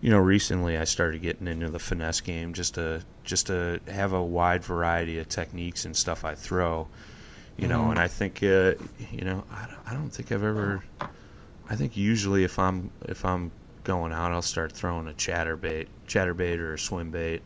you 0.00 0.10
know 0.10 0.18
recently 0.18 0.76
I 0.78 0.84
started 0.84 1.22
getting 1.22 1.46
into 1.46 1.68
the 1.68 1.78
finesse 1.78 2.20
game 2.20 2.52
just 2.54 2.74
to 2.74 3.02
just 3.30 3.46
to 3.48 3.80
have 3.88 4.12
a 4.12 4.22
wide 4.22 4.64
variety 4.64 5.18
of 5.20 5.28
techniques 5.28 5.86
and 5.86 5.96
stuff 5.96 6.24
I 6.24 6.34
throw. 6.34 6.88
You 7.58 7.68
know, 7.68 7.90
and 7.90 7.98
I 8.00 8.08
think 8.08 8.42
uh, 8.42 8.74
you 9.12 9.24
know 9.24 9.44
I 9.52 9.66
don't, 9.66 9.80
I 9.88 9.94
don't 9.94 10.10
think 10.10 10.32
I've 10.32 10.44
ever. 10.44 10.84
I 11.68 11.76
think 11.76 11.96
usually 11.96 12.44
if 12.44 12.58
I'm 12.58 12.90
if 13.06 13.24
I'm 13.24 13.52
going 13.84 14.12
out, 14.12 14.32
I'll 14.32 14.42
start 14.42 14.72
throwing 14.72 15.08
a 15.08 15.12
chatterbait, 15.12 15.86
chatterbait 16.08 16.58
or 16.58 16.74
a 16.74 16.78
swim 16.78 17.10
bait, 17.10 17.42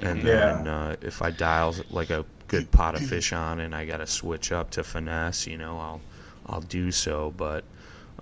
and 0.00 0.24
Yeah. 0.24 0.26
then 0.26 0.66
uh, 0.66 0.96
if 1.02 1.22
I 1.22 1.30
dial 1.30 1.74
like 1.90 2.10
a 2.10 2.24
good 2.48 2.70
pot 2.70 2.94
of 2.94 3.04
fish 3.04 3.32
on 3.32 3.60
and 3.60 3.74
I 3.74 3.86
got 3.86 3.98
to 3.98 4.06
switch 4.06 4.52
up 4.52 4.70
to 4.72 4.84
finesse, 4.84 5.46
you 5.46 5.58
know, 5.58 5.78
I'll 5.78 6.00
I'll 6.46 6.60
do 6.60 6.90
so. 6.92 7.32
But 7.36 7.64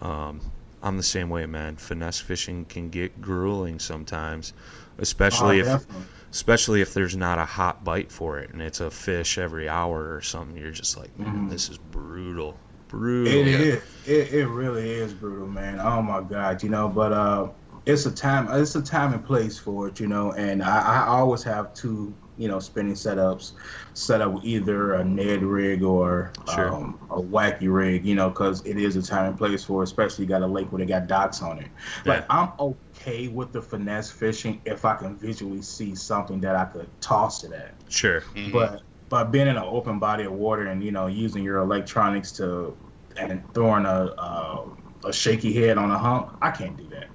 um, 0.00 0.40
I'm 0.82 0.96
the 0.96 1.02
same 1.02 1.30
way, 1.30 1.46
man. 1.46 1.76
Finesse 1.76 2.20
fishing 2.20 2.64
can 2.66 2.90
get 2.90 3.20
grueling 3.20 3.78
sometimes, 3.78 4.52
especially 4.98 5.58
Oh, 5.58 5.60
if 5.60 5.66
definitely. 5.66 6.06
Especially 6.30 6.80
if 6.80 6.94
there's 6.94 7.16
not 7.16 7.38
a 7.38 7.44
hot 7.44 7.82
bite 7.84 8.10
for 8.12 8.38
it 8.38 8.50
and 8.52 8.62
it's 8.62 8.80
a 8.80 8.90
fish 8.90 9.38
every 9.38 9.68
hour 9.68 10.14
or 10.14 10.20
something. 10.20 10.56
You're 10.56 10.70
just 10.70 10.96
like, 10.96 11.16
man, 11.18 11.28
Mm-hmm. 11.28 11.48
this 11.48 11.68
is 11.68 11.78
brutal, 11.78 12.56
brutal. 12.88 13.32
It 13.32 13.46
is. 13.48 13.82
It, 14.06 14.32
it 14.32 14.46
really 14.46 14.90
is 14.90 15.12
brutal, 15.14 15.46
man. 15.48 15.80
Oh 15.80 16.02
my 16.02 16.20
God, 16.22 16.62
you 16.62 16.68
know. 16.68 16.88
But 16.88 17.12
uh, 17.12 17.48
it's 17.86 18.06
a 18.06 18.10
time. 18.10 18.48
It's 18.50 18.74
a 18.74 18.82
time 18.82 19.12
and 19.14 19.24
place 19.24 19.58
for 19.58 19.88
it, 19.88 19.98
you 20.00 20.06
know. 20.06 20.32
And 20.32 20.62
I, 20.62 21.04
I 21.04 21.06
always 21.06 21.42
have 21.44 21.74
two, 21.74 22.14
you 22.40 22.48
know, 22.48 22.58
spinning 22.58 22.94
setups, 22.94 23.52
set 23.94 24.20
up 24.20 24.34
either 24.44 24.94
a 24.94 25.04
Ned 25.04 25.42
rig 25.42 25.82
or 25.82 26.32
Sure. 26.48 26.74
um, 26.74 26.98
a 27.10 27.20
wacky 27.20 27.72
rig, 27.72 28.04
you 28.06 28.14
know, 28.14 28.30
because 28.30 28.64
it 28.66 28.78
is 28.78 28.96
a 28.96 29.02
time 29.02 29.26
and 29.26 29.38
place 29.38 29.64
for. 29.64 29.82
Especially 29.82 30.24
you 30.24 30.28
got 30.28 30.42
a 30.42 30.46
lake 30.46 30.72
where 30.72 30.80
they 30.80 30.86
got 30.86 31.06
docks 31.06 31.42
on 31.42 31.58
it. 31.58 31.68
Like 32.06 32.24
I'm 32.30 32.52
okay 32.58 33.28
with 33.28 33.52
the 33.52 33.62
finesse 33.62 34.10
fishing 34.10 34.60
if 34.64 34.84
I 34.84 34.94
can 34.96 35.16
visually 35.16 35.62
see 35.62 35.94
something 35.94 36.40
that 36.40 36.56
I 36.56 36.64
could 36.66 36.88
toss 37.00 37.44
it 37.44 37.52
at. 37.52 37.74
Sure. 37.88 38.20
Mhm. 38.34 38.52
But 38.52 38.82
but 39.08 39.32
being 39.32 39.48
in 39.48 39.56
an 39.56 39.64
open 39.64 39.98
body 39.98 40.24
of 40.24 40.32
water 40.32 40.66
and 40.66 40.82
you 40.82 40.92
know 40.92 41.06
using 41.08 41.42
your 41.44 41.58
electronics 41.58 42.32
to 42.32 42.76
and 43.16 43.42
throwing 43.54 43.86
a 43.86 44.14
uh, 44.18 44.66
a 45.04 45.12
shaky 45.12 45.52
head 45.52 45.78
on 45.78 45.90
a 45.90 45.98
hump, 45.98 46.30
I 46.42 46.50
can't 46.50 46.76
do 46.76 46.88
that. 46.88 47.09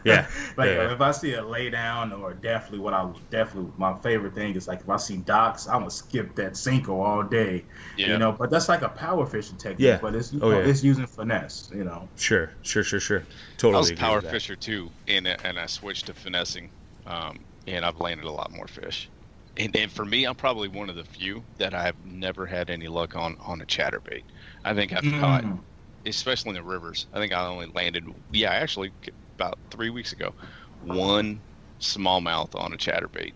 Yeah. 0.04 0.26
like 0.56 0.68
Yeah. 0.70 0.92
if 0.92 1.00
I 1.00 1.10
see 1.12 1.34
a 1.34 1.42
lay 1.46 1.70
down 1.70 2.12
or 2.12 2.34
definitely 2.34 2.78
what 2.80 2.94
I 2.94 3.10
definitely 3.30 3.72
my 3.76 3.98
favorite 4.02 4.34
thing 4.34 4.54
is 4.56 4.66
like 4.66 4.80
if 4.80 4.88
I 4.88 4.96
see 4.96 5.18
docks, 5.18 5.66
I'm 5.66 5.80
gonna 5.80 5.90
skip 5.90 6.34
that 6.36 6.52
Senko 6.52 6.90
all 7.04 7.22
day. 7.22 7.66
Yeah. 7.96 8.08
You 8.08 8.18
know, 8.18 8.32
but 8.32 8.50
that's 8.50 8.68
like 8.68 8.82
a 8.82 8.88
power 8.88 9.26
fishing 9.26 9.58
technique. 9.58 9.86
Yeah. 9.86 9.98
But 10.00 10.14
it's 10.14 10.32
you 10.32 10.40
Oh, 10.42 10.50
know, 10.50 10.60
yeah. 10.60 10.66
it's 10.66 10.82
using 10.82 11.06
finesse. 11.06 11.68
You 11.72 11.84
know. 11.84 12.10
Sure. 12.16 12.52
Sure. 12.62 12.82
Sure. 12.84 13.00
Sure. 13.00 13.28
Totally. 13.58 13.76
I 13.76 13.78
was 13.78 13.90
a 13.90 13.94
power 13.94 14.20
fisher 14.22 14.56
too, 14.56 14.92
and 15.06 15.26
and 15.44 15.58
I 15.58 15.66
switched 15.66 16.06
to 16.06 16.14
finessing, 16.14 16.72
um, 17.06 17.44
and 17.66 17.84
I've 17.84 17.98
landed 18.00 18.24
a 18.26 18.32
lot 18.32 18.50
more 18.52 18.66
fish. 18.68 19.10
And, 19.56 19.74
and 19.76 19.92
for 19.92 20.04
me, 20.04 20.24
I'm 20.24 20.36
probably 20.36 20.68
one 20.68 20.88
of 20.88 20.96
the 20.96 21.04
few 21.04 21.44
that 21.58 21.74
I've 21.74 21.96
never 22.04 22.46
had 22.46 22.70
any 22.70 22.88
luck 22.88 23.16
on 23.16 23.36
on 23.40 23.60
a 23.60 23.66
chatterbait. 23.66 24.22
I 24.64 24.74
think 24.74 24.92
I've 24.92 25.08
caught, 25.20 25.44
Mm. 25.44 25.64
especially 26.06 26.50
in 26.50 26.54
the 26.54 26.62
rivers. 26.62 27.06
I 27.12 27.18
think 27.18 27.32
I 27.32 27.46
only 27.46 27.66
landed, 27.74 28.04
yeah, 28.30 28.52
I 28.52 28.56
actually 28.56 28.92
about 29.40 29.58
three 29.70 29.90
weeks 29.90 30.12
ago, 30.12 30.34
one 30.80 31.42
smallmouth 31.80 32.54
on 32.54 32.72
a 32.72 32.76
chatterbait. 32.78 33.34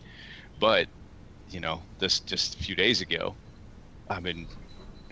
But 0.58 0.88
you 1.48 1.60
know, 1.60 1.84
this 1.98 2.20
just 2.20 2.54
a 2.60 2.64
few 2.64 2.76
days 2.76 3.00
ago, 3.02 3.38
I've 4.08 4.22
been 4.22 4.48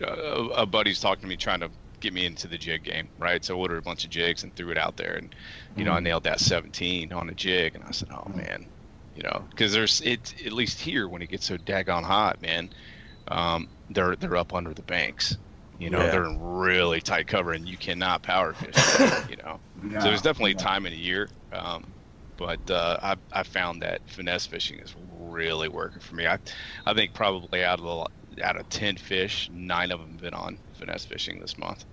uh, 0.03 0.49
a 0.57 0.66
buddy's 0.66 1.01
talking 1.01 1.22
to 1.22 1.28
me 1.28 1.36
trying 1.36 1.61
to 1.61 1.72
get 2.01 2.12
me 2.14 2.26
into 2.26 2.49
the 2.49 2.59
jig 2.59 2.84
game, 2.84 3.11
right? 3.18 3.45
So 3.45 3.57
I 3.57 3.61
ordered 3.61 3.78
a 3.78 3.82
bunch 3.82 4.05
of 4.05 4.11
jigs 4.11 4.43
and 4.43 4.55
threw 4.57 4.70
it 4.70 4.78
out 4.78 4.97
there, 4.97 5.14
and 5.16 5.34
you 5.76 5.84
know 5.84 5.93
I 5.93 6.01
Mhm. 6.01 6.03
nailed 6.03 6.24
that 6.24 6.40
17 6.40 7.12
on 7.12 7.28
a 7.30 7.34
jig, 7.34 7.74
and 7.74 7.84
I 7.84 7.93
said, 7.93 8.09
oh 8.12 8.30
man, 8.34 8.68
you 9.14 9.22
know, 9.22 9.47
because 9.51 9.72
there's 9.72 10.01
it 10.03 10.34
at 10.47 10.53
least 10.53 10.80
here 10.80 11.09
when 11.09 11.22
it 11.22 11.30
gets 11.30 11.47
so 11.47 11.57
daggone 11.59 12.05
hot, 12.05 12.40
man, 12.43 12.70
um, 13.28 13.68
they're 13.90 14.16
they're 14.16 14.36
up 14.36 14.55
under 14.55 14.74
the 14.74 14.82
banks. 14.84 15.36
You 15.78 15.90
know, 15.90 16.07
Yeah. 16.07 16.09
they're 16.09 16.24
in 16.24 16.38
really 16.40 17.01
tight 17.03 17.26
cover, 17.26 17.53
and 17.53 17.68
you 17.68 17.78
cannot 17.78 18.22
power 18.22 18.55
fish. 18.55 18.88
you 19.26 19.36
know, 19.36 19.62
so 19.99 20.09
Nah, 20.09 20.09
there's 20.09 20.22
definitely 20.22 20.53
a 20.53 20.57
time 20.57 20.87
in 20.87 20.93
the 20.93 20.99
year. 20.99 21.28
Um, 21.53 21.95
but 22.39 22.61
uh, 22.70 22.99
I, 23.03 23.16
I 23.33 23.43
found 23.45 23.83
that 23.83 24.03
finesse 24.07 24.47
fishing 24.47 24.78
is 24.80 24.95
really 24.97 25.68
working 25.68 26.01
for 26.01 26.14
me. 26.16 26.26
I, 26.26 26.39
I 26.87 26.95
think 26.95 27.14
probably 27.14 27.62
out 27.64 27.80
of 27.80 28.09
the, 28.30 28.45
out 28.45 28.57
of 28.59 28.68
ten 28.68 28.97
fish, 28.97 29.49
nine 29.53 29.93
of 29.93 30.01
them 30.01 30.12
have 30.12 30.20
been 30.20 30.35
on 30.35 30.59
finesse 30.74 31.05
fishing 31.05 31.41
this 31.41 31.59
month. 31.59 31.85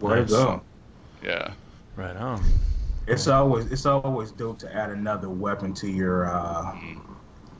Where 0.00 0.24
Nice. 0.24 0.24
go? 0.24 0.64
Yeah, 1.22 1.54
Right 1.96 2.16
on. 2.16 2.42
It's 3.06 3.28
always 3.28 3.70
it's 3.70 3.86
always 3.86 4.32
dope 4.32 4.58
to 4.60 4.74
add 4.74 4.90
another 4.90 5.30
weapon 5.30 5.72
to 5.74 5.88
your 5.88 6.26
uh, 6.28 6.72
Mhm. 6.72 7.02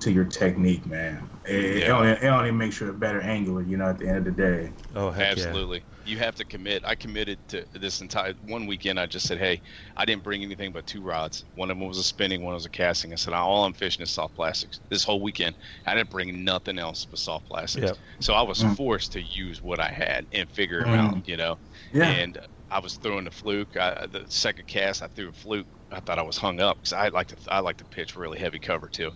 to 0.01 0.13
your 0.13 0.25
technique, 0.25 0.87
man. 0.87 1.31
It, 1.47 1.85
it, 1.85 1.89
only, 1.91 2.11
it 2.13 2.25
only 2.25 2.53
makes 2.53 2.81
you 2.81 2.91
a 2.91 2.93
better 2.93 3.21
angler, 3.21 3.63
you 3.63 3.77
know. 3.77 3.89
At 3.91 3.99
the 3.99 4.09
end 4.09 4.19
of 4.19 4.25
the 4.27 4.33
day, 4.33 4.73
Oh 4.95 5.11
heck 5.13 5.31
absolutely. 5.31 5.85
You 6.07 6.19
have 6.19 6.35
to 6.37 6.45
commit. 6.45 6.83
I 6.87 6.95
committed 6.95 7.41
to 7.49 7.67
this 7.75 8.01
entire 8.01 8.35
one 8.43 8.67
weekend. 8.67 8.99
I 9.01 9.07
just 9.07 9.27
said, 9.27 9.39
hey, 9.39 9.61
I 9.97 10.05
didn't 10.05 10.23
bring 10.23 10.43
anything 10.43 10.73
but 10.73 10.87
two 10.87 11.03
rods. 11.03 11.45
One 11.55 11.71
of 11.71 11.79
them 11.79 11.87
was 11.87 11.99
a 11.99 12.05
spinning, 12.05 12.45
one 12.45 12.55
was 12.55 12.65
a 12.65 12.71
casting. 12.71 13.13
I 13.13 13.17
said, 13.17 13.35
all 13.35 13.65
I'm 13.65 13.73
fishing 13.73 14.03
is 14.05 14.13
soft 14.13 14.35
plastics. 14.37 14.81
This 14.89 15.03
whole 15.05 15.21
weekend, 15.21 15.57
I 15.85 15.95
didn't 15.95 16.11
bring 16.11 16.45
nothing 16.45 16.79
else 16.79 17.05
but 17.05 17.19
soft 17.19 17.47
plastics. 17.47 17.87
Yep. 17.89 17.97
So 18.21 18.35
I 18.35 18.43
was 18.43 18.63
Mm. 18.63 18.77
forced 18.77 19.13
to 19.13 19.21
use 19.23 19.61
what 19.63 19.81
I 19.81 19.89
had 19.89 20.27
and 20.33 20.49
figure 20.51 20.81
them 20.83 20.91
Mm. 20.91 21.17
out, 21.19 21.29
you 21.29 21.37
know. 21.37 21.57
yeah. 21.93 22.09
And 22.09 22.39
I 22.71 22.79
was 22.81 22.97
throwing 22.97 23.27
a 23.27 23.31
fluke. 23.31 23.77
I, 23.77 24.07
the 24.07 24.27
second 24.29 24.67
cast, 24.67 25.03
I 25.03 25.09
threw 25.09 25.29
a 25.29 25.33
fluke. 25.33 25.69
I 25.91 26.01
thought 26.01 26.19
I 26.19 26.23
was 26.23 26.37
hung 26.37 26.61
up 26.61 26.79
because 26.79 26.93
I 26.93 27.09
like 27.09 27.29
to 27.29 27.37
I 27.49 27.61
like 27.61 27.77
to 27.77 27.85
pitch 27.87 28.17
really 28.17 28.39
heavy 28.41 28.59
cover 28.59 28.89
too, 28.89 29.13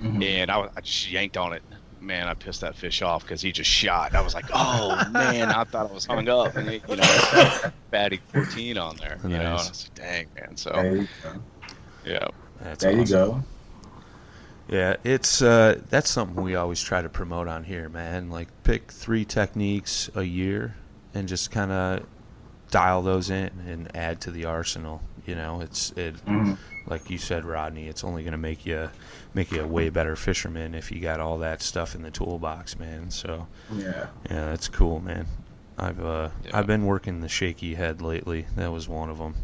Mhm. 0.00 0.22
and 0.24 0.50
I, 0.52 0.58
was- 0.58 0.70
I 0.76 0.80
just 0.80 1.08
yanked 1.08 1.36
on 1.36 1.52
it. 1.52 1.64
Man, 2.02 2.26
I 2.26 2.34
pissed 2.34 2.62
that 2.62 2.74
fish 2.74 3.00
off 3.00 3.22
because 3.22 3.40
he 3.40 3.52
just 3.52 3.70
shot. 3.70 4.14
I 4.14 4.20
was 4.22 4.34
like, 4.34 4.46
oh 4.52 5.00
man, 5.10 5.50
I 5.50 5.62
thought 5.64 5.88
I 5.88 5.94
was 5.94 6.04
hung 6.04 6.28
up, 6.28 6.56
and 6.56 6.68
it, 6.68 6.82
you 6.88 6.96
know, 6.96 7.70
batting 7.90 8.18
14 8.32 8.76
on 8.76 8.96
there. 8.96 9.18
You 9.22 9.28
know, 9.30 9.34
and 9.36 9.46
I 9.48 9.52
Nice. 9.52 9.68
was 9.68 9.84
like, 9.84 9.94
dang 9.94 10.26
man. 10.34 10.56
So 10.56 10.70
There 10.70 10.96
you 10.96 11.08
go. 11.22 11.32
yeah, 12.04 12.28
That's 12.60 12.82
There 12.82 12.92
you 12.92 13.06
go. 13.06 13.42
Yeah, 14.68 14.96
it's 15.04 15.42
uh, 15.42 15.80
that's 15.90 16.10
something 16.10 16.42
we 16.42 16.54
always 16.56 16.80
try 16.82 17.02
to 17.02 17.08
promote 17.08 17.46
on 17.46 17.64
here, 17.64 17.88
man. 17.88 18.30
Like 18.30 18.48
pick 18.64 18.90
three 18.90 19.24
techniques 19.24 20.10
a 20.14 20.22
year 20.22 20.76
and 21.14 21.28
just 21.28 21.50
kind 21.50 21.70
of 21.70 22.06
dial 22.70 23.02
those 23.02 23.28
in 23.30 23.50
and 23.66 23.94
add 23.94 24.20
to 24.22 24.30
the 24.30 24.44
arsenal. 24.46 25.02
You 25.26 25.34
know, 25.36 25.60
it's 25.60 25.90
it 25.92 26.16
Mhm. 26.26 26.58
like 26.86 27.08
you 27.10 27.18
said, 27.18 27.44
Rodney. 27.44 27.86
It's 27.88 28.02
only 28.04 28.22
going 28.22 28.32
to 28.32 28.38
make 28.38 28.66
you 28.66 28.90
make 29.34 29.52
you 29.52 29.62
a 29.62 29.66
way 29.66 29.88
better 29.88 30.16
fisherman 30.16 30.74
if 30.74 30.90
you 30.90 31.00
got 31.00 31.20
all 31.20 31.38
that 31.38 31.62
stuff 31.62 31.94
in 31.94 32.02
the 32.02 32.10
toolbox, 32.10 32.78
man. 32.78 33.10
So 33.10 33.46
Yeah. 33.72 34.06
yeah, 34.28 34.46
that's 34.46 34.68
cool, 34.68 35.00
man. 35.00 35.26
I've 35.78 36.04
uh, 36.04 36.30
Yeah. 36.44 36.58
I've 36.58 36.66
been 36.66 36.84
working 36.86 37.20
the 37.20 37.28
shaky 37.28 37.74
head 37.74 38.02
lately. 38.02 38.46
That 38.56 38.72
was 38.72 38.88
one 38.88 39.08
of 39.10 39.18
them, 39.18 39.34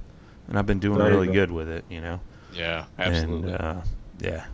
and 0.49 0.59
I've 0.59 0.67
been 0.67 0.79
doing 0.81 0.99
There 0.99 1.11
really 1.11 1.29
go. 1.29 1.33
good 1.33 1.51
with 1.53 1.69
it. 1.69 1.85
You 1.89 2.01
know, 2.01 2.21
yeah, 2.53 2.85
absolutely. 2.99 3.53
And, 3.53 3.61
uh, 3.63 3.81
yeah, 4.21 4.45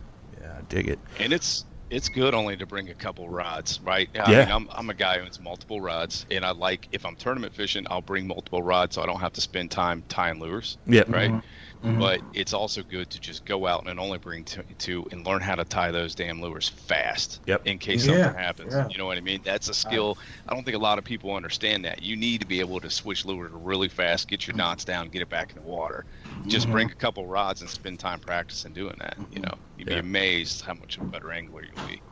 yeah, 0.41 0.53
I 0.59 0.61
dig 0.69 0.87
it. 0.87 0.99
and 1.19 1.33
it's 1.33 1.65
it's 1.95 2.09
good 2.09 2.33
only 2.33 2.57
to 2.57 2.65
bring 2.65 2.89
a 2.89 2.93
couple 2.93 3.29
rods, 3.29 3.79
right? 3.81 4.09
I 4.15 4.29
Yeah. 4.31 4.39
mean, 4.45 4.51
I'm 4.51 4.69
I'm 4.73 4.89
a 4.89 4.93
guy 4.93 5.17
who 5.17 5.23
owns 5.25 5.39
multiple 5.39 5.79
rods, 5.79 6.25
and 6.29 6.43
I 6.43 6.51
like 6.51 6.89
if 6.91 7.05
I'm 7.05 7.15
tournament 7.15 7.53
fishing, 7.53 7.85
I'll 7.89 8.01
bring 8.01 8.27
multiple 8.27 8.61
rods, 8.61 8.95
so 8.95 9.01
I 9.01 9.05
don't 9.05 9.21
have 9.21 9.33
to 9.33 9.41
spend 9.41 9.71
time 9.71 10.03
tying 10.09 10.39
lures, 10.39 10.77
Yep. 10.87 11.09
right? 11.09 11.31
Mhm. 11.31 11.43
Mhm. 11.83 11.99
But 11.99 12.21
it's 12.33 12.51
also 12.53 12.81
good 12.83 13.09
to 13.11 13.19
just 13.19 13.45
go 13.45 13.67
out 13.67 13.87
and 13.87 13.99
only 13.99 14.17
bring 14.17 14.43
two, 14.43 14.63
two 14.77 15.07
and 15.11 15.25
learn 15.25 15.41
how 15.41 15.55
to 15.55 15.63
tie 15.63 15.91
those 15.91 16.15
damn 16.15 16.41
lures 16.41 16.67
fast. 16.67 17.41
Yep. 17.45 17.61
In 17.67 17.77
case 17.77 18.05
Yeah, 18.05 18.23
something 18.23 18.41
happens, 18.41 18.73
yeah. 18.73 18.87
you 18.89 18.97
know 18.97 19.05
what 19.05 19.17
I 19.17 19.21
mean? 19.21 19.41
That's 19.43 19.69
a 19.69 19.73
skill. 19.73 20.17
I 20.49 20.53
don't 20.53 20.63
think 20.63 20.75
a 20.75 20.79
lot 20.79 20.97
of 20.97 21.03
people 21.05 21.33
understand 21.35 21.85
that. 21.85 22.01
You 22.01 22.15
need 22.17 22.41
to 22.41 22.47
be 22.47 22.59
able 22.59 22.79
to 22.81 22.89
switch 22.89 23.23
lures 23.23 23.51
really 23.53 23.87
fast, 23.87 24.27
get 24.27 24.47
your 24.47 24.55
knots 24.55 24.83
down, 24.83 25.09
get 25.09 25.21
it 25.21 25.29
back 25.29 25.51
in 25.51 25.55
the 25.57 25.61
water. 25.69 26.05
Just 26.47 26.69
Mhm. 26.69 26.71
bring 26.71 26.91
a 26.91 26.95
couple 26.95 27.27
rods 27.27 27.61
and 27.61 27.69
spend 27.69 27.99
time 27.99 28.19
practicing 28.19 28.73
doing 28.73 28.95
that. 28.99 29.17
You 29.29 29.41
know, 29.41 29.53
you'd 29.75 29.87
Yeah. 29.87 29.95
be 29.95 29.99
amazed 29.99 30.61
how 30.61 30.73
much 30.75 30.97
of 30.97 31.03
a 31.03 31.07
better 31.07 31.31
angler 31.31 31.63
you'll 31.63 31.79
be. 31.81 32.03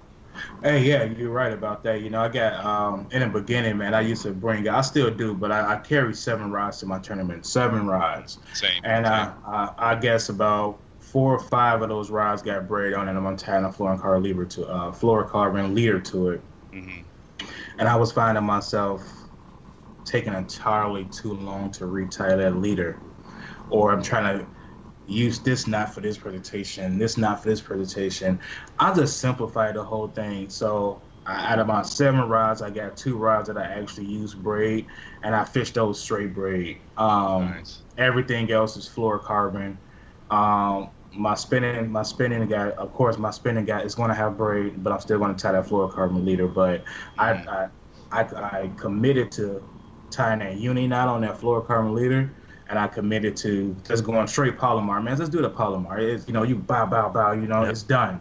Hey, 0.62 0.84
yeah, 0.84 1.04
you're 1.04 1.32
right 1.32 1.54
about 1.54 1.84
that. 1.84 2.02
You 2.02 2.10
know, 2.10 2.22
I 2.22 2.30
got 2.30 2.64
um 2.66 3.08
in 3.12 3.20
the 3.22 3.28
beginning, 3.28 3.78
man. 3.78 3.94
I 3.94 4.02
used 4.02 4.24
to 4.24 4.32
bring, 4.34 4.68
I 4.68 4.82
still 4.82 5.12
do, 5.14 5.34
but 5.34 5.52
I, 5.52 5.76
I 5.76 5.80
carry 5.80 6.14
seven 6.14 6.52
rods 6.52 6.80
to 6.80 6.86
my 6.86 7.00
tournament, 7.00 7.46
seven 7.46 7.86
rods, 7.88 8.40
Same. 8.54 8.84
and 8.84 9.06
same. 9.06 9.14
uh, 9.14 9.34
I, 9.46 9.70
I 9.78 9.96
guess 9.96 10.30
about 10.30 10.80
four 11.00 11.34
or 11.36 11.40
five 11.40 11.82
of 11.82 11.90
those 11.90 12.10
rods 12.10 12.42
got 12.42 12.68
braid 12.68 12.94
on, 12.94 13.08
it, 13.08 13.16
and 13.16 13.28
I'm 13.28 13.38
tying 13.38 13.66
a 13.66 13.70
fluorocarbon 13.70 14.24
leader 14.24 14.46
to 14.46 14.66
uh, 14.68 14.92
fluorocarbon 14.92 15.74
leader 15.74 16.00
to 16.00 16.30
it, 16.30 16.42
Mm-hmm. 16.74 17.04
and 17.78 17.88
I 17.88 17.96
was 17.96 18.12
finding 18.12 18.44
myself 18.44 19.30
taking 20.06 20.34
entirely 20.34 21.06
too 21.06 21.34
long 21.34 21.72
to 21.72 21.86
retie 21.88 22.18
that 22.36 22.58
leader, 22.58 23.02
or 23.70 23.92
I'm 23.92 24.04
trying 24.04 24.40
to 24.40 24.48
use 25.08 25.40
this 25.40 25.68
knot 25.68 25.94
for 25.94 26.02
this 26.02 26.18
presentation, 26.18 26.98
this 26.98 27.18
knot 27.18 27.44
for 27.44 27.50
this 27.50 27.62
presentation. 27.62 28.40
I 28.80 28.94
just 28.94 29.20
simplify 29.20 29.72
the 29.72 29.84
whole 29.84 30.08
thing. 30.08 30.50
So 30.50 31.02
I, 31.26 31.52
out 31.52 31.60
of 31.60 31.68
my 31.68 31.82
seven 31.82 32.28
rods, 32.30 32.62
I 32.62 32.70
got 32.70 32.98
two 32.98 33.18
rods 33.18 33.48
that 33.48 33.58
I 33.58 33.64
actually 33.64 34.06
use 34.08 34.34
braid, 34.34 34.88
and 35.24 35.36
I 35.36 35.44
fish 35.46 35.72
those 35.72 36.00
straight 36.00 36.34
braid. 36.34 36.80
Um, 36.98 37.52
nice. 37.52 37.82
Everything 37.98 38.52
else 38.52 38.78
is 38.78 38.88
fluorocarbon. 38.88 39.78
Um, 40.30 40.90
my 41.16 41.36
spinning, 41.36 41.92
my 41.92 42.04
spinning 42.04 42.48
guy, 42.48 42.72
of 42.72 42.94
course, 42.94 43.18
my 43.18 43.32
spinning 43.32 43.66
guy 43.66 43.82
is 43.82 43.96
going 43.96 44.10
to 44.10 44.16
have 44.16 44.38
braid, 44.38 44.84
but 44.84 44.92
I'm 44.92 45.00
still 45.00 45.20
going 45.20 45.36
to 45.36 45.42
tie 45.42 45.52
that 45.52 45.66
fluorocarbon 45.66 46.26
leader. 46.26 46.48
But 46.48 46.84
I, 47.18 47.32
I, 47.32 47.70
I, 48.12 48.22
I 48.22 48.72
committed 48.78 49.32
to 49.34 49.64
tying 50.10 50.40
that 50.40 50.58
uni 50.58 50.88
knot 50.88 51.08
on 51.08 51.22
that 51.22 51.38
fluorocarbon 51.38 51.94
leader, 51.94 52.32
and 52.74 52.80
I 52.80 52.88
committed 52.88 53.38
to 53.38 53.76
just 53.88 54.04
going 54.04 54.26
straight 54.26 54.58
Palomar. 54.58 55.00
Man, 55.00 55.16
let's 55.16 55.30
do 55.30 55.44
the 55.44 55.50
Palomar. 55.52 56.00
It's, 56.00 56.28
you 56.28 56.34
know, 56.34 56.42
you 56.42 56.56
bow, 56.56 56.88
bow, 56.88 57.08
bow. 57.10 57.34
You 57.34 57.46
know, 57.46 57.62
Yep. 57.62 57.72
it's 57.72 57.84
done. 57.84 58.20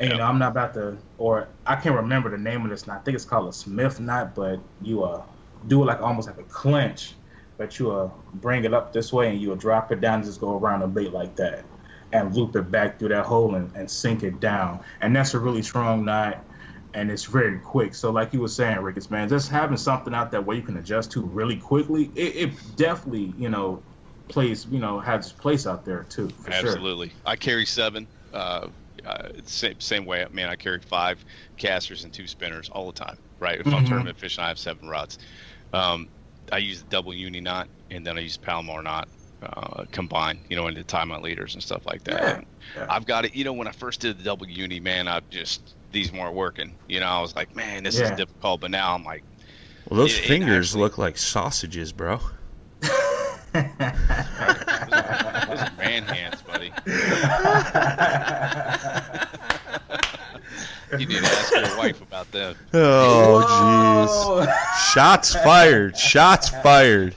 And 0.00 0.10
you 0.10 0.16
know, 0.16 0.24
I'm 0.24 0.40
not 0.40 0.50
about 0.50 0.74
to, 0.74 0.98
or 1.16 1.48
I 1.64 1.76
can't 1.76 1.94
remember 1.94 2.28
the 2.28 2.38
name 2.38 2.64
of 2.64 2.70
this 2.70 2.88
knot. 2.88 2.98
I 2.98 3.00
think 3.02 3.14
it's 3.14 3.24
called 3.24 3.48
a 3.48 3.52
Smith 3.52 4.00
knot, 4.00 4.34
but 4.34 4.58
you 4.80 5.04
uh 5.04 5.22
do 5.68 5.80
it 5.82 5.86
like 5.86 6.00
almost 6.02 6.26
like 6.26 6.38
a 6.38 6.44
clinch, 6.44 7.14
but 7.56 7.78
you 7.78 7.92
uh 7.92 8.10
bring 8.34 8.64
it 8.64 8.74
up 8.74 8.92
this 8.92 9.12
way 9.12 9.30
and 9.30 9.40
you'll 9.40 9.54
drop 9.54 9.92
it 9.92 10.00
down 10.00 10.14
and 10.14 10.24
just 10.24 10.40
go 10.40 10.58
around 10.58 10.80
the 10.80 10.88
bait 10.88 11.12
like 11.12 11.36
that, 11.36 11.64
and 12.12 12.34
loop 12.34 12.56
it 12.56 12.72
back 12.72 12.98
through 12.98 13.10
that 13.10 13.26
hole 13.26 13.54
and, 13.54 13.70
and 13.76 13.88
sink 13.88 14.24
it 14.24 14.40
down. 14.40 14.80
And 15.00 15.14
that's 15.14 15.34
a 15.34 15.38
really 15.38 15.62
strong 15.62 16.04
knot, 16.04 16.47
and 16.94 17.10
it's 17.10 17.24
very 17.24 17.58
quick. 17.60 17.94
So 17.94 18.10
like 18.10 18.32
you 18.32 18.40
were 18.40 18.48
saying, 18.48 18.78
Ricketts, 18.80 19.10
man, 19.10 19.28
just 19.28 19.50
having 19.50 19.76
something 19.76 20.14
out 20.14 20.30
there 20.30 20.42
way 20.42 20.56
you 20.56 20.62
can 20.62 20.76
adjust 20.76 21.12
to 21.12 21.22
really 21.22 21.56
quickly, 21.56 22.06
it, 22.14 22.50
it 22.50 22.76
definitely 22.76 23.34
you 23.36 23.48
know 23.48 23.82
plays 24.28 24.66
you 24.66 24.78
know 24.78 25.00
has 25.00 25.26
its 25.26 25.34
place 25.34 25.66
out 25.66 25.84
there 25.84 26.04
too 26.04 26.28
for 26.28 26.52
sure. 26.52 26.70
Absolutely. 26.70 27.12
I 27.24 27.36
carry 27.36 27.66
seven. 27.66 28.08
Uh, 28.32 28.68
uh, 29.04 29.28
same 29.44 29.78
same 29.80 30.04
way. 30.04 30.26
Man, 30.30 30.48
I 30.48 30.56
carry 30.56 30.80
five 30.80 31.24
casters 31.56 32.04
and 32.04 32.12
two 32.12 32.26
spinners 32.26 32.68
all 32.68 32.86
the 32.86 32.92
time. 32.92 33.18
Right. 33.40 33.60
If 33.60 33.72
I'm 33.72 33.84
Mhm. 33.84 33.88
tournament 33.88 34.18
fishing, 34.18 34.42
I 34.42 34.48
have 34.48 34.58
seven 34.58 34.88
rods. 34.88 35.18
Um, 35.72 36.10
I 36.52 36.58
use 36.58 36.80
the 36.80 36.86
double 36.88 37.14
uni 37.14 37.40
knot, 37.40 37.70
and 37.90 38.06
then 38.06 38.18
I 38.18 38.22
use 38.22 38.36
Palomar 38.36 38.82
knot 38.82 39.08
uh, 39.42 39.84
combined. 39.92 40.46
You 40.48 40.56
know, 40.56 40.66
into 40.68 40.84
tie 40.84 41.04
my 41.04 41.18
leaders 41.18 41.54
and 41.54 41.62
stuff 41.62 41.86
like 41.86 42.04
that. 42.04 42.20
Yeah, 42.22 42.40
yeah. 42.76 42.86
I've 42.88 43.06
got 43.06 43.24
it. 43.24 43.34
You 43.34 43.44
know, 43.44 43.52
when 43.52 43.68
I 43.68 43.72
first 43.72 44.00
did 44.00 44.18
the 44.18 44.24
double 44.24 44.48
uni, 44.48 44.80
man, 44.80 45.08
I 45.08 45.20
just 45.30 45.76
these 45.92 46.12
weren't 46.12 46.34
working. 46.34 46.74
You 46.88 47.00
know, 47.00 47.06
I 47.06 47.20
was 47.20 47.34
like, 47.36 47.54
man, 47.56 47.82
this 47.84 47.98
Yeah. 47.98 48.10
is 48.12 48.16
difficult. 48.16 48.60
But 48.60 48.70
now 48.70 48.94
I'm 48.94 49.04
like, 49.04 49.22
Well, 49.88 50.00
those 50.00 50.18
It- 50.18 50.24
it 50.24 50.28
fingers 50.28 50.68
actually- 50.70 50.82
look 50.82 50.98
like 50.98 51.16
sausages, 51.16 51.92
bro. 51.92 52.20
those 52.82 52.90
are 53.54 53.64
man 55.78 56.02
hands, 56.04 56.42
buddy. 56.42 56.72
You 60.92 60.98
need 61.06 61.22
to 61.22 61.26
ask 61.26 61.52
your 61.54 61.76
wife 61.78 62.00
about 62.00 62.30
them. 62.32 62.56
Oh, 62.72 64.46
jeez. 64.46 64.92
Shots 64.94 65.34
fired. 65.34 65.96
Shots 65.98 66.48
fired. 66.48 67.14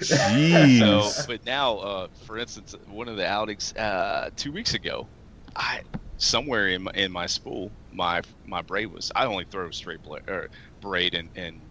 So, 0.00 0.16
Jeez. 0.16 1.26
but 1.26 1.44
now, 1.44 1.78
uh, 1.78 2.08
for 2.24 2.38
instance, 2.38 2.74
one 2.88 3.08
of 3.08 3.16
the 3.16 3.26
outings 3.26 3.74
uh, 3.76 4.30
two 4.36 4.52
weeks 4.52 4.72
ago, 4.74 5.06
I 5.54 5.82
somewhere 6.16 6.68
in 6.68 6.84
my, 6.84 6.92
in 6.94 7.12
my 7.12 7.26
spool, 7.26 7.70
my 7.92 8.22
my 8.44 8.62
braid 8.62 8.86
was. 8.88 9.10
I 9.16 9.26
only 9.26 9.46
throw 9.50 9.70
straight 9.70 10.02
bla- 10.02 10.20
or 10.28 10.48
braid 10.80 11.14
and 11.14 11.30
and 11.34 11.62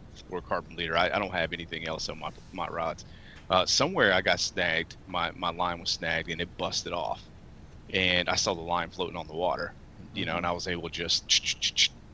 carbon 0.43 0.75
leader. 0.75 0.97
I, 0.97 1.07
I 1.11 1.19
don't 1.19 1.33
have 1.33 1.53
anything 1.53 1.87
else 1.87 2.09
on 2.09 2.19
my 2.19 2.31
my 2.51 2.67
rods. 2.67 3.05
Uh, 3.49 3.65
somewhere 3.65 4.13
I 4.13 4.21
got 4.21 4.39
snagged. 4.39 4.97
My 5.07 5.31
my 5.35 5.51
line 5.51 5.79
was 5.79 5.91
snagged 5.91 6.29
and 6.29 6.41
it 6.41 6.57
busted 6.57 6.93
off, 6.93 7.29
and 7.93 8.29
I 8.29 8.35
saw 8.35 8.53
the 8.53 8.61
line 8.61 8.89
floating 8.91 9.17
on 9.17 9.27
the 9.27 9.35
water. 9.35 9.75
You 10.13 10.25
know, 10.25 10.37
and 10.37 10.45
I 10.45 10.51
was 10.53 10.67
able 10.67 10.89
to 10.89 10.91
just 10.91 11.29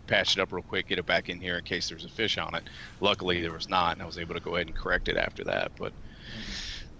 patch 0.07 0.37
it 0.37 0.41
up 0.41 0.51
real 0.51 0.63
quick, 0.63 0.87
get 0.87 0.99
it 0.99 1.05
back 1.05 1.29
in 1.29 1.39
here 1.41 1.57
in 1.57 1.63
case 1.63 1.89
there's 1.89 2.05
a 2.05 2.09
fish 2.09 2.37
on 2.37 2.55
it. 2.55 2.69
Luckily, 2.99 3.41
there 3.41 3.53
was 3.53 3.69
not, 3.69 3.93
and 3.93 4.01
I 4.01 4.05
was 4.05 4.17
able 4.19 4.35
to 4.35 4.41
go 4.41 4.55
ahead 4.55 4.67
and 4.67 4.75
correct 4.75 5.07
it 5.09 5.17
after 5.17 5.43
that. 5.45 5.71
But 5.77 5.93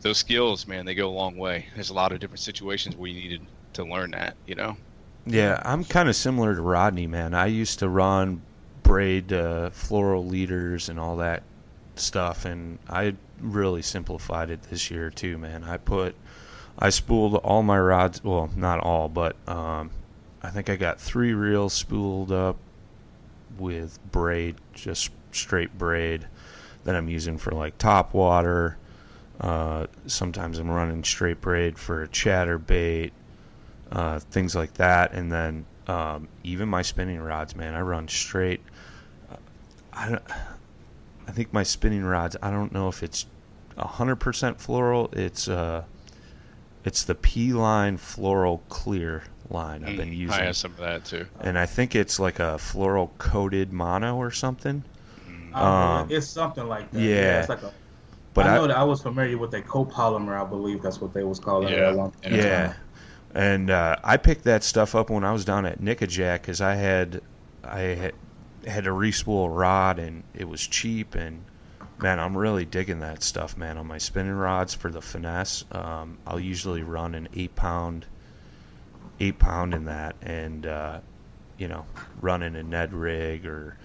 those 0.03 0.17
skills, 0.19 0.67
man, 0.67 0.85
they 0.85 0.95
go 0.95 1.09
a 1.09 1.11
long 1.11 1.37
way. 1.37 1.67
There's 1.75 1.89
a 1.89 1.93
lot 1.95 2.11
of 2.11 2.19
different 2.19 2.41
situations 2.41 2.95
where 2.95 3.09
you 3.09 3.21
needed 3.21 3.49
to 3.73 3.85
learn 3.85 4.11
that, 4.11 4.37
you 4.45 4.55
know. 4.55 4.77
Yeah, 5.25 5.61
I'm 5.63 5.85
kind 5.85 6.09
of 6.09 6.15
similar 6.15 6.55
to 6.55 6.61
Rodney, 6.61 7.07
man. 7.07 7.33
I 7.33 7.45
used 7.45 7.79
to 7.79 7.87
run 7.87 8.41
braid 8.83 9.31
uh, 9.31 9.69
floral 9.69 10.25
leaders 10.25 10.89
and 10.89 10.99
all 10.99 11.17
that 11.17 11.43
stuff, 11.95 12.45
and 12.45 12.79
I 12.89 13.15
really 13.39 13.81
simplified 13.81 14.49
it 14.49 14.63
this 14.63 14.91
year 14.91 15.09
too, 15.09 15.37
man. 15.37 15.63
I 15.63 15.77
put, 15.77 16.15
I 16.77 16.89
spooled 16.89 17.35
all 17.35 17.63
my 17.63 17.79
rods. 17.79 18.21
Well, 18.23 18.49
not 18.55 18.81
all, 18.81 19.07
but 19.07 19.37
um, 19.47 19.91
I 20.41 20.49
think 20.49 20.69
I 20.69 20.75
got 20.75 20.99
three 20.99 21.33
reels 21.33 21.73
spooled 21.73 22.31
up 22.31 22.57
with 23.57 23.99
braid, 24.11 24.55
just 24.73 25.09
straight 25.31 25.77
braid 25.77 26.27
that 26.83 26.95
I'm 26.95 27.07
using 27.07 27.37
for 27.37 27.51
like 27.51 27.77
top 27.77 28.13
water. 28.13 28.77
Uh, 29.39 29.87
sometimes 30.05 30.59
I'm 30.59 30.69
running 30.69 31.03
straight 31.05 31.39
braid 31.39 31.79
for 31.79 32.03
a 32.03 32.07
chatter 32.09 32.57
bait 32.57 33.13
uh, 33.93 34.19
things 34.19 34.55
like 34.55 34.75
that, 34.75 35.13
and 35.13 35.31
then 35.31 35.67
um, 35.87 36.29
even 36.43 36.69
my 36.69 36.83
spinning 36.83 37.21
rods, 37.21 37.55
man, 37.55 37.75
I 37.75 37.81
run 37.81 38.09
straight. 38.09 38.61
uh, 39.31 39.37
I 39.93 40.09
don't, 40.09 40.23
I 41.27 41.31
think 41.31 41.53
my 41.53 41.63
spinning 41.63 42.03
rods. 42.03 42.35
I 42.41 42.51
don't 42.51 42.71
know 42.73 42.89
if 42.89 43.03
it's 43.03 43.25
hundred 43.77 44.17
percent 44.17 44.59
floral. 44.61 45.09
It's 45.13 45.47
uh, 45.47 45.85
it's 46.83 47.03
the 47.03 47.15
P 47.15 47.53
line 47.53 47.97
floral 47.97 48.63
clear 48.69 49.23
line 49.49 49.83
I've 49.83 49.95
been 49.97 50.11
Mm, 50.11 50.17
using, 50.17 50.41
I 50.41 50.45
have 50.45 50.57
some 50.57 50.71
of 50.73 50.77
that 50.79 51.05
too. 51.05 51.27
and 51.39 51.57
I 51.59 51.65
think 51.65 51.95
it's 51.95 52.19
like 52.19 52.39
a 52.39 52.57
floral 52.57 53.13
coated 53.19 53.71
mono 53.73 54.15
or 54.17 54.31
something. 54.31 54.83
Uh, 55.53 55.59
Um, 55.63 56.07
it's 56.09 56.27
something 56.27 56.67
like 56.67 56.91
that. 56.91 57.09
yeah. 57.09 57.39
it's 57.39 57.49
like 57.49 57.63
a 57.63 57.73
But 58.33 58.47
I 58.47 58.49
I, 58.49 58.55
know 58.55 58.67
that 58.67 58.77
I 58.77 58.83
was 58.83 59.01
familiar 59.01 59.37
with 59.37 59.53
a 59.53 59.61
copolymer. 59.61 60.39
I 60.39 60.45
believe 60.45 60.81
that's 60.81 61.01
what 61.01 61.13
they 61.13 61.23
was 61.23 61.39
calling 61.39 61.75
it. 61.75 61.77
Yeah. 61.77 61.89
at 61.89 61.95
one. 61.95 62.13
Yeah, 62.23 62.73
and 63.33 63.69
uh, 63.69 63.97
I 64.03 64.17
picked 64.17 64.43
that 64.43 64.63
stuff 64.63 64.95
up 64.95 65.09
when 65.09 65.23
I 65.23 65.31
was 65.31 65.45
down 65.45 65.65
at 65.65 65.81
Nickajack 65.81 66.41
because 66.41 66.61
I 66.61 66.75
had 66.75 67.21
I 67.63 67.79
had 67.79 68.13
had 68.65 68.87
a 68.87 68.91
respool 68.91 69.55
rod 69.55 69.99
and 69.99 70.23
it 70.33 70.47
was 70.47 70.65
cheap 70.65 71.15
and 71.15 71.43
man, 72.03 72.19
I'm 72.19 72.37
really 72.37 72.65
digging 72.65 72.99
that 72.99 73.23
stuff, 73.23 73.57
man. 73.57 73.77
On 73.77 73.87
my 73.87 73.97
spinning 73.97 74.33
rods 74.33 74.73
for 74.73 74.91
the 74.91 75.01
finesse, 75.01 75.63
um, 75.71 76.17
I'll 76.27 76.39
usually 76.39 76.83
run 76.83 77.15
an 77.15 77.29
eight 77.33 77.55
pound, 77.55 78.05
eight 79.19 79.39
pound 79.39 79.73
in 79.73 79.85
that, 79.85 80.15
and 80.21 80.65
uh, 80.65 80.99
you 81.57 81.69
know, 81.69 81.85
running 82.21 82.55
a 82.55 82.63
Ned 82.63 82.93
rig 82.93 83.45
or 83.45 83.77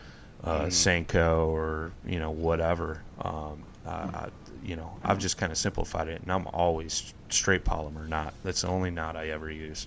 uh, 0.42 0.64
Senko 0.64 1.46
or 1.46 1.92
you 2.04 2.18
know 2.18 2.32
whatever. 2.32 3.02
Um, 3.20 3.62
uh, 3.86 3.90
I, 4.12 4.28
you 4.64 4.76
know, 4.76 4.96
I've 5.04 5.18
just 5.18 5.36
kind 5.38 5.52
of 5.52 5.58
simplified 5.58 6.08
it, 6.08 6.20
and 6.22 6.30
I'm 6.32 6.46
always 6.48 7.12
straight 7.28 7.64
Palomar 7.64 8.06
knot. 8.06 8.34
That's 8.44 8.62
the 8.62 8.68
only 8.68 8.90
knot 8.90 9.16
I 9.16 9.28
ever 9.28 9.50
use, 9.50 9.86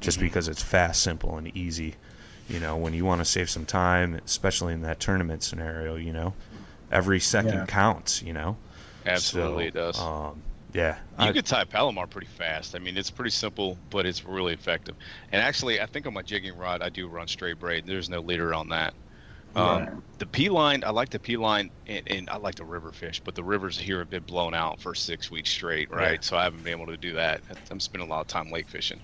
just 0.00 0.18
because 0.20 0.48
it's 0.48 0.62
fast, 0.62 1.02
simple, 1.02 1.36
and 1.36 1.54
easy. 1.56 1.94
You 2.48 2.60
know, 2.60 2.76
when 2.76 2.92
you 2.92 3.04
want 3.04 3.20
to 3.20 3.24
save 3.24 3.48
some 3.48 3.64
time, 3.64 4.14
especially 4.24 4.72
in 4.74 4.82
that 4.82 5.00
tournament 5.00 5.42
scenario, 5.42 5.96
you 5.96 6.12
know, 6.12 6.34
every 6.90 7.20
second 7.20 7.52
Yeah. 7.54 7.66
counts. 7.66 8.22
You 8.22 8.32
know, 8.32 8.56
Absolutely, 9.06 9.64
So, 9.64 9.68
it 9.68 9.74
does. 9.74 9.98
Um, 10.00 10.42
yeah, 10.74 10.96
You 11.18 11.26
I- 11.26 11.32
could 11.32 11.44
tie 11.46 11.64
Palomar 11.64 12.06
pretty 12.06 12.28
fast. 12.28 12.74
I 12.76 12.78
mean, 12.78 12.96
it's 12.96 13.10
pretty 13.10 13.30
simple, 13.30 13.76
but 13.90 14.06
it's 14.06 14.24
really 14.24 14.52
effective. 14.54 14.94
And 15.32 15.42
actually, 15.42 15.80
I 15.80 15.86
think 15.86 16.06
on 16.06 16.14
my 16.14 16.22
jigging 16.22 16.56
rod, 16.56 16.82
I 16.82 16.88
do 16.88 17.08
run 17.08 17.26
straight 17.28 17.58
braid. 17.58 17.84
There's 17.86 18.08
no 18.08 18.20
leader 18.20 18.54
on 18.54 18.68
that. 18.70 18.94
Um, 19.54 19.86
Yeah. 19.86 20.00
The 20.18 20.26
P 20.28 20.48
line, 20.50 20.84
I 20.84 20.90
like 20.90 21.08
the 21.10 21.18
P 21.20 21.36
line, 21.36 21.70
and, 21.86 22.02
and 22.06 22.30
I 22.30 22.36
like 22.36 22.54
the 22.54 22.64
river 22.64 22.92
fish, 22.92 23.20
but 23.24 23.34
the 23.34 23.42
rivers 23.44 23.76
here 23.76 23.98
have 23.98 24.08
been 24.10 24.22
blown 24.24 24.54
out 24.54 24.80
for 24.80 24.94
six 24.94 25.30
weeks 25.32 25.50
straight, 25.50 25.90
right? 25.90 26.22
Yeah. 26.22 26.22
So 26.22 26.36
I 26.36 26.44
haven't 26.44 26.62
been 26.62 26.72
able 26.72 26.86
to 26.86 26.96
do 26.96 27.14
that. 27.14 27.42
I'm 27.70 27.80
spending 27.80 28.08
a 28.08 28.10
lot 28.10 28.20
of 28.20 28.28
time 28.28 28.50
lake 28.50 28.68
fishing. 28.68 29.00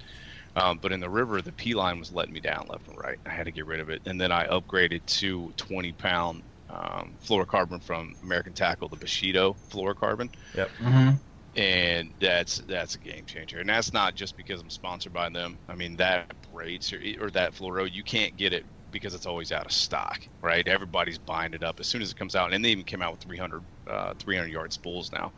Um, 0.56 0.78
but 0.78 0.92
in 0.92 1.00
the 1.00 1.10
river, 1.10 1.42
the 1.42 1.52
P 1.54 1.74
line 1.74 1.98
was 1.98 2.12
letting 2.12 2.34
me 2.34 2.40
down 2.40 2.66
left 2.68 2.88
and 2.88 2.96
right. 2.98 3.18
I 3.26 3.30
had 3.30 3.46
to 3.46 3.52
get 3.52 3.66
rid 3.66 3.80
of 3.80 3.90
it, 3.90 4.02
and 4.06 4.20
then 4.20 4.32
I 4.32 4.46
upgraded 4.48 5.06
to 5.06 5.52
20 5.56 5.92
pound 5.94 6.44
um, 6.68 7.18
fluorocarbon 7.26 7.82
from 7.82 8.14
American 8.22 8.54
Tackle, 8.54 8.88
the 8.90 8.96
Bushido 8.96 9.56
fluorocarbon 9.72 10.30
Mhm. 10.78 11.18
and 11.54 12.12
that's 12.20 12.56
that's 12.68 12.94
a 12.94 12.98
game 12.98 13.24
changer. 13.26 13.58
And 13.58 13.68
that's 13.68 13.92
not 13.92 14.14
just 14.14 14.36
because 14.36 14.60
I'm 14.60 14.70
sponsored 14.70 15.12
by 15.12 15.28
them. 15.30 15.60
I 15.68 15.74
mean 15.74 15.96
that 15.96 16.30
braid 16.50 16.84
ser- 16.84 17.00
or 17.20 17.30
that 17.32 17.54
fluoro, 17.54 17.90
you 17.90 18.04
can't 18.04 18.36
get 18.36 18.52
it 18.52 18.66
because 18.90 19.14
it's 19.14 19.26
always 19.26 19.52
out 19.52 19.66
of 19.66 19.72
stock, 19.72 20.20
right? 20.42 20.66
Everybody's 20.66 21.18
buying 21.18 21.54
it 21.54 21.62
up 21.62 21.80
as 21.80 21.88
soon 21.88 22.02
as 22.02 22.10
it 22.10 22.16
comes 22.16 22.34
out, 22.34 22.52
and 22.52 22.64
they 22.64 22.70
even 22.70 22.84
came 22.84 23.02
out 23.02 23.12
with 23.12 23.20
300 23.22 23.64
uh, 23.86 24.14
300 24.18 24.50
yard 24.52 24.72
spools 24.72 25.10
now, 25.12 25.32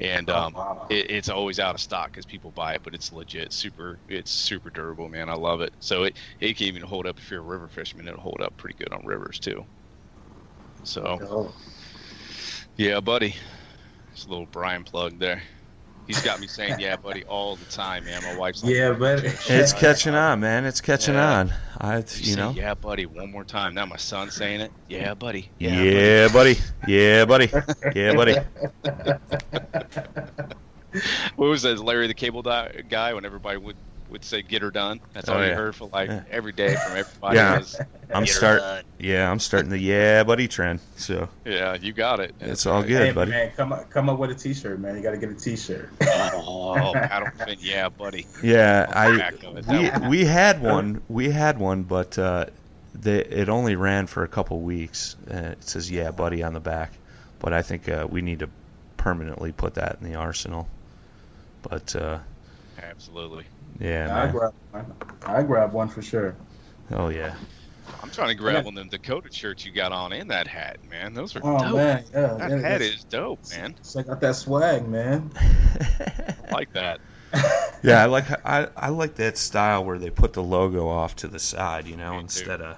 and 0.00 0.28
Oh, 0.28 0.30
um, 0.30 0.54
wow. 0.54 0.88
it, 0.88 1.10
it's 1.10 1.28
always 1.28 1.58
out 1.60 1.74
of 1.74 1.80
stock 1.80 2.12
because 2.12 2.26
people 2.26 2.52
buy 2.52 2.74
it, 2.74 2.82
but 2.84 2.94
it's 2.94 3.12
legit, 3.12 3.52
super, 3.52 4.00
it's 4.08 4.30
super 4.32 4.70
durable, 4.70 5.08
man. 5.08 5.28
I 5.30 5.34
love 5.34 5.60
it. 5.62 5.74
So 5.80 6.04
it 6.04 6.18
it 6.40 6.56
can 6.56 6.66
even 6.66 6.82
hold 6.82 7.06
up 7.06 7.18
if 7.18 7.30
you're 7.30 7.40
a 7.40 7.42
river 7.44 7.68
fisherman. 7.68 8.08
It'll 8.08 8.20
hold 8.20 8.40
up 8.42 8.56
pretty 8.56 8.76
good 8.76 8.92
on 8.92 9.04
rivers 9.06 9.38
too. 9.40 9.66
So. 10.82 11.20
Oh, 11.20 11.54
Yeah, 12.76 13.00
buddy. 13.00 13.36
Just 14.14 14.26
a 14.26 14.30
little 14.30 14.46
Brian 14.46 14.84
plug 14.84 15.18
there. 15.18 15.42
He's 16.10 16.22
got 16.22 16.40
me 16.40 16.48
saying 16.48 16.80
"yeah, 16.80 16.96
buddy" 17.04 17.22
all 17.24 17.54
the 17.54 17.64
time, 17.66 18.04
man. 18.04 18.20
My 18.24 18.36
wife's 18.36 18.64
like, 18.64 18.74
Yeah, 18.74 18.92
but 18.92 19.22
it's 19.24 19.72
catching 19.72 20.16
on, 20.16 20.40
man. 20.40 20.64
It's 20.64 20.80
catching 20.80 21.14
Yeah. 21.14 21.38
on. 21.38 21.52
I, 21.78 21.98
You, 21.98 22.02
you 22.02 22.04
say, 22.04 22.34
know. 22.34 22.50
"Yeah, 22.50 22.74
buddy" 22.74 23.06
one 23.06 23.30
more 23.30 23.44
time. 23.44 23.74
Now 23.74 23.86
my 23.86 23.96
son's 23.96 24.34
saying 24.34 24.60
it. 24.60 24.72
Yeah, 24.88 25.14
buddy. 25.14 25.50
Yeah, 25.60 25.80
Yeah, 25.82 26.28
buddy. 26.32 26.58
Yeah, 26.88 27.24
buddy. 27.26 27.48
Yeah, 27.94 28.14
buddy. 28.14 28.34
buddy. 28.82 29.18
What 31.36 31.46
was 31.46 31.62
that? 31.62 31.78
Larry 31.78 32.08
the 32.08 32.14
Cable 32.14 32.42
guy? 32.42 33.14
When 33.14 33.24
everybody 33.24 33.58
would 33.58 33.76
would 34.10 34.24
say 34.24 34.42
"get 34.42 34.62
her 34.62 34.70
done," 34.70 35.00
that's 35.12 35.28
all 35.28 35.38
Oh, 35.38 35.44
you 35.46 35.54
heard 35.54 35.74
for 35.74 35.88
like 35.88 36.08
Yeah. 36.08 36.22
every 36.30 36.52
day 36.52 36.74
from 36.74 36.96
everybody. 36.96 37.36
Yeah. 37.36 37.58
was, 37.58 37.80
I'm 38.14 38.26
start. 38.26 38.62
Yeah, 38.98 39.30
I'm 39.30 39.38
starting 39.38 39.70
the 39.70 39.78
yeah, 39.78 40.22
buddy 40.24 40.48
trend. 40.48 40.80
So 40.96 41.28
Yeah, 41.44 41.74
you 41.74 41.92
got 41.92 42.20
it. 42.20 42.34
it's 42.40 42.66
all 42.66 42.82
good, 42.82 43.06
hey, 43.06 43.12
buddy. 43.12 43.30
man, 43.30 43.50
come 43.56 43.72
up, 43.72 43.88
come 43.90 44.08
up 44.08 44.18
with 44.18 44.30
a 44.30 44.34
T-shirt, 44.34 44.78
man. 44.80 44.96
You 44.96 45.02
got 45.02 45.12
to 45.12 45.16
get 45.18 45.30
a 45.30 45.34
T-shirt. 45.34 45.90
Oh, 46.02 46.92
paddle 46.94 47.28
fin. 47.44 47.56
Yeah, 47.60 47.88
buddy. 47.88 48.26
Yeah, 48.42 48.86
On 48.88 48.96
I 48.96 49.16
back 49.16 49.42
of 49.44 49.56
it, 49.56 49.66
that 49.66 50.02
we 50.02 50.08
we 50.08 50.24
had 50.24 50.62
one. 50.62 51.02
We 51.08 51.30
had 51.30 51.58
one, 51.58 51.82
but 51.84 52.18
uh, 52.18 52.46
the, 52.94 53.40
it 53.40 53.48
only 53.48 53.76
ran 53.76 54.06
for 54.06 54.22
a 54.24 54.28
couple 54.28 54.60
weeks. 54.60 55.16
Uh, 55.30 55.36
it 55.52 55.64
says 55.64 55.90
yeah, 55.90 56.10
buddy 56.10 56.42
on 56.42 56.52
the 56.54 56.60
back, 56.60 56.92
but 57.38 57.52
I 57.52 57.62
think 57.62 57.88
uh, 57.88 58.06
we 58.10 58.22
need 58.22 58.40
to 58.40 58.48
permanently 58.96 59.52
put 59.52 59.74
that 59.74 59.98
in 60.00 60.10
the 60.10 60.16
arsenal. 60.16 60.68
But 61.62 61.94
uh, 61.96 62.18
Absolutely. 62.82 63.44
Yeah, 63.78 64.14
I 64.14 64.24
man. 64.24 64.32
grab 64.32 64.54
one. 64.72 64.86
I 65.26 65.42
grab 65.42 65.72
one 65.72 65.88
for 65.88 66.02
sure. 66.02 66.34
oh 66.92 67.08
yeah. 67.08 67.34
I'm 68.02 68.10
trying 68.10 68.28
to 68.28 68.34
grab 68.34 68.64
one 68.64 68.74
of 68.78 68.82
them 68.82 68.88
Dakota 68.88 69.28
shirts 69.32 69.64
you 69.66 69.72
got 69.72 69.90
on 69.92 70.12
and 70.12 70.30
that 70.30 70.46
hat, 70.46 70.78
man. 70.88 71.12
Those 71.12 71.34
are 71.36 71.40
Oh 71.42 71.58
dope. 71.58 71.76
man, 71.76 72.04
yeah, 72.12 72.20
That 72.34 72.50
yeah, 72.50 72.56
hat 72.56 72.62
that's- 72.62 72.94
is 72.94 73.04
dope, 73.04 73.40
man. 73.50 73.74
Check 73.92 74.06
got 74.06 74.20
that 74.20 74.36
swag, 74.36 74.86
man. 74.88 75.30
I 75.38 76.52
like 76.52 76.72
that. 76.72 77.00
Yeah, 77.82 78.02
I 78.02 78.06
like 78.06 78.26
I, 78.44 78.68
I 78.76 78.90
like 78.90 79.14
that 79.14 79.38
style 79.38 79.84
where 79.86 79.98
they 79.98 80.10
put 80.10 80.34
the 80.34 80.42
logo 80.42 80.86
off 80.86 81.16
to 81.16 81.28
the 81.28 81.38
side, 81.38 81.86
you 81.86 81.96
know, 81.96 82.10
Me 82.10 82.16
too. 82.18 82.22
instead 82.24 82.60
of 82.60 82.76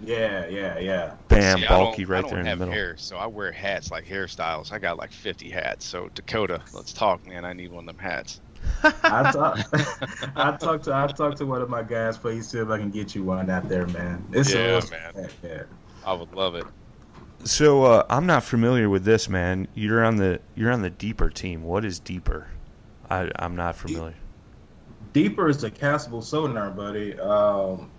Yeah, 0.00 0.46
yeah, 0.48 0.78
yeah. 0.78 1.14
bam 1.28 1.58
See, 1.60 1.66
bulky 1.66 2.04
right 2.06 2.18
I 2.18 2.20
don't 2.22 2.30
there 2.30 2.40
in 2.40 2.46
the 2.46 2.56
middle. 2.56 2.72
hair, 2.72 2.96
so 2.96 3.18
I 3.18 3.26
wear 3.26 3.52
hats 3.52 3.90
like 3.90 4.06
hairstyles. 4.06 4.72
I 4.72 4.78
got 4.78 4.96
like 4.96 5.12
50 5.12 5.50
hats. 5.50 5.84
So 5.84 6.08
Dakota, 6.14 6.62
let's 6.72 6.94
talk, 6.94 7.26
man. 7.26 7.44
I 7.44 7.52
need 7.52 7.70
one 7.70 7.86
of 7.86 7.94
them 7.94 8.02
hats. 8.02 8.40
I 8.82 9.30
talk, 9.32 9.58
I 10.36 10.56
talked 10.56 10.84
to 10.84 10.94
I 10.94 11.06
talked 11.08 11.38
to 11.38 11.46
one 11.46 11.62
of 11.62 11.68
my 11.70 11.82
guys, 11.82 12.16
but 12.18 12.34
he 12.34 12.42
see 12.42 12.58
if 12.58 12.68
I 12.68 12.78
can 12.78 12.90
get 12.90 13.14
you 13.14 13.22
one 13.24 13.48
out 13.50 13.68
there, 13.68 13.86
man. 13.88 14.24
It's 14.32 14.52
Yeah, 14.52 14.74
little- 14.80 14.90
man. 14.90 15.28
Yeah. 15.42 15.62
I 16.04 16.12
would 16.12 16.32
love 16.34 16.54
it. 16.54 16.64
So 17.44 17.84
uh, 17.84 18.04
I'm 18.08 18.26
not 18.26 18.42
familiar 18.44 18.88
with 18.88 19.04
this, 19.04 19.28
man. 19.28 19.68
You're 19.74 20.04
on 20.04 20.16
the 20.16 20.40
you're 20.54 20.72
on 20.72 20.82
the 20.82 20.90
deeper 20.90 21.30
team. 21.30 21.62
What 21.64 21.84
is 21.84 21.98
deeper? 21.98 22.48
I 23.10 23.30
I'm 23.38 23.54
not 23.56 23.76
familiar. 23.76 24.14
Deeper 25.12 25.48
is 25.48 25.64
a 25.64 25.70
castable 25.70 26.22
sonar, 26.22 26.70
buddy. 26.70 27.18
Um, 27.18 27.90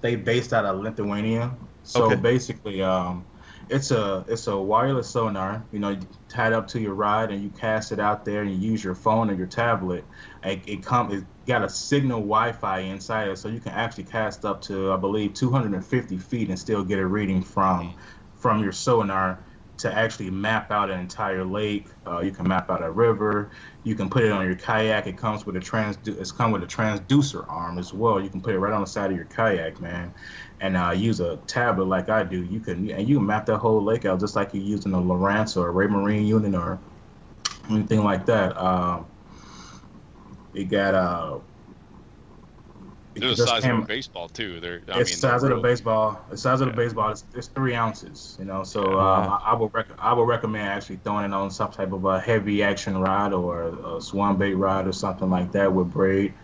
they 0.00 0.16
based 0.16 0.52
out 0.52 0.64
of 0.64 0.80
Lithuania. 0.80 1.54
So 1.84 2.04
Okay. 2.04 2.16
basically, 2.16 2.82
um, 2.82 3.24
it's 3.68 3.90
a 3.90 4.24
it's 4.28 4.46
a 4.46 4.56
wireless 4.56 5.08
sonar. 5.08 5.62
You 5.72 5.78
know, 5.80 5.96
tied 6.36 6.52
up 6.52 6.68
to 6.68 6.80
your 6.80 6.94
rod, 6.94 7.32
and 7.32 7.42
you 7.42 7.50
cast 7.50 7.92
it 7.92 7.98
out 7.98 8.24
there, 8.24 8.42
and 8.42 8.50
you 8.50 8.70
use 8.70 8.84
your 8.84 8.94
phone 8.94 9.30
or 9.30 9.34
your 9.34 9.46
tablet. 9.46 10.04
It, 10.44 10.60
it 10.66 10.82
come 10.84 11.10
it 11.12 11.24
got 11.46 11.64
a 11.64 11.68
signal 11.68 12.20
Wi-Fi 12.20 12.80
inside 12.80 13.28
it, 13.28 13.38
so 13.38 13.48
you 13.48 13.60
can 13.60 13.72
actually 13.72 14.04
cast 14.04 14.44
up 14.44 14.60
to 14.62 14.92
I 14.92 14.96
believe 14.96 15.32
250 15.34 16.18
feet 16.18 16.48
and 16.50 16.58
still 16.58 16.84
get 16.84 16.98
a 16.98 17.06
reading 17.06 17.42
from 17.42 17.94
from 18.36 18.62
your 18.62 18.72
sonar 18.72 19.38
to 19.78 19.92
actually 19.92 20.30
map 20.30 20.70
out 20.70 20.90
an 20.90 20.98
entire 21.00 21.44
lake. 21.44 21.86
Uh, 22.06 22.20
you 22.20 22.30
can 22.32 22.48
map 22.48 22.70
out 22.70 22.82
a 22.82 22.90
river. 22.90 23.50
You 23.82 23.94
can 23.94 24.08
put 24.08 24.24
it 24.24 24.32
on 24.32 24.46
your 24.46 24.56
kayak. 24.56 25.06
It 25.06 25.16
comes 25.18 25.44
with 25.44 25.56
a 25.56 25.60
trans. 25.60 25.98
It's 26.06 26.32
come 26.32 26.50
with 26.50 26.62
a 26.62 26.66
transducer 26.66 27.44
arm 27.48 27.78
as 27.78 27.92
well. 27.92 28.20
You 28.20 28.30
can 28.30 28.40
put 28.40 28.54
it 28.54 28.58
right 28.58 28.72
on 28.72 28.80
the 28.80 28.86
side 28.86 29.10
of 29.10 29.16
your 29.16 29.26
kayak, 29.26 29.80
man, 29.80 30.14
and 30.60 30.76
uh, 30.76 30.90
use 30.90 31.20
a 31.20 31.36
tablet 31.46 31.84
like 31.86 32.08
I 32.08 32.22
do. 32.24 32.42
You 32.42 32.60
can 32.60 32.90
and 32.90 33.08
you 33.08 33.16
can 33.18 33.26
map 33.26 33.46
that 33.46 33.58
whole 33.58 33.82
lake 33.82 34.04
out 34.04 34.20
just 34.20 34.36
like 34.36 34.54
you're 34.54 34.62
using 34.62 34.92
a 34.94 34.98
Lowrance 34.98 35.56
or 35.56 35.68
a 35.68 35.72
Raymarine 35.72 36.26
unit 36.26 36.54
or 36.54 36.78
anything 37.70 38.02
like 38.04 38.26
that. 38.26 38.56
Um, 38.56 39.06
it 40.54 40.64
got 40.64 40.94
uh. 40.94 41.38
it 43.14 43.20
They're 43.20 43.30
the 43.34 43.46
size 43.46 43.62
came- 43.62 43.76
of 43.78 43.82
a 43.84 43.86
baseball 43.86 44.28
too. 44.28 44.60
They're 44.60 44.82
I 44.88 45.00
it's 45.00 45.10
mean, 45.10 45.14
the 45.14 45.14
size 45.14 45.42
of 45.42 45.50
the 45.50 45.56
baseball. 45.56 46.20
The 46.30 46.36
size 46.36 46.60
of 46.60 46.68
the 46.68 46.74
baseball 46.74 47.10
is 47.10 47.24
it's 47.34 47.48
three 47.48 47.74
ounces. 47.74 48.36
You 48.38 48.44
know, 48.46 48.62
so 48.62 48.92
Yeah. 48.92 48.96
uh, 48.98 49.38
I, 49.44 49.50
I 49.52 49.54
would 49.54 49.72
rec- 49.74 49.98
I 49.98 50.12
would 50.12 50.24
recommend 50.28 50.68
actually 50.68 50.96
throwing 50.96 51.24
it 51.26 51.32
on 51.34 51.50
some 51.50 51.70
type 51.70 51.92
of 51.92 52.04
a 52.04 52.20
heavy 52.20 52.62
action 52.62 52.98
rod 52.98 53.32
or 53.32 53.62
a, 53.62 53.96
a 53.96 54.00
swim 54.00 54.36
bait 54.36 54.54
rod 54.54 54.86
or 54.86 54.92
something 54.92 55.28
like 55.30 55.52
that 55.52 55.72
with 55.72 55.90
braid. 55.92 56.34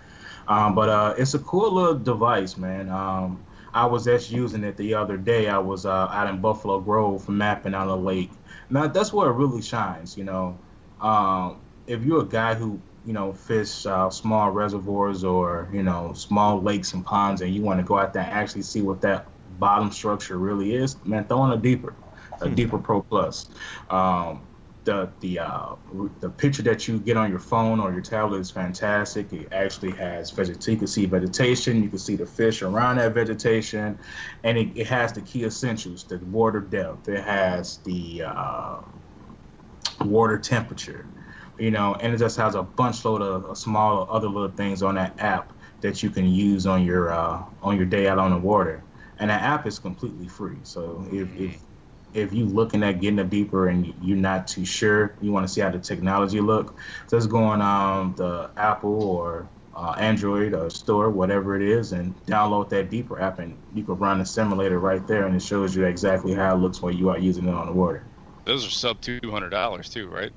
Um, 0.49 0.75
but 0.75 0.89
uh, 0.89 1.15
it's 1.17 1.35
a 1.35 1.39
cool 1.39 1.73
little 1.73 1.95
device, 1.99 2.57
man. 2.57 2.89
Um, 2.91 3.43
I 3.75 3.87
was 3.87 4.05
just 4.05 4.31
using 4.31 4.65
it 4.65 4.77
the 4.77 4.95
other 4.95 5.17
day. 5.17 5.49
I 5.49 5.59
was 5.59 5.87
uh, 5.87 5.91
out 5.91 6.29
in 6.29 6.41
Buffalo 6.41 6.81
Grove 6.81 7.29
mapping 7.29 7.75
out 7.75 7.89
a 7.89 7.95
lake. 7.95 8.31
Now 8.71 8.87
that's 8.87 9.13
where 9.13 9.31
it 9.31 9.35
really 9.35 9.63
shines. 9.63 10.17
You 10.17 10.25
know, 10.25 10.59
um, 11.01 11.61
if 11.87 12.05
you're 12.05 12.23
a 12.23 12.27
guy 12.27 12.55
who 12.55 12.81
you 13.07 13.13
know 13.13 13.33
fish 13.33 13.87
uh, 13.87 14.11
small 14.11 14.51
reservoirs 14.51 15.25
or 15.25 15.69
you 15.73 15.83
know 15.83 16.13
small 16.15 16.61
lakes 16.61 16.93
and 16.93 17.05
ponds, 17.05 17.41
and 17.41 17.55
you 17.55 17.63
want 17.63 17.81
to 17.81 17.85
go 17.85 17.99
out 17.99 18.13
there 18.13 18.23
and 18.23 18.33
actually 18.33 18.63
see 18.63 18.83
what 18.83 19.01
that 19.03 19.27
bottom 19.59 19.91
structure 19.91 20.39
really 20.39 20.75
is, 20.75 20.97
man, 21.05 21.25
throw 21.25 21.45
in 21.45 21.53
a 21.53 21.57
deeper, 21.57 21.95
a 22.41 22.49
deeper 22.49 22.79
Pro 22.79 23.03
Plus. 23.03 23.49
Um, 23.89 24.43
the 24.85 25.13
the 25.21 25.39
uh, 25.39 25.77
the 26.21 26.31
picture 26.31 26.63
that 26.63 26.89
you 26.89 26.99
get 26.99 27.17
on 27.17 27.31
your 27.31 27.39
phone 27.39 27.81
or 27.81 27.93
your 27.93 28.03
tablet 28.03 28.39
is 28.39 28.51
fantastic. 28.51 29.33
It 29.33 29.49
actually 29.53 29.93
has 29.93 30.31
vegetation. 30.31 30.73
You 30.73 30.79
can 30.79 30.87
see 30.89 31.07
vegetation. 31.07 31.83
You 31.83 31.89
can 31.89 31.99
see 31.99 32.17
the 32.17 32.27
fish 32.27 32.63
around 32.63 32.97
that 32.97 33.15
vegetation, 33.15 33.99
and 34.43 34.59
it, 34.59 34.77
it 34.77 34.87
has 34.89 35.13
the 35.13 35.21
key 35.23 35.45
essentials: 35.45 36.05
the 36.05 36.19
water 36.19 36.61
depth. 36.61 37.09
It 37.09 37.23
has 37.23 37.79
the 37.79 38.23
uh, 38.27 38.81
water 40.05 40.39
temperature, 40.39 41.07
you 41.59 41.71
know, 41.71 41.95
and 42.01 42.15
it 42.15 42.19
just 42.19 42.37
has 42.37 42.55
a 42.55 42.63
bunch 42.63 43.05
load 43.05 43.23
of, 43.23 43.57
small 43.57 44.07
other 44.11 44.29
little 44.29 44.51
things 44.51 44.83
on 44.83 44.97
that 44.97 45.21
app 45.21 45.53
that 45.81 46.03
you 46.03 46.11
can 46.11 46.27
use 46.27 46.67
on 46.67 46.85
your 46.85 47.13
uh, 47.13 47.43
on 47.63 47.77
your 47.77 47.87
day 47.87 48.09
out 48.09 48.19
on 48.19 48.31
the 48.31 48.39
water. 48.39 48.85
And 49.19 49.31
that 49.31 49.43
app 49.43 49.67
is 49.67 49.79
completely 49.79 50.27
free. 50.27 50.59
So 50.65 51.07
if, 51.13 51.29
if 51.37 51.63
if 52.15 52.33
you're 52.33 52.47
looking 52.47 52.83
at 52.83 53.01
getting 53.01 53.19
a 53.19 53.25
deeper 53.25 53.69
and 53.69 53.95
you're 54.03 54.17
not 54.17 54.47
too 54.47 54.65
sure, 54.65 55.15
you 55.21 55.33
want 55.33 55.47
to 55.47 55.53
see 55.53 55.61
how 55.61 55.71
the 55.71 55.79
technology 55.79 56.41
look, 56.41 56.77
just 57.11 57.31
go 57.31 57.39
on 57.39 57.63
um, 57.63 58.15
the 58.17 58.51
Apple 58.57 59.03
or 59.03 59.49
uh, 59.75 59.95
Android 59.99 60.53
or 60.55 60.71
store, 60.71 61.11
whatever 61.11 61.57
it 61.57 61.63
is, 61.63 61.93
and 61.93 62.15
download 62.27 62.69
that 62.71 62.91
Deeper 62.91 63.21
app, 63.21 63.39
and 63.39 63.57
you 63.75 63.83
can 63.83 63.97
run 63.97 64.19
the 64.19 64.27
simulator 64.27 64.79
right 64.79 65.07
there, 65.07 65.27
and 65.27 65.35
it 65.35 65.43
shows 65.43 65.75
you 65.75 65.85
exactly 65.85 66.35
how 66.35 66.55
it 66.55 66.59
looks 66.59 66.83
when 66.83 66.97
you 66.97 67.09
are 67.09 67.19
using 67.19 67.49
it 67.49 67.55
on 67.55 67.67
the 67.67 67.73
water. 67.73 68.05
Those 68.45 68.67
are 68.67 68.71
sub 68.71 69.01
two 69.01 69.21
hundred 69.31 69.51
dollars 69.51 69.89
too, 69.89 70.09
right? 70.09 70.33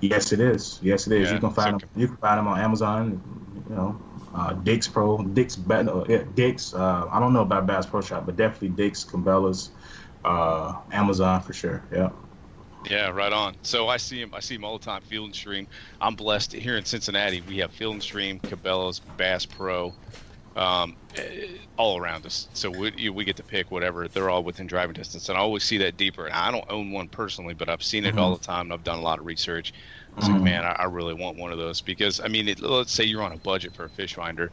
Yes, 0.00 0.32
it 0.32 0.40
is. 0.40 0.78
Yes, 0.82 1.06
it 1.06 1.14
is. 1.14 1.28
Yeah, 1.28 1.34
you 1.34 1.40
can 1.40 1.50
find 1.50 1.80
so- 1.80 1.86
them. 1.86 2.00
You 2.00 2.08
can 2.08 2.16
find 2.18 2.38
them 2.38 2.48
on 2.48 2.60
Amazon. 2.60 3.22
You 3.68 3.74
know, 3.74 4.00
uh, 4.34 4.52
Dick's 4.52 4.88
Pro, 4.88 5.18
Dick's, 5.18 5.58
uh, 5.70 6.04
yeah, 6.08 6.22
Dick's. 6.34 6.74
Uh, 6.74 7.06
I 7.10 7.18
don't 7.20 7.32
know 7.32 7.42
about 7.42 7.66
Bass 7.66 7.86
Pro 7.86 8.00
Shop, 8.00 8.26
but 8.26 8.36
definitely 8.36 8.70
Dick's, 8.70 9.04
Cabela's, 9.04 9.70
uh, 10.24 10.76
Amazon 10.92 11.40
for 11.42 11.52
sure. 11.52 11.82
Yeah. 11.92 12.10
Yeah, 12.88 13.08
right 13.10 13.32
on. 13.32 13.56
So 13.62 13.88
I 13.88 13.96
see 13.96 14.20
him. 14.22 14.32
I 14.32 14.40
see 14.40 14.54
him 14.54 14.64
all 14.64 14.78
the 14.78 14.84
time. 14.84 15.02
Field 15.02 15.26
and 15.26 15.34
Stream. 15.34 15.66
I'm 16.00 16.14
blessed 16.14 16.52
here 16.52 16.76
in 16.76 16.84
Cincinnati. 16.84 17.42
We 17.42 17.58
have 17.58 17.72
Field 17.72 17.94
and 17.94 18.02
Stream, 18.02 18.38
Cabela's, 18.40 19.00
Bass 19.16 19.44
Pro, 19.44 19.92
um, 20.56 20.94
eh, 21.16 21.48
all 21.76 21.98
around 21.98 22.24
us. 22.24 22.48
So 22.54 22.70
we 22.70 22.92
you- 22.96 23.12
we 23.12 23.24
get 23.24 23.36
to 23.36 23.42
pick 23.42 23.70
whatever. 23.72 24.06
They're 24.06 24.30
all 24.30 24.44
within 24.44 24.66
driving 24.68 24.94
distance, 24.94 25.28
and 25.28 25.36
I 25.36 25.40
always 25.40 25.64
see 25.64 25.78
that 25.78 25.96
deeper. 25.96 26.26
And 26.26 26.34
I 26.34 26.50
don't 26.52 26.64
own 26.70 26.92
one 26.92 27.08
personally, 27.08 27.52
but 27.54 27.68
I've 27.68 27.82
seen 27.82 28.04
it 28.06 28.16
all 28.16 28.36
the 28.36 28.44
time. 28.44 28.66
and 28.66 28.72
I've 28.72 28.84
done 28.84 28.98
a 29.00 29.02
lot 29.02 29.18
of 29.18 29.26
research. 29.26 29.72
I 30.16 30.20
was 30.20 30.28
like, 30.28 30.38
Mhm. 30.38 30.44
man, 30.44 30.64
I, 30.64 30.72
I 30.72 30.84
really 30.84 31.14
want 31.14 31.38
one 31.38 31.52
of 31.52 31.58
those 31.58 31.80
because 31.80 32.20
I 32.20 32.28
mean, 32.28 32.48
it, 32.48 32.60
let's 32.60 32.92
say 32.92 33.04
you're 33.04 33.22
on 33.22 33.32
a 33.32 33.38
budget 33.38 33.74
for 33.74 33.84
a 33.84 33.90
fish 33.90 34.14
finder, 34.14 34.50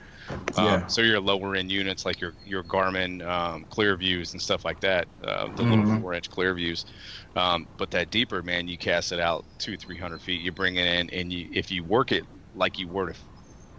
um, 0.58 0.66
Yeah. 0.66 0.88
so 0.88 1.02
your 1.02 1.20
lower 1.20 1.56
end 1.56 1.72
units 1.72 2.06
like 2.06 2.22
your 2.22 2.34
your 2.44 2.64
Garmin 2.64 3.26
um, 3.28 3.66
Clear 3.70 3.96
Views 3.98 4.34
and 4.34 4.42
stuff 4.42 4.64
like 4.66 4.80
that, 4.82 5.08
uh, 5.24 5.48
the 5.56 5.64
Mhm. 5.64 5.70
little 5.70 6.00
four 6.02 6.14
inch 6.14 6.30
Clear 6.30 6.54
Views. 6.54 6.86
Um, 7.36 7.68
but 7.78 7.90
that 7.92 8.10
deeper, 8.12 8.44
man, 8.44 8.68
you 8.68 8.78
cast 8.78 9.12
it 9.12 9.20
out 9.20 9.46
two, 9.58 9.76
three 9.78 9.98
hundred 9.98 10.22
feet. 10.22 10.42
You 10.42 10.52
bring 10.52 10.76
it 10.76 10.86
in, 10.86 11.10
and 11.12 11.32
you 11.34 11.50
if 11.52 11.72
you 11.72 11.84
work 11.84 12.12
it 12.12 12.26
like 12.54 12.78
you 12.78 12.88
were 12.88 13.12
to, 13.12 13.20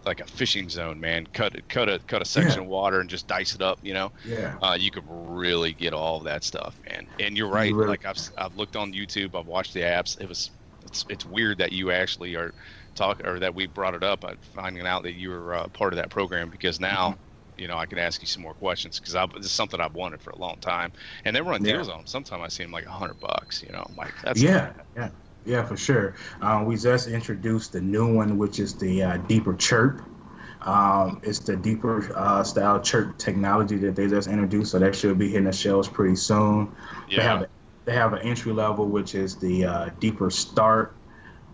like 0.05 0.21
a 0.21 0.27
fishing 0.27 0.69
zone, 0.69 1.01
man, 1.01 1.27
cut 1.33 1.55
it, 1.55 1.69
cut 1.69 1.89
a 1.89 1.99
cut 2.07 2.23
a 2.23 2.25
section 2.25 2.61
Yeah. 2.61 2.65
of 2.65 2.69
water 2.69 3.01
and 3.01 3.11
just 3.11 3.27
dice 3.27 3.55
it 3.55 3.63
up. 3.63 3.79
You 3.83 3.95
know, 3.95 4.13
Yeah. 4.25 4.57
uh, 4.63 4.77
you 4.79 4.91
could 4.91 5.05
really 5.07 5.73
get 5.73 5.93
all 5.93 6.21
that 6.21 6.45
stuff, 6.45 6.79
man. 6.91 7.07
And 7.19 7.37
you're 7.37 7.49
right. 7.51 7.73
really- 7.73 7.89
Like 7.89 8.05
I've 8.05 8.19
I've 8.39 8.55
looked 8.55 8.77
on 8.77 8.93
YouTube, 8.93 9.39
I've 9.39 9.47
watched 9.47 9.73
the 9.75 9.81
apps. 9.81 10.21
It 10.21 10.29
was 10.29 10.51
it's 10.87 11.05
it's 11.09 11.25
weird 11.27 11.59
that 11.59 11.73
you 11.73 11.91
actually 11.91 12.35
are 12.37 12.53
talk 12.95 13.21
or 13.25 13.39
that 13.41 13.55
we 13.55 13.67
brought 13.67 13.95
it 13.95 14.03
up. 14.03 14.25
I'm 14.25 14.39
finding 14.41 14.87
out 14.87 15.03
that 15.05 15.15
you 15.15 15.31
were 15.31 15.55
uh, 15.55 15.69
part 15.69 15.93
of 15.93 15.99
that 15.99 16.11
program 16.11 16.51
because 16.51 16.81
now. 16.81 17.11
Mm-hmm. 17.11 17.21
You 17.59 17.69
know, 17.69 17.79
I 17.79 17.87
can 17.87 17.97
ask 17.97 18.21
you 18.21 18.27
some 18.27 18.43
more 18.43 18.53
questions 18.53 19.01
because 19.01 19.15
this 19.35 19.47
is 19.47 19.53
something 19.53 19.81
I've 19.81 19.95
wanted 19.95 20.21
for 20.21 20.29
a 20.29 20.39
long 20.39 20.59
time, 20.61 20.93
and 21.25 21.35
they 21.35 21.41
run 21.41 21.63
Yeah. 21.63 21.63
deals 21.63 21.89
on 21.89 21.97
them. 21.97 22.07
Sometimes 22.07 22.43
I 22.45 22.49
see 22.49 22.63
them 22.65 22.71
like 22.73 22.85
a 22.85 22.91
hundred 22.91 23.19
bucks. 23.19 23.63
You 23.63 23.73
know, 23.73 23.83
I'm 23.89 23.97
like 23.97 24.15
that's 24.23 24.45
yeah, 24.45 24.73
yeah, 24.97 25.11
yeah, 25.45 25.65
for 25.65 25.77
sure. 25.77 26.15
Um, 26.41 26.67
we 26.67 26.77
just 26.77 27.09
introduced 27.09 27.73
the 27.73 27.81
new 27.81 28.13
one, 28.15 28.39
which 28.39 28.59
is 28.59 28.75
the 28.75 29.03
uh, 29.03 29.17
deeper 29.19 29.55
chirp. 29.55 30.03
Um, 30.63 31.21
it's 31.23 31.41
the 31.41 31.57
deeper 31.57 32.11
uh, 32.17 32.43
style 32.43 32.81
chirp 32.81 33.19
technology 33.19 33.77
that 33.79 33.95
they 33.97 34.09
just 34.09 34.29
introduced, 34.29 34.73
so 34.73 34.79
that 34.79 34.95
should 34.97 35.19
be 35.19 35.29
hitting 35.29 35.45
the 35.45 35.53
shelves 35.53 35.89
pretty 35.89 36.17
soon. 36.17 36.75
They 37.15 37.23
Yeah. 37.23 37.23
have 37.23 37.47
they 37.87 37.95
have 37.95 38.13
an 38.13 38.21
entry 38.21 38.53
level, 38.53 38.89
which 38.89 39.15
is 39.15 39.37
the 39.37 39.65
uh, 39.67 39.91
deeper 40.01 40.31
start, 40.31 40.97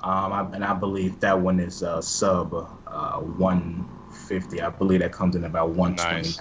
um, 0.01 0.33
I, 0.33 0.41
and 0.55 0.65
I 0.65 0.75
believe 0.75 1.21
that 1.21 1.41
one 1.41 1.61
is 1.61 1.83
uh, 1.83 2.01
sub 2.03 2.55
uh, 2.55 3.21
150. 3.21 4.61
I 4.63 4.71
believe 4.71 5.01
that 5.01 5.13
comes 5.13 5.37
in 5.37 5.45
about 5.45 5.71
129. 5.71 6.37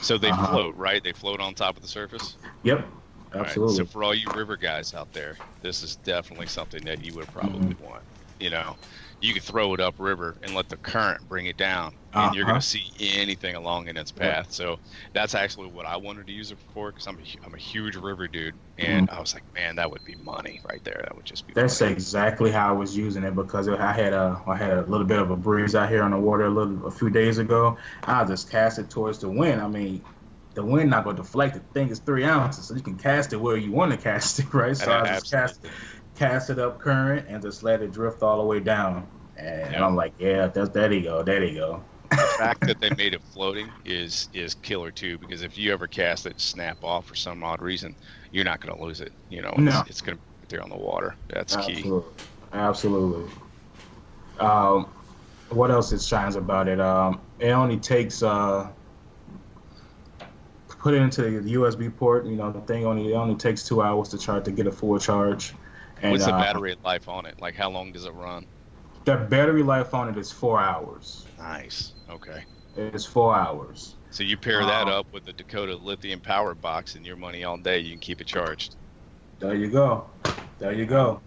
So 0.00 0.18
they 0.18 0.32
Uh-huh. 0.32 0.32
float, 0.32 0.76
right? 0.76 1.02
They 1.02 1.12
float 1.12 1.40
on 1.40 1.54
top 1.54 1.76
of 1.76 1.82
the 1.82 1.88
surface. 1.88 2.38
Yep, 2.62 2.86
All 3.40 3.46
right, 3.50 3.60
absolutely. 3.60 3.66
So 3.66 3.86
for 3.86 4.02
all 4.02 4.14
you 4.14 4.30
river 4.30 4.56
guys 4.56 4.94
out 4.94 5.12
there, 5.12 5.38
this 5.62 5.82
is 5.82 5.96
definitely 5.98 6.46
something 6.46 6.84
that 6.84 7.00
you 7.00 7.14
would 7.14 7.30
probably 7.30 7.74
Mm-hmm. 7.74 7.78
want. 7.78 8.04
You 8.40 8.50
know, 8.50 8.76
you 9.20 9.34
could 9.34 9.42
throw 9.44 9.74
it 9.74 9.80
upriver 9.80 10.38
and 10.42 10.54
let 10.54 10.68
the 10.68 10.78
current 10.78 11.26
bring 11.28 11.46
it 11.46 11.56
down, 11.56 11.98
and 12.18 12.34
you're 12.34 12.44
Uh-huh. 12.44 12.46
going 12.46 12.60
to 12.60 12.66
see 12.66 12.92
anything 13.00 13.54
along 13.56 13.88
in 13.88 13.96
its 13.96 14.12
path. 14.12 14.52
So 14.52 14.78
that's 15.14 15.34
actually 15.34 15.68
what 15.68 15.86
I 15.86 15.96
wanted 15.96 16.26
to 16.28 16.32
use 16.32 16.50
it 16.52 16.58
for 16.74 16.90
because 16.90 17.06
I'm 17.06 17.18
a, 17.20 17.24
I'm 17.44 17.54
a 17.54 17.58
huge 17.58 17.96
river 17.96 18.28
dude, 18.28 18.56
and 18.78 19.08
I 19.10 19.20
was 19.20 19.34
like, 19.34 19.44
man, 19.54 19.76
that 19.76 19.90
would 19.90 20.04
be 20.04 20.16
money 20.16 20.60
right 20.68 20.82
there. 20.84 21.00
That 21.04 21.16
would 21.16 21.26
just 21.26 21.46
be. 21.46 21.54
That's 21.54 21.80
money. 21.80 21.80
exactly 21.80 22.52
how 22.52 22.68
I 22.68 22.72
was 22.72 22.96
using 22.96 23.24
it 23.24 23.34
because 23.34 23.68
I 23.68 23.92
had 23.92 24.12
a 24.12 24.40
I 24.46 24.56
had 24.56 24.72
a 24.78 24.82
little 24.82 25.06
bit 25.06 25.18
of 25.18 25.30
a 25.30 25.36
breeze 25.36 25.74
out 25.74 25.88
here 25.88 26.02
on 26.04 26.12
the 26.12 26.18
water 26.18 26.44
a 26.44 26.50
little 26.50 26.86
a 26.86 26.90
few 26.90 27.10
days 27.10 27.38
ago. 27.38 27.76
I 28.06 28.24
just 28.24 28.50
cast 28.50 28.78
it 28.78 28.90
towards 28.90 29.18
the 29.18 29.28
wind. 29.28 29.60
I 29.60 29.66
mean, 29.66 30.04
the 30.54 30.64
wind 30.64 30.90
not 30.90 31.02
going 31.04 31.16
to 31.16 31.22
deflect. 31.22 31.54
The 31.54 31.60
thing 31.60 31.88
is 31.88 31.98
three 32.00 32.24
ounces, 32.24 32.68
so 32.68 32.74
you 32.74 32.82
can 32.82 32.96
cast 32.96 33.32
it 33.32 33.38
where 33.38 33.56
you 33.56 33.72
want 33.72 33.90
to 33.92 33.98
cast 34.10 34.38
it, 34.38 34.52
right? 34.54 34.76
So 34.76 34.92
Uh, 34.92 35.02
I 35.02 35.06
just 35.08 35.28
cast 35.30 35.66
absolutely. 35.66 35.88
cast 36.14 36.50
it 36.50 36.58
up 36.60 36.78
current 36.80 37.26
and 37.28 37.42
just 37.42 37.62
let 37.64 37.82
it 37.82 37.90
drift 37.92 38.22
all 38.22 38.38
the 38.38 38.44
way 38.44 38.60
down. 38.60 39.08
And 39.36 39.74
Yeah. 39.74 39.82
I'm 39.82 39.96
like, 39.96 40.14
yeah, 40.18 40.48
that's 40.48 40.70
there 40.70 40.92
you 40.92 41.02
go, 41.02 41.22
there 41.24 41.42
you 41.44 41.54
go. 41.54 41.84
The 42.38 42.44
fact 42.44 42.64
that 42.66 42.80
they 42.80 42.90
made 42.96 43.14
it 43.14 43.22
floating 43.22 43.74
is 43.84 44.28
is 44.32 44.54
killer 44.54 44.92
too 44.92 45.18
because 45.18 45.42
if 45.42 45.56
you 45.56 45.72
ever 45.72 45.88
cast 45.88 46.26
it 46.26 46.40
snap 46.40 46.78
off 46.82 47.06
for 47.06 47.14
some 47.14 47.42
odd 47.42 47.60
reason 47.62 47.96
you're 48.30 48.44
not 48.44 48.60
going 48.60 48.76
to 48.76 48.82
lose 48.82 49.00
it 49.00 49.12
you 49.28 49.42
know 49.42 49.52
No. 49.56 49.82
it's, 49.82 49.90
it's 49.90 50.00
going 50.00 50.16
to 50.16 50.22
be 50.42 50.46
there 50.48 50.62
on 50.62 50.70
the 50.70 50.76
water 50.76 51.16
that's 51.28 51.56
key 51.56 51.90
Absolutely. 51.90 52.12
Absolutely. 52.52 53.30
Um, 54.38 54.86
what 55.50 55.70
else 55.70 55.92
it 55.92 56.02
shines 56.02 56.36
about 56.36 56.68
it? 56.68 56.80
Um, 56.80 57.20
it 57.38 57.50
only 57.50 57.78
takes 57.78 58.22
uh, 58.22 58.70
put 60.78 60.94
it 60.94 61.02
into 61.02 61.40
the 61.40 61.52
USB 61.54 61.88
port. 61.90 62.26
You 62.26 62.36
know, 62.36 62.52
the 62.52 62.60
thing 62.62 62.86
only 62.86 63.12
it 63.12 63.14
only 63.14 63.34
takes 63.34 63.64
two 63.66 63.82
hours 63.82 64.08
to 64.10 64.18
charge 64.18 64.44
to 64.44 64.50
get 64.50 64.66
a 64.66 64.72
full 64.72 64.98
charge. 64.98 65.54
And 66.02 66.12
what's 66.12 66.24
the 66.24 66.32
uh, 66.32 66.38
battery 66.38 66.76
life 66.84 67.08
on 67.08 67.26
it 67.26 67.34
like 67.40 67.54
how 67.54 67.70
long 67.70 67.92
does 67.92 68.04
it 68.04 68.12
run 68.12 68.46
The 69.04 69.16
battery 69.16 69.62
life 69.62 69.94
on 69.94 70.08
it 70.08 70.16
is 70.16 70.30
four 70.30 70.60
hours. 70.60 71.26
nice 71.38 71.97
okay 72.08 72.44
It's 72.76 73.04
four 73.04 73.34
hours. 73.36 73.96
so 74.10 74.22
you 74.22 74.36
pair 74.36 74.64
that 74.66 74.86
Wow. 74.86 74.88
up 74.88 75.06
with 75.12 75.24
the 75.24 75.32
dakota 75.32 75.74
lithium 75.76 76.20
power 76.20 76.54
box 76.54 76.94
and 76.94 77.06
your 77.06 77.16
money 77.16 77.44
all 77.44 77.56
day 77.58 77.78
you 77.78 77.90
can 77.90 78.00
keep 78.00 78.20
it 78.20 78.26
charged 78.26 78.76
There 79.40 79.54
you 79.54 79.68
go. 79.70 80.10
There 80.58 80.72
you 80.72 80.86
go. 80.86 81.20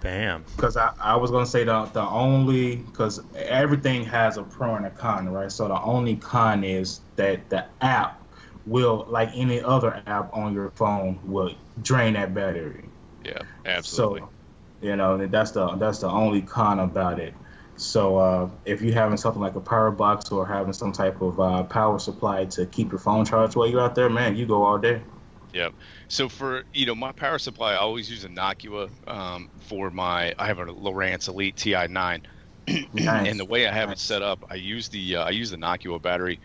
Bam. 0.00 0.44
Because 0.56 0.76
I, 0.76 0.92
I 1.00 1.16
was 1.16 1.30
gonna 1.30 1.46
say 1.46 1.64
the 1.64 1.84
the 1.86 2.02
only 2.02 2.76
because 2.76 3.20
everything 3.36 4.04
has 4.04 4.36
a 4.36 4.42
pro 4.42 4.74
and 4.76 4.86
a 4.86 4.90
con, 4.90 5.28
right? 5.28 5.50
So 5.50 5.68
the 5.68 5.80
only 5.80 6.16
con 6.16 6.64
is 6.64 7.00
that 7.16 7.48
the 7.50 7.66
app 7.80 8.26
will, 8.66 9.06
like 9.08 9.30
any 9.34 9.60
other 9.60 10.02
app 10.06 10.30
on 10.34 10.54
your 10.54 10.70
phone, 10.70 11.20
will 11.24 11.54
drain 11.82 12.14
that 12.14 12.34
battery. 12.34 12.88
yeah 13.24 13.42
absolutely 13.64 14.22
So, 14.22 14.32
you 14.80 14.96
know, 14.96 15.26
that's 15.26 15.52
the 15.52 15.76
that's 15.76 16.00
the 16.00 16.08
only 16.08 16.42
con 16.42 16.80
about 16.80 17.18
it. 17.20 17.34
So 17.76 18.16
uh, 18.16 18.50
if 18.64 18.82
you're 18.82 18.94
having 18.94 19.16
something 19.16 19.40
like 19.40 19.54
a 19.54 19.60
power 19.60 19.90
box 19.90 20.30
or 20.30 20.46
having 20.46 20.72
some 20.72 20.92
type 20.92 21.20
of 21.20 21.40
uh, 21.40 21.62
power 21.64 21.98
supply 21.98 22.44
to 22.46 22.66
keep 22.66 22.90
your 22.92 22.98
phone 22.98 23.24
charged 23.24 23.56
while 23.56 23.66
you're 23.66 23.80
out 23.80 23.94
there, 23.94 24.10
man, 24.10 24.36
you 24.36 24.46
go 24.46 24.62
all 24.62 24.78
day. 24.78 25.00
Yep. 25.52 25.74
So 26.08 26.28
for 26.28 26.64
you 26.72 26.86
know 26.86 26.94
my 26.94 27.12
power 27.12 27.38
supply, 27.38 27.72
I 27.72 27.76
always 27.76 28.10
use 28.10 28.24
a 28.24 28.28
Nocqua 28.28 28.90
um, 29.06 29.48
for 29.60 29.90
my. 29.90 30.34
I 30.38 30.46
have 30.46 30.58
a 30.58 30.66
Lowrance 30.66 31.28
Elite 31.28 31.56
Ti9, 31.56 32.24
Nice. 32.92 33.28
and 33.28 33.38
the 33.38 33.44
way 33.44 33.66
I 33.66 33.72
have 33.72 33.88
Nice. 33.88 33.98
it 33.98 34.02
set 34.02 34.22
up, 34.22 34.44
I 34.50 34.54
use 34.54 34.88
the 34.88 35.16
uh, 35.16 35.24
I 35.24 35.30
use 35.30 35.50
the 35.50 35.58
Nocqua 35.58 36.00
battery 36.00 36.40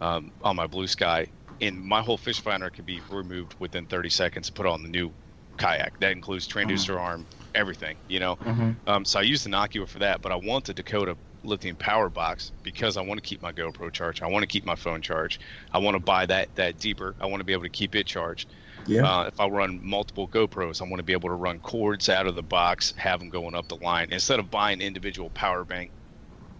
um, 0.00 0.30
on 0.42 0.54
my 0.56 0.66
Blue 0.66 0.86
Sky, 0.86 1.26
and 1.60 1.80
my 1.80 2.02
whole 2.02 2.18
fish 2.18 2.40
finder 2.40 2.70
can 2.70 2.84
be 2.84 3.00
removed 3.10 3.56
within 3.58 3.86
30 3.86 4.10
seconds 4.10 4.50
put 4.50 4.66
on 4.66 4.82
the 4.82 4.88
new 4.88 5.12
kayak. 5.58 5.98
That 5.98 6.12
includes 6.12 6.46
transducer 6.46 6.98
arm, 7.00 7.26
everything. 7.54 7.98
You 8.08 8.20
know. 8.20 8.36
Mhm. 8.36 8.76
Um, 8.86 9.04
so 9.04 9.18
I 9.20 9.22
use 9.22 9.44
the 9.44 9.50
Nocqua 9.50 9.88
for 9.88 9.98
that, 10.00 10.20
but 10.22 10.32
I 10.32 10.36
want 10.36 10.64
the 10.64 10.74
Dakota 10.74 11.16
lithium 11.44 11.76
power 11.76 12.08
box 12.08 12.52
because 12.62 12.96
I 12.96 13.00
want 13.00 13.18
to 13.18 13.22
keep 13.22 13.42
my 13.42 13.52
GoPro 13.52 13.92
charged. 13.92 14.22
I 14.22 14.28
want 14.28 14.44
to 14.44 14.46
keep 14.46 14.64
my 14.64 14.76
phone 14.76 15.02
charged. 15.02 15.42
I 15.72 15.78
want 15.78 15.96
to 15.96 16.00
buy 16.00 16.24
that 16.26 16.54
that 16.54 16.78
deeper. 16.78 17.16
I 17.20 17.26
want 17.26 17.40
to 17.40 17.44
be 17.44 17.52
able 17.52 17.64
to 17.64 17.70
keep 17.70 17.94
it 17.96 18.06
charged. 18.06 18.52
Yeah. 18.86 19.02
Uh, 19.02 19.24
if 19.24 19.38
I 19.40 19.46
run 19.48 19.80
multiple 19.82 20.28
GoPros, 20.28 20.80
I 20.80 20.84
want 20.84 20.98
to 20.98 21.02
be 21.04 21.12
able 21.12 21.28
to 21.28 21.34
run 21.34 21.58
cords 21.60 22.08
out 22.08 22.26
of 22.26 22.34
the 22.36 22.42
box, 22.42 22.92
have 22.96 23.18
them 23.20 23.28
going 23.28 23.54
up 23.54 23.68
the 23.68 23.76
line 23.76 24.08
instead 24.12 24.38
of 24.38 24.50
buying 24.50 24.80
individual 24.80 25.30
power 25.30 25.64
bank 25.64 25.92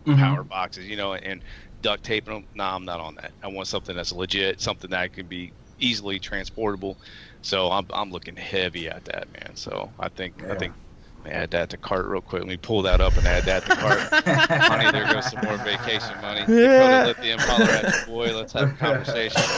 Mhm. 0.07 0.19
power 0.19 0.43
boxes, 0.45 0.89
you 0.89 0.97
know, 0.97 1.15
and 1.15 1.45
duct 1.81 2.03
taping 2.03 2.35
them. 2.35 2.47
No, 2.55 2.65
I'm 2.65 2.85
not 2.85 2.99
on 3.01 3.15
that. 3.17 3.35
I 3.43 3.49
want 3.49 3.69
something 3.69 3.95
that's 3.95 4.11
legit, 4.13 4.61
something 4.61 4.91
that 4.91 5.13
can 5.13 5.27
be 5.29 5.53
easily 5.79 6.19
transportable. 6.19 6.99
So 7.43 7.71
I'm, 7.71 7.87
I'm 7.93 8.11
looking 8.11 8.37
heavy 8.37 8.89
at 8.89 9.05
that, 9.07 9.29
man. 9.33 9.57
So 9.57 9.95
I 9.99 10.09
think 10.11 10.45
I 10.49 10.55
Yeah. 10.55 10.57
think 10.57 10.77
add 11.25 11.51
that 11.53 11.71
to 11.71 11.79
cart 11.79 12.07
real 12.07 12.21
quick. 12.23 12.41
Let 12.43 12.49
me 12.49 12.57
pull 12.57 12.83
that 12.83 13.01
up 13.01 13.17
and 13.19 13.27
add 13.27 13.45
that 13.47 13.65
to 13.67 13.73
cart. 13.73 14.09
Honey, 14.67 14.91
there 14.91 15.07
goes 15.07 15.27
some 15.27 15.41
more 15.41 15.59
vacation 15.59 16.19
money. 16.21 16.53
Dakota 16.61 16.99
Lithium, 16.99 17.43
holler 17.43 17.73
at 17.75 17.89
boy. 18.05 18.35
Let's 18.37 18.53
have 18.55 18.71
a 18.71 18.73
conversation. 18.75 19.55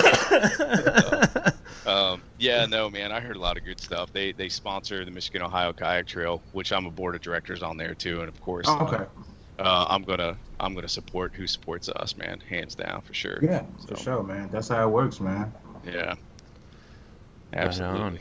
So, 0.72 1.14
um, 1.86 2.24
yeah, 2.38 2.64
Yeah, 2.64 2.66
no, 2.66 2.90
man. 2.90 3.12
I 3.12 3.20
heard 3.20 3.36
a 3.36 3.40
lot 3.40 3.56
of 3.56 3.64
good 3.64 3.80
stuff. 3.80 4.10
They 4.12 4.32
they 4.32 4.48
sponsor 4.48 5.04
the 5.04 5.10
Michigan 5.10 5.42
Ohio 5.42 5.72
Kayak 5.72 6.06
Trail, 6.06 6.44
which 6.52 6.72
I'm 6.72 6.86
a 6.86 6.90
board 6.90 7.14
of 7.14 7.20
directors 7.22 7.62
on 7.62 7.76
there 7.76 7.94
too, 7.94 8.20
and 8.20 8.28
of 8.28 8.40
course, 8.40 8.66
Oh, 8.66 8.86
okay. 8.86 9.04
uh, 9.58 9.86
I'm 9.88 10.02
gonna 10.02 10.40
I'm 10.60 10.74
gonna 10.74 10.88
support 10.88 11.34
who 11.36 11.46
supports 11.46 11.88
us, 11.88 12.16
man, 12.16 12.40
hands 12.48 12.74
down 12.76 13.02
for 13.02 13.14
sure. 13.14 13.46
Yeah, 13.46 13.66
So, 13.76 13.94
for 13.94 13.96
sure, 13.96 14.22
man. 14.22 14.48
That's 14.50 14.68
how 14.68 14.88
it 14.88 14.92
works, 14.92 15.20
man. 15.20 15.52
Yeah. 15.82 16.14
Right 17.60 17.80
on. 17.80 18.16
Absolutely. 18.16 18.20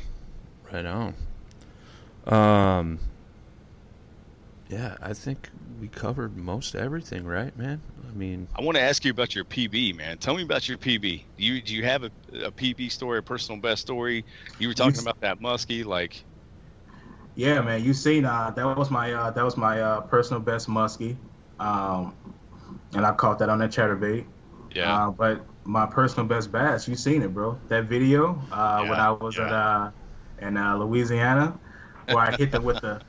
Right 0.71 0.85
on. 0.85 1.15
Um. 2.25 2.99
Yeah, 4.69 4.95
I 5.01 5.13
think 5.13 5.49
we 5.79 5.87
covered 5.89 6.35
most 6.37 6.73
everything, 6.73 7.25
right, 7.25 7.55
man? 7.55 7.81
I 8.07 8.11
mean, 8.13 8.47
I 8.55 8.61
want 8.61 8.77
to 8.77 8.81
ask 8.81 9.03
you 9.03 9.11
about 9.11 9.35
your 9.35 9.45
PB, 9.45 9.93
man. 9.93 10.17
Tell 10.17 10.35
me 10.35 10.43
about 10.43 10.67
your 10.69 10.77
PB. 10.77 11.25
Do 11.37 11.43
you 11.43 11.61
do 11.61 11.75
you 11.75 11.83
have 11.83 12.03
a, 12.03 12.11
a 12.45 12.51
PB 12.51 12.89
story, 12.89 13.19
a 13.19 13.21
personal 13.21 13.59
best 13.61 13.81
story? 13.81 14.25
You 14.57 14.67
were 14.69 14.73
talking 14.73 14.99
Yes. 14.99 15.01
about 15.01 15.19
that 15.21 15.39
muskie, 15.39 15.85
like 15.85 16.23
Yeah, 17.35 17.61
man. 17.61 17.83
You 17.83 17.93
seen 17.93 18.25
uh, 18.25 18.51
that 18.51 18.65
was 18.77 18.91
my 18.91 19.13
uh, 19.13 19.31
that 19.31 19.43
was 19.43 19.57
my 19.57 19.81
uh, 19.81 20.01
personal 20.01 20.39
best 20.41 20.69
muskie, 20.69 21.17
um, 21.59 22.15
and 22.93 23.05
I 23.05 23.13
caught 23.13 23.39
that 23.39 23.49
on 23.49 23.59
that 23.59 23.71
chatterbait. 23.71 24.25
yeah, 24.75 24.99
Uh, 24.99 25.11
but 25.11 25.45
my 25.65 25.85
personal 25.85 26.25
best 26.27 26.51
bass, 26.51 26.87
you 26.87 26.95
seen 26.95 27.21
it, 27.21 27.33
bro. 27.33 27.59
That 27.69 27.85
video 27.85 28.41
uh, 28.51 28.85
when 28.85 28.99
I 28.99 29.11
was 29.11 29.37
at 29.37 29.51
uh, 29.51 29.91
in 30.39 30.57
uh, 30.57 30.77
Louisiana, 30.77 31.59
where 32.07 32.19
I 32.19 32.35
hit 32.35 32.51
them 32.51 32.63
with 32.63 32.81
the. 32.81 33.01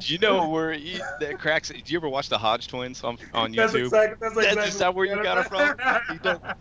do 0.00 0.12
you 0.12 0.18
know 0.18 0.48
where 0.48 0.72
you, 0.72 1.00
that 1.20 1.38
cracks? 1.38 1.68
Do 1.68 1.80
you 1.84 1.98
ever 1.98 2.08
watch 2.08 2.28
the 2.28 2.38
Hodge 2.38 2.68
twins 2.68 3.02
on 3.02 3.18
on 3.32 3.52
That's 3.52 3.72
YouTube? 3.72 3.86
exactly. 3.86 4.16
That's, 4.20 4.34
That's 4.34 4.46
exactly 4.46 4.66
just 4.66 4.78
that 4.78 4.94
where 4.94 5.06
you 5.06 5.22
got 5.22 5.38
it 5.38 5.48
from? 5.48 6.52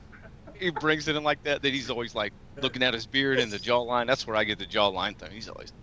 It 0.62 0.80
He, 0.80 0.80
brings 0.80 1.08
it 1.08 1.16
in 1.16 1.24
like 1.24 1.42
that. 1.44 1.62
That 1.62 1.74
he's 1.74 1.90
always 1.90 2.16
like 2.16 2.34
looking 2.62 2.84
at 2.84 2.94
his 2.94 3.08
beard 3.08 3.40
and 3.40 3.52
the 3.52 3.58
jawline. 3.60 4.08
That's 4.08 4.28
where 4.28 4.36
I 4.36 4.44
get 4.44 4.60
the 4.60 4.68
jawline 4.68 5.18
thing. 5.18 5.32
He's 5.32 5.50
always 5.50 5.74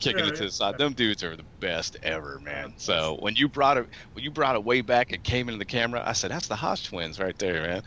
kicking 0.00 0.24
Yeah, 0.24 0.26
it 0.26 0.34
to 0.36 0.44
the 0.44 0.52
side. 0.52 0.78
Them 0.78 0.94
dudes 0.94 1.22
are 1.24 1.36
the 1.36 1.46
best 1.60 1.96
ever, 2.02 2.40
man. 2.40 2.74
So 2.78 3.16
when 3.20 3.36
you 3.36 3.48
brought 3.48 3.78
it, 3.78 3.88
when 4.12 4.24
you 4.24 4.30
brought 4.32 4.56
it 4.56 4.64
way 4.64 4.82
back 4.82 5.12
and 5.12 5.22
came 5.24 5.48
into 5.48 5.58
the 5.58 5.66
camera, 5.66 6.02
I 6.04 6.12
said, 6.14 6.30
"That's 6.30 6.48
the 6.48 6.56
Hodge 6.56 6.84
twins 6.88 7.18
right 7.20 7.36
there, 7.38 7.62
man." 7.62 7.82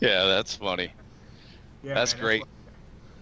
Yeah, 0.00 0.26
that's 0.26 0.56
funny. 0.56 0.94
Yeah, 1.82 1.94
That's 1.94 2.14
man, 2.14 2.18
great. 2.20 2.40
what- 2.40 2.48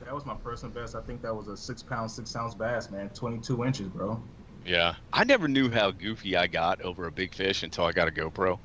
that 0.00 0.14
was 0.14 0.26
my 0.26 0.34
personal 0.34 0.74
best. 0.74 0.94
I 0.96 1.00
think 1.02 1.22
that 1.22 1.34
was 1.34 1.48
a 1.48 1.56
six 1.56 1.82
pound, 1.82 2.10
six 2.10 2.34
ounce 2.34 2.54
bass, 2.54 2.90
man. 2.90 3.10
22 3.10 3.64
inches, 3.64 3.88
bro. 3.88 4.22
Yeah, 4.64 4.96
I 5.12 5.24
never 5.24 5.48
knew 5.48 5.70
how 5.70 5.90
goofy 5.90 6.36
I 6.36 6.46
got 6.46 6.80
over 6.82 7.06
a 7.06 7.12
big 7.12 7.34
fish 7.34 7.62
until 7.62 7.84
I 7.84 7.92
got 7.92 8.08
a 8.08 8.12
GoPro. 8.12 8.58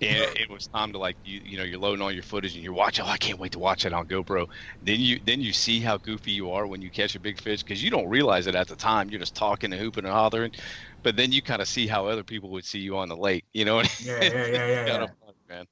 And 0.00 0.26
it 0.36 0.48
was 0.50 0.66
time 0.66 0.92
to 0.92 0.98
like 0.98 1.16
you 1.24 1.40
you 1.44 1.58
know 1.58 1.64
you're 1.64 1.78
loading 1.78 2.02
all 2.02 2.12
your 2.12 2.22
footage 2.22 2.54
and 2.54 2.64
you're 2.64 2.72
watching. 2.72 3.04
Oh, 3.04 3.08
I 3.08 3.18
can't 3.18 3.38
wait 3.38 3.52
to 3.52 3.58
watch 3.58 3.84
it 3.84 3.92
on 3.92 4.06
GoPro. 4.06 4.46
Then 4.82 5.00
you 5.00 5.20
then 5.24 5.40
you 5.40 5.52
see 5.52 5.80
how 5.80 5.98
goofy 5.98 6.32
you 6.32 6.50
are 6.50 6.66
when 6.66 6.80
you 6.82 6.90
catch 6.90 7.14
a 7.14 7.20
big 7.20 7.40
fish 7.40 7.62
because 7.62 7.82
you 7.82 7.90
don't 7.90 8.08
realize 8.08 8.46
it 8.46 8.54
at 8.54 8.68
the 8.68 8.76
time. 8.76 9.10
You're 9.10 9.20
just 9.20 9.36
talking 9.36 9.72
and 9.72 9.80
hooping 9.80 10.04
and 10.04 10.12
hollering, 10.12 10.52
but 11.02 11.16
then 11.16 11.32
you 11.32 11.42
kind 11.42 11.62
of 11.62 11.68
see 11.68 11.86
how 11.86 12.06
other 12.06 12.24
people 12.24 12.50
would 12.50 12.64
see 12.64 12.78
you 12.78 12.96
on 12.96 13.08
the 13.08 13.16
lake. 13.16 13.44
You 13.52 13.64
know? 13.64 13.82
Yeah, 14.04 14.22
yeah, 14.22 14.46
yeah, 14.46 14.66
yeah, 14.66 14.86
yeah. 14.86 15.06
fun, 15.06 15.34
man. 15.48 15.66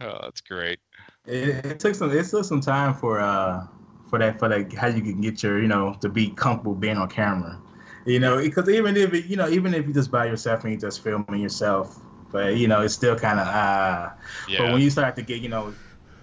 Oh, 0.00 0.18
that's 0.22 0.40
great. 0.40 0.78
It, 1.26 1.64
it 1.64 1.80
took 1.80 1.94
some. 1.94 2.10
It 2.10 2.26
took 2.26 2.44
some 2.44 2.60
time 2.60 2.94
for 2.94 3.20
uh 3.20 3.66
for 4.08 4.18
that 4.18 4.38
for 4.38 4.48
that 4.48 4.72
how 4.72 4.88
you 4.88 5.00
can 5.02 5.20
get 5.20 5.42
your 5.42 5.60
you 5.60 5.68
know 5.68 5.96
to 6.00 6.08
be 6.08 6.30
comfortable 6.30 6.74
being 6.74 6.96
on 6.96 7.08
camera. 7.08 7.60
You 8.04 8.18
know, 8.18 8.38
because 8.42 8.68
even 8.68 8.96
if 8.96 9.14
it, 9.14 9.26
you 9.26 9.36
know 9.36 9.48
even 9.48 9.74
if 9.74 9.86
you 9.86 9.94
just 9.94 10.10
by 10.10 10.26
yourself 10.26 10.64
and 10.64 10.72
you 10.72 10.78
just 10.78 11.02
filming 11.02 11.40
yourself, 11.40 11.96
but 12.32 12.56
you 12.56 12.66
know 12.66 12.80
it's 12.80 12.94
still 12.94 13.16
kind 13.16 13.38
of 13.38 13.46
uh. 13.46 14.10
But 14.58 14.72
when 14.72 14.82
you 14.82 14.90
start 14.90 15.16
to 15.16 15.22
get 15.22 15.40
you 15.40 15.48
know 15.48 15.74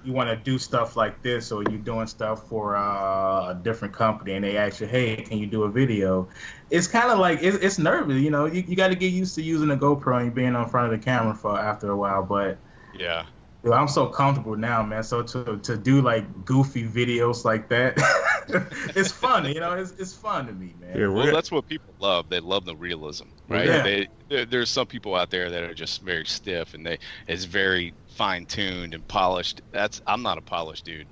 you 0.04 0.14
want 0.14 0.30
to 0.30 0.36
do 0.36 0.58
stuff 0.58 0.96
like 0.96 1.22
this 1.22 1.52
or 1.52 1.62
you're 1.64 1.78
doing 1.78 2.08
stuff 2.08 2.48
for 2.48 2.76
uh, 2.76 3.50
a 3.50 3.60
different 3.62 3.94
company 3.94 4.34
and 4.34 4.46
they 4.46 4.56
ask 4.56 4.80
you 4.80 4.88
hey 4.88 5.18
can 5.18 5.38
you 5.38 5.46
do 5.46 5.64
a 5.64 5.70
video 5.70 6.26
it's 6.70 6.88
kind 6.88 7.12
of 7.12 7.20
like 7.20 7.40
it's, 7.42 7.58
it's 7.58 7.78
nervous 7.78 8.16
you 8.22 8.32
know 8.32 8.46
you, 8.46 8.64
you 8.66 8.78
got 8.78 8.88
to 8.88 8.96
get 8.96 9.12
used 9.12 9.36
to 9.36 9.42
using 9.42 9.70
a 9.72 9.76
gopro 9.76 10.22
and 10.22 10.34
being 10.34 10.56
on 10.56 10.70
front 10.70 10.92
of 10.92 10.98
the 10.98 11.04
camera 11.04 11.36
for 11.36 11.60
after 11.60 11.92
a 11.92 11.98
while 11.98 12.24
but 12.24 12.58
yeah. 12.98 13.26
Yo, 13.64 13.74
I'm 13.74 13.88
so 13.88 14.08
comfortable 14.08 14.56
now, 14.56 14.84
man. 14.84 15.04
So 15.04 15.22
to 15.22 15.58
to 15.58 15.78
do 15.78 16.02
like 16.02 16.46
goofy 16.46 16.88
videos 16.88 17.44
like 17.44 17.68
that, 17.70 17.98
it's 18.96 19.12
fun. 19.12 19.46
You 19.46 19.60
know, 19.60 19.74
it's 19.74 19.92
it's 19.92 20.14
fun 20.14 20.48
to 20.48 20.54
me, 20.54 20.74
man. 20.80 20.94
here 20.94 21.12
we're 21.12 21.24
Well, 21.26 21.34
that's 21.34 21.52
what 21.52 21.68
people 21.68 21.94
love. 22.00 22.30
They 22.30 22.40
love 22.40 22.66
the 22.66 22.76
realism, 22.76 23.28
right? 23.48 23.66
Yeah. 23.66 23.82
They, 23.84 24.08
there, 24.30 24.46
there's 24.46 24.70
some 24.70 24.88
people 24.88 25.16
out 25.16 25.30
there 25.30 25.50
that 25.50 25.64
are 25.64 25.74
just 25.74 26.02
very 26.02 26.26
stiff 26.26 26.74
and 26.74 26.86
they 26.86 27.00
it's 27.28 27.46
very 27.46 27.94
fine 28.08 28.46
tuned 28.46 28.94
and 28.94 29.08
polished. 29.08 29.62
That's 29.72 30.02
I'm 30.08 30.22
not 30.22 30.38
a 30.38 30.42
polished 30.42 30.86
dude, 30.86 31.08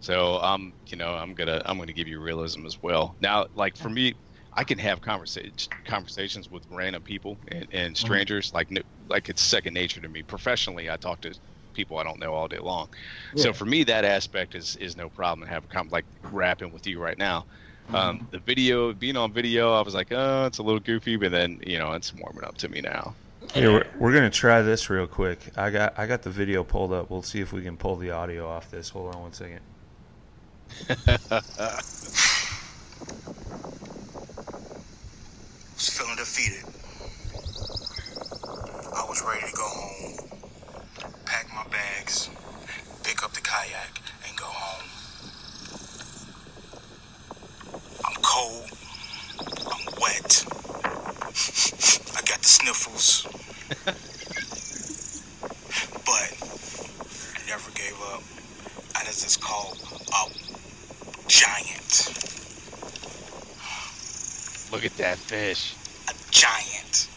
so 0.00 0.38
I'm 0.42 0.72
you 0.86 0.96
know 0.96 1.14
I'm 1.14 1.34
gonna 1.34 1.62
I'm 1.64 1.78
gonna 1.78 1.92
give 1.92 2.08
you 2.08 2.20
realism 2.20 2.66
as 2.66 2.82
well. 2.82 3.14
Now, 3.20 3.46
like 3.54 3.76
for 3.76 3.88
me, 3.88 4.14
I 4.52 4.64
can 4.64 4.78
have 4.78 5.00
conversations 5.00 5.68
conversations 5.84 6.50
with 6.50 6.64
random 6.70 7.02
people 7.02 7.38
and, 7.48 7.66
and 7.72 7.94
mm-hmm. 7.94 8.06
strangers 8.06 8.52
like 8.52 8.68
like 9.08 9.28
it's 9.28 9.42
second 9.42 9.74
nature 9.74 10.00
to 10.00 10.08
me. 10.08 10.22
Professionally, 10.22 10.90
I 10.90 10.96
talk 10.96 11.20
to 11.22 11.34
people 11.72 11.98
I 11.98 12.04
don't 12.04 12.18
know 12.18 12.34
all 12.34 12.48
day 12.48 12.58
long. 12.58 12.88
Yeah. 13.34 13.44
So 13.44 13.52
for 13.52 13.64
me, 13.64 13.84
that 13.84 14.04
aspect 14.04 14.54
is 14.54 14.76
is 14.76 14.96
no 14.96 15.08
problem. 15.08 15.46
To 15.46 15.52
have 15.52 15.64
a 15.64 15.68
com- 15.68 15.88
like 15.90 16.04
rapping 16.30 16.72
with 16.72 16.86
you 16.86 17.00
right 17.00 17.18
now. 17.18 17.44
Um, 17.92 18.26
the 18.30 18.38
video, 18.38 18.92
being 18.92 19.16
on 19.16 19.32
video, 19.32 19.72
I 19.72 19.82
was 19.82 19.92
like, 19.94 20.12
oh, 20.12 20.46
it's 20.46 20.58
a 20.58 20.62
little 20.62 20.80
goofy, 20.80 21.16
but 21.16 21.30
then 21.30 21.60
you 21.66 21.78
know, 21.78 21.92
it's 21.92 22.14
warming 22.14 22.44
up 22.44 22.56
to 22.58 22.68
me 22.68 22.80
now. 22.80 23.14
here 23.52 23.72
we're, 23.72 23.86
we're 23.98 24.12
gonna 24.14 24.30
try 24.30 24.62
this 24.62 24.88
real 24.88 25.06
quick. 25.06 25.40
I 25.56 25.70
got 25.70 25.98
I 25.98 26.06
got 26.06 26.22
the 26.22 26.30
video 26.30 26.64
pulled 26.64 26.92
up. 26.92 27.10
We'll 27.10 27.22
see 27.22 27.40
if 27.40 27.52
we 27.52 27.62
can 27.62 27.76
pull 27.76 27.96
the 27.96 28.10
audio 28.10 28.48
off 28.48 28.70
this. 28.70 28.88
Hold 28.90 29.14
on 29.14 29.22
one 29.22 29.32
second. 29.32 29.60
was 35.82 35.88
feeling 35.98 36.16
defeated. 36.16 36.64
I 38.94 39.04
was 39.08 39.22
ready 39.22 39.46
to 39.46 39.56
go 39.56 39.64
home, 39.64 40.31
pack 41.32 41.48
my 41.54 41.64
bags, 41.70 42.28
pick 43.04 43.24
up 43.24 43.32
the 43.32 43.40
kayak, 43.40 44.02
and 44.28 44.36
go 44.36 44.44
home. 44.44 44.86
I'm 48.04 48.20
cold. 48.20 48.68
I'm 49.40 49.86
wet. 49.98 50.44
I 52.12 52.20
got 52.28 52.38
the 52.38 52.48
sniffles. 52.48 53.26
but 56.04 56.28
I 57.00 57.46
never 57.48 57.70
gave 57.70 57.98
up. 58.12 58.22
And 58.98 59.08
it's 59.08 59.22
just 59.22 59.40
called 59.40 59.78
a 60.12 60.28
giant. 61.28 62.12
Look 64.70 64.84
at 64.84 64.94
that 64.98 65.16
fish. 65.16 65.74
A 66.10 66.14
giant. 66.30 67.08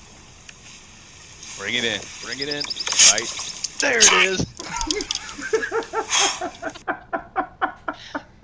Bring 1.58 1.76
it 1.76 1.84
in. 1.84 2.00
Bring 2.24 2.40
it 2.40 2.48
in. 2.48 2.64
Right 3.12 3.55
there, 3.80 3.98
it 3.98 4.14
is. 4.14 4.42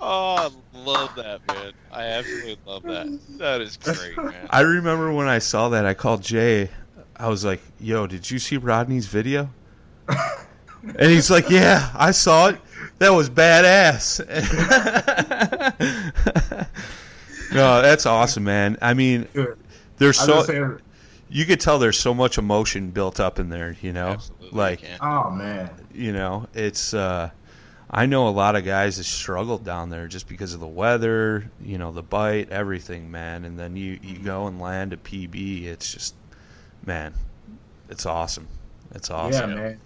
I 0.00 0.50
love 0.74 1.14
that, 1.16 1.40
man. 1.48 1.72
I 1.90 2.04
absolutely 2.04 2.58
love 2.66 2.82
that. 2.84 3.18
That 3.38 3.60
is 3.60 3.76
great, 3.76 4.16
man. 4.16 4.46
I 4.50 4.60
remember 4.60 5.12
when 5.12 5.28
I 5.28 5.38
saw 5.38 5.68
that, 5.70 5.86
I 5.86 5.94
called 5.94 6.22
Jay. 6.22 6.70
I 7.16 7.28
was 7.28 7.44
like, 7.44 7.60
"Yo, 7.78 8.06
did 8.06 8.30
you 8.30 8.38
see 8.38 8.56
Rodney's 8.56 9.06
video?" 9.06 9.50
and 10.08 11.10
he's 11.10 11.30
like, 11.30 11.50
"Yeah, 11.50 11.90
I 11.94 12.10
saw 12.10 12.48
it. 12.48 12.60
That 12.98 13.10
was 13.10 13.30
badass." 13.30 14.20
no, 17.52 17.82
that's 17.82 18.06
awesome, 18.06 18.44
man. 18.44 18.76
I 18.82 18.94
mean, 18.94 19.28
Good. 19.32 19.58
there's 19.98 20.18
so 20.18 20.42
saying, 20.42 20.80
you 21.32 21.46
could 21.46 21.60
tell 21.60 21.78
there's 21.78 21.98
so 21.98 22.14
much 22.14 22.38
emotion 22.38 22.90
built 22.90 23.18
up 23.18 23.38
in 23.38 23.48
there. 23.48 23.76
You 23.80 23.92
know, 23.92 24.08
Absolutely, 24.08 24.50
like 24.50 24.82
you 24.82 24.88
oh 25.00 25.30
man, 25.30 25.70
you 25.92 26.12
know, 26.12 26.46
it's. 26.54 26.94
uh 26.94 27.30
I 27.94 28.06
know 28.06 28.26
a 28.26 28.30
lot 28.30 28.56
of 28.56 28.64
guys 28.64 28.96
that 28.96 29.04
struggled 29.04 29.64
down 29.64 29.90
there 29.90 30.08
just 30.08 30.26
because 30.26 30.54
of 30.54 30.60
the 30.60 30.66
weather, 30.66 31.50
you 31.62 31.76
know, 31.76 31.92
the 31.92 32.02
bite, 32.02 32.48
everything, 32.48 33.10
man. 33.10 33.44
And 33.44 33.58
then 33.58 33.76
you 33.76 33.98
you 34.02 34.18
go 34.18 34.46
and 34.46 34.58
land 34.58 34.94
a 34.94 34.96
PB. 34.96 35.64
It's 35.64 35.92
just, 35.92 36.14
man, 36.86 37.12
it's 37.90 38.06
awesome. 38.06 38.48
It's 38.94 39.10
awesome. 39.10 39.50
yeah, 39.50 39.56
man. 39.56 39.80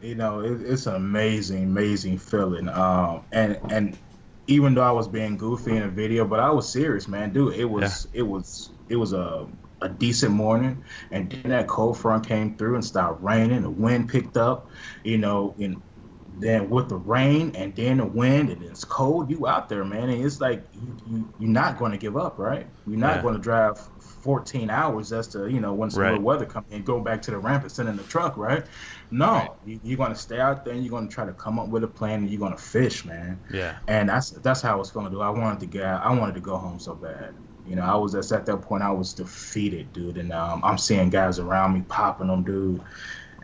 You 0.00 0.14
know, 0.14 0.38
it, 0.38 0.62
it's 0.62 0.86
an 0.86 0.94
amazing, 0.94 1.64
amazing 1.64 2.18
feeling. 2.18 2.68
Um, 2.68 3.22
and 3.32 3.58
and 3.70 3.98
even 4.46 4.74
though 4.74 4.84
I 4.84 4.92
was 4.92 5.08
being 5.08 5.36
goofy 5.36 5.76
in 5.76 5.82
a 5.82 5.88
video, 5.88 6.24
but 6.24 6.38
I 6.38 6.50
was 6.50 6.68
serious, 6.68 7.08
man. 7.08 7.32
Dude, 7.32 7.54
it 7.54 7.64
was 7.64 8.06
it 8.12 8.22
was 8.22 8.70
it 8.88 8.94
was 8.94 9.12
a 9.12 9.48
a 9.80 9.88
decent 9.88 10.32
morning, 10.32 10.84
and 11.10 11.30
then 11.30 11.50
that 11.50 11.68
cold 11.68 11.98
front 11.98 12.26
came 12.26 12.56
through 12.56 12.74
and 12.74 12.84
started 12.84 13.22
raining. 13.22 13.62
The 13.62 13.70
wind 13.70 14.08
picked 14.08 14.36
up, 14.36 14.70
you 15.04 15.18
know, 15.18 15.54
and 15.58 15.82
then 16.30 16.68
with 16.68 16.88
the 16.88 16.96
rain 16.96 17.52
and 17.56 17.74
then 17.74 17.96
the 17.98 18.06
wind 18.06 18.50
and 18.50 18.62
it's 18.62 18.84
cold, 18.84 19.30
you 19.30 19.46
out 19.46 19.68
there, 19.68 19.84
man. 19.84 20.10
And 20.10 20.24
it's 20.24 20.40
like 20.40 20.68
you, 20.72 20.96
you 21.04 21.28
you're 21.38 21.50
not 21.50 21.78
going 21.78 21.92
to 21.92 21.98
give 21.98 22.16
up, 22.16 22.38
right? 22.38 22.68
You're 22.84 22.98
not 22.98 23.20
Yeah. 23.20 23.22
going 23.22 23.34
to 23.34 23.40
drive 23.40 23.78
14 24.22 24.68
hours 24.70 25.08
just 25.10 25.32
to 25.32 25.48
you 25.48 25.60
know 25.60 25.72
when 25.74 25.90
some 25.90 26.04
Right. 26.04 26.06
good 26.06 26.22
weather 26.22 26.44
comes 26.46 26.66
and 26.70 26.84
go 26.84 27.00
back 27.00 27.22
to 27.22 27.30
the 27.30 27.38
ramp 27.38 27.62
and 27.62 27.72
sit 27.72 27.86
in 27.86 27.96
the 27.96 28.02
truck, 28.04 28.36
right? 28.36 28.66
No, 29.10 29.42
Right. 29.42 29.50
you, 29.64 29.80
you're 29.82 29.96
going 29.96 30.10
to 30.12 30.16
stay 30.18 30.38
out 30.38 30.64
there 30.64 30.74
and 30.74 30.84
you're 30.84 30.90
going 30.90 31.08
to 31.08 31.14
try 31.14 31.24
to 31.24 31.32
come 31.32 31.58
up 31.58 31.68
with 31.68 31.82
a 31.84 31.88
plan 31.88 32.20
and 32.20 32.30
you're 32.30 32.38
going 32.40 32.52
to 32.56 32.62
fish, 32.62 33.04
man. 33.04 33.40
Yeah. 33.48 33.78
And 33.86 34.08
that's 34.08 34.30
that's 34.30 34.60
how 34.60 34.74
I 34.74 34.76
was 34.76 34.90
feeling, 34.90 35.10
dude. 35.10 35.22
I 35.22 35.30
wanted 35.30 35.60
to 35.60 35.66
get 35.66 35.84
I 35.84 36.12
wanted 36.18 36.34
to 36.34 36.40
go 36.40 36.56
home 36.58 36.78
so 36.78 36.94
bad. 36.94 37.34
You 37.68 37.76
know, 37.76 37.82
I 37.82 37.96
was 37.96 38.12
just 38.12 38.32
at 38.32 38.46
that 38.46 38.62
point 38.62 38.82
I 38.82 38.90
was 38.90 39.14
defeated, 39.14 39.92
dude. 39.92 40.16
And 40.18 40.32
um, 40.32 40.60
I'm 40.64 40.78
seeing 40.78 41.10
guys 41.10 41.38
around 41.38 41.74
me 41.74 41.82
popping 41.88 42.28
them, 42.28 42.44
dude. 42.44 42.82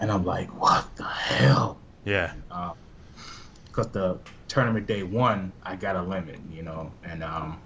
And 0.00 0.10
I'm 0.10 0.24
like, 0.24 0.48
what 0.60 0.96
the 0.96 1.04
hell? 1.04 1.80
Yeah. 2.04 2.32
because 3.66 3.90
the 3.92 4.20
tournament 4.48 4.86
day 4.86 5.02
one, 5.02 5.52
I 5.62 5.76
got 5.76 5.96
a 5.96 6.02
limit, 6.02 6.40
you 6.48 6.62
know, 6.62 6.92
and 7.04 7.22
um, 7.22 7.62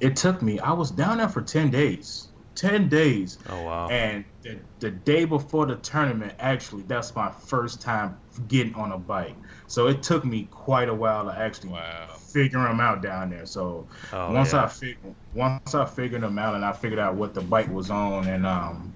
it 0.00 0.16
took 0.16 0.42
me. 0.42 0.58
I 0.58 0.72
was 0.72 0.90
down 0.90 1.18
there 1.18 1.28
for 1.28 1.42
ten 1.42 1.70
days, 1.70 2.28
ten 2.54 2.88
days, 2.88 3.38
Oh 3.48 3.62
wow. 3.62 3.88
and 3.88 4.24
the, 4.42 4.60
the 4.80 4.90
day 4.90 5.24
before 5.24 5.66
the 5.66 5.76
tournament, 5.76 6.34
actually, 6.38 6.82
that's 6.84 7.14
my 7.16 7.30
first 7.30 7.80
time 7.82 8.18
getting 8.48 8.74
on 8.74 8.92
a 8.92 8.98
bike. 8.98 9.36
So 9.66 9.86
it 9.88 10.02
took 10.02 10.24
me 10.24 10.48
quite 10.50 10.88
a 10.88 10.94
while 10.94 11.24
to 11.24 11.36
actually 11.36 11.70
Wow. 11.70 12.08
Figure 12.34 12.62
them 12.64 12.80
out 12.80 13.00
down 13.00 13.30
there. 13.30 13.46
So 13.46 13.86
Oh, 14.12 14.32
once 14.34 14.52
yeah. 14.52 14.64
I 14.64 14.66
fig- 14.66 14.98
once 15.34 15.74
I 15.74 15.84
figured 15.86 16.22
them 16.22 16.38
out 16.38 16.54
and 16.56 16.64
I 16.64 16.72
figured 16.72 16.98
out 16.98 17.14
what 17.14 17.32
the 17.32 17.40
bike 17.40 17.70
was 17.70 17.90
on 17.90 18.26
and 18.26 18.44
um, 18.44 18.92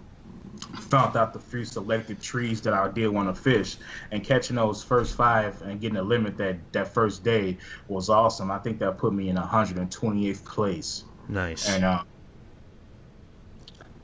found 0.90 1.16
out 1.16 1.32
the 1.32 1.38
few 1.38 1.64
selected 1.64 2.20
trees 2.20 2.60
that 2.62 2.74
I 2.74 2.88
did 2.90 3.08
want 3.08 3.34
to 3.34 3.40
fish 3.40 3.76
and 4.10 4.24
catching 4.24 4.56
those 4.56 4.82
first 4.82 5.16
five 5.16 5.62
and 5.62 5.80
getting 5.80 5.96
a 5.98 6.02
limit 6.02 6.36
that 6.38 6.56
that 6.72 6.92
first 6.92 7.22
day 7.22 7.56
was 7.86 8.08
awesome. 8.10 8.50
I 8.50 8.58
think 8.58 8.80
that 8.80 8.98
put 8.98 9.12
me 9.14 9.28
in 9.28 9.36
128th 9.36 10.44
place 10.44 11.04
Nice. 11.28 11.68
and 11.68 11.84
uh, 11.84 12.02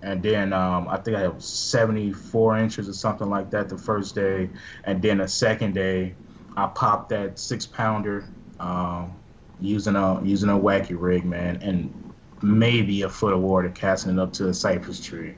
and 0.03 0.22
then 0.22 0.53
um, 0.53 0.87
I 0.89 0.99
think 0.99 1.16
I 1.16 1.20
had 1.22 1.43
74 1.43 2.59
inches 2.59 2.89
or 2.89 2.93
something 2.93 3.28
like 3.30 3.51
that 3.51 3.68
the 3.70 3.78
first 3.78 4.14
day, 4.14 4.51
and 4.85 5.01
then 5.01 5.18
the 5.18 5.26
second 5.28 5.74
day 5.74 6.14
I 6.57 6.66
popped 6.66 7.09
that 7.09 7.39
six 7.39 7.64
pounder 7.66 8.26
um, 8.61 9.12
using 9.61 9.96
a 9.96 10.22
using 10.22 10.48
a 10.48 10.59
wacky 10.59 10.96
rig, 10.98 11.24
man, 11.24 11.61
and 11.62 12.12
maybe 12.42 13.02
a 13.02 13.09
foot 13.09 13.32
of 13.32 13.40
water 13.40 13.68
casting 13.70 14.12
it 14.12 14.18
up 14.18 14.32
to 14.34 14.48
a 14.48 14.55
cypress 14.55 15.00
tree, 15.00 15.34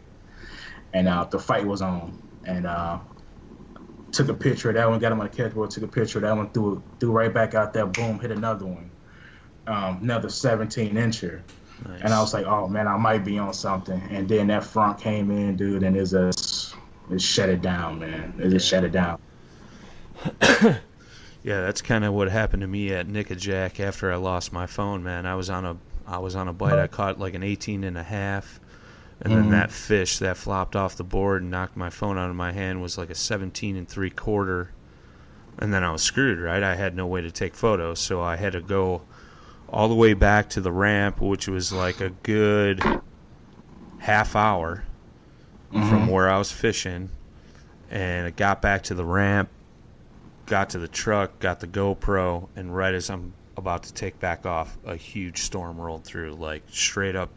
and 0.92 1.08
uh, 1.08 1.24
the 1.24 1.38
fight 1.38 1.66
was 1.66 1.82
on, 1.82 2.20
and 2.44 2.66
uh, 2.66 2.98
took 4.12 4.28
a 4.28 4.34
picture 4.34 4.70
of 4.70 4.76
that 4.76 4.88
one, 4.88 4.98
got 4.98 5.12
him 5.12 5.20
on 5.20 5.28
the 5.28 5.36
catchboard, 5.36 5.70
took 5.70 5.84
a 5.84 5.88
picture 5.88 6.18
of 6.18 6.22
that 6.22 6.36
one, 6.36 6.50
threw 6.50 6.82
threw 6.98 7.12
right 7.12 7.32
back 7.32 7.54
out 7.54 7.72
there, 7.72 7.86
boom, 7.86 8.18
hit 8.18 8.30
another 8.30 8.66
one, 8.66 8.90
um, 9.66 9.98
another 10.02 10.28
17 10.28 10.94
incher. 10.94 11.42
nice. 11.86 12.00
And 12.02 12.12
I 12.12 12.20
was 12.20 12.32
like, 12.32 12.46
oh 12.46 12.66
man, 12.68 12.88
I 12.88 12.96
might 12.96 13.24
be 13.24 13.38
on 13.38 13.52
something. 13.52 14.00
And 14.10 14.28
then 14.28 14.48
that 14.48 14.64
front 14.64 14.98
came 14.98 15.30
in, 15.30 15.56
dude, 15.56 15.82
and 15.82 15.96
it's 15.96 16.12
just 16.12 16.74
it 17.10 17.20
shut 17.20 17.48
it 17.48 17.62
down, 17.62 18.00
man. 18.00 18.34
It 18.38 18.50
just 18.50 18.68
shut 18.68 18.84
it 18.84 18.92
down. 18.92 19.20
Yeah, 21.46 21.60
that's 21.60 21.80
kind 21.80 22.04
of 22.04 22.12
what 22.12 22.28
happened 22.28 22.62
to 22.62 22.66
me 22.66 22.92
at 22.92 23.06
Nickajack 23.06 23.78
after 23.78 24.12
I 24.12 24.16
lost 24.16 24.52
my 24.52 24.66
phone, 24.66 25.04
man. 25.04 25.26
I 25.26 25.36
was 25.36 25.48
on 25.48 25.64
a 25.64 25.76
I 26.04 26.18
was 26.18 26.34
on 26.34 26.48
a 26.48 26.52
bite. 26.52 26.76
I 26.78 26.88
caught 26.88 27.20
like 27.20 27.34
an 27.34 27.44
18 27.44 27.84
and 27.84 27.96
a 27.96 28.02
half. 28.02 28.58
And 29.20 29.32
then 29.32 29.46
Mhm. 29.46 29.50
that 29.50 29.70
fish 29.70 30.18
that 30.18 30.36
flopped 30.36 30.74
off 30.74 30.96
the 30.96 31.04
board 31.04 31.42
and 31.42 31.50
knocked 31.50 31.76
my 31.76 31.88
phone 31.88 32.18
out 32.18 32.30
of 32.30 32.34
my 32.36 32.50
hand 32.50 32.82
was 32.82 32.98
like 32.98 33.10
a 33.10 33.14
17 33.14 33.76
and 33.76 33.88
3 33.88 34.10
quarter. 34.10 34.70
And 35.58 35.72
then 35.72 35.84
I 35.84 35.92
was 35.92 36.02
screwed, 36.02 36.40
right? 36.40 36.64
I 36.64 36.74
had 36.74 36.96
no 36.96 37.06
way 37.06 37.20
to 37.22 37.30
take 37.30 37.54
photos, 37.54 38.00
so 38.00 38.20
I 38.20 38.34
had 38.36 38.52
to 38.54 38.60
go 38.60 39.02
all 39.68 39.88
the 39.88 39.94
way 39.94 40.14
back 40.14 40.48
to 40.50 40.60
the 40.60 40.72
ramp, 40.72 41.20
which 41.20 41.46
was 41.48 41.72
like 41.72 42.00
a 42.00 42.10
good 42.24 42.82
half 43.98 44.34
hour 44.34 44.82
from 45.70 46.08
where 46.08 46.28
I 46.28 46.38
was 46.38 46.50
fishing. 46.50 47.10
And 47.88 48.26
I 48.26 48.30
got 48.30 48.60
back 48.60 48.82
to 48.84 48.94
the 48.94 49.04
ramp, 49.04 49.48
got 50.46 50.70
to 50.70 50.78
the 50.78 50.88
truck, 50.88 51.38
got 51.38 51.60
the 51.60 51.66
GoPro, 51.66 52.48
and 52.56 52.74
right 52.74 52.94
as 52.94 53.10
I'm 53.10 53.34
about 53.56 53.84
to 53.84 53.94
take 53.94 54.18
back 54.20 54.46
off, 54.46 54.76
a 54.84 54.96
huge 54.96 55.42
storm 55.42 55.80
rolled 55.80 56.04
through, 56.04 56.32
like 56.32 56.62
straight 56.70 57.16
up 57.16 57.30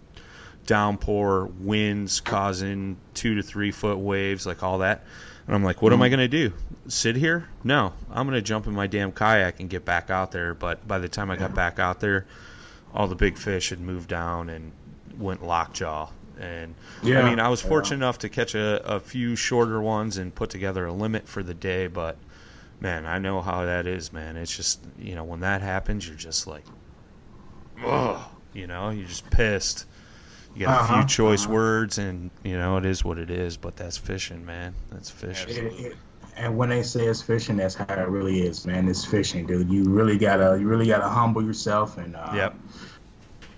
downpour, 0.66 1.46
winds 1.60 2.20
causing 2.20 2.98
two 3.14 3.36
to 3.36 3.44
three 3.44 3.72
foot 3.72 3.98
waves, 3.98 4.46
like 4.46 4.62
all 4.62 4.80
that. 4.80 5.04
And 5.48 5.56
I'm 5.56 5.64
like, 5.64 5.82
what 5.82 5.94
am 5.94 6.02
I 6.02 6.06
mm-hmm. 6.06 6.18
going 6.18 6.30
to 6.30 6.50
do? 6.50 6.54
Sit 6.88 7.16
here? 7.16 7.50
No, 7.64 7.94
I'm 8.12 8.28
going 8.28 8.36
to 8.36 8.42
jump 8.42 8.68
in 8.68 8.74
my 8.74 8.86
damn 8.86 9.12
kayak 9.12 9.60
and 9.60 9.68
get 9.68 9.84
back 9.84 10.12
out 10.12 10.32
there. 10.32 10.54
But 10.54 10.88
by 10.88 11.00
the 11.00 11.10
time 11.10 11.32
I 11.32 11.38
got 11.38 11.48
mm-hmm. 11.48 11.56
back 11.56 11.80
out 11.80 12.02
there, 12.02 12.28
all 12.94 13.08
the 13.08 13.16
big 13.16 13.36
fish 13.36 13.70
had 13.70 13.80
moved 13.80 14.10
down 14.10 14.50
and 14.50 14.72
went 15.18 15.44
lockjaw. 15.44 16.12
And 16.40 16.76
Yeah, 17.02 17.22
I 17.22 17.30
mean, 17.30 17.40
I 17.40 17.50
was 17.50 17.64
yeah. 17.64 17.70
fortunate 17.70 17.96
enough 17.96 18.20
to 18.20 18.30
catch 18.30 18.54
a, 18.54 18.86
a 18.86 19.00
few 19.00 19.36
shorter 19.36 19.82
ones 19.82 20.18
and 20.18 20.36
put 20.36 20.52
together 20.52 20.86
a 20.86 20.94
limit 20.94 21.28
for 21.28 21.42
the 21.42 21.56
day. 21.56 21.88
But 21.88 22.18
man, 22.80 23.06
I 23.06 23.20
know 23.20 23.42
how 23.42 23.66
that 23.66 23.88
is, 23.88 24.12
man. 24.14 24.38
It's 24.38 24.56
just, 24.56 24.86
you 24.98 25.16
know, 25.16 25.24
when 25.24 25.40
that 25.42 25.62
happens, 25.62 26.08
you're 26.08 26.18
just 26.18 26.48
like, 26.48 26.66
ugh, 27.84 28.20
you 28.54 28.68
know, 28.68 28.90
you're 28.90 29.08
just 29.08 29.30
pissed. 29.30 29.86
You 30.54 30.62
got 30.62 30.74
a 30.76 30.80
Uh-huh, 30.80 30.94
few 30.94 31.06
choice 31.06 31.46
uh-huh. 31.46 31.54
words, 31.54 31.98
and 31.98 32.32
you 32.44 32.58
know 32.58 32.78
it 32.78 32.86
is 32.86 33.04
what 33.04 33.18
it 33.20 33.30
is. 33.30 33.58
But 33.58 33.78
that's 33.78 33.98
fishing, 33.98 34.46
man. 34.46 34.76
That's 34.90 35.10
fishing. 35.10 35.56
It- 35.56 35.74
it- 35.80 35.98
and 36.38 36.56
when 36.58 36.70
they 36.70 36.84
say 36.84 37.06
it's 37.08 37.22
fishing, 37.22 37.58
that's 37.58 37.76
how 37.76 37.86
it 37.94 38.08
really 38.08 38.42
is, 38.42 38.66
man. 38.66 38.88
It's 38.88 39.04
fishing, 39.04 39.46
dude. 39.46 39.70
You 39.70 39.90
really 39.90 40.18
gotta, 40.18 40.58
you 40.60 40.68
really 40.68 40.88
gotta 40.88 41.10
humble 41.10 41.44
yourself 41.44 41.98
and 41.98 42.16
uh, 42.16 42.32
Yep. 42.32 42.56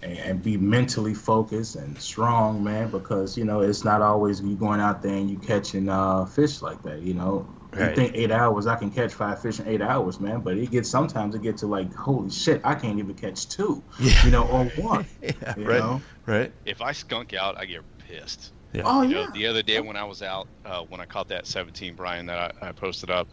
and, 0.02 0.18
and 0.18 0.44
be 0.44 0.58
mentally 0.58 1.14
focused 1.14 1.76
and 1.76 2.00
strong, 2.00 2.64
man. 2.64 2.90
Because 2.90 3.38
you 3.38 3.46
know 3.46 3.62
it's 3.62 3.84
not 3.84 4.02
always 4.02 4.42
you 4.42 4.56
going 4.56 4.80
out 4.80 5.02
there 5.02 5.14
and 5.16 5.30
you 5.30 5.38
catching 5.38 5.90
uh, 5.90 6.26
fish 6.26 6.62
like 6.62 6.82
that. 6.84 7.02
You 7.02 7.14
know, 7.14 7.48
Right. 7.74 7.90
you 7.90 7.96
think 7.96 8.16
eight 8.16 8.32
hours, 8.32 8.68
I 8.68 8.76
can 8.76 8.92
catch 8.92 9.14
five 9.14 9.42
fish 9.42 9.60
in 9.60 9.68
eight 9.68 9.82
hours, 9.82 10.20
man. 10.20 10.42
But 10.42 10.58
it 10.58 10.72
gets 10.72 10.90
sometimes 10.90 11.36
it 11.36 11.42
get 11.42 11.58
to 11.58 11.68
like, 11.68 11.94
holy 11.94 12.30
shit, 12.30 12.62
I 12.66 12.76
can't 12.76 13.00
even 13.00 13.16
catch 13.16 13.48
two. 13.48 13.82
Yeah. 14.00 14.26
You 14.26 14.32
know, 14.32 14.46
or 14.48 14.66
one. 14.82 15.06
Yeah, 15.22 15.54
right, 15.58 15.80
know? 15.80 16.02
right. 16.26 16.54
If 16.66 16.82
I 16.82 16.92
skunk 16.92 17.34
out, 17.34 17.58
I 17.58 17.66
get 17.66 17.82
pissed. 18.00 18.52
Yeah. 18.74 18.84
Oh 18.86 19.02
You 19.02 19.10
yeah. 19.10 19.16
know, 19.26 19.32
the 19.34 19.48
other 19.48 19.64
day 19.64 19.80
when 19.80 19.96
I 19.96 20.04
was 20.04 20.22
out, 20.22 20.48
uh, 20.66 20.82
when 20.84 21.00
I 21.02 21.06
caught 21.06 21.28
that 21.30 21.46
17 21.48 21.96
Brian 21.96 22.26
that 22.28 22.54
I, 22.62 22.70
I 22.70 22.72
posted 22.72 23.10
up, 23.10 23.28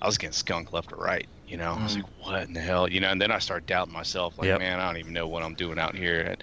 I 0.00 0.06
was 0.06 0.18
getting 0.18 0.32
skunked 0.32 0.72
left 0.72 0.92
or 0.92 0.96
right. 0.96 1.28
You 1.46 1.56
know, 1.56 1.72
I 1.72 1.82
was 1.82 1.92
Mhm. 1.96 2.02
like, 2.02 2.10
what 2.18 2.42
in 2.48 2.52
the 2.54 2.60
hell? 2.60 2.88
You 2.88 3.00
know, 3.00 3.10
and 3.10 3.20
then 3.20 3.30
I 3.30 3.38
start 3.38 3.66
doubting 3.66 3.92
myself, 3.92 4.38
like, 4.38 4.46
Yep. 4.48 4.58
man, 4.60 4.80
I 4.80 4.86
don't 4.86 4.98
even 4.98 5.12
know 5.12 5.28
what 5.28 5.42
I'm 5.42 5.54
doing 5.54 5.78
out 5.78 5.94
here. 5.96 6.20
And 6.20 6.42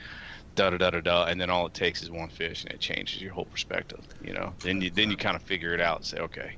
da 0.55 0.69
da 0.69 0.77
da 0.77 0.89
da 0.91 1.01
da. 1.01 1.25
And 1.25 1.39
then 1.39 1.49
all 1.49 1.65
it 1.67 1.73
takes 1.73 2.01
is 2.03 2.11
one 2.11 2.29
fish, 2.29 2.63
and 2.63 2.73
it 2.73 2.79
changes 2.81 3.21
your 3.21 3.33
whole 3.33 3.45
perspective. 3.45 4.05
You 4.21 4.33
know, 4.33 4.53
then 4.63 4.81
you 4.81 4.89
then 4.89 5.09
you 5.11 5.17
kind 5.17 5.35
of 5.35 5.43
figure 5.43 5.73
it 5.73 5.81
out 5.81 5.97
and 5.97 6.05
say, 6.05 6.17
okay. 6.19 6.57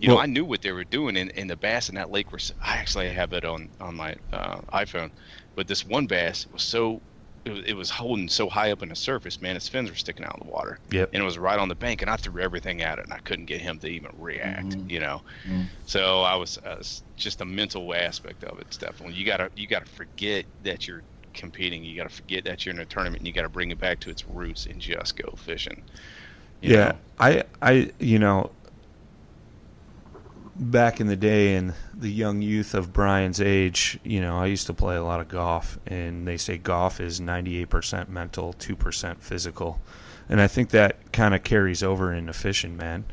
You 0.00 0.08
know, 0.08 0.18
I 0.18 0.26
knew 0.26 0.46
what 0.46 0.62
they 0.62 0.72
were 0.72 0.84
doing, 0.84 1.16
and, 1.18 1.30
and 1.36 1.50
the 1.50 1.56
bass 1.56 1.90
in 1.90 1.94
that 1.96 2.10
lake 2.10 2.32
were. 2.32 2.38
I 2.64 2.76
actually 2.78 3.10
have 3.10 3.32
it 3.34 3.44
on 3.44 3.68
on 3.80 3.94
my 3.94 4.16
uh, 4.32 4.60
iPhone, 4.72 5.10
but 5.54 5.68
this 5.68 5.84
one 5.84 6.06
bass 6.06 6.46
was 6.52 6.62
so. 6.62 7.02
It 7.44 7.50
was, 7.52 7.62
it 7.66 7.72
was 7.74 7.88
holding 7.90 8.28
so 8.28 8.50
high 8.50 8.70
up 8.70 8.82
in 8.82 8.90
the 8.90 8.94
surface, 8.96 9.40
man. 9.40 9.54
His 9.54 9.66
fins 9.68 9.88
were 9.88 9.96
sticking 9.96 10.26
out 10.26 10.34
of 10.38 10.46
the 10.46 10.52
water 10.52 10.78
Yep. 10.90 11.08
and 11.14 11.22
it 11.22 11.24
was 11.24 11.38
right 11.38 11.58
on 11.58 11.68
the 11.68 11.74
bank, 11.74 12.02
and 12.02 12.10
I 12.10 12.16
threw 12.16 12.42
everything 12.42 12.82
at 12.82 12.98
it, 12.98 13.04
and 13.04 13.14
I 13.14 13.18
couldn't 13.24 13.46
get 13.46 13.62
him 13.62 13.78
to 13.78 13.88
even 13.88 14.10
react. 14.18 14.76
Mhm. 14.76 14.90
You 14.90 15.00
know, 15.00 15.22
Mhm. 15.46 15.66
so 15.86 16.20
I 16.20 16.34
was, 16.34 16.58
I 16.66 16.74
was 16.74 17.02
just 17.16 17.40
a 17.40 17.46
mental 17.46 17.94
aspect 17.94 18.44
of 18.44 18.58
it. 18.58 18.66
It's 18.68 18.76
definitely 18.76 19.16
you 19.16 19.24
gotta 19.24 19.50
you 19.56 19.66
gotta 19.66 19.86
forget 19.86 20.44
that 20.64 20.86
you're 20.86 21.02
competing. 21.34 21.82
You 21.82 21.96
gotta 21.96 22.10
forget 22.10 22.44
that 22.44 22.64
you're 22.66 22.74
in 22.74 22.80
a 22.80 22.86
tournament, 22.86 23.20
and 23.20 23.26
you 23.26 23.32
gotta 23.32 23.48
bring 23.48 23.70
it 23.70 23.78
back 23.78 24.00
to 24.00 24.10
its 24.10 24.26
roots 24.26 24.66
and 24.66 24.80
just 24.80 25.16
go 25.16 25.30
fishing. 25.36 25.82
Yeah, 26.60 26.76
know? 26.88 26.98
I, 27.18 27.44
I, 27.62 27.90
you 28.00 28.18
know, 28.18 28.50
back 30.56 31.00
in 31.00 31.06
the 31.06 31.16
day 31.16 31.54
in 31.56 31.74
the 31.94 32.10
young 32.10 32.42
youth 32.42 32.74
of 32.74 32.92
Brian's 32.92 33.40
age, 33.40 33.98
you 34.04 34.20
know, 34.20 34.38
I 34.38 34.46
used 34.46 34.66
to 34.66 34.74
play 34.74 34.96
a 34.96 35.04
lot 35.04 35.20
of 35.20 35.28
golf, 35.28 35.78
and 35.86 36.26
they 36.26 36.36
say 36.36 36.58
golf 36.58 37.00
is 37.00 37.20
98% 37.20 38.08
mental, 38.08 38.54
2% 38.54 39.20
physical. 39.20 39.80
And 40.28 40.40
I 40.40 40.46
think 40.46 40.70
that 40.70 41.12
kind 41.12 41.34
of 41.34 41.42
carries 41.42 41.82
over 41.82 42.12
into 42.12 42.32
fishing, 42.32 42.76
man. 42.76 43.04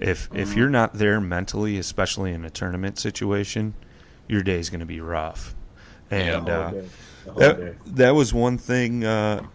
If 0.00 0.28
if 0.34 0.56
you're 0.56 0.70
not 0.70 0.94
there 0.94 1.20
mentally, 1.20 1.78
especially 1.78 2.32
in 2.32 2.44
a 2.44 2.50
tournament 2.50 2.98
situation, 2.98 3.74
your 4.26 4.42
day's 4.42 4.68
going 4.68 4.80
to 4.80 4.86
be 4.86 5.00
rough. 5.00 5.54
And 6.10 6.48
whole 6.48 6.50
uh, 6.50 6.70
day. 6.70 6.80
Day. 6.80 6.88
that, 7.36 7.76
that 7.96 8.10
was 8.14 8.34
one 8.34 8.58
thing 8.58 9.04
uh, 9.04 9.46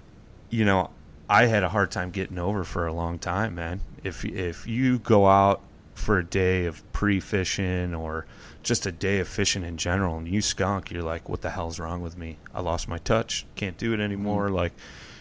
you 0.50 0.66
know 0.66 0.90
i 1.30 1.46
had 1.46 1.64
a 1.64 1.70
hard 1.70 1.92
time 1.92 2.10
getting 2.10 2.40
over 2.40 2.64
for 2.64 2.88
a 2.88 2.94
long 2.94 3.20
time 3.20 3.56
man 3.56 3.82
if 4.04 4.26
if 4.26 4.66
you 4.68 5.00
go 5.00 5.28
out 5.28 5.62
for 6.00 6.18
a 6.20 6.24
day 6.24 6.66
of 6.66 6.82
pre-fishing 6.94 7.94
or 7.94 8.26
just 8.64 8.86
a 8.86 8.92
day 8.92 9.20
of 9.20 9.28
fishing 9.28 9.64
in 9.64 9.78
general 9.78 10.18
and 10.18 10.28
you 10.28 10.42
skunk 10.42 10.92
you're 10.92 11.04
like 11.04 11.30
what 11.30 11.42
the 11.42 11.50
hell's 11.52 11.80
wrong 11.80 12.02
with 12.02 12.18
me? 12.18 12.38
I 12.54 12.62
lost 12.62 12.88
my 12.88 12.98
touch 12.98 13.46
can't 13.56 13.78
do 13.78 13.94
it 13.94 14.00
anymore. 14.00 14.50
Like 14.50 14.74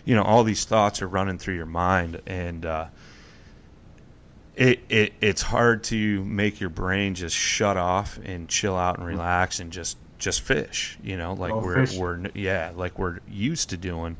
you 0.05 0.14
know 0.14 0.22
all 0.22 0.45
these 0.45 0.64
thoughts 0.64 1.03
are 1.03 1.09
running 1.09 1.39
through 1.39 1.55
your 1.57 1.66
mind 1.66 2.20
and 2.26 2.64
uh, 2.64 2.87
it, 4.57 4.81
it 4.89 5.12
it's 5.20 5.43
hard 5.43 5.85
to 5.85 6.24
make 6.24 6.61
your 6.61 6.70
brain 6.70 7.14
just 7.14 7.37
shut 7.37 7.76
off 7.76 8.18
and 8.24 8.49
chill 8.49 8.76
out 8.76 8.99
and 8.99 9.07
relax 9.07 9.61
and 9.61 9.70
just 9.72 9.97
just 10.18 10.41
fish 10.41 10.99
you 11.03 11.16
know 11.16 11.35
like 11.35 11.53
Oh, 11.53 11.61
we're 11.61 11.87
fish. 11.87 11.97
we're 11.97 12.20
yeah 12.35 12.72
like 12.74 12.99
we're 12.99 13.20
used 13.29 13.70
to 13.70 13.76
doing. 13.76 14.16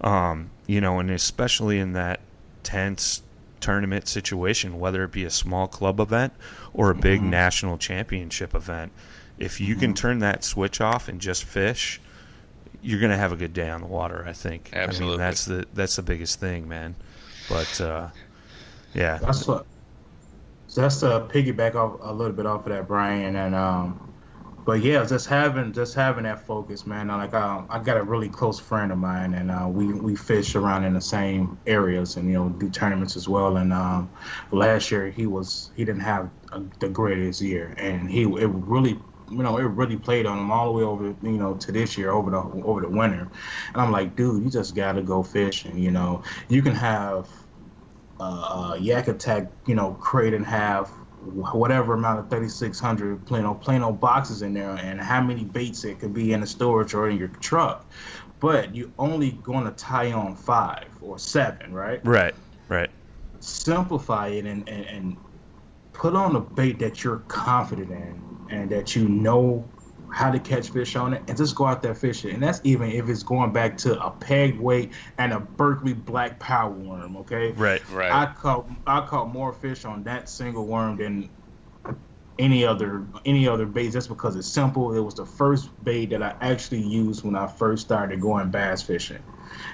Um 0.00 0.50
you 0.66 0.80
know 0.80 0.98
and 0.98 1.10
especially 1.10 1.78
in 1.78 1.92
that 1.92 2.20
tense 2.62 3.22
tournament 3.60 4.06
situation 4.08 4.78
whether 4.78 5.04
it 5.04 5.12
be 5.12 5.24
a 5.24 5.30
small 5.30 5.66
club 5.66 5.98
event 6.00 6.32
or 6.74 6.90
a 6.90 6.94
big 6.94 7.20
Mm-hmm. 7.20 7.30
national 7.30 7.78
championship 7.78 8.54
event 8.54 8.92
if 9.38 9.60
you 9.60 9.74
can 9.76 9.92
turn 9.94 10.18
that 10.20 10.44
switch 10.44 10.80
off 10.80 11.08
and 11.08 11.20
just 11.20 11.44
fish 11.44 12.00
you're 12.82 13.00
gonna 13.00 13.16
have 13.16 13.32
a 13.32 13.36
good 13.36 13.52
day 13.52 13.68
on 13.70 13.80
the 13.80 13.86
water 13.86 14.24
i 14.28 14.32
think 14.32 14.70
Absolutely. 14.72 15.06
i 15.06 15.10
mean 15.10 15.18
that's 15.18 15.44
the 15.46 15.66
that's 15.74 15.96
the 15.96 16.02
biggest 16.02 16.38
thing 16.40 16.68
man 16.68 16.94
but 17.48 17.80
uh 17.80 18.08
yeah 18.94 19.18
That's 19.18 19.46
what. 19.46 19.66
So 20.68 20.80
that's 20.82 21.00
to 21.00 21.26
piggyback 21.30 21.74
off 21.74 21.98
a 22.02 22.12
little 22.12 22.32
bit 22.34 22.44
off 22.44 22.66
of 22.66 22.72
that, 22.72 22.86
Brian, 22.88 23.36
and 23.36 23.54
um, 23.54 24.05
but 24.66 24.82
yeah, 24.82 25.04
just 25.06 25.28
having 25.28 25.72
just 25.72 25.94
having 25.94 26.24
that 26.24 26.46
focus, 26.46 26.86
man. 26.86 27.08
Like 27.08 27.34
um, 27.34 27.66
I 27.70 27.78
got 27.78 27.96
a 27.98 28.02
really 28.04 28.28
close 28.28 28.60
friend 28.60 28.92
of 28.92 28.98
mine, 28.98 29.34
and 29.34 29.50
uh, 29.50 29.68
we 29.70 29.94
we 29.94 30.16
fish 30.16 30.56
around 30.56 30.84
in 30.84 30.94
the 30.94 31.00
same 31.00 31.58
areas, 31.66 32.16
and 32.16 32.28
you 32.28 32.34
know 32.34 32.50
do 32.50 32.70
tournaments 32.70 33.16
as 33.16 33.28
well. 33.28 33.56
And 33.58 33.72
um, 33.72 34.10
last 34.52 34.90
year 34.90 35.10
he 35.10 35.26
was 35.26 35.70
he 35.76 35.84
didn't 35.84 36.02
have 36.02 36.30
a, 36.52 36.62
the 36.80 36.88
greatest 36.90 37.40
year, 37.42 37.74
and 37.78 38.10
he 38.10 38.22
it 38.24 38.48
really. 38.50 39.00
You 39.28 39.42
know, 39.42 39.58
it 39.58 39.64
really 39.64 39.96
played 39.96 40.24
on 40.24 40.38
him 40.38 40.52
all 40.52 40.66
the 40.66 40.78
way 40.78 40.84
over, 40.84 41.06
you 41.22 41.32
know, 41.38 41.56
to 41.56 41.72
this 41.72 41.98
year 41.98 42.12
over 42.12 42.30
the 42.30 42.38
over 42.38 42.80
the 42.82 42.88
winter, 42.88 43.22
and 43.74 43.82
I'm 43.82 43.90
like, 43.90 44.14
dude, 44.14 44.44
you 44.44 44.50
just 44.50 44.76
gotta 44.76 45.02
go 45.02 45.24
fishing. 45.24 45.76
You 45.78 45.90
know, 45.90 46.22
you 46.48 46.62
can 46.62 46.74
have 46.76 47.28
uh, 48.20 48.70
uh, 48.72 48.74
yak 48.80 49.08
attack, 49.08 49.52
you 49.66 49.74
know, 49.74 49.94
crate 49.94 50.34
and 50.34 50.46
wh- 50.46 51.05
whatever 51.26 51.94
amount 51.94 52.20
of 52.20 52.30
3600 52.30 53.26
Plano 53.26 53.54
Plano 53.54 53.92
boxes 53.92 54.42
in 54.42 54.54
there, 54.54 54.70
and 54.70 55.00
how 55.00 55.20
many 55.20 55.44
baits 55.44 55.84
it 55.84 55.98
could 55.98 56.14
be 56.14 56.32
in 56.32 56.40
the 56.40 56.46
storage 56.46 56.94
or 56.94 57.08
in 57.08 57.18
your 57.18 57.28
truck. 57.28 57.90
But 58.40 58.74
you're 58.74 58.90
only 58.98 59.32
going 59.32 59.64
to 59.64 59.72
tie 59.72 60.12
on 60.12 60.36
five 60.36 60.88
or 61.00 61.18
seven, 61.18 61.72
right? 61.72 62.00
right 62.04 62.34
right 62.68 62.90
Simplify 63.40 64.28
it 64.28 64.44
and, 64.44 64.68
and, 64.68 64.86
and 64.86 65.16
put 65.92 66.14
on 66.14 66.36
a 66.36 66.40
bait 66.40 66.78
that 66.80 67.02
you're 67.02 67.18
confident 67.28 67.90
in 67.90 68.46
and 68.50 68.70
that 68.70 68.94
you 68.94 69.08
know 69.08 69.68
how 70.08 70.30
to 70.30 70.38
catch 70.38 70.70
fish 70.70 70.96
on 70.96 71.14
it 71.14 71.22
and 71.28 71.36
just 71.36 71.54
go 71.54 71.66
out 71.66 71.82
there 71.82 71.94
fishing. 71.94 72.32
And 72.32 72.42
that's 72.42 72.60
even 72.64 72.90
if 72.90 73.08
it's 73.08 73.22
going 73.22 73.52
back 73.52 73.76
to 73.78 74.00
a 74.00 74.10
peg 74.10 74.58
weight 74.58 74.92
and 75.18 75.32
a 75.32 75.40
Berkley 75.40 75.92
black 75.92 76.40
power 76.40 76.70
worm, 76.70 77.16
okay? 77.18 77.52
right 77.52 77.82
Right. 77.90 78.12
I 78.12 78.32
caught 78.34 78.68
I 78.86 79.06
caught 79.06 79.32
more 79.32 79.52
fish 79.52 79.84
on 79.84 80.04
that 80.04 80.28
single 80.28 80.66
worm 80.66 80.96
than 80.98 81.30
any 82.38 82.64
other 82.64 83.06
any 83.24 83.48
other 83.48 83.66
bait 83.66 83.92
just 83.92 84.08
because 84.08 84.36
it's 84.36 84.48
simple. 84.48 84.94
It 84.94 85.00
was 85.00 85.14
the 85.14 85.26
first 85.26 85.70
bait 85.82 86.10
that 86.10 86.22
I 86.22 86.34
actually 86.40 86.82
used 86.82 87.24
when 87.24 87.34
I 87.34 87.46
first 87.46 87.84
started 87.84 88.20
going 88.20 88.50
bass 88.50 88.82
fishing. 88.82 89.22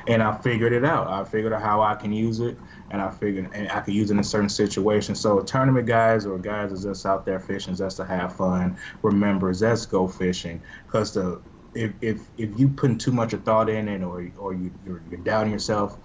And 0.06 0.22
I 0.22 0.36
figured 0.38 0.72
it 0.72 0.84
out. 0.84 1.08
I 1.08 1.24
figured 1.24 1.52
out 1.52 1.62
how 1.62 1.82
I 1.82 1.94
can 1.94 2.12
use 2.12 2.40
it 2.40 2.56
and 2.92 3.00
I 3.00 3.10
figured 3.10 3.50
and 3.54 3.70
I 3.70 3.80
could 3.80 3.94
use 3.94 4.10
it 4.10 4.16
in 4.16 4.22
certain 4.22 4.50
situations. 4.50 5.18
So 5.18 5.40
tournament 5.40 5.86
guys 5.86 6.26
or 6.26 6.38
guys 6.38 6.70
that's 6.70 6.84
just 6.84 7.06
out 7.06 7.24
there 7.24 7.40
fishing 7.40 7.74
just 7.74 7.96
to 7.96 8.04
have 8.04 8.36
fun, 8.36 8.76
remember 9.02 9.52
let's 9.52 9.86
go 9.86 10.06
fishing. 10.06 10.62
Because 10.86 11.14
the 11.14 11.40
if, 11.74 11.92
if 12.02 12.28
if 12.36 12.58
you 12.58 12.68
putting 12.68 12.98
too 12.98 13.12
much 13.12 13.32
of 13.32 13.44
thought 13.44 13.70
in 13.70 13.88
it 13.88 14.02
or 14.02 14.30
or 14.36 14.52
you, 14.52 14.70
you're, 14.84 15.02
you're 15.10 15.20
doubting 15.20 15.52
yourself, 15.52 15.98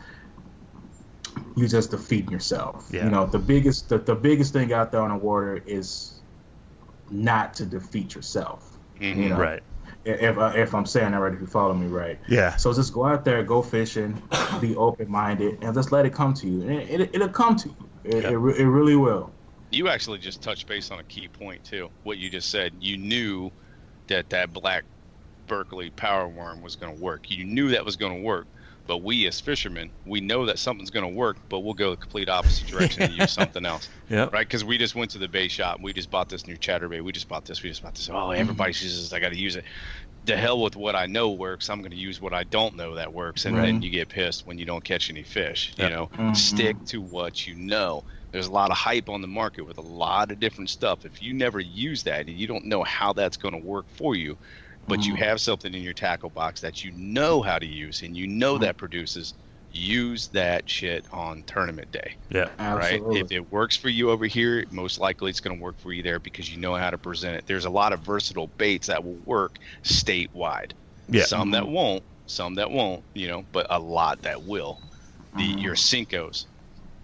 you 1.57 1.67
just 1.67 1.91
defeating 1.91 2.31
yourself. 2.31 2.88
Yeah. 2.89 3.03
You 3.03 3.11
know, 3.11 3.25
the 3.25 3.39
biggest 3.39 3.89
the, 3.89 3.97
the 3.97 4.15
biggest 4.15 4.53
thing 4.53 4.71
out 4.71 4.91
there 4.93 5.01
on 5.01 5.09
the 5.09 5.17
water 5.17 5.61
is 5.65 6.21
not 7.09 7.53
to 7.55 7.65
defeat 7.65 8.15
yourself. 8.15 8.79
Mhm. 8.99 9.17
You 9.17 9.29
know, 9.29 9.38
right 9.38 9.63
if 10.07 10.37
I- 10.37 10.41
uh, 10.51 10.53
if 10.53 10.73
I'm 10.73 10.85
saying 10.85 11.11
that 11.11 11.17
right, 11.19 11.33
if 11.33 11.39
you 11.39 11.47
follow 11.47 11.73
me 11.73 11.87
right. 11.87 12.19
yeah 12.27 12.55
So 12.55 12.73
just 12.73 12.93
go 12.93 13.05
out 13.05 13.25
there, 13.25 13.43
go 13.43 13.61
fishing, 13.61 14.21
be 14.61 14.75
open 14.75 15.09
minded, 15.09 15.57
and 15.61 15.73
just 15.73 15.91
let 15.91 16.05
it 16.05 16.13
come 16.13 16.33
to 16.35 16.47
you. 16.47 16.61
And 16.61 16.71
it, 16.71 17.01
it, 17.01 17.09
it'll 17.15 17.29
come 17.29 17.55
to 17.57 17.69
you. 17.69 17.75
It, 18.03 18.23
Yeah. 18.23 18.29
it, 18.31 18.37
it 18.59 18.67
really 18.67 18.95
will. 18.95 19.31
You 19.69 19.89
actually 19.89 20.19
just 20.19 20.41
touched 20.41 20.65
base 20.67 20.91
on 20.91 20.99
a 20.99 21.03
key 21.03 21.27
point 21.27 21.63
too. 21.63 21.89
What 22.03 22.17
you 22.17 22.29
just 22.29 22.49
said, 22.49 22.73
you 22.79 22.97
knew 22.97 23.51
that 24.07 24.29
that 24.29 24.53
black 24.53 24.85
Berkley 25.47 25.89
power 25.91 26.27
worm 26.27 26.61
was 26.61 26.75
going 26.75 26.95
to 26.95 27.01
work. 27.01 27.29
You 27.29 27.45
knew 27.45 27.69
that 27.69 27.83
was 27.85 27.95
going 27.95 28.15
to 28.15 28.21
work. 28.21 28.47
But 28.88 28.99
we 28.99 29.27
as 29.27 29.39
fishermen, 29.41 29.91
we 30.05 30.21
know 30.21 30.45
that 30.45 30.59
something's 30.59 30.89
going 30.89 31.03
to 31.03 31.09
work, 31.13 31.38
but 31.49 31.59
we'll 31.59 31.73
go 31.73 31.91
the 31.91 31.97
complete 31.97 32.29
opposite 32.29 32.67
direction 32.67 33.03
and 33.03 33.13
use 33.13 33.33
something 33.33 33.65
else, 33.73 33.89
yeah 34.09 34.29
right? 34.31 34.47
Because 34.47 34.63
we 34.63 34.77
just 34.77 34.95
went 34.95 35.11
to 35.11 35.17
the 35.17 35.27
bait 35.27 35.49
shop, 35.51 35.79
we 35.81 35.91
just 35.93 36.09
bought 36.09 36.29
this 36.29 36.47
new 36.47 36.57
chatterbait, 36.57 37.01
we 37.03 37.11
just 37.11 37.27
bought 37.27 37.45
this, 37.45 37.61
we 37.61 37.69
just 37.69 37.81
bought 37.83 37.95
this. 37.95 38.09
Oh, 38.09 38.31
everybody 38.31 38.69
uses 38.69 39.01
this, 39.09 39.13
I 39.13 39.19
got 39.19 39.33
to 39.33 39.38
use 39.38 39.55
it. 39.57 39.65
The 40.23 40.35
hell 40.35 40.61
with 40.61 40.75
what 40.75 40.95
I 40.95 41.05
know 41.05 41.31
works. 41.31 41.69
I'm 41.69 41.79
going 41.79 41.91
to 41.91 41.97
use 41.97 42.19
what 42.19 42.33
I 42.33 42.43
don't 42.43 42.75
know 42.75 42.95
that 42.95 43.13
works, 43.13 43.45
and 43.45 43.55
then 43.57 43.81
you 43.81 43.89
get 43.89 44.09
pissed 44.09 44.45
when 44.45 44.57
you 44.57 44.65
don't 44.65 44.83
catch 44.83 45.09
any 45.09 45.23
fish. 45.23 45.73
Yeah. 45.77 45.85
You 45.85 45.89
know, 45.91 46.07
Mhm. 46.17 46.35
stick 46.35 46.75
to 46.88 47.01
what 47.01 47.45
you 47.47 47.55
know. 47.55 48.03
There's 48.31 48.47
a 48.47 48.51
lot 48.51 48.71
of 48.71 48.77
hype 48.77 49.07
on 49.09 49.21
the 49.21 49.27
market 49.27 49.65
with 49.65 49.77
a 49.77 49.81
lot 49.81 50.31
of 50.31 50.39
different 50.39 50.69
stuff. 50.69 51.05
If 51.05 51.21
you 51.21 51.33
never 51.33 51.59
use 51.61 52.03
that 52.03 52.27
and 52.27 52.38
you 52.38 52.45
don't 52.45 52.65
know 52.65 52.83
how 52.83 53.13
that's 53.13 53.38
going 53.38 53.53
to 53.53 53.57
work 53.59 53.85
for 53.89 54.15
you, 54.15 54.38
but 54.88 55.05
you 55.05 55.13
Mhm. 55.13 55.17
have 55.19 55.41
something 55.41 55.73
in 55.73 55.83
your 55.83 55.93
tackle 55.93 56.29
box 56.29 56.61
that 56.61 56.83
you 56.83 56.91
know 56.91 57.41
how 57.41 57.59
to 57.59 57.65
use 57.65 58.01
and 58.01 58.15
you 58.15 58.27
know 58.27 58.57
mm. 58.57 58.61
that 58.61 58.77
produces, 58.77 59.33
use 59.73 60.27
that 60.29 60.69
shit 60.69 61.05
on 61.11 61.43
tournament 61.43 61.91
day, 61.91 62.15
yeah 62.29 62.49
Absolutely. 62.57 63.15
right? 63.15 63.25
If 63.25 63.31
it 63.31 63.51
works 63.51 63.75
for 63.75 63.89
you 63.89 64.09
over 64.09 64.25
here, 64.25 64.65
most 64.71 64.99
likely 64.99 65.29
it's 65.29 65.39
going 65.41 65.57
to 65.57 65.61
work 65.63 65.77
for 65.79 65.91
you 65.91 66.01
there 66.01 66.19
because 66.19 66.49
you 66.49 66.57
know 66.57 66.73
how 66.75 66.89
to 66.89 66.97
present 66.97 67.35
it. 67.35 67.45
There's 67.45 67.65
a 67.65 67.69
lot 67.69 67.93
of 67.93 67.99
versatile 67.99 68.47
baits 68.57 68.88
that 68.88 69.03
will 69.03 69.19
work 69.25 69.59
statewide. 69.83 70.71
Yeah. 71.09 71.25
Some 71.25 71.51
that 71.51 71.63
mm-hmm. 71.63 71.73
won't, 71.73 72.03
some 72.25 72.55
that 72.55 72.71
won't, 72.71 73.03
you 73.13 73.27
know, 73.27 73.45
but 73.51 73.67
a 73.69 73.79
lot 73.79 74.21
that 74.23 74.43
will. 74.43 74.79
The 75.35 75.43
mm-hmm. 75.43 75.59
your 75.59 75.75
Senkos, 75.75 76.45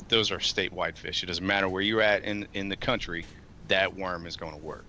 those 0.08 0.32
are 0.32 0.40
statewide 0.40 0.98
fish. 0.98 1.22
It 1.22 1.28
doesn't 1.28 1.46
matter 1.46 1.70
where 1.70 1.82
you're 1.82 2.02
at 2.02 2.24
in 2.24 2.48
in 2.54 2.70
the 2.70 2.78
country, 2.78 3.26
that 3.68 3.96
worm 3.96 4.26
is 4.26 4.36
going 4.38 4.54
to 4.54 4.60
work. 4.60 4.86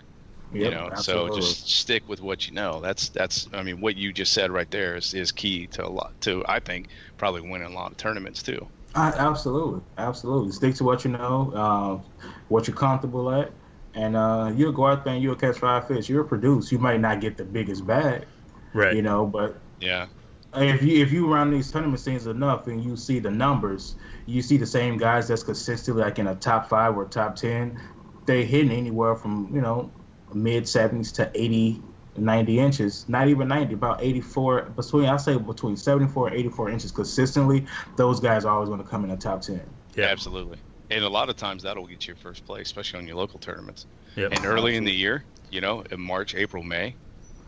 You 0.60 0.68
Yep, 0.68 0.70
know, 0.70 0.90
absolutely. 0.92 0.94
so 0.94 1.28
just 1.28 1.70
stick 1.70 2.08
with 2.08 2.20
what 2.20 2.46
you 2.46 2.54
know. 2.54 2.80
That's 2.80 3.10
that's 3.10 3.48
I 3.52 3.62
mean, 3.62 3.80
what 3.80 3.96
you 3.96 4.12
just 4.12 4.32
said 4.32 4.50
right 4.50 4.70
there 4.70 4.96
is, 4.96 5.12
is 5.14 5.32
key 5.32 5.66
to 5.68 5.86
a 5.86 5.88
lot 5.90 6.14
to 6.22 6.44
I 6.48 6.60
think 6.60 6.88
probably 7.18 7.42
winning 7.42 7.66
a 7.68 7.74
lot 7.74 7.90
of 7.92 7.96
tournaments 7.98 8.42
too. 8.42 8.70
I, 8.94 9.08
absolutely, 9.10 9.82
absolutely. 9.98 10.52
Stick 10.52 10.74
to 10.76 10.84
what 10.84 11.04
you 11.04 11.10
know, 11.10 11.52
uh, 11.52 12.28
what 12.48 12.68
you're 12.68 12.76
comfortable 12.76 13.30
at, 13.32 13.52
and 13.94 14.14
uh, 14.16 14.52
you'll 14.54 14.72
go 14.72 14.86
out 14.86 15.04
there 15.04 15.14
and 15.14 15.22
you'll 15.22 15.34
catch 15.34 15.58
five 15.58 15.86
fish. 15.88 16.08
You'll 16.08 16.24
produce. 16.24 16.70
You 16.70 16.78
might 16.78 17.00
not 17.00 17.20
get 17.20 17.36
the 17.36 17.44
biggest 17.44 17.86
bag, 17.86 18.26
right 18.74 18.98
you 18.98 19.02
know, 19.02 19.26
but 19.26 19.62
Yeah. 19.80 20.08
if 20.54 20.82
you 20.82 21.02
if 21.02 21.12
you 21.12 21.32
run 21.32 21.50
these 21.50 21.70
tournament 21.72 22.00
scenes 22.00 22.26
enough 22.26 22.66
and 22.68 22.82
you 22.84 22.96
see 22.96 23.18
the 23.20 23.30
numbers, 23.30 23.96
you 24.26 24.42
see 24.42 24.56
the 24.58 24.66
same 24.66 24.96
guys 24.98 25.28
that's 25.28 25.42
consistently 25.44 26.02
like 26.02 26.18
in 26.18 26.28
a 26.28 26.36
top 26.36 26.68
five 26.68 26.96
or 26.96 27.06
top 27.06 27.36
ten, 27.36 27.80
they 28.26 28.44
hitting 28.44 28.72
anywhere 28.72 29.16
from 29.16 29.50
you 29.54 29.60
know 29.60 29.92
mid 30.34 30.68
seventies 30.68 31.12
to 31.12 31.30
80, 31.34 31.80
90 32.16 32.58
inches. 32.58 33.08
Not 33.08 33.28
even 33.28 33.48
ninety, 33.48 33.74
about 33.74 34.02
eighty 34.02 34.20
four 34.20 34.62
between 34.62 35.06
I 35.06 35.16
say 35.16 35.36
between 35.36 35.76
seventy 35.76 36.06
four 36.10 36.28
and 36.28 36.36
eighty 36.36 36.48
four 36.48 36.70
inches 36.70 36.92
consistently. 36.92 37.66
Those 37.96 38.20
guys 38.20 38.44
are 38.44 38.54
always 38.54 38.68
going 38.68 38.82
to 38.82 38.88
come 38.88 39.04
in 39.04 39.10
the 39.10 39.16
top 39.16 39.40
ten. 39.42 39.62
Yeah. 39.94 40.06
Absolutely. 40.06 40.58
And 40.90 41.02
a 41.04 41.08
lot 41.08 41.28
of 41.30 41.36
times 41.36 41.62
that'll 41.62 41.86
get 41.86 42.06
you 42.06 42.14
first 42.14 42.44
place, 42.44 42.66
especially 42.66 42.98
on 43.00 43.06
your 43.06 43.16
local 43.16 43.38
tournaments. 43.38 43.86
Yep. 44.16 44.32
And 44.32 44.44
early 44.44 44.76
in 44.76 44.84
the 44.84 44.92
year, 44.92 45.24
you 45.50 45.60
know, 45.60 45.82
in 45.90 46.00
March, 46.00 46.34
April, 46.34 46.62
May, 46.62 46.94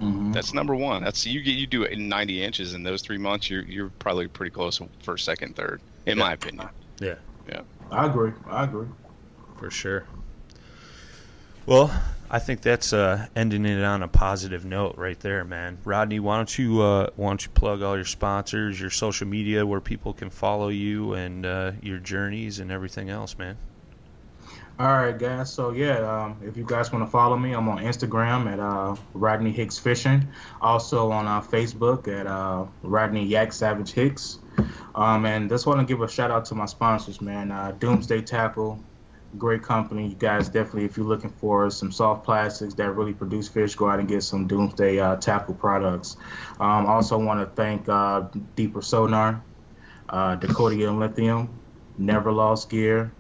Mm-hmm. 0.01 0.32
that's 0.32 0.53
number 0.53 0.74
one. 0.74 1.03
That's 1.03 1.24
you 1.24 1.41
get 1.43 1.53
you 1.53 1.66
do 1.66 1.84
it 1.84 1.93
in 1.93 2.07
90 2.07 2.43
inches 2.43 2.74
in 2.74 2.82
those 2.82 3.01
three 3.01 3.16
months. 3.16 3.49
You're 3.49 3.62
you're 3.62 3.89
probably 3.99 4.28
pretty 4.28 4.51
close 4.51 4.76
to 4.76 4.89
first, 5.03 5.24
second, 5.24 5.57
third, 5.57 5.80
in 6.05 6.18
my 6.18 6.34
opinion. 6.34 6.68
Yeah, 7.01 7.14
yeah 7.49 7.62
I 7.91 8.05
agree. 8.05 8.32
I 8.47 8.64
agree. 8.64 8.89
for 9.57 9.70
sure. 9.70 10.05
Well, 11.65 11.90
I 12.28 12.40
think 12.40 12.61
that's 12.61 12.93
uh, 12.93 13.27
ending 13.36 13.65
it 13.65 13.85
on 13.85 14.03
a 14.03 14.09
positive 14.09 14.65
note 14.65 14.97
right 14.97 15.19
there, 15.20 15.44
man. 15.44 15.78
Rodney, 15.85 16.19
why 16.19 16.36
don't 16.36 16.59
you 16.59 16.82
uh, 16.82 17.11
why 17.15 17.28
don't 17.28 17.44
you 17.44 17.51
plug 17.51 17.82
all 17.82 17.94
your 17.94 18.05
sponsors, 18.05 18.81
your 18.81 18.90
social 18.90 19.28
media, 19.28 19.65
where 19.65 19.81
people 19.81 20.12
can 20.12 20.31
follow 20.31 20.69
you 20.69 21.15
and 21.15 21.47
uh, 21.47 21.73
your 21.82 21.98
journeys 21.98 22.59
and 22.59 22.73
everything 22.73 23.11
else, 23.11 23.39
man. 23.39 23.57
All 24.78 24.89
right, 24.89 25.16
guys. 25.16 25.53
So 25.53 25.70
yeah, 25.70 25.98
um, 26.01 26.36
if 26.44 26.57
you 26.57 26.65
guys 26.66 26.93
want 26.93 27.05
to 27.05 27.11
follow 27.11 27.36
me, 27.36 27.53
I'm 27.53 27.69
on 27.69 27.78
Instagram 27.78 28.53
at 28.53 28.59
uh, 28.59 28.97
Rodney 29.15 29.53
Hicks 29.53 29.78
Fishing. 29.78 30.28
Also 30.61 31.12
on 31.12 31.27
uh, 31.27 31.40
Facebook 31.40 32.09
at 32.09 32.27
uh, 32.27 32.66
Rodney 32.82 33.28
Yaksavage 33.28 33.93
Hicks. 33.93 34.39
Um, 34.94 35.24
and 35.27 35.48
just 35.48 35.66
want 35.66 35.81
to 35.81 35.86
give 35.86 36.03
a 36.03 36.09
shout 36.09 36.31
out 36.31 36.47
to 36.47 36.55
my 36.55 36.66
sponsors, 36.66 37.20
man. 37.20 37.77
Doomsday 37.78 38.23
Tackle, 38.23 38.81
great 39.36 39.62
company. 39.62 40.08
You 40.08 40.14
guys 40.16 40.48
definitely, 40.48 40.84
if 40.84 40.96
you're 40.96 41.06
looking 41.06 41.30
for 41.30 41.70
some 41.70 41.92
soft 41.92 42.24
plastics 42.24 42.74
that 42.74 42.90
really 42.92 43.14
produce 43.14 43.48
fish, 43.48 43.74
go 43.74 43.88
out 43.88 43.98
and 44.00 44.08
get 44.08 44.22
some 44.22 44.46
Doomsday 44.46 44.98
uh, 44.98 45.16
Tackle 45.16 45.54
products. 45.54 46.16
Um, 46.60 46.86
also 46.86 47.18
want 47.18 47.40
to 47.40 47.54
thank 47.54 47.88
uh, 47.88 48.28
Deeper 48.54 48.82
Sonar, 48.82 49.42
uh, 50.08 50.36
Dakota 50.36 50.88
and 50.88 50.98
Lithium, 51.00 51.48
Never 51.98 52.32
Lost 52.32 52.70
Gear. 52.70 53.12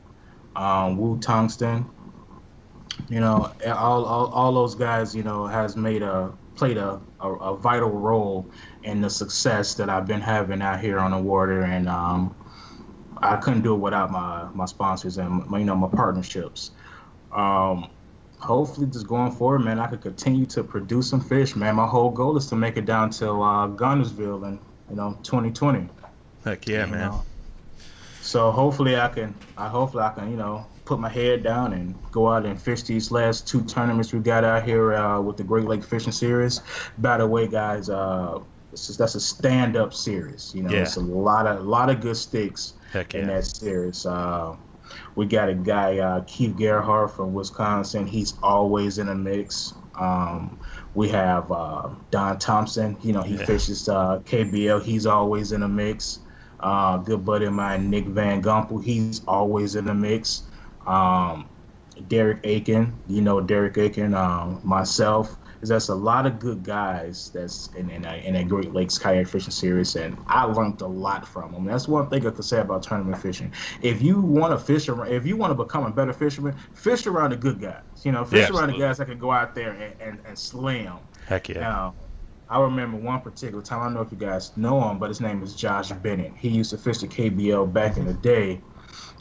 um, 0.56 0.96
Woo 0.96 1.18
Tungsten. 1.18 1.86
You 3.08 3.20
know, 3.20 3.52
all, 3.66 4.04
all 4.04 4.26
all 4.26 4.52
those 4.52 4.74
guys, 4.74 5.14
you 5.14 5.22
know, 5.22 5.46
has 5.46 5.76
made 5.76 6.02
a 6.02 6.32
played 6.56 6.78
a, 6.78 7.00
a, 7.20 7.32
a 7.32 7.56
vital 7.56 7.90
role 7.90 8.50
in 8.82 9.02
the 9.02 9.10
success 9.10 9.74
that 9.74 9.90
I've 9.90 10.06
been 10.06 10.22
having 10.22 10.62
out 10.62 10.80
here 10.80 10.98
on 10.98 11.10
the 11.10 11.18
water, 11.18 11.62
and 11.62 11.88
um, 11.88 12.34
I 13.18 13.36
couldn't 13.36 13.62
do 13.62 13.74
it 13.74 13.78
without 13.78 14.10
my 14.10 14.48
my 14.54 14.66
sponsors 14.66 15.18
and 15.18 15.46
my, 15.46 15.58
you 15.58 15.64
know 15.64 15.74
my 15.76 15.88
partnerships. 15.88 16.70
Um, 17.32 17.88
hopefully, 18.38 18.86
just 18.86 19.06
going 19.06 19.32
forward, 19.32 19.60
man, 19.60 19.78
I 19.78 19.86
could 19.86 20.00
continue 20.02 20.46
to 20.46 20.62
produce 20.62 21.10
some 21.10 21.20
fish, 21.20 21.56
man. 21.56 21.76
My 21.76 21.86
whole 21.86 22.10
goal 22.10 22.36
is 22.36 22.46
to 22.48 22.56
make 22.56 22.76
it 22.76 22.84
down 22.86 23.10
to 23.10 23.30
uh, 23.30 23.68
Guntersville 23.68 24.46
in 24.48 24.58
you 24.90 24.96
know 24.96 25.18
2020. 25.22 25.88
Heck 26.44 26.66
yeah, 26.66 26.86
man. 26.86 27.00
know. 27.10 27.22
So 28.20 28.50
hopefully 28.50 28.96
I 28.96 29.08
can, 29.08 29.34
I 29.56 29.68
hopefully 29.68 30.02
I 30.02 30.10
can, 30.10 30.30
you 30.30 30.36
know, 30.36 30.66
put 30.84 30.98
my 30.98 31.08
head 31.08 31.44
down 31.44 31.72
and 31.72 31.94
go 32.10 32.28
out 32.28 32.44
and 32.44 32.60
fish 32.60 32.82
these 32.82 33.12
last 33.12 33.46
two 33.46 33.62
tournaments 33.62 34.12
we 34.12 34.18
got 34.18 34.42
out 34.42 34.64
here 34.64 34.94
uh, 34.94 35.20
with 35.20 35.36
the 35.36 35.44
Great 35.44 35.66
Lake 35.66 35.84
Fishing 35.84 36.10
Series. 36.12 36.60
By 36.98 37.18
the 37.18 37.26
way, 37.26 37.46
guys, 37.46 37.88
uh, 37.88 38.40
it's 38.72 38.88
just, 38.88 38.98
that's 38.98 39.14
a 39.14 39.20
stand-up 39.20 39.94
series. 39.94 40.52
You 40.56 40.64
know, 40.64 40.70
Yeah. 40.70 40.80
it's 40.82 40.96
a 40.96 41.00
lot 41.00 41.46
of, 41.46 41.60
a 41.60 41.62
lot 41.62 41.88
of 41.88 42.00
good 42.00 42.16
sticks 42.16 42.74
Heck 42.96 43.14
in 43.14 43.28
yeah. 43.28 43.34
that 43.34 43.44
series. 43.44 44.06
Uh, 44.06 44.56
we 45.14 45.26
got 45.26 45.48
a 45.48 45.54
guy, 45.54 45.98
uh, 45.98 46.22
Keith 46.26 46.56
Gerhardt 46.56 47.10
from 47.14 47.34
Wisconsin. 47.34 48.06
He's 48.06 48.34
always 48.42 48.98
in 48.98 49.06
the 49.06 49.14
mix. 49.14 49.74
Um, 49.98 50.58
we 50.94 51.08
have 51.08 51.50
uh, 51.50 51.88
Don 52.10 52.38
Thompson. 52.38 52.96
You 53.02 53.12
know, 53.12 53.22
he 53.22 53.36
Yeah. 53.36 53.44
fishes 53.46 53.88
uh, 53.88 54.20
KBL. 54.24 54.82
He's 54.82 55.06
always 55.06 55.52
in 55.52 55.60
the 55.60 55.68
mix. 55.68 56.20
Uh, 56.60 56.98
good 56.98 57.24
buddy 57.24 57.46
of 57.46 57.52
mine, 57.52 57.90
Nick 57.90 58.06
Van 58.06 58.42
Gumpel. 58.42 58.82
He's 58.82 59.22
always 59.26 59.74
in 59.76 59.84
the 59.84 59.94
mix. 59.94 60.42
Um, 60.86 61.46
Derek 62.08 62.40
Aiken. 62.44 62.94
You 63.08 63.22
know 63.22 63.40
Derek 63.40 63.76
Aiken. 63.78 64.14
Um, 64.14 64.60
myself. 64.64 65.36
There's 65.62 65.88
a 65.88 65.94
lot 65.94 66.26
of 66.26 66.38
good 66.38 66.62
guys 66.62 67.30
that's 67.32 67.68
in 67.74 67.90
in 67.90 68.04
a, 68.04 68.16
in 68.16 68.36
a 68.36 68.44
Great 68.44 68.72
Lakes 68.72 68.98
kayak 68.98 69.26
fishing 69.26 69.50
series, 69.52 69.96
and 69.96 70.16
I 70.28 70.44
learned 70.44 70.80
a 70.80 70.86
lot 70.86 71.26
from 71.26 71.52
them. 71.52 71.64
That's 71.64 71.88
one 71.88 72.08
thing 72.08 72.26
I 72.26 72.30
could 72.30 72.44
say 72.44 72.60
about 72.60 72.82
tournament 72.82 73.18
fishing. 73.18 73.52
If 73.82 74.02
you 74.02 74.20
want 74.20 74.58
to 74.58 74.64
fish 74.64 74.88
around, 74.88 75.12
if 75.12 75.26
you 75.26 75.36
want 75.36 75.50
to 75.50 75.54
become 75.54 75.84
a 75.84 75.90
better 75.90 76.12
fisherman, 76.12 76.54
fish 76.74 77.06
around 77.06 77.30
the 77.30 77.36
good 77.36 77.60
guys. 77.60 77.82
You 78.04 78.12
know, 78.12 78.24
fish 78.24 78.48
Yeah, 78.48 78.56
around 78.56 78.72
the 78.72 78.78
guys 78.78 78.98
that 78.98 79.06
can 79.06 79.18
go 79.18 79.32
out 79.32 79.54
there 79.54 79.72
and, 79.72 79.94
and, 80.00 80.20
and 80.26 80.38
slam. 80.38 80.98
Heck 81.26 81.48
yeah. 81.48 81.60
Now, 81.60 81.94
I 82.48 82.60
remember 82.60 82.96
one 82.98 83.20
particular 83.22 83.62
time. 83.62 83.80
I 83.80 83.84
don't 83.84 83.94
know 83.94 84.02
if 84.02 84.12
you 84.12 84.18
guys 84.18 84.56
know 84.56 84.88
him, 84.88 84.98
but 84.98 85.08
his 85.08 85.20
name 85.20 85.42
is 85.42 85.54
Josh 85.56 85.90
Bennett. 85.90 86.34
He 86.36 86.48
used 86.48 86.70
to 86.70 86.78
fish 86.78 86.98
the 86.98 87.08
KBL 87.08 87.72
back 87.72 87.96
in 87.96 88.06
the 88.06 88.14
day, 88.14 88.60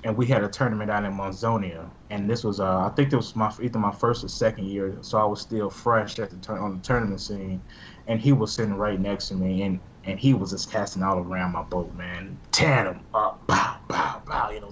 and 0.05 0.15
we 0.15 0.27
had 0.27 0.43
a 0.43 0.47
tournament 0.47 0.89
out 0.91 1.03
in 1.03 1.11
Mazonia. 1.11 1.89
And 2.11 2.29
this 2.29 2.43
was, 2.43 2.59
uh, 2.59 2.77
I 2.85 2.89
think 2.89 3.11
it 3.11 3.15
was 3.15 3.35
my 3.35 3.51
either 3.61 3.79
my 3.79 3.91
first 3.91 4.23
or 4.23 4.27
second 4.29 4.65
year, 4.67 4.95
so 5.01 5.17
I 5.17 5.25
was 5.25 5.41
still 5.41 5.69
fresh 5.69 6.19
at 6.19 6.29
the 6.29 6.37
tur- 6.37 6.59
on 6.59 6.77
the 6.77 6.81
tournament 6.83 7.19
scene. 7.19 7.59
And 8.07 8.21
he 8.21 8.31
was 8.31 8.53
sitting 8.53 8.75
right 8.75 8.99
next 8.99 9.29
to 9.29 9.33
me, 9.35 9.63
and 9.63 9.79
and 10.05 10.19
he 10.19 10.35
was 10.35 10.51
just 10.51 10.71
casting 10.71 11.01
all 11.01 11.17
around 11.17 11.53
my 11.53 11.63
boat, 11.63 11.91
man, 11.95 12.37
tearing 12.51 12.85
them 12.85 12.99
up, 13.15 13.45
pow, 13.47 13.77
pow, 13.89 14.21
pow, 14.27 14.51
you 14.51 14.61
know, 14.61 14.71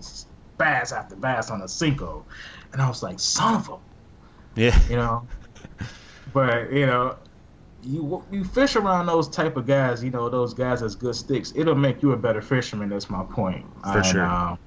bass 0.60 0.92
after 0.92 1.16
bass 1.16 1.50
on 1.50 1.62
a 1.62 1.66
Senko. 1.66 2.24
And 2.72 2.80
I 2.80 2.88
was 2.88 3.02
like, 3.02 3.20
son 3.20 3.56
of 3.56 3.70
a 3.70 3.78
Yeah. 4.56 4.80
you 4.88 4.96
know. 4.98 5.28
but 6.32 6.72
you 6.72 6.86
know, 6.86 7.16
you 7.82 8.24
you 8.32 8.44
fish 8.44 8.76
around 8.76 9.08
those 9.08 9.28
type 9.28 9.58
of 9.58 9.66
guys, 9.66 10.04
you 10.04 10.12
know, 10.12 10.30
those 10.30 10.54
guys 10.54 10.84
as 10.84 10.96
good 10.96 11.16
sticks. 11.16 11.52
It'll 11.56 11.74
make 11.74 12.04
you 12.04 12.12
a 12.12 12.18
better 12.18 12.42
fisherman. 12.44 12.90
That's 12.90 13.10
my 13.10 13.24
point. 13.24 13.66
For 13.92 14.04
sure. 14.04 14.26
um, 14.26 14.60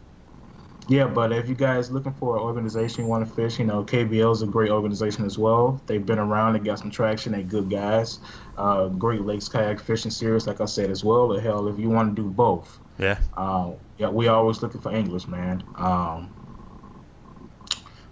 yeah, 0.88 1.06
but 1.06 1.32
if 1.32 1.48
you 1.48 1.54
guys 1.56 1.90
looking 1.90 2.12
for 2.12 2.36
an 2.36 2.42
organization 2.42 3.04
you 3.04 3.10
want 3.10 3.26
to 3.26 3.32
fish, 3.32 3.58
you 3.58 3.64
know, 3.64 3.84
KBL 3.84 4.32
is 4.32 4.42
a 4.42 4.46
great 4.46 4.70
organization 4.70 5.24
as 5.24 5.36
well. 5.36 5.82
They've 5.86 6.04
been 6.04 6.18
around, 6.18 6.52
they 6.52 6.60
got 6.60 6.78
some 6.78 6.90
traction, 6.90 7.32
they 7.32 7.42
good 7.42 7.68
guys. 7.68 8.20
Uh, 8.56 8.88
Great 8.88 9.22
Lakes 9.22 9.48
Kayak 9.48 9.80
Fishing 9.80 10.10
Series, 10.10 10.46
like 10.46 10.60
I 10.60 10.64
said 10.64 10.90
as 10.90 11.02
well. 11.04 11.28
The 11.28 11.40
hell, 11.40 11.66
if 11.68 11.78
you 11.78 11.90
want 11.90 12.14
to 12.14 12.22
do 12.22 12.28
both, 12.30 12.80
Yeah. 12.98 13.18
uh, 13.36 13.72
yeah, 13.98 14.08
we 14.08 14.28
always 14.28 14.62
looking 14.62 14.80
for 14.80 14.92
English, 14.92 15.26
man. 15.26 15.62
Um, 15.74 16.32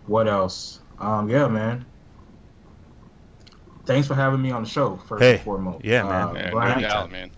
what 0.06 0.26
else? 0.28 0.80
Um, 0.98 1.28
yeah, 1.30 1.48
man. 1.48 1.86
Thanks 3.86 4.08
for 4.08 4.14
having 4.14 4.42
me 4.42 4.50
on 4.50 4.64
the 4.64 4.68
show. 4.68 4.96
First 4.96 5.22
Hey, 5.22 5.34
and 5.34 5.40
foremost. 5.42 5.84
yeah, 5.84 6.02
man. 6.02 6.12
Uh, 6.28 6.32
Yeah, 6.34 6.50
Brian, 6.50 6.80
no 6.82 6.88
doubt, 6.88 7.10
man. 7.10 7.30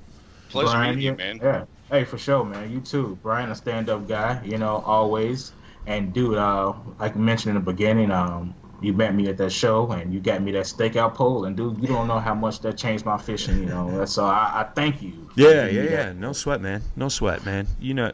Pleasure 0.48 0.70
Brian, 0.70 0.96
meeting 0.96 1.04
you, 1.12 1.16
man. 1.16 1.40
Yeah. 1.42 1.64
Hey, 1.90 2.04
for 2.04 2.18
sure, 2.18 2.44
man. 2.44 2.70
You 2.72 2.80
too, 2.80 3.18
Brian, 3.22 3.50
a 3.50 3.54
stand-up 3.54 4.08
guy. 4.08 4.42
You 4.44 4.58
know, 4.58 4.82
always. 4.84 5.52
And 5.86 6.12
dude, 6.12 6.36
uh, 6.36 6.72
like 6.98 7.14
I 7.14 7.18
mentioned 7.18 7.56
in 7.56 7.64
the 7.64 7.72
beginning, 7.72 8.10
um, 8.10 8.54
you 8.80 8.92
met 8.92 9.14
me 9.14 9.28
at 9.28 9.38
that 9.38 9.50
show 9.50 9.90
and 9.92 10.12
you 10.12 10.20
got 10.20 10.42
me 10.42 10.52
that 10.52 10.64
stakeout 10.64 11.14
pole. 11.14 11.44
And 11.44 11.56
dude, 11.56 11.80
you 11.80 11.86
don't 11.86 12.08
know 12.08 12.18
how 12.18 12.34
much 12.34 12.60
that 12.60 12.76
changed 12.76 13.04
my 13.04 13.18
fishing. 13.18 13.58
You 13.60 13.66
know, 13.66 14.04
so 14.04 14.24
I, 14.24 14.62
I 14.62 14.64
thank 14.74 15.00
you. 15.00 15.30
Yeah, 15.36 15.66
yeah, 15.66 15.82
yeah. 15.82 16.12
No 16.12 16.32
sweat, 16.32 16.60
man. 16.60 16.82
No 16.96 17.08
sweat, 17.08 17.44
man. 17.44 17.68
You 17.78 17.94
know, 17.94 18.12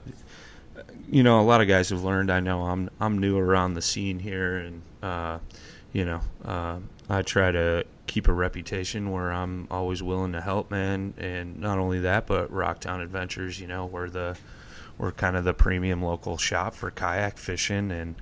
you 1.10 1.22
know, 1.22 1.40
a 1.40 1.42
lot 1.42 1.60
of 1.60 1.68
guys 1.68 1.90
have 1.90 2.04
learned. 2.04 2.30
I 2.30 2.40
know 2.40 2.62
I'm 2.62 2.90
I'm 3.00 3.18
new 3.18 3.38
around 3.38 3.74
the 3.74 3.82
scene 3.82 4.18
here, 4.18 4.58
and 4.58 4.82
uh, 5.02 5.38
you 5.92 6.04
know, 6.04 6.20
uh, 6.44 6.78
I 7.08 7.22
try 7.22 7.50
to 7.50 7.84
keep 8.06 8.28
a 8.28 8.32
reputation 8.32 9.10
where 9.10 9.32
I'm 9.32 9.66
always 9.70 10.02
willing 10.02 10.32
to 10.32 10.40
help, 10.40 10.70
man. 10.70 11.14
And 11.18 11.58
not 11.58 11.78
only 11.78 12.00
that, 12.00 12.26
but 12.26 12.52
Rocktown 12.52 13.02
Adventures. 13.02 13.60
You 13.60 13.66
know, 13.66 13.86
we're 13.86 14.10
the 14.10 14.36
we're 14.98 15.12
kind 15.12 15.36
of 15.36 15.44
the 15.44 15.54
premium 15.54 16.02
local 16.02 16.36
shop 16.36 16.74
for 16.74 16.90
kayak 16.90 17.38
fishing 17.38 17.90
and. 17.90 18.16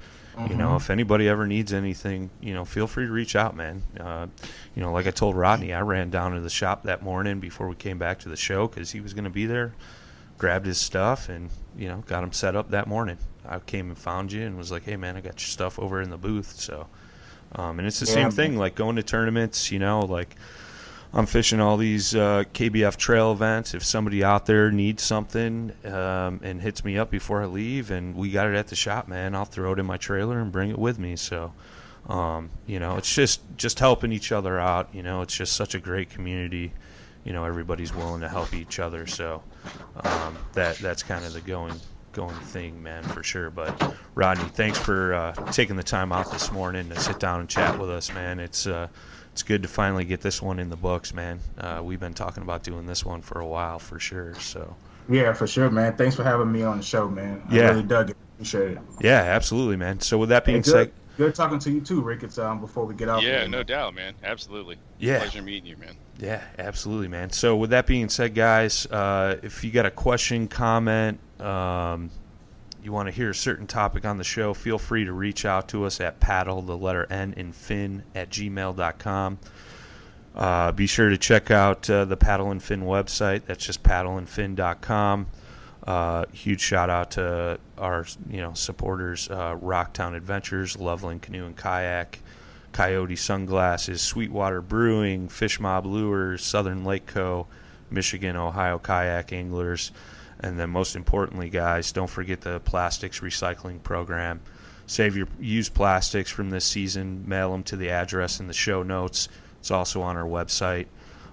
You 0.49 0.55
know, 0.55 0.77
if 0.77 0.89
anybody 0.89 1.29
ever 1.29 1.47
needs 1.47 1.71
anything, 1.71 2.31
you 2.41 2.55
know, 2.55 2.65
feel 2.65 2.87
free 2.87 3.05
to 3.05 3.13
reach 3.13 3.37
out, 3.37 3.55
man. 3.55 3.83
Uh, 3.99 4.29
you 4.75 4.81
know, 4.81 4.91
like 4.91 5.07
I 5.07 5.11
told 5.11 5.37
Rodney, 5.37 5.75
I 5.75 5.81
ran 5.81 6.09
down 6.09 6.33
to 6.33 6.41
the 6.41 6.49
shop 6.49 6.85
that 6.85 7.03
morning 7.03 7.41
before 7.41 7.69
we 7.69 7.75
came 7.75 7.99
back 7.99 8.21
to 8.21 8.31
the 8.31 8.37
show 8.37 8.67
because 8.67 8.93
he 8.93 9.01
was 9.01 9.13
going 9.13 9.25
to 9.25 9.31
be 9.31 9.45
there. 9.45 9.75
Grabbed 10.39 10.65
his 10.65 10.79
stuff 10.79 11.29
and 11.29 11.51
you 11.77 11.89
know 11.89 12.03
got 12.07 12.23
him 12.23 12.33
set 12.33 12.57
up 12.57 12.71
that 12.71 12.87
morning. 12.87 13.19
I 13.47 13.59
came 13.59 13.89
and 13.89 13.99
found 13.99 14.33
you 14.33 14.47
and 14.47 14.57
was 14.57 14.71
like, 14.71 14.85
"Hey, 14.85 14.97
man, 14.97 15.17
I 15.17 15.21
got 15.21 15.35
your 15.35 15.49
stuff 15.49 15.79
over 15.79 16.01
in 16.01 16.09
the 16.09 16.17
booth." 16.17 16.59
So, 16.59 16.87
um, 17.55 17.79
and 17.79 17.87
it's 17.89 18.01
the 18.01 18.07
Yeah, 18.07 18.13
same 18.15 18.31
thing, 18.31 18.57
like 18.57 18.75
going 18.75 18.97
to 18.97 19.03
tournaments. 19.03 19.71
You 19.71 19.79
know, 19.79 20.01
like 20.01 20.37
I'm 21.13 21.27
fishing 21.27 21.61
all 21.61 21.77
these 21.77 22.15
uh, 22.15 22.45
KBF 22.55 22.97
trail 22.97 23.33
events. 23.33 23.75
If 23.75 23.85
somebody 23.85 24.23
out 24.23 24.47
there 24.47 24.71
needs 24.71 25.03
something 25.03 25.73
um, 25.85 26.41
and 26.43 26.61
hits 26.63 26.85
me 26.85 26.97
up 26.99 27.11
before 27.11 27.43
I 27.43 27.47
leave, 27.47 27.91
and 27.91 28.15
we 28.15 28.31
got 28.31 28.47
it 28.47 28.55
at 28.55 28.69
the 28.69 28.77
shop, 28.77 29.09
man, 29.09 29.35
I'll 29.35 29.45
throw 29.45 29.73
it 29.73 29.79
in 29.79 29.87
my 29.87 29.97
trailer 29.97 30.39
and 30.41 30.53
bring 30.53 30.71
it 30.71 30.79
with 30.79 30.99
me. 30.99 31.17
So, 31.17 31.53
um, 32.09 32.51
you 32.67 32.79
know, 32.79 32.97
it's 32.97 33.13
just 33.13 33.41
just 33.57 33.81
helping 33.81 34.13
each 34.13 34.31
other 34.33 34.59
out. 34.59 34.95
You 34.95 35.03
know, 35.03 35.23
it's 35.23 35.35
just 35.37 35.55
such 35.55 35.75
a 35.75 35.81
great 35.81 36.11
community. 36.11 36.73
You 37.25 37.33
know, 37.33 37.45
everybody's 37.45 37.93
willing 37.93 38.21
to 38.23 38.29
help 38.29 38.55
each 38.55 38.79
other. 38.79 39.07
So 39.07 39.43
um, 40.05 40.39
that 40.55 40.79
that's 40.79 41.03
kind 41.03 41.25
of 41.25 41.33
the 41.33 41.41
going 41.41 41.81
going 42.13 42.35
thing, 42.37 42.83
man, 42.83 43.03
for 43.03 43.23
sure. 43.23 43.51
But 43.51 43.95
Rodney, 44.15 44.49
thanks 44.49 44.79
for 44.79 45.15
uh, 45.15 45.33
taking 45.53 45.77
the 45.77 45.83
time 45.83 46.13
out 46.13 46.31
this 46.31 46.51
morning 46.53 46.89
to 46.91 46.99
sit 47.01 47.19
down 47.21 47.41
and 47.41 47.49
chat 47.49 47.79
with 47.79 47.91
us, 47.91 48.13
man. 48.13 48.41
It's 48.41 48.67
uh, 48.67 48.89
it's 49.33 49.43
good 49.43 49.63
to 49.63 49.69
finally 49.69 50.05
get 50.05 50.21
this 50.21 50.43
one 50.43 50.59
in 50.59 50.71
the 50.71 50.77
books, 50.77 51.15
man. 51.15 51.41
Uh, 51.59 51.81
we've 51.83 52.01
been 52.01 52.15
talking 52.15 52.43
about 52.43 52.63
doing 52.63 52.87
this 52.87 53.05
one 53.05 53.23
for 53.23 53.41
a 53.41 53.47
while, 53.47 53.79
for 53.79 53.99
sure. 54.01 54.35
So 54.35 54.75
Yeah, 55.09 55.33
for 55.33 55.47
sure, 55.47 55.71
man. 55.71 55.97
Thanks 55.97 56.17
for 56.17 56.25
having 56.25 56.51
me 56.51 56.63
on 56.63 56.79
the 56.79 56.83
show, 56.83 57.09
man. 57.09 57.43
I 57.49 57.55
Yeah. 57.55 57.69
really 57.71 57.83
dug 57.85 58.11
it. 58.11 58.17
Appreciate 58.35 58.73
it. 58.73 58.79
yeah, 59.01 59.21
absolutely, 59.21 59.77
man. 59.77 60.01
So 60.01 60.17
with 60.19 60.31
that 60.31 60.45
being 60.45 60.63
said, 60.65 60.93
good, 61.21 61.27
good 61.27 61.35
talking 61.35 61.59
to 61.59 61.71
you 61.71 61.81
too, 61.81 62.01
Rick. 62.01 62.23
It's 62.23 62.39
um 62.39 62.61
before 62.61 62.85
we 62.85 62.95
get 62.95 63.09
out. 63.09 63.23
Yeah, 63.23 63.41
here, 63.41 63.49
no 63.49 63.63
doubt, 63.63 63.95
man. 63.95 64.15
Absolutely. 64.23 64.77
Yeah. 64.99 65.19
Pleasure 65.19 65.43
meeting 65.43 65.67
you, 65.67 65.77
man. 65.77 65.97
Yeah, 66.19 66.43
absolutely, 66.59 67.09
man. 67.09 67.31
So, 67.31 67.57
with 67.57 67.71
that 67.71 67.87
being 67.87 68.09
said, 68.09 68.35
guys, 68.35 68.87
uh, 68.87 69.39
if 69.43 69.65
you 69.65 69.71
got 69.71 69.87
a 69.87 69.91
question, 69.91 70.49
comment, 70.49 71.19
um, 71.41 72.11
you 72.83 72.93
want 72.93 73.09
to 73.09 73.13
hear 73.13 73.31
a 73.31 73.35
certain 73.35 73.67
topic 73.67 74.05
on 74.05 74.19
the 74.19 74.25
show, 74.25 74.55
feel 74.55 74.79
free 74.79 75.05
to 75.05 75.13
reach 75.13 75.45
out 75.45 75.69
to 75.69 75.85
us 75.85 76.01
at 76.01 76.21
paddle, 76.21 76.63
the 76.63 76.77
letter 76.77 77.07
N, 77.11 77.35
and 77.37 77.55
fin 77.55 78.03
at 78.15 78.31
gmail.com. 78.31 79.39
Uh, 80.35 80.73
be 80.73 80.87
sure 80.87 81.09
to 81.09 81.19
check 81.19 81.51
out 81.51 81.91
uh, 81.91 82.05
the 82.05 82.17
Paddle 82.17 82.53
and 82.53 82.63
Fin 82.63 82.83
website. 82.83 83.47
That's 83.47 83.67
just 83.67 83.83
paddleandfin.com. 83.83 85.27
Uh, 85.87 86.27
huge 86.33 86.61
shout 86.61 86.91
out 86.91 87.13
to 87.13 87.59
our 87.79 88.07
you 88.29 88.41
know 88.41 88.53
supporters, 88.55 89.29
uh, 89.31 89.57
Rocktown 89.57 90.15
Adventures, 90.15 90.79
Loveland 90.79 91.23
Canoe 91.23 91.47
and 91.47 91.57
Kayak, 91.57 92.19
Coyote 92.73 93.17
Sunglasses, 93.17 94.03
Sweetwater 94.03 94.61
Brewing, 94.61 95.29
Fish 95.29 95.59
Mob 95.59 95.87
Lures, 95.87 96.45
Southern 96.45 96.85
Lake 96.85 97.07
Co., 97.07 97.47
Michigan, 97.91 98.37
Ohio 98.37 98.79
Kayak 98.79 99.33
Anglers, 99.33 99.91
and 100.39 100.59
then 100.59 100.71
most 100.71 100.97
importantly, 100.97 101.49
guys, 101.49 101.93
don't 101.93 102.11
forget 102.11 102.43
the 102.43 102.61
plastics 102.61 103.21
recycling 103.21 103.83
program. 103.83 104.41
Save 104.87 105.17
your 105.17 105.29
used 105.39 105.73
plastics 105.73 106.31
from 106.31 106.51
this 106.51 106.65
season. 106.65 107.25
Mail 107.29 107.53
them 107.53 107.63
to 107.65 107.77
the 107.77 107.91
address 107.91 108.41
in 108.41 108.49
the 108.49 108.53
show 108.53 108.83
notes. 108.83 109.29
It's 109.61 109.71
also 109.71 110.03
on 110.03 110.17
our 110.17 110.25
website. 110.25 110.87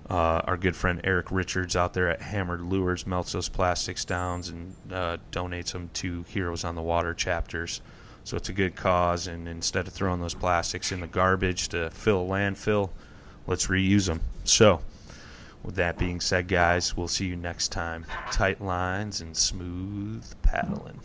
Uh, 0.09 0.41
our 0.45 0.55
good 0.55 0.75
friend 0.75 1.01
Eric 1.03 1.31
Richards 1.31 1.75
out 1.75 1.93
there 1.93 2.09
at 2.09 2.21
Hammered 2.21 2.61
Lures 2.61 3.05
melts 3.05 3.33
those 3.33 3.49
plastics 3.49 4.05
down 4.05 4.41
and 4.47 4.75
uh, 4.93 5.17
donates 5.31 5.73
them 5.73 5.89
to 5.95 6.23
Heroes 6.23 6.63
on 6.63 6.75
the 6.75 6.81
Water 6.81 7.13
chapters. 7.13 7.81
So 8.23 8.37
it's 8.37 8.49
a 8.49 8.53
good 8.53 8.75
cause, 8.75 9.27
and 9.27 9.47
instead 9.47 9.87
of 9.87 9.93
throwing 9.93 10.19
those 10.19 10.33
plastics 10.33 10.91
in 10.91 11.01
the 11.01 11.07
garbage 11.07 11.69
to 11.69 11.89
fill 11.89 12.23
a 12.23 12.27
landfill, 12.27 12.89
let's 13.47 13.67
reuse 13.67 14.07
them. 14.07 14.21
So, 14.43 14.81
with 15.63 15.75
that 15.75 15.97
being 15.97 16.19
said, 16.21 16.47
guys, 16.47 16.95
we'll 16.95 17.07
see 17.07 17.25
you 17.25 17.35
next 17.35 17.69
time. 17.69 18.05
Tight 18.31 18.61
lines 18.61 19.21
and 19.21 19.35
smooth 19.35 20.25
paddling. 20.41 20.99